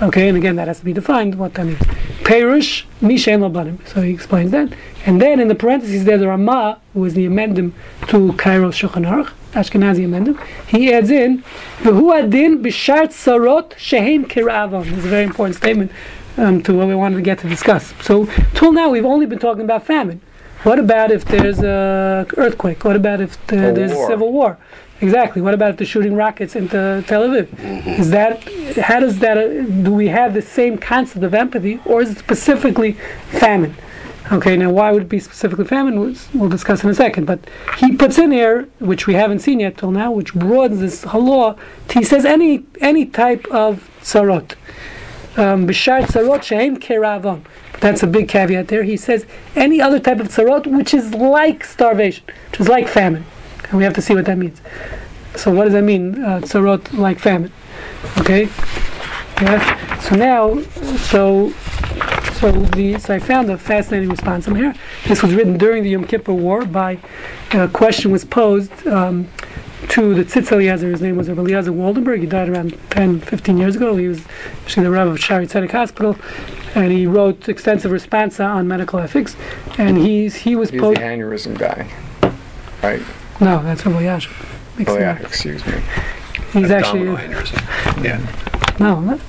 Okay, 0.01 0.27
and 0.27 0.37
again 0.37 0.57
that 0.57 0.67
has 0.67 0.79
to 0.79 0.85
be 0.85 0.91
defined 0.91 1.35
what 1.35 1.53
that 1.53 1.65
means. 1.65 1.79
Perush 2.23 2.83
mishen 3.01 3.51
banim. 3.53 3.79
So 3.85 4.01
he 4.01 4.11
explains 4.11 4.51
that, 4.51 4.73
and 5.05 5.21
then 5.21 5.39
in 5.39 5.47
the 5.47 5.55
parentheses 5.55 6.03
there's 6.03 6.19
the 6.19 6.27
Ramah, 6.27 6.81
who 6.93 7.05
is 7.05 7.13
the 7.13 7.25
amendum 7.25 7.73
to 8.07 8.33
Karo's 8.33 8.75
Shulchan 8.75 9.07
Aruch, 9.07 9.31
Ashkenazi 9.53 10.05
amendum. 10.05 10.37
He 10.67 10.93
adds 10.93 11.09
in 11.09 11.41
v'hu 11.79 12.17
adin 12.17 12.61
b'shart 12.61 13.11
sarot 13.11 13.77
shehem 13.77 14.25
kiravon. 14.25 14.87
It's 14.87 15.05
a 15.05 15.09
very 15.09 15.23
important 15.23 15.55
statement 15.55 15.91
um, 16.39 16.63
to 16.63 16.73
what 16.73 16.87
we 16.87 16.95
wanted 16.95 17.17
to 17.17 17.21
get 17.21 17.39
to 17.39 17.49
discuss. 17.49 17.93
So, 18.01 18.25
till 18.53 18.71
now, 18.71 18.89
we've 18.89 19.05
only 19.05 19.25
been 19.25 19.39
talking 19.39 19.63
about 19.63 19.85
famine. 19.85 20.21
What 20.63 20.79
about 20.79 21.11
if 21.11 21.23
there's 21.25 21.59
a 21.59 22.25
earthquake? 22.37 22.83
What 22.83 22.95
about 22.95 23.21
if 23.21 23.45
the, 23.47 23.69
A 23.69 23.73
there's 23.73 23.93
war. 23.93 24.05
a 24.05 24.07
civil 24.07 24.33
war? 24.33 24.57
Exactly. 25.01 25.41
What 25.41 25.53
about 25.53 25.71
if 25.71 25.77
they're 25.77 25.87
shooting 25.87 26.15
rockets 26.15 26.55
into 26.55 27.03
Tel 27.07 27.23
Aviv? 27.23 27.47
Is 27.99 28.09
that 28.11 28.43
how 28.77 28.99
does 28.99 29.19
that? 29.19 29.37
Uh, 29.37 29.63
do 29.63 29.93
we 29.93 30.07
have 30.09 30.33
the 30.33 30.41
same 30.41 30.77
concept 30.77 31.23
of 31.23 31.33
empathy, 31.33 31.79
or 31.85 32.01
is 32.01 32.11
it 32.11 32.17
specifically 32.17 32.93
famine? 33.31 33.75
Okay. 34.33 34.57
Now, 34.57 34.71
why 34.71 34.91
would 34.91 35.03
it 35.03 35.09
be 35.09 35.19
specifically 35.19 35.63
famine? 35.63 35.97
We'll, 35.99 36.15
we'll 36.33 36.49
discuss 36.49 36.83
in 36.83 36.89
a 36.89 36.93
second. 36.93 37.25
But 37.25 37.39
he 37.77 37.95
puts 37.95 38.17
in 38.17 38.31
here, 38.31 38.67
which 38.79 39.07
we 39.07 39.13
haven't 39.13 39.39
seen 39.39 39.61
yet 39.61 39.77
till 39.77 39.91
now, 39.91 40.11
which 40.11 40.33
broadens 40.33 40.81
this 40.81 41.05
law. 41.05 41.55
He 41.91 42.03
says 42.03 42.25
any 42.25 42.65
any 42.81 43.05
type 43.05 43.47
of 43.47 43.89
sarot 44.01 44.55
b'shar 45.35 46.43
shehem 46.43 46.77
keravon. 46.77 47.43
That's 47.79 48.03
a 48.03 48.07
big 48.07 48.27
caveat 48.27 48.67
there. 48.67 48.83
He 48.83 48.97
says 48.97 49.25
any 49.55 49.81
other 49.81 49.99
type 49.99 50.19
of 50.19 50.27
tzarot 50.27 50.67
which 50.67 50.93
is 50.93 51.13
like 51.13 51.63
starvation, 51.63 52.25
which 52.51 52.61
is 52.61 52.67
like 52.67 52.87
famine, 52.87 53.25
and 53.69 53.77
we 53.77 53.83
have 53.83 53.93
to 53.93 54.01
see 54.01 54.13
what 54.13 54.25
that 54.25 54.37
means. 54.37 54.61
So 55.35 55.51
what 55.53 55.65
does 55.65 55.73
that 55.73 55.83
mean? 55.83 56.23
Uh, 56.23 56.39
tzarot 56.41 56.97
like 56.97 57.19
famine. 57.19 57.51
Okay. 58.17 58.49
Yeah. 59.41 59.99
So 59.99 60.15
now, 60.15 60.61
so 60.97 61.51
so 62.39 62.51
the 62.51 62.97
so 62.99 63.15
I 63.15 63.19
found 63.19 63.49
a 63.49 63.57
fascinating 63.57 64.09
response 64.09 64.47
in 64.47 64.55
here. 64.55 64.73
This 65.07 65.21
was 65.21 65.33
written 65.33 65.57
during 65.57 65.83
the 65.83 65.89
Yom 65.91 66.05
Kippur 66.05 66.33
War. 66.33 66.65
By 66.65 66.99
a 67.51 67.67
question 67.67 68.11
was 68.11 68.25
posed. 68.25 68.87
Um, 68.87 69.29
to 69.89 70.13
the 70.13 70.23
Tzitz 70.23 70.51
Eliezer, 70.51 70.91
his 70.91 71.01
name 71.01 71.17
was 71.17 71.27
Rabbi 71.29 71.41
Eliezer 71.41 71.71
Waldenberg. 71.71 72.19
He 72.19 72.27
died 72.27 72.47
around 72.49 72.77
10, 72.91 73.21
15 73.21 73.57
years 73.57 73.75
ago. 73.75 73.95
He 73.97 74.07
was 74.07 74.23
actually 74.63 74.83
the 74.83 74.91
Rabbi 74.91 75.11
of 75.11 75.17
Shaare 75.17 75.47
Zedek 75.49 75.71
Hospital, 75.71 76.15
and 76.75 76.91
he 76.91 77.07
wrote 77.07 77.49
extensive 77.49 77.91
responsa 77.91 78.47
on 78.47 78.67
medical 78.67 78.99
ethics. 78.99 79.35
And 79.77 79.97
he's 79.97 80.35
he 80.35 80.55
was 80.55 80.69
He's 80.69 80.79
posed. 80.79 80.97
the 80.99 81.03
aneurysm 81.03 81.57
guy, 81.57 81.89
right? 82.83 83.01
No, 83.41 83.63
that's 83.63 83.85
Rabbi 83.85 84.03
Yashin. 84.03 84.87
Oh 84.87 84.97
yeah, 84.97 85.17
excuse 85.19 85.65
me. 85.65 85.73
He's 86.53 86.71
actually 86.71 87.07
Abdominal 87.07 87.17
aneurysm. 87.17 88.03
Yeah. 88.03 88.77
no. 88.79 88.99
Not, 89.01 89.19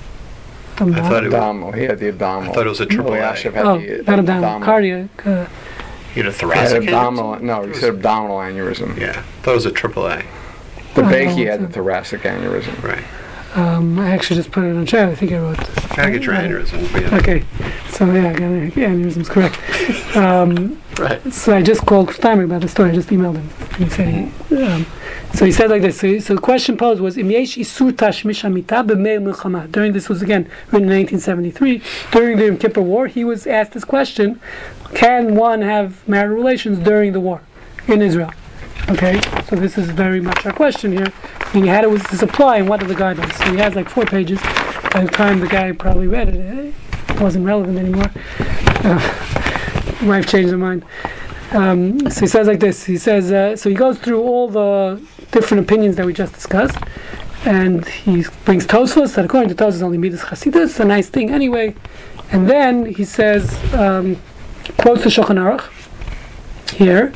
I 0.80 1.08
thought 1.08 1.24
it 1.24 1.26
was, 1.26 1.34
Abdominal. 1.34 1.72
He 1.72 1.82
had 1.82 1.98
the 1.98 2.08
abdominal. 2.08 2.52
I 2.52 2.54
thought 2.54 2.66
it 2.66 2.70
was 2.70 2.80
a 2.80 2.86
triple 2.86 3.12
A. 3.12 3.16
Eliashib 3.18 3.54
had 3.54 3.66
oh, 3.66 3.78
the, 3.78 4.02
not 4.04 4.18
abdominal, 4.20 4.60
cardiac. 4.64 5.26
Uh, 5.26 5.46
he 6.14 6.20
had 6.20 6.26
a 6.26 6.32
He 6.32 6.48
had 6.58 6.76
abdominal. 6.76 7.34
aneurysm? 7.34 7.42
No, 7.42 7.62
he 7.66 7.74
said 7.74 7.90
abdominal 7.94 8.38
aneurysm. 8.38 8.96
Yeah, 8.98 9.22
thought 9.42 9.52
it 9.52 9.54
was 9.54 9.66
a 9.66 9.72
triple 9.72 10.06
A. 10.06 10.22
The 10.94 11.02
Oh, 11.02 11.04
Bakey 11.04 11.46
had 11.46 11.60
it's 11.60 11.68
the 11.68 11.72
thoracic 11.72 12.22
aneurysm. 12.22 12.82
Right. 12.82 13.04
um, 13.56 13.98
I 13.98 14.10
actually 14.10 14.36
just 14.36 14.50
put 14.52 14.64
it 14.64 14.68
in 14.68 14.86
chat. 14.86 15.08
I 15.08 15.14
think 15.14 15.32
I 15.32 15.38
wrote. 15.38 15.56
Gotta 15.96 16.10
get 16.12 16.22
your 16.22 16.34
aneurysm. 16.34 17.00
yeah. 17.00 17.16
Okay, 17.18 17.44
so 17.90 18.06
yeah, 18.12 18.30
I 18.30 18.32
got 18.32 18.50
it. 18.50 18.76
yeah, 18.76 18.88
aneurysm's 18.88 19.28
correct. 19.28 19.56
Um, 20.16 20.80
Right. 20.98 21.32
So 21.32 21.56
I 21.56 21.62
just 21.62 21.86
called 21.86 22.12
Steinberg 22.12 22.44
about 22.50 22.60
the 22.60 22.68
story. 22.68 22.90
I 22.90 22.94
just 22.94 23.08
emailed 23.08 23.36
him. 23.36 23.48
He 23.78 23.88
said 23.88 24.08
he, 24.50 24.56
um, 24.62 24.84
so 25.32 25.46
he 25.46 25.52
said 25.52 25.70
like 25.70 25.80
this. 25.80 25.98
So, 25.98 26.18
so 26.18 26.34
the 26.34 26.40
question 26.42 26.76
posed 26.76 27.00
was, 27.00 27.16
"Im 27.16 27.30
yesh 27.30 27.56
isur 27.56 27.90
tashmish 27.92 28.42
hamita 28.42 28.86
b'meil 28.86 29.22
milchama." 29.22 29.70
During 29.72 29.94
this 29.94 30.10
was 30.10 30.20
again 30.20 30.42
written 30.70 30.90
in 30.90 30.96
1973. 30.98 31.80
During 32.12 32.36
the 32.36 32.44
Yom 32.46 32.58
Kippur 32.58 32.82
War, 32.82 33.06
he 33.06 33.24
was 33.24 33.46
asked 33.46 33.72
this 33.72 33.84
question: 33.84 34.38
Can 34.94 35.36
one 35.36 35.62
have 35.62 36.06
marital 36.06 36.36
relations 36.36 36.78
during 36.80 37.12
the 37.14 37.20
war 37.20 37.40
in 37.88 38.02
Israel? 38.02 38.32
Okay, 38.90 39.20
so 39.48 39.54
this 39.54 39.78
is 39.78 39.88
very 39.88 40.20
much 40.20 40.44
our 40.44 40.52
question 40.52 40.90
here. 40.90 41.12
Meaning, 41.54 41.70
how 41.70 41.82
does 41.82 42.02
this 42.08 42.22
apply, 42.22 42.56
and 42.56 42.68
what 42.68 42.82
are 42.82 42.86
the 42.86 42.94
guidelines? 42.94 43.32
So 43.38 43.52
he 43.52 43.58
has 43.58 43.76
like 43.76 43.88
four 43.88 44.04
pages. 44.04 44.40
By 44.92 45.04
the 45.04 45.12
time 45.12 45.38
the 45.38 45.46
guy 45.46 45.70
probably 45.70 46.08
read 46.08 46.28
it, 46.28 46.74
it 47.08 47.20
wasn't 47.20 47.46
relevant 47.46 47.78
anymore. 47.78 48.10
Uh, 48.82 49.96
wife 50.02 50.26
changed 50.26 50.50
her 50.50 50.58
mind. 50.58 50.84
Um, 51.52 52.10
so 52.10 52.22
he 52.22 52.26
says 52.26 52.48
like 52.48 52.58
this. 52.58 52.84
He 52.84 52.98
says 52.98 53.30
uh, 53.30 53.54
so. 53.54 53.68
He 53.68 53.76
goes 53.76 53.96
through 54.00 54.22
all 54.22 54.48
the 54.48 55.00
different 55.30 55.62
opinions 55.62 55.94
that 55.94 56.04
we 56.04 56.12
just 56.12 56.34
discussed, 56.34 56.76
and 57.44 57.86
he 57.86 58.24
brings 58.44 58.66
Tosfos 58.66 59.14
that 59.14 59.24
according 59.24 59.50
to 59.50 59.54
Tosfos 59.54 59.82
only 59.82 59.98
midas 59.98 60.22
Chasidus, 60.22 60.80
a 60.80 60.84
nice 60.84 61.08
thing 61.08 61.30
anyway. 61.30 61.76
And 62.32 62.50
then 62.50 62.86
he 62.86 63.04
says 63.04 63.54
um, 63.72 64.20
quotes 64.78 65.04
the 65.04 65.10
Shulchan 65.10 65.36
Aruch 65.36 65.68
here, 66.72 67.12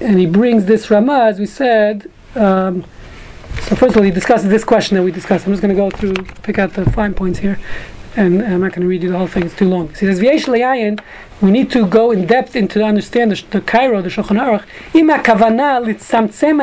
and 0.00 0.18
he 0.18 0.26
brings 0.26 0.66
this 0.66 0.90
Ramah 0.90 1.24
as 1.24 1.38
we 1.38 1.46
said. 1.46 2.10
Um, 2.34 2.84
so 3.62 3.74
first 3.74 3.92
of 3.92 3.96
all, 3.96 4.02
he 4.02 4.10
discusses 4.10 4.48
this 4.48 4.64
question 4.64 4.96
that 4.96 5.02
we 5.02 5.10
discussed. 5.10 5.46
I'm 5.46 5.52
just 5.52 5.62
going 5.62 5.74
to 5.74 5.80
go 5.80 5.90
through, 5.90 6.14
pick 6.42 6.58
out 6.58 6.74
the 6.74 6.88
fine 6.90 7.14
points 7.14 7.38
here, 7.38 7.58
and 8.16 8.42
I'm 8.42 8.60
not 8.60 8.72
going 8.72 8.82
to 8.82 8.88
read 8.88 9.02
you 9.02 9.10
the 9.10 9.18
whole 9.18 9.26
thing. 9.26 9.44
It's 9.44 9.56
too 9.56 9.68
long. 9.68 9.88
He 9.90 9.94
says, 9.94 10.20
"V'yesh 10.20 10.46
le'ayin." 10.46 11.00
We 11.42 11.50
need 11.50 11.70
to 11.72 11.86
go 11.86 12.12
in 12.12 12.24
depth 12.26 12.56
into 12.56 12.82
understand 12.82 13.30
the, 13.30 13.44
the 13.50 13.60
Karo, 13.60 14.00
the 14.00 14.08
Shulchan 14.08 14.40
Aruch. 14.40 14.64
Ima 14.94 15.18
kavana 15.18 15.84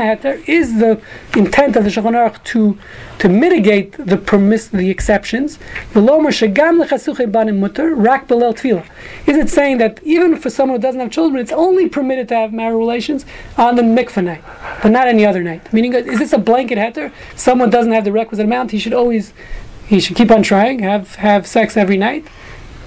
hater 0.02 0.42
is 0.48 0.80
the 0.80 1.00
intent 1.38 1.76
of 1.76 1.84
the 1.84 1.92
Shulchan 1.92 2.14
Aruch 2.14 2.44
to 2.46 2.78
to 3.20 3.30
mitigate 3.30 3.92
the 3.94 4.18
permiss 4.18 4.68
the 4.70 4.90
exceptions. 4.90 5.60
V'lomer 5.94 6.32
shegam 6.32 6.84
lechasuche 6.84 7.32
banim 7.32 7.60
mutter 7.60 7.94
rak 7.94 8.28
belel 8.28 8.56
tevilah. 8.56 8.86
Is 9.28 9.38
it 9.38 9.50
saying 9.50 9.78
that 9.78 10.00
even 10.04 10.36
for 10.38 10.50
someone 10.50 10.80
who 10.80 10.82
doesn't 10.82 11.00
have 11.00 11.12
children, 11.12 11.40
it's 11.40 11.52
only 11.52 11.88
permitted 11.88 12.28
to 12.30 12.36
have 12.36 12.52
marital 12.52 12.80
relations 12.80 13.28
on 13.58 13.76
the 13.76 13.84
mikvah 13.84 14.24
night, 14.24 14.44
but 14.82 14.90
not 14.90 15.08
any 15.08 15.24
other 15.24 15.44
night? 15.44 15.72
Meaning, 15.72 15.94
is 15.94 16.18
this 16.18 16.34
a 16.34 16.40
blanket 16.40 16.80
heter? 16.80 17.12
Someone 17.36 17.70
doesn't 17.70 17.92
have 17.92 18.06
the 18.06 18.12
requisite 18.12 18.46
amount, 18.46 18.72
he 18.72 18.80
should 18.80 18.94
always 18.94 19.34
he 19.88 20.00
should 20.00 20.16
keep 20.16 20.32
on 20.32 20.44
trying, 20.44 20.80
have 20.80 21.16
have 21.16 21.46
sex 21.48 21.78
every 21.78 21.98
night 21.98 22.26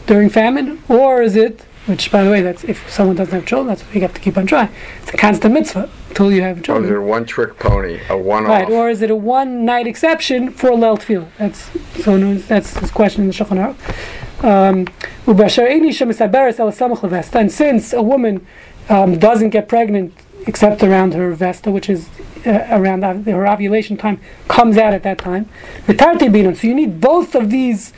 during 0.07 0.29
famine, 0.31 0.83
or 0.89 1.23
is 1.23 1.37
it? 1.37 1.63
Which, 1.87 2.11
by 2.11 2.25
the 2.25 2.31
way, 2.31 2.43
that's 2.43 2.65
if 2.65 2.91
someone 2.91 3.15
doesn't 3.17 3.33
have 3.33 3.47
children, 3.47 3.69
that's 3.69 3.85
you 3.95 4.01
have 4.01 4.15
to 4.15 4.21
keep 4.21 4.37
on 4.37 4.47
trying. 4.47 4.71
It's 5.03 5.15
a 5.15 5.17
constant 5.17 5.55
mitzvah 5.55 5.89
until 6.09 6.33
you 6.33 6.43
have 6.43 6.57
Or 6.57 6.61
is 6.61 6.67
children. 6.67 6.93
it 6.93 6.97
a 6.97 7.01
one-trick 7.01 7.59
pony, 7.61 8.01
a 8.11 8.19
one-off? 8.19 8.49
Right, 8.49 8.69
or 8.69 8.91
is 8.91 9.03
it 9.03 9.11
a 9.11 9.15
one 9.15 9.65
night 9.65 9.87
exception 9.87 10.51
for 10.51 10.73
Lel 10.75 10.97
Tevilah? 10.99 11.29
That's 11.39 11.71
so 12.03 12.35
that's 12.35 12.75
this 12.75 12.91
question 12.91 13.23
in 13.23 13.29
the 13.29 13.35
Shulchan 13.35 13.59
Aruch. 13.77 14.45
Um, 14.45 14.87
"Ubasher 15.27 15.71
ein 15.71 15.85
isha 15.85 16.05
misaberes 16.07 16.59
el 16.59 16.73
samach 16.73 17.01
levesta." 17.03 17.37
and 17.37 17.53
since 17.53 17.93
a 17.93 18.03
woman 18.03 18.45
um, 18.89 19.19
doesn't 19.19 19.51
get 19.51 19.69
pregnant 19.69 20.13
except 20.47 20.83
around 20.83 21.15
her 21.15 21.33
vesta, 21.33 21.71
which 21.71 21.89
is 21.89 22.09
uh, 22.47 22.67
around 22.71 23.05
ov- 23.05 23.27
her 23.27 23.47
ovulation 23.47 23.97
time, 23.97 24.21
comes 24.49 24.77
out 24.77 24.95
at 24.95 25.03
that 25.03 25.19
time. 25.19 25.49
So 25.87 26.67
you 26.67 26.75
need 26.75 27.01
both 27.01 27.35
of 27.35 27.51
these 27.51 27.93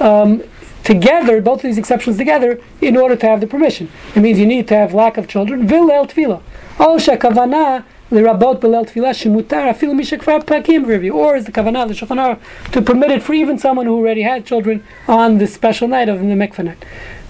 um, 0.00 0.42
together, 0.82 1.40
both 1.40 1.58
of 1.58 1.62
these 1.62 1.78
exceptions 1.78 2.18
together, 2.18 2.60
in 2.80 2.96
order 2.96 3.16
to 3.16 3.26
have 3.26 3.40
the 3.40 3.46
permission. 3.46 3.90
It 4.14 4.20
means 4.20 4.38
you 4.38 4.46
need 4.46 4.68
to 4.68 4.76
have 4.76 4.92
lack 4.92 5.16
of 5.16 5.26
children. 5.28 5.66
Vil 5.66 5.90
el 5.90 6.06
tevilah. 6.06 6.42
O 6.78 6.96
shekavana 6.96 7.84
lirabot 8.10 8.60
belel 8.60 8.86
tevilah 8.86 9.14
shemutar 9.14 9.72
afilu 9.72 9.94
mishakvar 9.94 10.44
pakim 10.44 10.84
v'rivyu. 10.84 11.14
Or 11.14 11.36
is 11.36 11.46
the 11.46 11.52
kavanah 11.52 11.88
the 11.88 11.94
Shulchan 11.94 12.38
to 12.72 12.82
permit 12.82 13.10
it 13.12 13.22
for 13.22 13.32
even 13.32 13.58
someone 13.58 13.86
who 13.86 13.96
already 13.96 14.22
had 14.22 14.44
children 14.44 14.84
on 15.08 15.38
this 15.38 15.54
special 15.54 15.88
night 15.88 16.08
of 16.10 16.20
the 16.20 16.26
mikvah 16.26 16.64
night. 16.64 16.84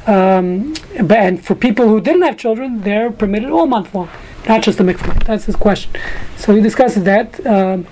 Um, 0.07 0.75
and 1.09 1.43
for 1.43 1.55
people 1.55 1.89
who 1.89 2.01
didn't 2.01 2.23
have 2.23 2.37
children, 2.37 2.83
they're 2.83 3.11
permitted 3.11 3.51
all 3.51 3.67
month 3.67 3.95
long. 3.95 4.11
Not 4.49 4.63
just 4.63 4.79
the 4.79 4.85
mikvah. 4.85 5.25
That's 5.25 5.47
his 5.47 5.57
question. 5.57 5.93
So 6.37 6.55
he 6.55 6.61
discusses 6.61 7.05
that. 7.05 7.45
Um, 7.47 7.87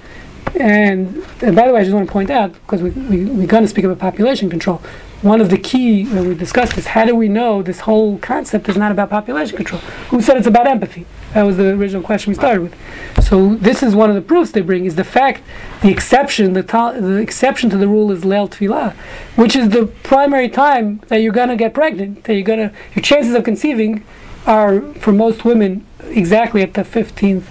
and, 0.58 1.24
and 1.40 1.56
by 1.56 1.66
the 1.66 1.72
way, 1.72 1.80
I 1.80 1.84
just 1.84 1.94
want 1.94 2.06
to 2.06 2.12
point 2.12 2.30
out 2.30 2.52
because 2.52 2.82
we, 2.82 2.90
we, 2.90 3.24
we're 3.24 3.46
going 3.46 3.62
to 3.62 3.68
speak 3.68 3.84
about 3.84 3.98
population 3.98 4.50
control. 4.50 4.82
One 5.22 5.40
of 5.40 5.50
the 5.50 5.56
key 5.56 6.02
that 6.04 6.24
we 6.24 6.34
discussed 6.34 6.76
is 6.76 6.88
how 6.88 7.04
do 7.04 7.14
we 7.14 7.28
know 7.28 7.62
this 7.62 7.80
whole 7.80 8.18
concept 8.18 8.68
is 8.68 8.76
not 8.76 8.90
about 8.90 9.08
population 9.08 9.56
control? 9.56 9.80
Who 10.10 10.20
said 10.20 10.36
it's 10.36 10.48
about 10.48 10.66
empathy? 10.66 11.06
That 11.32 11.44
was 11.44 11.56
the 11.56 11.70
original 11.70 12.02
question 12.02 12.32
we 12.32 12.34
started 12.34 12.60
with. 12.62 13.24
So 13.24 13.54
this 13.54 13.82
is 13.82 13.94
one 13.94 14.10
of 14.10 14.16
the 14.16 14.20
proofs 14.20 14.50
they 14.50 14.60
bring 14.60 14.84
is 14.84 14.96
the 14.96 15.04
fact, 15.04 15.42
the 15.80 15.90
exception, 15.90 16.54
the, 16.54 16.64
ta- 16.64 16.92
the 16.92 17.16
exception 17.16 17.70
to 17.70 17.78
the 17.78 17.86
rule 17.86 18.10
is 18.10 18.24
leil 18.24 18.50
tevilah, 18.50 18.94
which 19.36 19.54
is 19.54 19.70
the 19.70 19.86
primary 20.02 20.48
time 20.48 21.00
that 21.06 21.18
you're 21.18 21.32
gonna 21.32 21.56
get 21.56 21.72
pregnant. 21.72 22.24
That 22.24 22.34
you're 22.34 22.42
gonna 22.42 22.72
your 22.94 23.02
chances 23.02 23.34
of 23.34 23.44
conceiving 23.44 24.04
are 24.46 24.80
for 24.94 25.12
most 25.12 25.44
women 25.44 25.86
exactly 26.04 26.62
at 26.62 26.74
the 26.74 26.82
15th, 26.82 27.44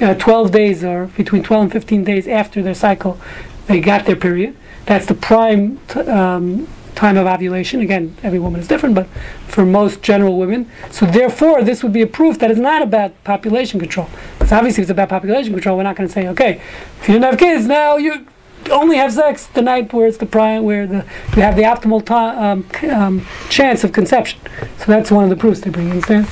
uh, 0.00 0.14
12 0.14 0.50
days 0.50 0.84
or 0.84 1.06
between 1.16 1.42
12 1.42 1.62
and 1.62 1.72
15 1.72 2.04
days 2.04 2.28
after 2.28 2.62
their 2.62 2.74
cycle, 2.74 3.18
they 3.66 3.80
got 3.80 4.06
their 4.06 4.16
period. 4.16 4.56
That's 4.84 5.06
the 5.06 5.14
prime 5.14 5.78
t- 5.88 6.00
um, 6.00 6.68
time 6.94 7.16
of 7.16 7.26
ovulation. 7.26 7.80
Again, 7.80 8.16
every 8.22 8.38
woman 8.38 8.60
is 8.60 8.68
different, 8.68 8.94
but 8.94 9.06
for 9.46 9.66
most 9.66 10.02
general 10.02 10.38
women. 10.38 10.70
So 10.90 11.06
therefore, 11.06 11.62
this 11.62 11.82
would 11.82 11.92
be 11.92 12.02
a 12.02 12.06
proof 12.06 12.38
that 12.38 12.50
it's 12.50 12.60
not 12.60 12.82
about 12.82 13.22
population 13.24 13.80
control. 13.80 14.08
Because 14.38 14.52
obviously, 14.52 14.82
if 14.82 14.86
it's 14.86 14.90
about 14.92 15.08
population 15.08 15.52
control, 15.52 15.76
we're 15.76 15.82
not 15.82 15.96
going 15.96 16.08
to 16.08 16.12
say, 16.12 16.28
okay, 16.28 16.60
if 17.00 17.08
you 17.08 17.14
didn't 17.14 17.24
have 17.24 17.38
kids, 17.38 17.66
now 17.66 17.96
you 17.96 18.26
only 18.70 18.96
have 18.96 19.12
sex 19.12 19.46
the 19.46 19.62
night 19.62 19.92
where 19.92 20.06
it's 20.06 20.18
the 20.18 20.26
prime, 20.26 20.64
where 20.64 20.86
the 20.86 21.04
you 21.36 21.42
have 21.42 21.56
the 21.56 21.62
optimal 21.62 22.04
ti 22.04 22.14
um, 22.14 22.90
um, 22.90 23.26
chance 23.48 23.84
of 23.84 23.92
conception. 23.92 24.38
So 24.78 24.84
that's 24.86 25.10
one 25.10 25.24
of 25.24 25.30
the 25.30 25.36
proofs 25.36 25.60
they 25.60 25.70
bring. 25.70 25.86
in. 25.86 25.92
understand? 25.92 26.26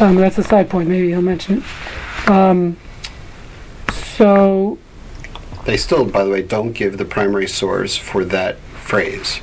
Um, 0.00 0.16
that's 0.16 0.38
a 0.38 0.42
side 0.42 0.70
point. 0.70 0.88
Maybe 0.88 1.08
he'll 1.08 1.22
mention 1.22 1.58
it. 1.62 2.28
Um, 2.30 2.76
so 3.92 4.78
They 5.64 5.76
still, 5.76 6.04
by 6.04 6.24
the 6.24 6.30
way, 6.30 6.42
don't 6.42 6.72
give 6.72 6.98
the 6.98 7.04
primary 7.04 7.46
source 7.48 7.96
for 7.96 8.24
that 8.26 8.58
phrase. 8.58 9.40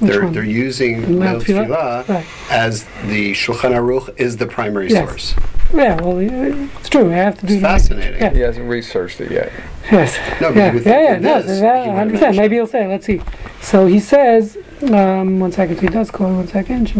They're 0.00 0.28
they're 0.30 0.44
using 0.44 1.02
Leil 1.02 1.40
Leil 1.40 1.42
Tevilah? 1.42 2.04
Tevilah 2.04 2.08
Right. 2.08 2.26
as 2.50 2.84
the 3.06 3.32
Shulchan 3.32 3.72
Aruch 3.72 4.18
is 4.18 4.36
the 4.36 4.46
primary 4.46 4.90
Yes. 4.90 5.08
source. 5.08 5.34
Yeah, 5.74 6.00
well, 6.00 6.18
it's 6.18 6.88
true. 6.88 7.10
I 7.12 7.16
have 7.16 7.38
to 7.40 7.46
do 7.46 7.54
It's 7.54 7.62
fascinating. 7.62 8.20
Yeah. 8.20 8.30
He 8.32 8.40
hasn't 8.40 8.68
researched 8.68 9.20
it 9.20 9.30
yet. 9.30 9.52
Yes. 9.90 10.16
No, 10.40 10.48
but 10.50 10.56
yeah, 10.56 10.66
you 10.68 10.74
would 10.74 10.86
yeah, 10.86 10.92
think 10.92 11.04
yeah, 11.04 11.12
with 11.14 11.22
no, 11.22 11.42
this, 11.42 11.60
that- 11.60 11.84
he 11.84 11.90
would 11.90 11.98
100%. 11.98 12.12
mention 12.20 12.36
Maybe 12.36 12.56
he'll 12.56 12.66
say, 12.66 12.86
let's 12.86 13.06
see. 13.06 13.20
So 13.60 13.86
he 13.86 14.00
says, 14.00 14.56
um, 14.90 15.40
one 15.40 15.52
second, 15.52 15.76
so 15.76 15.82
he 15.82 15.88
does 15.88 16.10
call, 16.10 16.34
one 16.34 16.46
second. 16.48 16.90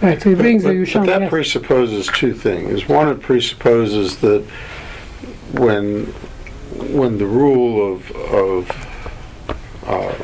Right, 0.00 0.20
so 0.20 0.30
he 0.30 0.34
brings 0.34 0.64
the 0.64 0.70
But- 0.70 0.74
but- 0.74 0.76
Yusham. 0.88 0.94
But 0.94 1.06
that 1.06 1.20
yes. 1.22 1.30
presupposes 1.30 2.08
two 2.08 2.34
things. 2.34 2.88
One, 2.88 3.08
it 3.08 3.20
presupposes 3.20 4.16
that 4.16 4.42
when, 5.52 6.06
when 6.92 7.18
the 7.18 7.26
rule 7.26 7.94
of, 7.94 8.10
of 8.10 8.70
uh, 9.86 10.14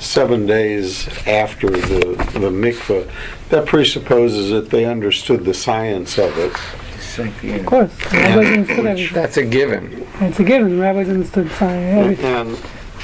seven 0.00 0.46
days 0.46 1.08
after 1.26 1.68
the, 1.68 2.16
the 2.34 2.50
mikveh, 2.50 3.10
that 3.50 3.66
presupposes 3.66 4.50
that 4.50 4.70
they 4.70 4.84
understood 4.84 5.44
the 5.44 5.54
science 5.54 6.18
of 6.18 6.36
it. 6.38 6.52
Of 7.18 7.66
course. 7.66 7.92
The 8.10 8.16
rabbis 8.16 8.46
understood 8.46 8.86
everything. 8.86 9.14
That's 9.14 9.36
a 9.36 9.44
given. 9.44 10.06
It's 10.20 10.40
a 10.40 10.44
given. 10.44 10.76
The 10.76 10.82
rabbis 10.82 11.08
understood 11.08 11.50
science. 11.52 11.98
everything. 11.98 12.24
And, 12.24 12.58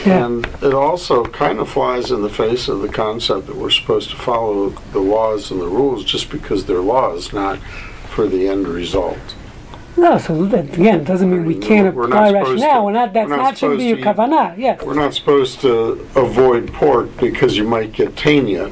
Yeah. 0.06 0.26
and 0.26 0.46
it 0.62 0.74
also 0.74 1.24
kind 1.24 1.58
of 1.58 1.68
flies 1.68 2.10
in 2.10 2.22
the 2.22 2.28
face 2.28 2.68
of 2.68 2.80
the 2.82 2.88
concept 2.88 3.46
that 3.46 3.56
we're 3.56 3.70
supposed 3.70 4.10
to 4.10 4.16
follow 4.16 4.70
the 4.92 5.00
laws 5.00 5.50
and 5.50 5.60
the 5.60 5.66
rules 5.66 6.04
just 6.04 6.30
because 6.30 6.66
they're 6.66 6.80
laws, 6.80 7.32
not 7.32 7.58
for 8.10 8.26
the 8.26 8.46
end 8.48 8.68
result. 8.68 9.34
No, 9.96 10.18
so 10.18 10.44
that, 10.46 10.74
again, 10.74 11.00
it 11.00 11.04
doesn't 11.04 11.30
mean 11.30 11.46
we 11.46 11.54
We're 11.54 11.60
can't 11.62 11.96
not 11.96 12.04
apply 12.04 12.28
supposed 12.28 12.50
rationale. 12.62 12.80
to- 12.80 12.84
We're 12.84 12.92
not, 12.92 13.12
that's 13.14 13.30
we're 13.30 13.36
not 13.36 13.42
not, 13.42 13.58
shouldn't 13.58 13.78
be 13.78 13.84
your 13.86 13.98
supposed 13.98 14.16
to- 14.18 14.22
kavanah. 14.22 14.58
Yes, 14.58 14.82
We're 14.82 14.94
not 14.94 15.14
supposed 15.14 15.60
to 15.62 16.06
avoid 16.16 16.72
pork 16.72 17.16
because 17.16 17.56
you 17.56 17.64
might 17.64 17.92
get 17.92 18.14
tania, 18.16 18.70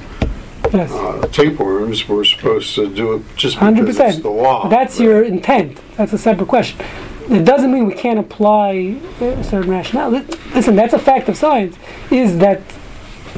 yes. 0.73 0.93
uh, 0.93 1.27
tapeworms. 1.33 2.07
We're 2.09 2.25
supposed 2.25 2.75
to 2.75 2.89
do 2.95 3.15
it 3.15 3.23
just 3.37 3.57
Hundred 3.57 3.87
because 3.87 3.97
it's 3.97 4.07
percent. 4.07 4.23
the 4.23 4.31
law. 4.31 4.69
That's 4.69 5.01
your 5.01 5.23
intent. 5.25 5.81
That's 5.97 6.13
a 6.13 6.19
separate 6.19 6.49
question. 6.49 6.79
It 7.31 7.45
doesn't 7.47 7.73
mean 7.73 7.87
we 7.87 7.95
can't 7.95 8.19
apply 8.19 8.99
a 9.23 9.43
certain 9.43 9.71
rationale. 9.71 10.11
Li- 10.11 10.27
Listen, 10.55 10.77
that's 10.77 10.93
a 10.93 10.99
fact 10.99 11.31
of 11.31 11.39
science. 11.39 11.77
Is 12.11 12.37
that 12.39 12.61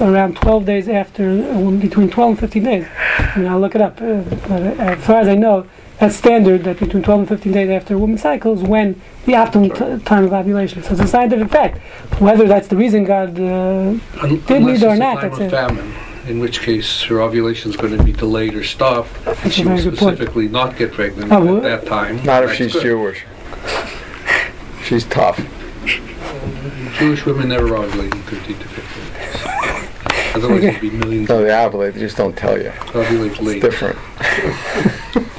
around 0.01 0.37
12 0.37 0.67
days 0.67 0.89
after, 0.89 1.31
uh, 1.53 1.71
between 1.71 2.11
12 2.11 2.31
and 2.31 2.39
15 2.41 2.65
days? 2.65 2.87
I 3.19 3.39
mean, 3.39 3.47
I'll 3.47 3.61
look 3.61 3.77
it 3.77 3.81
up. 3.81 4.01
Uh, 4.03 4.23
but 4.49 4.51
uh, 4.51 4.75
as 4.83 5.05
far 5.07 5.21
as 5.21 5.29
I 5.29 5.37
know, 5.37 5.67
that's 5.99 6.17
standard. 6.17 6.65
That 6.65 6.79
between 6.79 7.03
12 7.03 7.21
and 7.21 7.29
15 7.29 7.53
days 7.53 7.71
after 7.71 7.95
a 7.95 7.99
woman's 7.99 8.23
cycle 8.23 8.53
is 8.55 8.63
when 8.63 9.01
the 9.25 9.35
optimum 9.37 9.71
t- 9.71 10.05
time 10.05 10.25
of 10.25 10.33
ovulation. 10.33 10.83
So 10.83 10.93
it's 10.93 11.01
a 11.01 11.07
scientific 11.07 11.49
fact. 11.51 11.79
Whether 12.21 12.47
that's 12.47 12.69
the 12.69 12.77
reason 12.77 13.05
God 13.05 13.39
uh, 13.39 13.43
Un- 13.43 14.01
Did 14.47 14.51
Unless 14.51 14.61
need 14.67 14.73
it's 14.75 14.83
or 14.85 14.89
a 14.91 14.97
not, 14.99 15.21
time 15.21 15.31
that's 15.31 15.37
of 15.41 15.47
it. 15.47 15.51
famine, 15.51 15.95
in 16.29 16.39
which 16.39 16.61
case 16.61 17.03
her 17.05 17.21
ovulation 17.21 17.71
is 17.71 17.77
going 17.77 17.97
to 17.97 18.03
be 18.05 18.13
delayed 18.13 18.55
or 18.55 18.65
stopped, 18.65 19.11
and 19.27 19.37
That's 19.37 19.55
she 19.55 19.65
will 19.65 19.71
very 19.77 19.83
good 19.91 19.99
point. 19.99 20.17
specifically 20.17 20.49
not 20.49 20.77
get 20.77 20.93
pregnant 20.93 21.33
Oh, 21.33 21.57
at 21.59 21.63
that 21.63 21.87
time. 21.87 22.23
Not 22.25 22.45
if 22.45 22.53
she's 22.55 22.73
good. 22.73 22.83
Jewish. 22.83 23.25
She's 24.85 25.05
tough. 25.07 25.39
Jewish 26.99 27.27
women 27.27 27.49
never 27.49 27.67
ovulate 27.69 28.15
in 28.15 28.23
13 28.23 28.57
to 28.59 28.69
15 28.69 29.13
days. 29.13 30.35
Otherwise, 30.35 30.59
Okay. 30.59 30.69
it'd 30.69 30.81
be 30.81 30.91
millions 30.91 31.29
No, 31.29 31.43
they 31.43 31.49
ovulate. 31.51 31.95
They 31.95 32.01
just 32.01 32.17
don't 32.17 32.37
tell 32.37 32.57
you. 32.61 32.71
ovulate 32.71 33.37
It's 33.41 33.61
different. 33.61 33.99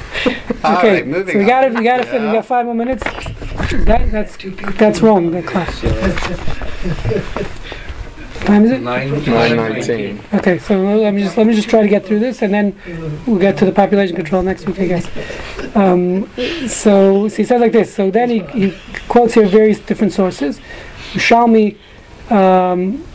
All 0.63 0.77
okay, 0.77 0.93
right, 0.93 1.07
moving 1.07 1.33
so 1.33 1.39
we 1.39 1.45
got 1.45 1.63
it. 1.63 1.73
We 1.73 1.83
got 1.83 2.01
it. 2.01 2.11
We 2.11 2.31
got 2.31 2.45
five 2.45 2.65
more 2.65 2.75
minutes. 2.75 3.03
That, 3.03 4.09
that's 4.11 4.37
that's 4.77 5.01
wrong. 5.01 5.31
That 5.31 5.45
class. 5.45 5.81
Time 8.45 8.63
is 8.63 8.71
it? 8.71 8.81
Nine, 8.81 9.11
Nine 9.25 9.55
nineteen. 9.55 10.21
Okay, 10.33 10.57
so 10.57 10.81
let 10.81 11.13
me 11.13 11.23
just 11.23 11.37
let 11.37 11.47
me 11.47 11.53
just 11.53 11.69
try 11.69 11.81
to 11.81 11.87
get 11.87 12.05
through 12.05 12.19
this, 12.19 12.41
and 12.41 12.53
then 12.53 12.75
we'll 13.25 13.39
get 13.39 13.57
to 13.57 13.65
the 13.65 13.71
population 13.71 14.15
control 14.15 14.41
next 14.41 14.65
week, 14.65 14.79
I 14.79 14.87
guess. 14.87 15.75
Um, 15.75 16.29
so, 16.67 17.27
so 17.27 17.35
he 17.35 17.43
says 17.43 17.59
like 17.59 17.73
this. 17.73 17.93
So 17.93 18.09
then 18.09 18.29
he, 18.29 18.39
he 18.39 18.77
quotes 19.09 19.33
here 19.33 19.47
various 19.47 19.79
different 19.79 20.13
sources. 20.13 20.59
Shalmi. 21.13 21.77
Um, 22.31 23.05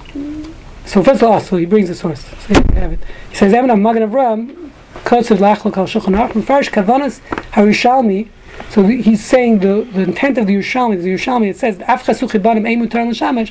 so 0.84 1.02
first 1.02 1.22
of 1.22 1.30
all, 1.30 1.40
so 1.40 1.56
he 1.56 1.64
brings 1.64 1.88
the 1.88 1.94
source. 1.94 2.24
So 2.24 2.54
you 2.54 2.62
have 2.74 2.92
it. 2.92 3.00
He 3.30 3.36
says, 3.36 3.54
"Evan 3.54 3.82
Magen 3.82 4.02
Avram, 4.02 4.61
Kotzev 5.04 5.38
Lachlok 5.38 5.76
Al 5.76 5.86
Shulchan 5.86 6.14
Aruch, 6.16 6.32
Mefarish 6.32 6.70
Kavanas 6.70 7.20
Harishalmi." 7.52 8.28
So 8.70 8.82
the- 8.82 9.00
he's 9.02 9.24
saying 9.24 9.60
the, 9.60 9.86
the 9.92 10.02
intent 10.02 10.38
of 10.38 10.46
the 10.46 10.54
Yerushalmi, 10.54 11.02
the 11.02 11.08
Yerushalmi, 11.14 11.48
it 11.48 11.58
says, 11.58 11.78
"Af 11.88 12.04
chasuch 12.06 12.38
ibanim 12.38 12.62
eimu 12.66 12.90
tar 12.90 13.04
l'shamesh." 13.04 13.50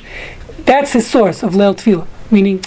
That's 0.64 0.92
his 0.92 1.06
source 1.06 1.42
of 1.42 1.54
Leil 1.54 1.74
Tevilah, 1.74 2.06
meaning 2.30 2.64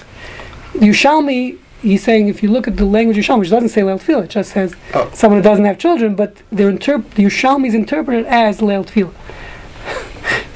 the 0.73 0.87
Yerushalmi. 0.89 1.57
He's 1.81 2.03
saying 2.03 2.27
if 2.29 2.41
you 2.41 2.49
look 2.49 2.67
at 2.67 2.77
the 2.77 2.85
language 2.85 3.17
Yerushalmi, 3.17 3.39
which 3.39 3.49
doesn't 3.51 3.69
say 3.69 3.81
Leil 3.81 4.01
Tevilah, 4.01 4.23
it 4.25 4.29
just 4.31 4.51
says 4.51 4.73
Oh. 4.93 5.09
someone 5.13 5.39
who 5.39 5.43
doesn't 5.43 5.65
have 5.65 5.77
children, 5.77 6.15
but 6.15 6.35
they're 6.51 6.71
interp- 6.71 7.09
the 7.11 7.23
Yerushalmi 7.25 7.67
is 7.67 7.73
interpreted 7.75 8.25
as 8.25 8.59
Leil 8.59 8.85
Tevilah. 8.85 9.11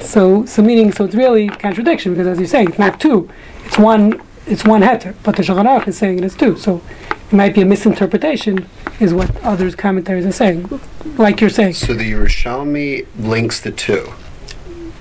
so, 0.00 0.44
so 0.44 0.62
meaning, 0.62 0.92
so 0.92 1.04
it's 1.04 1.14
really 1.14 1.48
contradiction 1.48 2.12
because 2.12 2.26
as 2.26 2.38
you're 2.38 2.48
saying, 2.48 2.68
it's 2.68 2.78
not 2.78 3.00
two, 3.00 3.28
it's 3.64 3.78
one, 3.78 4.20
it's 4.46 4.64
one 4.64 4.82
heter, 4.82 5.14
but 5.22 5.36
the 5.36 5.42
Shulchan 5.42 5.66
Aruch 5.66 5.88
is 5.88 5.98
saying 5.98 6.18
it 6.18 6.24
is 6.24 6.34
two. 6.34 6.56
So 6.56 6.80
it 7.10 7.32
might 7.32 7.54
be 7.54 7.62
a 7.62 7.64
misinterpretation, 7.64 8.66
is 8.98 9.14
what 9.14 9.34
others 9.42 9.74
commentaries 9.74 10.26
are 10.26 10.32
saying, 10.32 10.80
like 11.16 11.40
you're 11.40 11.50
saying. 11.50 11.74
So 11.74 11.94
the 11.94 12.10
Yerushalmi 12.12 13.06
links 13.18 13.60
the 13.60 13.70
two. 13.72 14.12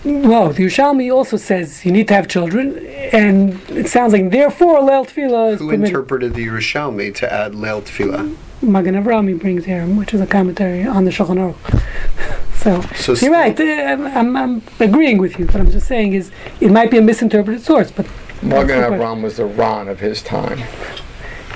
Well, 0.06 0.50
the 0.54 0.64
Yerushalmi 0.66 1.14
also 1.14 1.36
says 1.38 1.84
you 1.86 1.92
need 1.92 2.08
to 2.08 2.14
have 2.14 2.28
children, 2.28 2.78
and 3.12 3.60
it 3.70 3.90
sounds 3.90 4.14
like 4.14 4.30
therefore 4.32 4.80
Leil 4.80 5.06
Tevilah 5.06 5.54
is 5.54 5.60
Who 5.60 5.66
permitted. 5.70 5.88
interpreted 5.88 6.34
the 6.36 6.48
Yerushalmi 6.48 7.14
to 7.16 7.32
add 7.32 7.54
Leil 7.54 7.82
Tevilah? 7.82 8.36
Magen 8.62 8.96
Avrami 8.96 9.40
brings 9.40 9.66
here, 9.66 9.86
which 9.86 10.14
is 10.14 10.22
a 10.22 10.28
commentary 10.28 10.86
on 10.86 11.06
the 11.06 11.12
Shulchan 11.12 11.38
Aruch. 11.54 11.82
so, 12.58 12.82
So 13.16 13.26
you're 13.26 13.34
right. 13.34 13.58
uh, 13.60 13.64
I'm, 13.64 14.08
I'm, 14.08 14.38
I'm 14.38 14.62
agreeing 14.80 15.18
with 15.18 15.38
you. 15.40 15.46
What 15.48 15.58
I'm 15.58 15.72
just 15.72 15.88
saying 15.88 16.14
is 16.14 16.32
it 16.62 16.72
might 16.72 16.92
be 16.92 16.98
a 16.98 17.02
misinterpreted 17.02 17.62
source. 17.64 17.92
But 17.92 18.06
Magen 18.42 18.68
That's 18.68 18.90
the 18.92 18.98
Avram 18.98 19.22
was 19.22 19.38
the 19.38 19.46
Ron 19.46 19.88
of 19.88 20.00
his 20.00 20.22
time. 20.22 20.60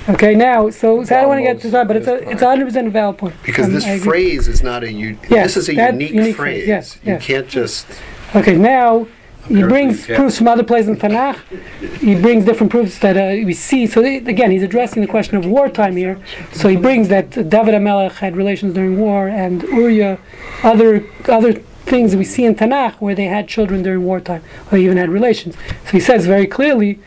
okay, 0.09 0.35
now, 0.35 0.69
so, 0.69 1.03
so 1.03 1.15
I 1.15 1.21
don't 1.21 1.29
want 1.29 1.39
to 1.39 1.43
get 1.43 1.49
Almost 1.49 1.61
to 1.63 1.69
that, 1.71 1.87
but 1.87 1.95
it's 1.97 2.07
a 2.07 2.29
it's 2.29 2.41
a 2.41 2.47
hundred 2.47 2.65
percent 2.65 2.87
a 2.87 2.91
valid 2.91 3.17
point. 3.17 3.35
Because 3.43 3.67
Um, 3.67 3.73
this 3.73 3.85
agree. 3.85 3.99
phrase 3.99 4.47
is 4.47 4.61
not 4.63 4.83
a 4.83 4.91
u- 4.91 5.17
Yes, 5.29 5.53
this 5.53 5.57
is 5.63 5.69
a 5.69 5.75
that 5.75 5.93
unique, 5.93 6.11
unique 6.11 6.35
phrase. 6.35 6.65
phrase, 6.65 6.67
yes, 6.67 6.97
You 7.03 7.13
yes. 7.13 7.25
can't 7.25 7.47
just 7.47 7.87
Okay, 8.35 8.55
now 8.57 9.07
he 9.47 9.61
brings 9.61 10.07
you 10.07 10.15
proofs 10.15 10.37
from 10.37 10.47
other 10.47 10.63
places 10.63 10.87
in 10.89 10.95
Tanakh. 10.97 11.37
He 11.99 12.15
brings 12.15 12.45
different 12.45 12.71
proofs 12.71 12.97
that 12.99 13.17
uh, 13.17 13.45
we 13.45 13.53
see. 13.53 13.85
So 13.87 14.01
they, 14.01 14.15
again, 14.17 14.51
he's 14.51 14.63
addressing 14.63 15.01
the 15.01 15.07
question 15.07 15.35
of 15.37 15.45
wartime 15.45 15.97
here. 15.97 16.17
So 16.53 16.69
he 16.69 16.77
brings 16.77 17.09
that 17.09 17.29
David 17.31 17.73
Amelech 17.75 18.13
had 18.13 18.35
relations 18.37 18.73
during 18.73 18.97
war, 18.97 19.27
and 19.27 19.61
Uriah, 19.63 20.17
other 20.63 21.03
other 21.27 21.61
things 21.85 22.15
we 22.15 22.23
see 22.23 22.45
in 22.45 22.55
Tanakh 22.55 22.95
where 22.95 23.15
they 23.15 23.25
had 23.25 23.47
children 23.47 23.83
during 23.83 24.03
wartime, 24.03 24.43
or 24.71 24.77
even 24.77 24.97
had 24.97 25.09
relations. 25.09 25.55
So 25.85 25.91
he 25.91 25.99
says 25.99 26.25
very 26.25 26.47
clearly 26.47 26.99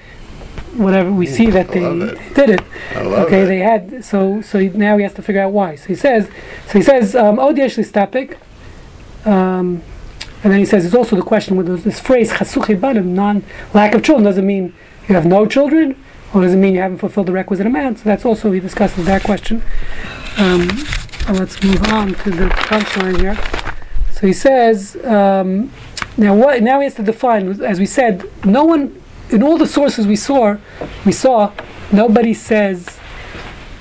whatever 0.76 1.10
we 1.10 1.26
see 1.26 1.46
that 1.50 1.68
they 1.68 1.84
it. 1.84 2.34
did 2.34 2.50
it. 2.50 2.62
Okay, 2.94 3.42
it. 3.42 3.46
they 3.46 3.58
had 3.58 4.04
so 4.04 4.40
so 4.42 4.60
now 4.60 4.96
he 4.96 5.02
has 5.02 5.14
to 5.14 5.22
figure 5.22 5.42
out 5.42 5.52
why. 5.52 5.76
So 5.76 5.86
he 5.86 5.94
says, 5.94 6.28
so 6.66 6.78
he 6.78 6.82
says, 6.82 7.14
um, 7.16 7.38
"Od 7.38 7.56
yesh 7.56 7.76
listapik," 7.76 8.36
um, 9.24 9.82
and 10.42 10.52
then 10.52 10.58
he 10.58 10.66
says, 10.66 10.84
"It's 10.84 10.94
also 10.94 11.16
the 11.16 11.22
question 11.22 11.56
with 11.56 11.66
this, 11.66 11.82
this 11.82 12.00
phrase 12.00 12.32
chasuchi 12.32 12.78
banim, 12.78 13.14
non 13.14 13.44
lack 13.74 13.94
of 13.94 14.02
children 14.02 14.24
doesn't 14.24 14.46
mean 14.46 14.74
you 15.08 15.14
have 15.14 15.26
no 15.26 15.46
children, 15.46 15.96
or 16.34 16.42
does 16.42 16.52
it 16.52 16.58
mean 16.58 16.74
you 16.74 16.80
haven't 16.80 16.98
fulfilled 16.98 17.26
the 17.26 17.32
requisite 17.32 17.66
amount?" 17.66 17.98
So 17.98 18.04
that's 18.04 18.24
also 18.24 18.52
he 18.52 18.60
discusses 18.60 19.06
that 19.06 19.22
question. 19.22 19.62
Um, 20.36 20.68
let's 21.30 21.62
move 21.62 21.82
on 21.84 22.14
to 22.14 22.30
the 22.30 22.48
punchline 22.48 23.20
here. 23.20 23.65
So 24.16 24.26
he 24.26 24.32
says, 24.32 24.96
um, 25.04 25.70
now 26.16 26.34
what? 26.34 26.62
Now 26.62 26.80
he 26.80 26.84
has 26.84 26.94
to 26.94 27.02
define. 27.02 27.62
As 27.62 27.78
we 27.78 27.84
said, 27.84 28.24
no 28.44 28.64
one 28.64 29.02
in 29.28 29.42
all 29.42 29.58
the 29.58 29.66
sources 29.66 30.06
we 30.06 30.16
saw, 30.16 30.56
we 31.04 31.12
saw 31.12 31.52
nobody 31.92 32.32
says, 32.32 32.98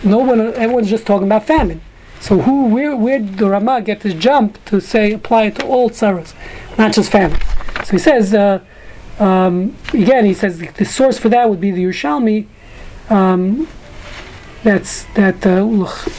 no 0.04 0.18
one. 0.18 0.42
Everyone's 0.42 0.90
just 0.90 1.06
talking 1.06 1.28
about 1.28 1.46
famine. 1.46 1.82
So 2.20 2.40
who, 2.40 2.66
where, 2.66 2.96
where 2.98 3.20
did 3.20 3.38
the 3.38 3.50
Rama 3.50 3.82
get 3.82 4.02
this 4.02 4.14
jump 4.14 4.64
to 4.66 4.82
say 4.82 5.14
apply 5.14 5.44
it 5.44 5.56
to 5.56 5.66
all 5.68 5.90
tsaras, 5.90 6.34
not 6.78 6.94
just 6.94 7.12
famine? 7.12 7.40
So 7.86 7.92
he 7.92 7.98
says, 7.98 8.34
uh, 8.34 8.60
um, 9.20 9.76
again, 9.94 10.26
he 10.26 10.34
says 10.34 10.60
the, 10.60 10.86
source 10.86 11.18
for 11.18 11.30
that 11.30 11.50
would 11.50 11.62
be 11.62 11.72
the 11.72 11.84
Yerushalmi. 11.84 12.48
Um, 13.10 13.70
that's 14.66 15.04
that 15.14 15.46
uh, 15.46 15.64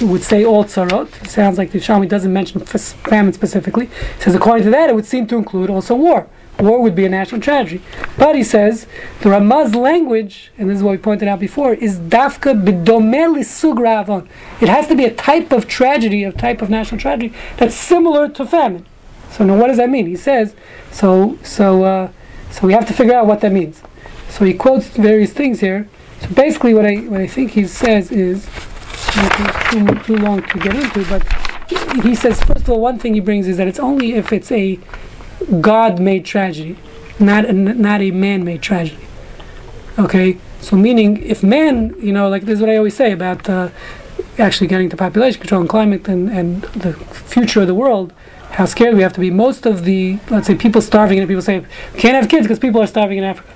would 0.01 0.23
say 0.23 0.45
all 0.45 0.65
tzarot. 0.65 1.09
It 1.25 1.31
sounds 1.31 1.59
like 1.59 1.73
the 1.73 1.79
Yerushalmi 1.81 2.09
doesn't 2.09 2.33
mention 2.33 2.61
famine 2.61 3.33
specifically. 3.33 3.87
He 3.87 4.23
says 4.23 4.37
according 4.37 4.65
to 4.65 4.71
that, 4.71 4.89
it 4.89 4.95
would 4.95 5.05
seem 5.05 5.27
to 5.27 5.37
include 5.37 5.69
also 5.69 5.97
war. 5.97 6.29
War 6.61 6.81
would 6.81 6.95
be 6.95 7.05
a 7.05 7.09
national 7.09 7.41
tragedy. 7.41 7.83
But 8.17 8.37
he 8.37 8.45
says 8.45 8.87
the 9.21 9.31
Rama's 9.31 9.75
language, 9.75 10.53
and 10.57 10.71
this 10.71 10.77
is 10.77 10.83
what 10.85 10.93
we 10.93 10.99
pointed 10.99 11.27
out 11.27 11.41
before, 11.41 11.75
is 11.75 11.99
dafka 11.99 12.55
b'domeh 12.65 13.41
sugra 13.41 14.01
avon. 14.03 14.29
It 14.61 14.69
has 14.69 14.87
to 14.87 14.95
be 14.95 15.05
a 15.05 15.13
type 15.13 15.51
of 15.53 15.67
tragedy, 15.67 16.23
a 16.23 16.31
type 16.31 16.63
of 16.63 16.71
national 16.71 17.01
tragedy 17.01 17.35
that's 17.57 17.75
similar 17.75 18.29
to 18.29 18.47
famine. 18.47 18.87
So 19.33 19.45
now, 19.45 19.59
what 19.59 19.67
does 19.67 19.77
that 19.79 19.91
mean? 19.91 20.07
He 20.07 20.17
says 20.17 20.55
so. 20.93 21.37
So 21.43 21.83
uh, 21.83 22.11
so 22.53 22.65
we 22.65 22.73
have 22.75 22.87
to 22.87 22.95
figure 22.95 23.15
out 23.15 23.27
what 23.27 23.41
that 23.41 23.51
means. 23.51 23.83
So 24.29 24.45
he 24.45 24.55
quotes 24.55 24.87
various 24.87 25.33
things 25.33 25.59
here. 25.61 25.89
So 26.21 26.29
basically, 26.35 26.75
what 26.75 26.87
I 26.87 26.97
what 26.97 27.21
I 27.21 27.27
think 27.27 27.53
he 27.53 27.67
says 27.67 28.11
is 28.11 28.47
too, 29.71 29.99
too 30.05 30.17
long 30.17 30.43
to 30.43 30.59
get 30.59 30.75
into, 30.75 31.05
but 31.09 31.23
he 32.05 32.15
says 32.15 32.43
first 32.43 32.63
of 32.63 32.71
all, 32.71 32.81
one 32.81 32.99
thing 32.99 33.15
he 33.15 33.21
brings 33.21 33.49
is 33.49 33.57
that 33.57 33.69
it's 33.69 33.79
only 33.79 34.15
if 34.15 34.33
it's 34.33 34.51
a 34.53 34.79
God-made 35.61 36.25
tragedy, 36.25 36.77
not 37.19 37.45
a, 37.45 37.53
not 37.53 38.01
a 38.01 38.11
man-made 38.11 38.63
tragedy. 38.63 39.07
Okay, 39.99 40.39
so 40.61 40.77
meaning 40.77 41.23
if 41.23 41.43
man, 41.43 41.95
you 42.01 42.13
know, 42.13 42.29
like 42.29 42.43
this 42.43 42.55
is 42.57 42.61
what 42.61 42.71
I 42.71 42.77
always 42.77 42.97
say 42.97 43.13
about 43.13 43.49
uh, 43.49 43.71
actually 44.39 44.67
getting 44.67 44.91
to 44.91 44.97
population 44.97 45.41
control 45.41 45.61
and 45.61 45.71
climate 45.71 46.09
and, 46.09 46.29
and 46.31 46.63
the 46.63 46.93
future 46.93 47.61
of 47.63 47.67
the 47.67 47.75
world, 47.75 48.13
how 48.51 48.65
scared 48.67 48.95
we 48.95 49.03
have 49.03 49.13
to 49.15 49.21
be. 49.21 49.31
Most 49.31 49.67
of 49.67 49.85
the, 49.85 50.19
let's 50.31 50.47
say, 50.47 50.55
people 50.55 50.81
starving, 50.83 51.19
and 51.19 51.29
people 51.29 51.43
say, 51.43 51.65
can't 51.97 52.15
have 52.15 52.29
kids 52.29 52.45
because 52.47 52.59
people 52.59 52.81
are 52.81 52.87
starving 52.87 53.19
in 53.19 53.25
Africa. 53.25 53.53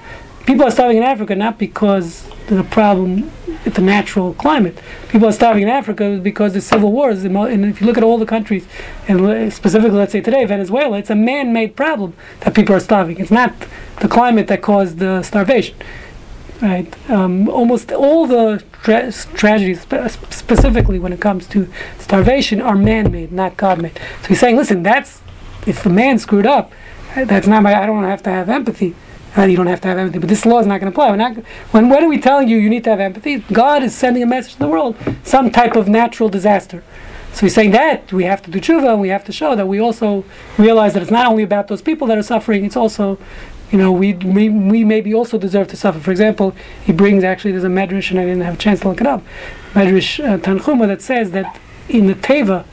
People 0.46 0.64
are 0.64 0.70
starving 0.70 0.96
in 0.96 1.02
Africa 1.02 1.34
not 1.34 1.58
because 1.58 2.28
there's 2.46 2.60
a 2.60 2.68
problem 2.68 3.30
with 3.64 3.74
the 3.74 3.82
natural 3.82 4.34
climate. 4.34 4.80
People 5.08 5.28
are 5.28 5.32
starving 5.32 5.62
in 5.62 5.68
Africa 5.68 6.18
because 6.20 6.52
there's 6.52 6.66
civil 6.66 6.90
wars. 6.90 7.22
And 7.24 7.64
if 7.66 7.80
you 7.80 7.86
look 7.86 7.96
at 7.96 8.02
all 8.02 8.18
the 8.18 8.26
countries, 8.26 8.66
and 9.06 9.52
specifically, 9.52 9.98
let's 9.98 10.12
say 10.12 10.20
today, 10.20 10.44
Venezuela, 10.44 10.98
it's 10.98 11.10
a 11.10 11.14
man-made 11.14 11.76
problem 11.76 12.14
that 12.40 12.54
people 12.54 12.74
are 12.74 12.80
starving. 12.80 13.18
It's 13.18 13.30
not 13.30 13.54
the 14.00 14.08
climate 14.08 14.48
that 14.48 14.62
caused 14.62 14.98
the 14.98 15.22
starvation. 15.22 15.76
Right. 16.60 16.92
Um, 17.10 17.48
almost 17.48 17.90
all 17.90 18.26
the 18.26 18.62
tra- 18.82 19.12
tragedies, 19.12 19.82
spe- 19.82 20.10
specifically 20.30 20.98
when 20.98 21.12
it 21.12 21.20
comes 21.20 21.46
to 21.48 21.68
starvation, 21.98 22.60
are 22.60 22.76
man-made, 22.76 23.32
not 23.32 23.56
God-made. 23.56 23.98
So 24.22 24.28
he's 24.28 24.40
saying, 24.40 24.56
listen, 24.56 24.82
that's 24.82 25.22
if 25.66 25.82
the 25.82 25.90
man 25.90 26.18
screwed 26.18 26.46
up, 26.46 26.72
that's 27.14 27.46
not 27.46 27.62
my. 27.62 27.74
I 27.80 27.86
don't 27.86 28.04
have 28.04 28.22
to 28.24 28.30
have 28.30 28.48
empathy. 28.48 28.94
Uh, 29.36 29.42
you 29.42 29.56
don't 29.56 29.68
have 29.68 29.80
to 29.80 29.88
have 29.88 29.98
empathy, 29.98 30.18
but 30.18 30.28
this 30.28 30.44
law 30.44 30.58
is 30.58 30.66
not 30.66 30.80
going 30.80 30.92
to 30.92 30.94
apply. 30.94 31.14
Not, 31.14 31.36
when 31.70 31.88
when 31.88 32.02
are 32.04 32.08
we 32.08 32.18
telling 32.18 32.48
you 32.48 32.56
you 32.56 32.68
need 32.68 32.84
to 32.84 32.90
have 32.90 33.00
empathy? 33.00 33.38
God 33.52 33.82
is 33.82 33.94
sending 33.94 34.22
a 34.22 34.26
message 34.26 34.54
to 34.54 34.58
the 34.58 34.68
world, 34.68 34.96
some 35.22 35.50
type 35.50 35.76
of 35.76 35.88
natural 35.88 36.28
disaster. 36.28 36.82
So 37.32 37.42
he's 37.42 37.54
saying 37.54 37.70
that 37.70 38.12
we 38.12 38.24
have 38.24 38.42
to 38.42 38.50
do 38.50 38.60
tshuva, 38.60 38.92
and 38.92 39.00
we 39.00 39.08
have 39.08 39.24
to 39.24 39.32
show 39.32 39.54
that 39.54 39.68
we 39.68 39.78
also 39.78 40.24
realize 40.58 40.94
that 40.94 41.02
it's 41.02 41.12
not 41.12 41.26
only 41.26 41.44
about 41.44 41.68
those 41.68 41.80
people 41.80 42.08
that 42.08 42.18
are 42.18 42.24
suffering; 42.24 42.64
it's 42.64 42.76
also 42.76 43.18
you 43.70 43.78
know, 43.78 43.92
we, 43.92 44.14
we, 44.14 44.48
we 44.48 44.84
maybe 44.84 45.14
also 45.14 45.38
deserve 45.38 45.68
to 45.68 45.76
suffer. 45.76 46.00
For 46.00 46.10
example, 46.10 46.54
he 46.84 46.92
brings 46.92 47.22
actually, 47.22 47.52
there's 47.52 47.64
a 47.64 47.68
medrash, 47.68 48.10
and 48.10 48.18
I 48.18 48.24
didn't 48.24 48.42
have 48.42 48.54
a 48.54 48.58
chance 48.58 48.80
to 48.80 48.88
look 48.88 49.00
it 49.00 49.06
up, 49.06 49.22
medrash 49.74 50.22
uh, 50.22 50.38
Tanchuma 50.38 50.86
that 50.88 51.02
says 51.02 51.30
that 51.30 51.58
in 51.88 52.06
the 52.06 52.14
Teva, 52.14 52.64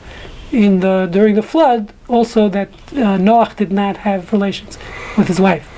in 0.50 0.80
the 0.80 1.06
during 1.10 1.34
the 1.34 1.42
flood, 1.42 1.92
also 2.08 2.48
that 2.48 2.68
uh, 2.92 3.18
Noach 3.18 3.56
did 3.56 3.70
not 3.70 3.98
have 3.98 4.32
relations 4.32 4.78
with 5.16 5.28
his 5.28 5.40
wife. 5.40 5.68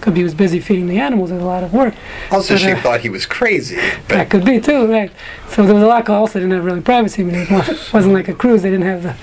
Could 0.00 0.14
be 0.14 0.20
he 0.20 0.24
was 0.24 0.34
busy 0.34 0.60
feeding 0.60 0.86
the 0.86 0.98
animals. 0.98 1.30
There's 1.30 1.42
a 1.42 1.46
lot 1.46 1.62
of 1.62 1.72
work. 1.72 1.94
Also, 2.30 2.54
But, 2.54 2.60
she 2.60 2.74
thought 2.74 3.00
he 3.00 3.08
was 3.08 3.26
crazy. 3.26 3.76
That 4.08 4.30
could 4.30 4.44
be 4.44 4.60
too, 4.60 4.86
right? 4.86 5.10
So 5.48 5.64
there 5.64 5.74
was 5.74 5.82
a 5.82 5.86
lot. 5.86 6.08
Also, 6.08 6.38
didn't 6.38 6.52
have 6.54 6.64
really 6.64 6.80
privacy. 6.80 7.22
I 7.22 7.24
mean, 7.26 7.34
it 7.50 7.92
wasn't 7.92 8.14
like 8.14 8.28
a 8.28 8.34
cruise. 8.34 8.62
They 8.62 8.70
didn't 8.70 8.86
have 8.86 9.02
the 9.02 9.14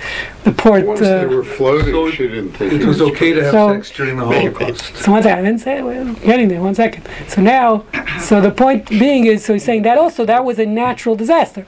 the 0.44 0.52
port. 0.52 0.86
Once 0.86 1.00
they 1.00 1.22
Uh, 1.24 1.28
were 1.28 1.44
floating, 1.44 1.94
So 1.94 2.12
she 2.12 2.28
didn't 2.28 2.52
think 2.52 2.74
It 2.74 2.86
was 2.86 3.02
okay 3.02 3.34
to 3.34 3.44
have 3.44 3.52
So- 3.52 3.74
sex 3.74 3.92
during 3.92 4.18
the 4.18 4.26
Holocaust. 4.26 4.96
So 4.98 5.12
one 5.12 5.24
second, 5.24 5.40
I 5.40 5.42
didn't 5.50 5.62
say 5.62 5.78
it. 5.80 5.84
We're 5.84 6.14
getting 6.26 6.48
there. 6.50 6.62
One 6.62 6.76
second. 6.76 7.08
So 7.28 7.42
now, 7.42 7.84
so 8.20 8.40
the 8.42 8.52
point 8.52 8.90
being 8.90 9.26
is, 9.26 9.44
so 9.46 9.54
he's 9.54 9.64
saying 9.64 9.82
that 9.84 9.98
also 9.98 10.26
that 10.26 10.46
was 10.46 10.60
a 10.60 10.66
natural 10.66 11.16
disaster. 11.16 11.66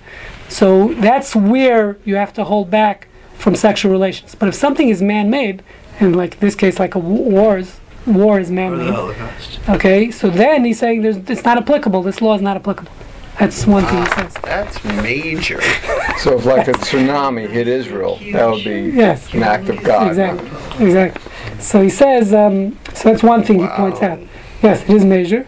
So 0.48 0.94
that's 0.96 1.36
where 1.36 1.98
you 2.06 2.16
have 2.16 2.34
to 2.34 2.44
hold 2.44 2.70
back 2.72 3.08
from 3.38 3.56
sexual 3.56 3.92
relations. 3.92 4.36
But 4.36 4.50
if 4.50 4.56
something 4.56 4.90
is 4.90 5.02
man-made, 5.02 5.62
and 6.00 6.16
like 6.16 6.34
in 6.36 6.40
this 6.42 6.56
case, 6.56 6.80
like 6.80 6.96
a 6.96 7.00
w- 7.00 7.24
war 7.24 7.58
is 7.58 7.80
war 8.10 8.40
is 8.40 8.48
Or 8.48 8.50
the 8.50 8.56
man-made. 8.56 8.94
Holocaust. 8.94 9.60
Okay, 9.70 10.12
so 10.12 10.30
then 10.30 10.66
he's 10.66 10.80
saying 10.80 11.02
there's 11.02 11.18
it's 11.18 11.44
not 11.44 11.58
applicable. 11.58 12.02
This 12.04 12.22
law 12.22 12.36
is 12.36 12.42
not 12.42 12.58
applicable. 12.58 12.92
That's 13.40 13.66
one 13.66 13.86
thing 13.86 14.04
he 14.04 14.10
says. 14.12 14.34
that's 14.44 14.84
major. 14.84 15.60
So 16.20 16.36
if 16.38 16.44
like 16.46 16.68
a 16.68 16.74
tsunami 16.74 17.48
hit 17.48 17.66
Israel, 17.70 18.20
that 18.34 18.46
would 18.50 18.62
be 18.66 18.92
Yes. 18.94 19.34
an 19.34 19.42
act 19.44 19.70
of 19.70 19.82
God. 19.82 20.10
Exactly. 20.10 20.86
Exactly. 20.86 21.32
So 21.62 21.82
he 21.82 21.90
says. 21.90 22.34
Um, 22.34 22.78
so 22.94 23.10
that's 23.10 23.24
one 23.24 23.42
thing 23.46 23.60
he 23.62 23.68
points 23.68 24.02
out. 24.02 24.20
Yes, 24.62 24.84
it 24.84 24.90
is 24.90 25.06
major. 25.06 25.48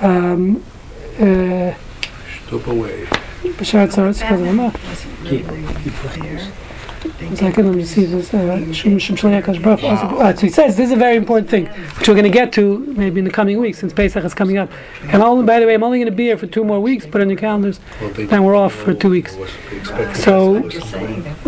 Um, 0.00 0.64
uh, 1.20 1.72
Step 2.48 2.66
away. 2.66 3.04
B'shar 3.58 3.86
tzara 3.86 4.10
tzara 4.12 4.38
zama. 4.44 4.70
One 4.70 6.67
second, 7.36 7.66
let 7.66 7.76
me 7.76 7.84
see 7.84 8.04
this. 8.04 8.34
Uh, 8.34 8.64
ah, 10.20 10.32
so 10.32 10.40
he 10.40 10.48
says 10.48 10.76
this 10.76 10.86
is 10.86 10.92
a 10.92 10.96
very 10.96 11.16
important 11.16 11.48
thing, 11.48 11.66
which 11.66 12.08
we're 12.08 12.14
going 12.14 12.24
to 12.24 12.30
get 12.30 12.52
to 12.54 12.78
maybe 12.96 13.18
in 13.20 13.24
the 13.24 13.30
coming 13.30 13.58
weeks, 13.58 13.78
since 13.78 13.92
Pesach 13.92 14.24
is 14.24 14.34
coming 14.34 14.58
up. 14.58 14.70
And 15.02 15.22
only, 15.22 15.44
by 15.44 15.60
the 15.60 15.66
way, 15.66 15.74
I'm 15.74 15.82
only 15.84 15.98
going 15.98 16.10
to 16.10 16.16
be 16.16 16.24
here 16.24 16.36
for 16.36 16.46
two 16.46 16.64
more 16.64 16.80
weeks. 16.80 17.06
Put 17.06 17.20
on 17.20 17.28
your 17.28 17.38
calendars. 17.38 17.80
Then 18.16 18.42
we're 18.44 18.56
off 18.56 18.74
for 18.74 18.94
two 18.94 19.10
weeks. 19.10 19.36
So, 20.14 20.68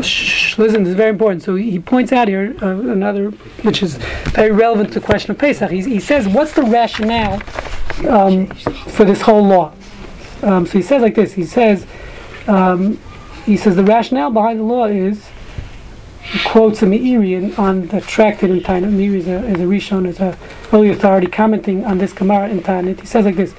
shh, 0.00 0.56
listen, 0.58 0.84
this 0.84 0.90
is 0.90 0.96
very 0.96 1.10
important. 1.10 1.42
So 1.42 1.56
he 1.56 1.78
points 1.78 2.12
out 2.12 2.28
here 2.28 2.54
uh, 2.62 2.66
another, 2.66 3.30
which 3.62 3.82
is 3.82 3.96
very 4.32 4.52
relevant 4.52 4.92
to 4.92 5.00
the 5.00 5.06
question 5.06 5.32
of 5.32 5.38
Pesach. 5.38 5.70
He 5.70 6.00
says, 6.00 6.28
what's 6.28 6.52
the 6.52 6.62
rationale 6.62 7.42
um, 8.08 8.46
for 8.46 9.04
this 9.04 9.20
whole 9.22 9.44
law? 9.44 9.72
Um, 10.42 10.64
so 10.66 10.72
he 10.72 10.82
says 10.82 11.02
like 11.02 11.14
this. 11.14 11.32
He 11.32 11.44
says, 11.44 11.86
um, 12.46 12.98
he 13.44 13.56
says 13.56 13.76
the 13.76 13.84
rationale 13.84 14.30
behind 14.30 14.60
the 14.60 14.64
law 14.64 14.86
is. 14.86 15.28
Quotes 16.46 16.82
a 16.82 16.86
Meiri 16.86 17.58
on 17.58 17.88
the 17.88 18.00
tractate 18.00 18.50
in 18.50 18.60
Taanit. 18.60 18.92
Meiri 18.92 19.16
is 19.16 19.26
a, 19.26 19.44
is 19.46 19.60
a 19.60 19.64
Rishon, 19.64 20.06
is 20.06 20.20
a 20.20 20.36
early 20.72 20.90
authority 20.90 21.26
commenting 21.26 21.84
on 21.84 21.98
this 21.98 22.12
Gemara 22.12 22.48
in 22.48 22.60
Taanit. 22.60 23.00
He 23.00 23.06
says 23.06 23.24
like 23.24 23.36
this. 23.36 23.54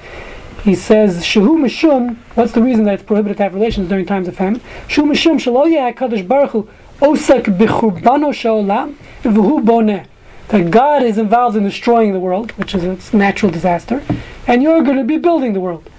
He 0.64 0.76
says, 0.76 1.24
Shehu 1.24 1.58
Mishum, 1.58 2.18
what's 2.36 2.52
the 2.52 2.62
reason 2.62 2.86
that 2.86 2.94
it's 2.94 3.04
prohibited 3.04 3.38
to 3.38 3.44
have 3.44 3.56
relations 3.56 3.90
during 3.90 4.06
times 4.06 4.28
of 4.28 4.36
famine? 4.36 4.62
Shehu 4.88 5.10
Mishum, 5.10 5.36
Shalo 5.38 5.70
Yeh 5.70 5.92
HaKadosh 5.92 6.28
Baruch 6.28 6.52
Hu, 6.52 6.70
Osak 7.00 7.46
B'churbano 7.58 8.32
Sha'olam, 8.32 8.96
V'hu 9.24 9.66
Boneh. 9.66 10.06
That 10.50 10.70
God 10.70 11.02
is 11.02 11.18
involved 11.18 11.58
in 11.58 11.64
destroying 11.64 12.14
the 12.14 12.20
world, 12.20 12.52
which 12.52 12.76
is 12.76 12.84
a 12.84 13.18
natural 13.18 13.52
disaster, 13.52 14.04
and 14.46 14.62
you're 14.62 14.84
going 14.84 14.98
to 14.98 15.04
be 15.04 15.18
building 15.18 15.54
the 15.54 15.60
world 15.60 15.90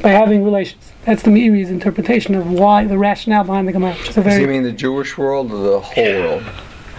by 0.00 0.10
having 0.10 0.42
relations. 0.42 0.87
That's 1.04 1.22
the 1.22 1.30
Meiri's 1.30 1.70
interpretation 1.70 2.34
of 2.34 2.50
why, 2.50 2.84
the 2.84 2.98
rationale 2.98 3.44
behind 3.44 3.66
the 3.66 3.72
Gemara, 3.72 3.94
which 3.94 4.10
is 4.10 4.16
a 4.18 4.22
Does 4.22 4.36
he 4.36 4.46
mean 4.46 4.62
the 4.62 4.72
Jewish 4.72 5.16
world 5.16 5.50
or 5.52 5.62
the 5.62 5.80
whole 5.80 6.04
world? 6.04 6.44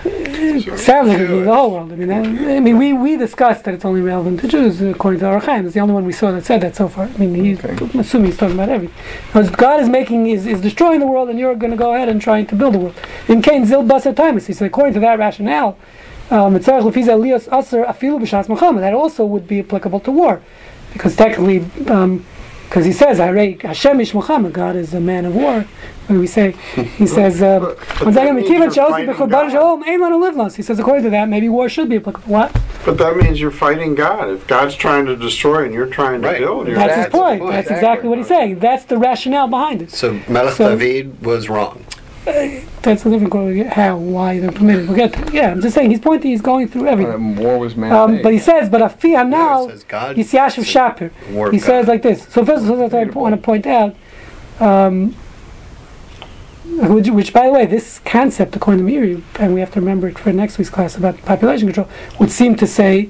sounds 0.04 1.10
like 1.10 1.20
it 1.20 1.30
means 1.30 1.46
the 1.46 1.54
whole 1.54 1.72
world. 1.72 1.92
I 1.92 1.96
mean, 1.96 2.08
that, 2.08 2.26
I 2.26 2.60
mean, 2.60 2.78
we, 2.78 2.94
we 2.94 3.18
discussed 3.18 3.66
that 3.66 3.74
it's 3.74 3.86
only 3.86 4.02
relevant 4.02 4.40
to 4.42 4.48
Jews, 4.48 4.82
according 4.82 5.20
to 5.22 5.28
Ohr 5.28 5.42
HaChaim. 5.42 5.66
It's 5.66 5.74
the 5.74 5.80
only 5.82 5.94
one 5.94 6.06
we 6.06 6.14
saw 6.14 6.32
that 6.32 6.46
said 6.46 6.62
that 6.62 6.76
so 6.76 6.88
far. 6.88 7.06
I 7.06 7.18
mean, 7.18 7.36
he's, 7.36 7.64
I'm 7.64 8.00
assuming 8.00 8.28
he's 8.28 8.38
talking 8.38 8.56
about 8.56 8.70
everything. 8.70 8.96
Because 9.28 9.50
God 9.50 9.82
is 9.82 9.90
making, 9.90 10.28
is, 10.28 10.46
is 10.46 10.62
destroying 10.62 11.00
the 11.00 11.08
world, 11.08 11.30
and 11.30 11.38
you're 11.38 11.56
going 11.56 11.72
to 11.72 11.78
go 11.78 11.94
ahead 11.94 12.10
and 12.10 12.22
trying 12.22 12.48
to 12.48 12.56
build 12.56 12.76
the 12.76 12.80
world. 12.80 12.96
In 13.28 13.42
Cain 13.42 13.66
Zil 13.66 13.84
Basa 13.84 14.14
Timus, 14.14 14.48
he 14.48 14.54
said, 14.54 14.68
according 14.68 14.94
to 14.94 15.00
that 15.02 15.20
rationale, 15.20 15.78
um, 16.32 16.56
it's 16.56 16.68
Tzarech 16.68 16.96
Aser 16.96 17.84
Afilu 17.84 18.20
B'Shas 18.22 18.48
Milchamah. 18.48 18.80
That 18.80 18.94
also 18.94 19.26
would 19.26 19.48
be 19.48 19.60
applicable 19.60 20.00
to 20.02 20.12
war. 20.12 20.42
Because 20.94 21.16
technically, 21.16 21.66
um, 21.88 22.26
because 22.70 22.86
he 22.86 22.92
says, 22.92 23.18
"Harei 23.18 23.60
Hashem 23.62 24.00
ish 24.00 24.14
milchamah." 24.14 24.52
God 24.54 24.76
is 24.76 24.94
a 24.94 25.00
man 25.00 25.26
of 25.26 25.36
war. 25.36 25.66
What 26.08 26.20
we 26.20 26.28
say? 26.28 26.52
He 26.76 27.06
says, 27.20 27.42
uh, 27.42 27.60
But- 27.60 27.78
but 27.78 28.06
"When 28.06 28.14
that 28.16 28.28
Zayim 28.30 28.36
means 28.38 28.48
Akiva 28.50 28.60
you're 28.60 28.72
chose 28.72 28.92
fighting 28.92 29.10
b'chol 29.14 29.18
God. 29.20 29.30
Baruch 29.32 29.52
Shalom, 29.52 29.84
ein 29.84 30.00
lanu 30.00 30.20
livnos." 30.32 30.56
He 30.56 30.62
says, 30.64 30.80
according 30.80 31.04
to 31.04 31.10
that, 31.12 31.30
maybe 31.30 31.50
war 31.50 31.70
should 31.70 31.90
be 31.90 31.98
applicable. 31.98 32.32
What? 32.32 32.56
But 32.86 32.98
that 32.98 33.16
means 33.18 33.40
you're 33.42 33.52
fighting 33.52 33.94
God. 33.96 34.30
If 34.30 34.48
God's 34.48 34.74
trying 34.76 35.06
to 35.08 35.16
destroy 35.16 35.66
and 35.66 35.74
you're 35.74 35.86
trying 35.88 36.22
to 36.22 36.28
Right. 36.30 36.40
build, 36.40 36.68
you're 36.68 36.78
That's 36.78 36.96
his 36.96 37.06
point. 37.08 37.42
point. 37.42 37.52
That's 37.54 37.68
Exactly. 37.70 37.76
exactly 37.76 38.10
what 38.10 38.18
he's 38.20 38.28
saying. 38.28 38.60
That's 38.60 38.86
the 38.86 38.98
rationale 38.98 39.48
behind 39.48 39.82
it. 39.84 39.92
So 39.92 40.20
Melech 40.28 40.54
So- 40.56 40.70
David 40.78 41.24
was 41.24 41.50
wrong. 41.50 41.84
That's 42.82 43.06
a 43.06 43.10
different 43.10 43.32
question. 43.32 43.68
How, 43.68 43.98
why 43.98 44.40
they're 44.40 44.52
permitted. 44.52 44.88
We'll 44.88 44.98
get 44.98 45.14
to 45.14 45.34
Yeah, 45.34 45.52
I'm 45.52 45.62
just 45.62 45.76
saying. 45.76 45.90
He's 45.90 46.00
pointing. 46.00 46.32
He's 46.32 46.42
going 46.42 46.68
through 46.68 46.88
everything. 46.88 47.14
And 47.14 47.38
war 47.38 47.58
was 47.58 47.76
man 47.76 47.92
Um, 47.92 48.22
but 48.22 48.34
he 48.34 48.40
says, 48.40 48.70
but 48.70 48.82
Afi 48.82 49.14
No, 49.14 49.24
now, 49.24 49.64
it 49.64 49.72
says 49.72 49.84
God. 49.84 50.16
he's 50.16 50.32
Yashiv 50.32 50.64
Shapir. 50.64 51.52
He 51.52 51.58
of 51.58 51.64
says 51.64 51.88
like 51.88 52.02
this. 52.02 52.24
So 52.24 52.46
first, 52.46 52.66
first 52.66 52.94
I 52.94 53.04
want 53.06 53.36
to 53.36 53.42
point 53.42 53.66
out, 53.66 53.96
um, 54.60 55.16
which, 56.66 57.10
which, 57.10 57.34
by 57.34 57.48
the 57.48 57.52
way, 57.52 57.66
this 57.66 58.00
concept, 58.00 58.56
according 58.56 58.86
to 58.86 58.92
Meiri, 58.92 59.22
and 59.40 59.54
we 59.54 59.60
have 59.60 59.72
to 59.72 59.80
remember 59.80 60.08
it 60.08 60.20
for 60.20 60.32
next 60.32 60.58
week's 60.58 60.70
class 60.70 60.96
about 60.96 61.18
population 61.24 61.68
control, 61.68 61.90
would 62.20 62.32
seem 62.32 62.56
to 62.56 62.68
say 62.68 63.10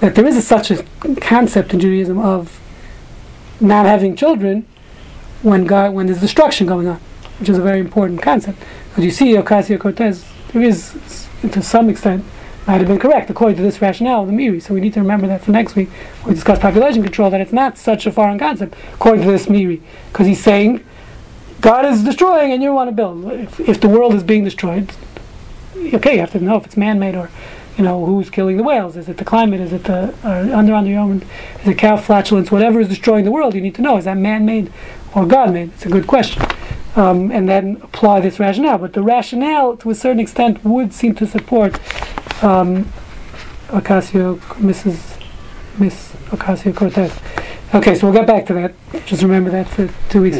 that 0.00 0.14
there 0.14 0.26
is 0.26 0.36
a, 0.36 0.42
such 0.42 0.70
a 0.70 0.84
concept 1.20 1.72
in 1.74 1.80
Judaism 1.80 2.18
of 2.18 2.60
not 3.60 3.86
having 3.86 4.16
children 4.16 4.66
when 5.42 5.64
God, 5.64 5.92
when 5.92 6.06
there's 6.06 6.20
destruction 6.20 6.66
going 6.66 6.88
on, 6.88 7.00
which 7.38 7.48
is 7.48 7.58
a 7.58 7.62
very 7.62 7.80
important 7.80 8.22
concept. 8.22 8.62
As 8.96 9.04
you 9.04 9.10
see, 9.10 9.32
Ocasio 9.32 9.78
Cortez, 9.78 10.24
there 10.52 10.62
is, 10.62 10.96
to 11.42 11.62
some 11.62 11.88
extent, 11.88 12.24
might 12.66 12.78
have 12.78 12.88
been 12.88 12.98
correct 12.98 13.28
according 13.28 13.56
to 13.56 13.62
this 13.62 13.82
rationale 13.82 14.22
of 14.22 14.28
the 14.28 14.32
Meiri. 14.32 14.62
So 14.62 14.72
we 14.72 14.80
need 14.80 14.94
to 14.94 15.00
remember 15.00 15.26
that 15.26 15.42
for 15.42 15.50
next 15.50 15.76
week 15.76 15.90
we 16.24 16.32
discuss 16.32 16.58
population 16.58 17.02
control, 17.02 17.30
that 17.30 17.40
it's 17.40 17.52
not 17.52 17.76
such 17.76 18.06
a 18.06 18.12
foreign 18.12 18.38
concept 18.38 18.74
according 18.94 19.24
to 19.24 19.30
this 19.30 19.46
Meiri, 19.46 19.82
because 20.10 20.26
he's 20.26 20.42
saying 20.42 20.84
God 21.60 21.84
is 21.86 22.02
destroying 22.04 22.52
and 22.52 22.62
you 22.62 22.72
want 22.72 22.88
to 22.88 22.94
build. 22.94 23.24
If, 23.32 23.60
if 23.60 23.80
the 23.80 23.88
world 23.88 24.14
is 24.14 24.22
being 24.22 24.44
destroyed, 24.44 24.92
okay, 25.76 26.14
you 26.14 26.20
have 26.20 26.32
to 26.32 26.40
know 26.40 26.56
if 26.56 26.66
it's 26.66 26.76
man-made 26.76 27.14
or, 27.14 27.30
you 27.76 27.84
know, 27.84 28.04
who's 28.06 28.30
killing 28.30 28.56
the 28.56 28.62
whales. 28.62 28.96
Is 28.96 29.08
it 29.08 29.16
the 29.16 29.24
climate? 29.24 29.60
Is 29.60 29.72
it 29.72 29.84
the 29.84 30.14
uh, 30.24 30.56
under 30.56 30.74
under 30.74 30.96
own? 30.96 31.22
Is 31.62 31.68
it 31.68 31.78
cow 31.78 31.96
flatulence? 31.96 32.50
Whatever 32.50 32.80
is 32.80 32.88
destroying 32.88 33.24
the 33.24 33.32
world, 33.32 33.54
you 33.54 33.60
need 33.60 33.74
to 33.76 33.82
know 33.82 33.96
is 33.96 34.04
that 34.04 34.16
man-made 34.16 34.72
or 35.14 35.26
God-made? 35.26 35.72
It's 35.72 35.86
a 35.86 35.90
good 35.90 36.06
question. 36.06 36.42
Um, 36.96 37.32
and 37.32 37.48
then 37.48 37.80
apply 37.82 38.20
this 38.20 38.38
rationale. 38.38 38.78
But 38.78 38.92
the 38.92 39.02
rationale, 39.02 39.76
to 39.78 39.90
a 39.90 39.94
certain 39.96 40.20
extent, 40.20 40.64
would 40.64 40.92
seem 40.92 41.14
to 41.16 41.26
support 41.26 41.74
um, 42.42 42.92
Ocasio, 43.68 44.38
Mrs. 44.60 45.20
Miss 45.78 46.12
Ocasio 46.30 46.74
Cortez. 46.74 47.18
Okay, 47.74 47.96
so 47.96 48.06
we'll 48.06 48.14
get 48.14 48.28
back 48.28 48.46
to 48.46 48.54
that. 48.54 48.74
Just 49.06 49.22
remember 49.22 49.50
that 49.50 49.68
for 49.68 49.90
two 50.08 50.22
weeks. 50.22 50.38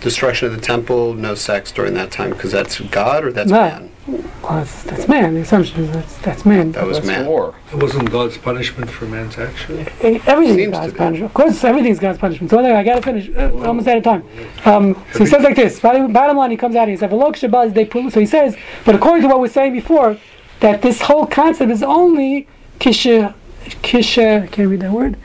Destruction 0.00 0.46
of 0.46 0.54
the 0.54 0.60
temple, 0.60 1.14
no 1.14 1.34
sex 1.34 1.72
during 1.72 1.94
that 1.94 2.12
time, 2.12 2.30
because 2.30 2.52
that's 2.52 2.78
God 2.80 3.24
or 3.24 3.32
that's 3.32 3.50
No. 3.50 3.60
man. 3.60 3.90
Well, 4.10 4.58
that's, 4.58 4.82
that's 4.84 5.08
man. 5.08 5.34
The 5.34 5.40
assumption 5.40 5.84
is 5.84 5.92
that's, 5.92 6.18
that's 6.18 6.44
man. 6.44 6.72
That 6.72 6.86
was 6.86 6.96
that's 6.98 7.06
man. 7.06 7.26
war. 7.26 7.54
It 7.72 7.80
wasn't 7.82 8.10
God's 8.10 8.36
punishment 8.38 8.90
for 8.90 9.04
man's 9.06 9.38
action. 9.38 9.86
Eh, 10.00 10.18
Everything 10.26 10.58
is 10.58 10.64
Seems 10.64 10.72
God's 10.72 10.86
to 10.86 10.92
be. 10.92 10.98
punishment. 10.98 11.30
Of 11.30 11.34
course, 11.34 11.64
everything 11.64 11.92
is 11.92 11.98
God's 12.00 12.18
punishment. 12.18 12.50
So 12.50 12.58
anyway, 12.58 12.74
I 12.74 12.82
gotta 12.82 13.02
finish. 13.02 13.28
Uh, 13.36 13.50
almost 13.66 13.86
out 13.88 13.98
of 13.98 14.04
time. 14.04 14.24
Um, 14.64 14.94
so 15.12 15.20
he 15.20 15.26
says 15.26 15.42
like 15.44 15.56
this. 15.56 15.78
Bottom, 15.80 16.12
bottom 16.12 16.36
line, 16.36 16.50
he 16.50 16.56
comes 16.56 16.74
out 16.76 16.82
and 16.82 16.90
he 16.92 16.96
says, 16.96 17.10
"V'lo 17.10 17.32
kshabaz 17.32 17.72
de. 17.74 18.10
So 18.10 18.20
he 18.20 18.26
says, 18.26 18.56
but 18.84 18.94
according 18.94 19.22
to 19.22 19.28
what 19.28 19.40
we 19.40 19.48
are 19.48 19.50
saying 19.52 19.72
before, 19.72 20.16
that 20.60 20.82
this 20.82 21.02
whole 21.02 21.26
concept 21.26 21.70
is 21.70 21.82
only 21.82 22.48
kisha, 22.80 23.34
kisha. 23.82 24.42
I 24.42 24.46
can't 24.48 24.68
read 24.68 24.80
that 24.80 24.92
word. 24.92 25.16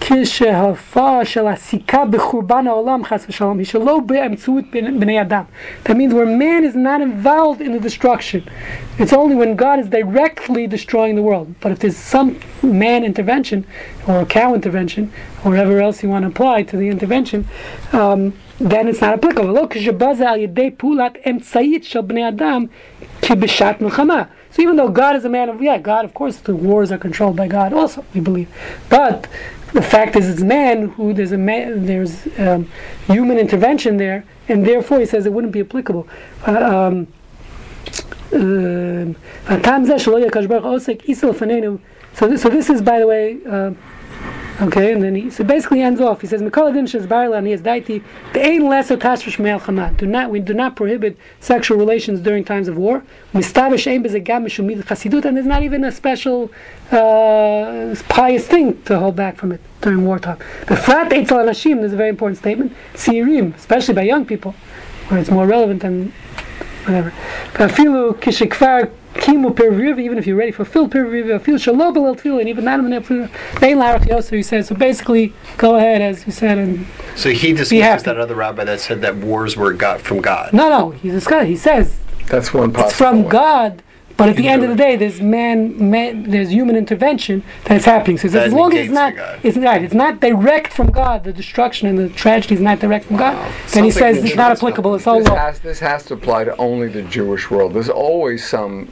כשההופעה 0.00 1.24
של 1.24 1.46
הסיכה 1.46 2.04
בחורבן 2.04 2.66
העולם 2.66 3.04
חס 3.04 3.26
ושלום 3.28 3.58
היא 3.58 3.66
שלא 3.66 4.00
באמצעות 4.06 4.64
בני 4.70 4.98
בני 4.98 5.20
אדם. 5.20 5.42
That 5.84 5.96
means 5.96 6.12
where 6.14 6.26
man 6.26 6.64
is 6.64 6.76
not 6.76 7.00
involved 7.00 7.60
in 7.60 7.72
the 7.72 7.80
destruction. 7.80 8.40
It's 8.98 9.12
only 9.12 9.34
when 9.34 9.56
God 9.56 9.78
is 9.82 9.88
directly 9.88 10.66
destroying 10.76 11.14
the 11.16 11.22
world. 11.22 11.48
But 11.60 11.72
if 11.72 11.78
there's 11.80 12.00
some 12.14 12.28
man 12.62 13.00
intervention 13.10 13.58
or 14.06 14.24
cow 14.38 14.54
intervention 14.54 15.02
or 15.42 15.46
whatever 15.52 15.80
else 15.86 15.96
you 16.02 16.08
want 16.14 16.22
to 16.26 16.30
apply 16.34 16.56
to 16.70 16.76
the 16.82 16.88
intervention, 16.96 17.40
um, 18.00 18.20
then 18.72 18.84
it's 18.88 19.00
not 19.00 19.12
applicable. 19.18 19.52
לא 19.52 19.66
כשבא 19.70 20.14
זה 20.14 20.30
על 20.30 20.40
ידי 20.40 20.70
פעולת 20.76 21.12
אמצעית 21.30 21.84
של 21.84 22.00
בני 22.00 22.28
אדם 22.28 22.64
כבשעת 23.22 23.80
מלחמה. 23.80 24.22
So 24.52 24.62
even 24.62 24.76
though 24.76 24.88
God 24.88 25.16
is 25.16 25.24
a 25.24 25.28
man 25.28 25.48
of, 25.50 25.60
yeah, 25.60 25.76
God, 25.76 26.04
of 26.06 26.14
course, 26.14 26.36
the 26.38 26.56
wars 26.56 26.90
are 26.90 26.96
controlled 26.96 27.36
by 27.36 27.46
God 27.46 27.74
also, 27.74 28.04
we 28.14 28.20
believe. 28.20 28.48
But 28.88 29.26
the 29.73 29.81
fact 29.81 30.15
is 30.15 30.27
it's 30.29 30.41
man 30.41 30.89
who 30.89 31.13
there's 31.13 31.31
a 31.31 31.37
man 31.37 31.85
there's 31.85 32.27
um, 32.37 32.69
human 33.07 33.37
intervention 33.37 33.97
there 33.97 34.25
and 34.49 34.65
therefore 34.65 34.99
he 34.99 35.05
says 35.05 35.25
it 35.25 35.33
wouldn't 35.33 35.53
be 35.53 35.61
applicable. 35.61 36.07
Uh, 36.45 36.51
um, 36.51 37.07
uh, 38.33 39.13
so, 42.13 42.27
this, 42.27 42.41
so 42.41 42.49
this 42.49 42.69
is 42.69 42.81
by 42.81 42.99
the 42.99 43.07
way 43.07 43.37
uh, 43.47 43.71
okay, 44.61 44.93
and 44.93 45.03
then 45.03 45.15
he 45.15 45.29
so 45.29 45.43
basically 45.43 45.81
ends 45.81 45.99
off. 45.99 46.21
He 46.21 46.27
says, 46.27 46.41
"Mikol 46.41 46.69
adin 46.69 46.85
shezbar 46.85 47.29
lani 47.29 47.53
es 47.53 47.61
daiti 47.61 48.03
be'ein 48.33 48.63
leso 48.63 48.97
tashvish 48.97 49.39
me'al 49.39 49.59
chama." 49.59 49.95
Do 49.97 50.05
not 50.05 50.29
we 50.29 50.39
do 50.39 50.53
not 50.53 50.75
prohibit 50.75 51.17
sexual 51.39 51.77
relations 51.77 52.19
during 52.19 52.43
times 52.43 52.67
of 52.67 52.77
war. 52.77 53.03
Mistavish 53.33 53.89
ein 53.91 54.03
b'ze 54.03 54.23
gam 54.23 54.45
mishum 54.45 54.65
mid 54.65 54.79
chasidut, 54.79 55.25
and 55.25 55.35
there's 55.35 55.45
not 55.45 55.63
even 55.63 55.83
a 55.83 55.91
special 55.91 56.51
uh, 56.91 57.95
pious 58.09 58.47
thing 58.47 58.81
to 58.83 58.99
hold 58.99 59.15
back 59.15 59.37
from 59.37 59.51
it 59.51 59.61
during 59.81 60.05
wartime. 60.05 60.37
But 60.67 60.79
frat 60.79 61.11
eitzel 61.11 61.43
anashim, 61.43 61.83
is 61.83 61.93
a 61.93 61.95
very 61.95 62.09
important 62.09 62.37
statement. 62.37 62.73
Tzirim, 62.93 63.55
especially 63.55 63.93
by 63.95 64.03
young 64.03 64.25
people, 64.25 64.53
where 65.07 65.19
it's 65.19 65.31
more 65.31 65.47
relevant 65.47 65.81
than 65.81 66.13
whatever. 66.85 67.13
Afilu 67.53 68.13
kishikfar 68.19 68.91
kimu 69.15 69.53
periv, 69.53 69.99
even 69.99 70.17
if 70.17 70.25
you 70.25 70.35
already 70.35 70.51
fulfilled 70.51 70.91
periv, 70.91 71.25
afil 71.39 71.59
shalom 71.59 71.93
belel 71.93 72.15
tefillah, 72.19 72.39
and 72.41 72.49
even 72.49 72.63
not 72.65 72.79
in 72.79 72.89
Vein 73.59 73.77
larach 73.77 74.05
yoser, 74.07 74.37
he 74.37 74.43
says. 74.43 74.67
So 74.67 74.75
basically, 74.75 75.33
go 75.57 75.75
ahead, 75.75 76.01
as 76.01 76.25
we 76.25 76.31
said, 76.31 76.57
and 76.57 76.85
So 77.15 77.29
he 77.29 77.35
happy. 77.49 77.53
dismisses 77.53 78.03
that 78.03 78.17
other 78.17 78.35
rabbi 78.35 78.63
that 78.63 78.79
said 78.79 79.01
that 79.01 79.17
wars 79.17 79.55
were 79.57 79.73
got 79.73 80.01
from 80.01 80.21
God. 80.21 80.53
no, 80.53 80.69
no, 80.69 80.89
he's 80.91 81.13
discussing. 81.13 81.49
He 81.49 81.57
says 81.57 81.99
That's 82.27 82.53
one 82.53 82.71
possible. 82.71 82.87
it's 82.89 82.97
from 82.97 83.23
way. 83.23 83.29
God. 83.29 83.83
But 84.17 84.29
at 84.29 84.35
the 84.35 84.47
end 84.47 84.63
of 84.63 84.69
the 84.69 84.75
day, 84.75 84.95
there's 84.95 85.21
man, 85.21 85.89
man, 85.89 86.23
there's 86.29 86.49
human 86.51 86.75
intervention 86.75 87.43
that's 87.65 87.85
happening. 87.85 88.17
So 88.17 88.27
That 88.29 88.47
as 88.47 88.53
long 88.53 88.73
as 88.73 88.85
it's 88.85 88.93
not, 88.93 89.13
it's 89.43 89.57
right, 89.57 89.81
it's 89.83 89.93
not 89.93 90.19
direct 90.19 90.73
from 90.73 90.91
God. 90.91 91.23
The 91.23 91.33
destruction 91.33 91.87
and 91.87 91.97
the 91.97 92.09
tragedy 92.09 92.55
is 92.55 92.61
not 92.61 92.79
direct 92.79 93.05
from 93.05 93.17
God. 93.17 93.51
Then 93.73 93.83
he 93.83 93.91
says 93.91 94.23
it's 94.23 94.35
not 94.35 94.51
applicable. 94.51 94.95
It's 94.95 95.07
all 95.07 95.19
This 95.19 95.27
has, 95.29 95.59
this 95.59 95.79
has 95.79 96.05
to 96.05 96.13
apply 96.13 96.45
to 96.45 96.55
only 96.57 96.87
the 96.87 97.01
Jewish 97.03 97.49
world. 97.49 97.73
There's 97.73 97.89
always 97.89 98.47
some 98.47 98.91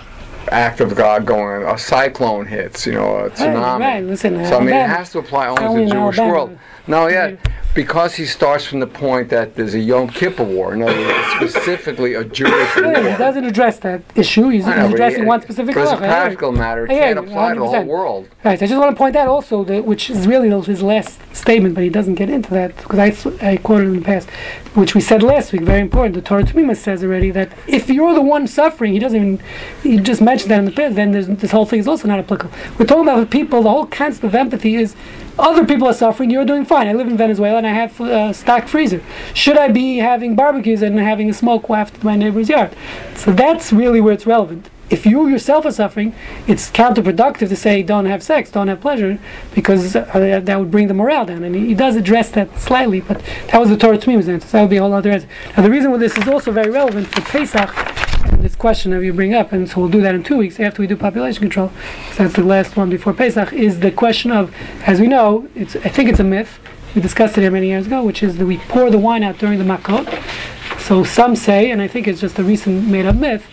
act 0.51 0.81
of 0.81 0.95
God 0.95 1.25
going 1.25 1.63
on. 1.63 1.75
A 1.75 1.77
cyclone 1.77 2.45
hits, 2.47 2.85
you 2.85 2.93
know, 2.93 3.17
a 3.17 3.29
tsunami. 3.29 3.79
right, 3.79 4.03
listen, 4.03 4.43
so 4.45 4.57
I 4.57 4.59
mean, 4.59 4.69
it 4.69 4.89
has 4.89 5.11
to 5.11 5.19
apply 5.19 5.47
only 5.47 5.63
Only 5.65 5.81
to 5.83 5.89
the 5.89 5.95
Jewish 5.95 6.17
Alabama. 6.17 6.31
world. 6.31 6.59
No, 6.87 7.07
yeah, 7.07 7.31
mm-hmm. 7.31 7.73
because 7.75 8.15
he 8.15 8.25
starts 8.25 8.65
from 8.65 8.79
the 8.79 8.87
point 8.87 9.29
that 9.29 9.55
there's 9.55 9.75
a 9.75 9.79
Yom 9.79 10.09
Kippur 10.09 10.43
war. 10.43 10.73
In 10.73 10.81
other 10.81 10.97
words, 10.97 11.27
specifically 11.35 12.15
a 12.15 12.23
Jewish 12.23 12.75
war. 12.75 12.95
He 12.95 13.17
doesn't 13.17 13.43
address 13.45 13.79
that 13.79 14.01
issue. 14.15 14.49
He's, 14.49 14.65
know, 14.65 14.73
he's 14.73 14.93
addressing 14.93 15.21
he- 15.21 15.27
one 15.27 15.41
specific 15.41 15.75
But 15.75 15.81
as 15.81 15.91
a 15.91 15.95
halacha. 15.95 15.97
I 15.97 15.99
hear 15.99 16.07
you. 16.07 16.13
practical 16.13 16.51
matter, 16.51 16.85
it 16.85 16.89
can't 16.89 17.19
apply 17.19 17.53
to 17.53 17.59
the 17.59 17.67
whole 17.67 17.85
world. 17.85 18.27
Right. 18.43 18.61
I 18.61 18.65
just 18.65 18.79
want 18.79 18.95
to 18.95 18.97
point 18.97 19.15
out 19.15 19.27
also 19.27 19.63
that, 19.65 19.85
which 19.85 20.09
is 20.09 20.25
really 20.27 20.49
his 20.63 20.81
last 20.81 21.19
statement, 21.35 21.75
but 21.75 21.83
he 21.83 21.89
doesn't 21.89 22.15
get 22.15 22.29
into 22.29 22.49
that 22.51 22.75
because 22.77 22.99
I, 22.99 23.47
I 23.51 23.57
quoted 23.57 23.87
in 23.87 23.95
the 23.97 24.01
past, 24.01 24.29
which 24.73 24.95
we 24.95 25.01
said 25.01 25.21
last 25.23 25.51
week. 25.51 25.61
Very 25.61 25.81
important. 25.81 26.15
The 26.15 26.21
Torah 26.21 26.43
Temimah 26.43 26.75
says 26.75 27.03
already 27.03 27.31
that 27.31 27.51
if 27.67 27.89
you're 27.89 28.13
the 28.13 28.21
one 28.21 28.47
suffering, 28.47 28.93
he 28.93 28.99
doesn't 28.99 29.15
even. 29.15 29.43
He 29.83 29.97
just 29.97 30.21
mentioned 30.21 30.51
that 30.51 30.59
in 30.59 30.65
the 30.65 30.71
past. 30.71 30.95
Then 30.95 31.11
this 31.11 31.51
whole 31.51 31.65
thing 31.65 31.79
is 31.79 31.87
also 31.87 32.07
not 32.07 32.19
applicable. 32.19 32.53
We're 32.77 32.85
talking 32.85 33.03
about 33.03 33.29
people. 33.29 33.61
The 33.61 33.69
whole 33.69 33.85
concept 33.85 34.23
of 34.23 34.35
empathy 34.35 34.75
is 34.75 34.95
other 35.39 35.65
people 35.65 35.87
are 35.87 35.93
suffering. 35.93 36.29
You're 36.29 36.45
doing 36.45 36.65
fine. 36.65 36.87
I 36.87 36.93
live 36.93 37.07
in 37.07 37.17
Venezuela 37.17 37.57
and 37.57 37.67
I 37.67 37.73
have 37.73 37.99
a 37.99 38.33
stocked 38.33 38.69
freezer. 38.69 39.01
Should 39.33 39.57
I 39.57 39.69
be 39.69 39.97
having 39.97 40.35
barbecues 40.35 40.81
and 40.81 40.99
having 40.99 41.29
a 41.29 41.33
smoke 41.33 41.69
wafted 41.69 42.01
to 42.01 42.05
my 42.05 42.15
neighbor's 42.15 42.49
yard? 42.49 42.75
So 43.15 43.31
that's 43.31 43.71
really 43.71 44.01
where 44.01 44.13
it's 44.13 44.25
relevant 44.25 44.69
if 44.89 45.05
you 45.05 45.27
yourself 45.27 45.65
are 45.65 45.71
suffering, 45.71 46.15
it's 46.47 46.69
counterproductive 46.71 47.49
to 47.49 47.55
say 47.55 47.83
don't 47.83 48.05
have 48.05 48.23
sex, 48.23 48.49
don't 48.49 48.67
have 48.67 48.81
pleasure, 48.81 49.19
because 49.53 49.95
uh, 49.95 50.41
that 50.43 50.59
would 50.59 50.71
bring 50.71 50.87
the 50.87 50.93
morale 50.93 51.25
down. 51.25 51.43
And 51.43 51.55
he, 51.55 51.73
does 51.73 51.95
address 51.95 52.29
that 52.31 52.59
slightly, 52.59 52.99
but 52.99 53.21
that 53.51 53.59
was 53.59 53.69
the 53.69 53.77
Torah 53.77 53.97
Temimah's 53.97 54.27
answer. 54.27 54.47
So 54.47 54.57
that 54.57 54.61
would 54.61 54.69
be 54.69 54.77
a 54.77 54.81
whole 54.81 54.93
other 54.93 55.11
answer. 55.11 55.27
Now 55.55 55.63
the 55.63 55.69
reason 55.69 55.91
why 55.91 55.97
this 55.97 56.17
is 56.17 56.27
also 56.27 56.51
very 56.51 56.71
relevant 56.71 57.07
for 57.07 57.21
Pesach, 57.21 57.69
this 58.41 58.55
question 58.55 58.91
that 58.91 59.03
you 59.03 59.13
bring 59.13 59.33
up, 59.33 59.51
and 59.51 59.69
so 59.69 59.81
we'll 59.81 59.89
do 59.89 60.01
that 60.01 60.15
in 60.15 60.23
two 60.23 60.37
weeks 60.37 60.59
after 60.59 60.81
we 60.81 60.87
do 60.87 60.95
population 60.95 61.41
control, 61.41 61.71
'cause 62.07 62.17
that's 62.17 62.33
the 62.33 62.43
last 62.43 62.77
one 62.77 62.89
before 62.89 63.13
Pesach, 63.13 63.51
is 63.53 63.79
the 63.81 63.91
question 63.91 64.31
of, 64.31 64.53
as 64.85 64.99
we 64.99 65.07
know, 65.07 65.47
it's 65.55 65.75
I 65.77 65.89
think 65.89 66.09
it's 66.09 66.19
a 66.19 66.23
myth. 66.23 66.59
We 66.95 67.01
discussed 67.01 67.37
it 67.37 67.41
here 67.41 67.51
many 67.51 67.67
years 67.67 67.85
ago, 67.87 68.01
which 68.03 68.23
is 68.23 68.37
that 68.37 68.45
we 68.45 68.57
pour 68.69 68.89
the 68.89 68.97
wine 68.97 69.23
out 69.23 69.37
during 69.37 69.59
the 69.59 69.65
makot. 69.65 70.07
So 70.79 71.03
some 71.03 71.35
say, 71.35 71.69
and 71.69 71.81
I 71.81 71.87
think 71.87 72.07
it's 72.07 72.21
just 72.21 72.39
a 72.39 72.43
recent 72.43 72.87
made-up 72.87 73.15
myth, 73.15 73.43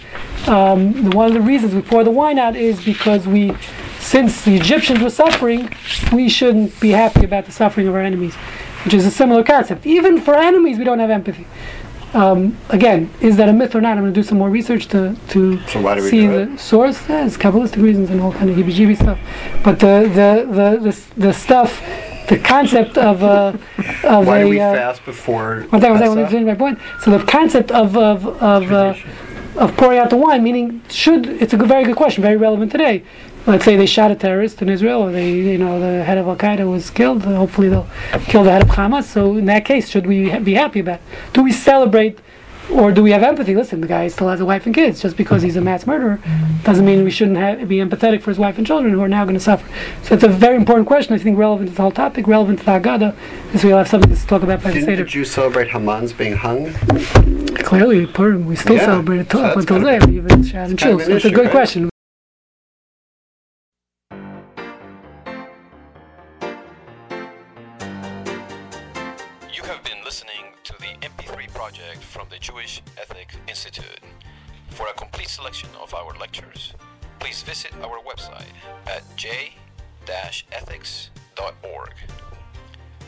um, 0.46 1.10
one 1.10 1.26
of 1.26 1.34
the 1.34 1.40
reasons 1.40 1.74
we 1.74 1.82
pour 1.82 2.04
the 2.04 2.10
wine 2.10 2.38
out 2.38 2.56
is 2.56 2.82
because 2.84 3.26
we, 3.26 3.52
since 3.98 4.42
the 4.42 4.56
Egyptians 4.56 5.00
were 5.00 5.10
suffering, 5.10 5.68
we 6.12 6.28
shouldn't 6.28 6.78
be 6.80 6.90
happy 6.90 7.24
about 7.24 7.44
the 7.44 7.52
suffering 7.52 7.88
of 7.88 7.94
our 7.94 8.00
enemies. 8.00 8.34
which 8.84 8.94
is 8.94 9.04
a 9.04 9.10
similar 9.10 9.42
concept. 9.42 9.84
Even 9.84 10.20
for 10.20 10.36
enemies, 10.36 10.78
we 10.78 10.84
don't 10.84 11.00
have 11.00 11.10
empathy. 11.10 11.44
Um, 12.16 12.56
again, 12.70 13.10
is 13.20 13.36
that 13.36 13.48
a 13.48 13.52
myth 13.52 13.74
or 13.74 13.80
not? 13.82 13.98
I'm 13.98 14.02
going 14.05 14.14
to 14.14 14.20
do 14.20 14.26
some 14.26 14.38
more 14.38 14.48
research 14.48 14.88
to 14.94 15.14
to 15.32 15.40
So 15.72 15.82
why 15.82 15.94
do 15.97 16.02
we 16.02 16.09
see 16.09 16.26
the 16.26 16.56
source. 16.56 16.98
Yeah, 17.10 17.26
it's 17.26 17.36
kabbalistic 17.36 17.82
reasons 17.82 18.09
and 18.10 18.20
all 18.22 18.32
kind 18.32 18.48
of 18.51 18.56
heebie-jeebie 18.56 18.97
stuff. 18.97 19.18
But 19.62 19.80
the 19.80 19.94
the 20.18 20.30
the 20.59 20.68
the, 20.86 20.94
the 21.26 21.32
stuff, 21.34 21.70
the 22.30 22.38
concept 22.38 22.97
of 22.97 23.22
uh, 23.22 23.52
of 24.14 24.26
Why 24.26 24.38
a 24.38 24.44
do 24.44 24.48
we 24.48 24.60
uh, 24.60 24.72
fast 24.72 25.05
before? 25.05 25.66
one 25.68 25.80
second, 25.82 25.90
one 25.90 25.98
second, 25.98 26.14
let 26.14 26.16
me 26.16 26.22
Pesach? 26.24 26.30
finish 26.38 26.47
my 26.47 26.55
point. 26.64 26.78
So 27.02 27.10
the 27.18 27.24
concept 27.24 27.70
of 27.70 27.97
of 27.98 28.26
of, 28.43 28.72
uh, 28.72 28.94
of 29.62 29.76
pouring 29.76 29.98
out 29.98 30.09
the 30.09 30.16
wine, 30.16 30.43
meaning 30.43 30.80
should 30.88 31.26
it's 31.43 31.52
a 31.52 31.59
good, 31.59 31.68
very 31.68 31.84
good 31.84 31.97
question, 31.97 32.22
very 32.22 32.36
relevant 32.38 32.72
today. 32.72 33.05
Let's 33.47 33.64
say 33.64 33.77
they 33.77 33.86
shot 33.86 34.10
a 34.10 34.16
terrorist 34.16 34.60
in 34.60 34.68
Israel, 34.68 35.02
or 35.02 35.12
they, 35.12 35.31
you 35.32 35.56
know, 35.56 35.78
the 35.78 36.02
head 36.02 36.18
of 36.18 36.27
Al 36.27 36.36
Qaeda 36.36 36.68
was 36.68 36.90
killed. 36.90 37.23
Hopefully, 37.23 37.68
they'll 37.68 37.86
kill 38.27 38.43
the 38.43 38.51
head 38.51 38.62
of 38.62 38.68
Hamas. 38.70 39.05
So 39.05 39.36
in 39.36 39.44
that 39.47 39.64
case, 39.64 39.89
should 39.89 40.06
we 40.06 40.31
ha- 40.31 40.40
be 40.40 40.55
happy 40.55 40.81
about? 40.81 40.97
It? 40.97 41.32
Do 41.32 41.44
we 41.44 41.52
celebrate, 41.52 42.18
or 42.68 42.90
do 42.90 43.05
we 43.05 43.12
have 43.12 43.23
empathy? 43.23 43.55
Listen, 43.55 43.81
the 43.81 43.86
guy 43.86 44.09
still 44.09 44.28
has 44.31 44.40
a 44.40 44.44
wife 44.44 44.66
and 44.66 44.74
kids. 44.74 45.01
Just 45.01 45.16
because 45.16 45.43
he's 45.43 45.55
a 45.55 45.60
mass 45.60 45.86
murderer, 45.86 46.18
doesn't 46.64 46.85
mean 46.85 47.05
we 47.05 47.10
shouldn't 47.12 47.36
have, 47.36 47.68
be 47.68 47.77
empathetic 47.77 48.20
for 48.20 48.32
his 48.32 48.39
wife 48.39 48.59
and 48.59 48.66
children 48.66 48.93
who 48.93 49.01
are 49.01 49.09
now 49.09 49.23
going 49.24 49.36
to 49.36 49.40
suffer. 49.40 49.68
So 50.02 50.16
it's 50.16 50.24
a 50.24 50.28
very 50.28 50.56
important 50.56 50.89
question. 50.89 51.14
I 51.14 51.18
think 51.18 51.39
relevant 51.39 51.68
to 51.70 51.77
the 51.77 51.82
whole 51.82 51.93
topic, 51.93 52.27
relevant 52.27 52.59
to 52.59 52.64
the 52.64 52.73
Haggadah, 52.73 53.14
because 53.47 53.62
we'll 53.62 53.78
have 53.78 53.86
something 53.89 54.12
to 54.12 54.27
talk 54.27 54.43
about 54.43 54.60
by 54.64 54.73
Didn't 54.73 54.86
the 54.86 54.93
Seder. 54.97 55.05
Jews 55.05 55.31
celebrate 55.31 55.68
Haman's 55.70 56.12
being 56.12 56.35
hung? 56.35 56.73
Clearly, 57.62 58.06
Purim, 58.06 58.44
we 58.47 58.56
still 58.56 58.74
Yeah, 58.74 58.86
celebrate 58.86 59.20
it 59.20 59.31
so 59.31 59.44
up 59.44 59.56
until 59.56 59.78
today. 59.78 59.98
Even 60.12 60.43
shot 60.43 60.70
and. 60.70 60.81
So 60.81 60.98
it's 60.98 61.24
a 61.24 61.31
good 61.31 61.44
right? 61.44 61.51
question. 61.52 61.89
Jewish 72.47 72.81
Ethics 72.97 73.35
Institute. 73.48 73.98
For 74.68 74.86
a 74.86 74.93
complete 74.93 75.28
selection 75.28 75.68
of 75.82 75.93
our 75.93 76.16
lectures, 76.16 76.74
please 77.18 77.43
visit 77.43 77.73
our 77.82 77.98
website 78.05 78.55
at 78.86 79.02
j-ethics.org. 79.16 79.55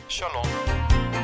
Shalom. 0.09 1.18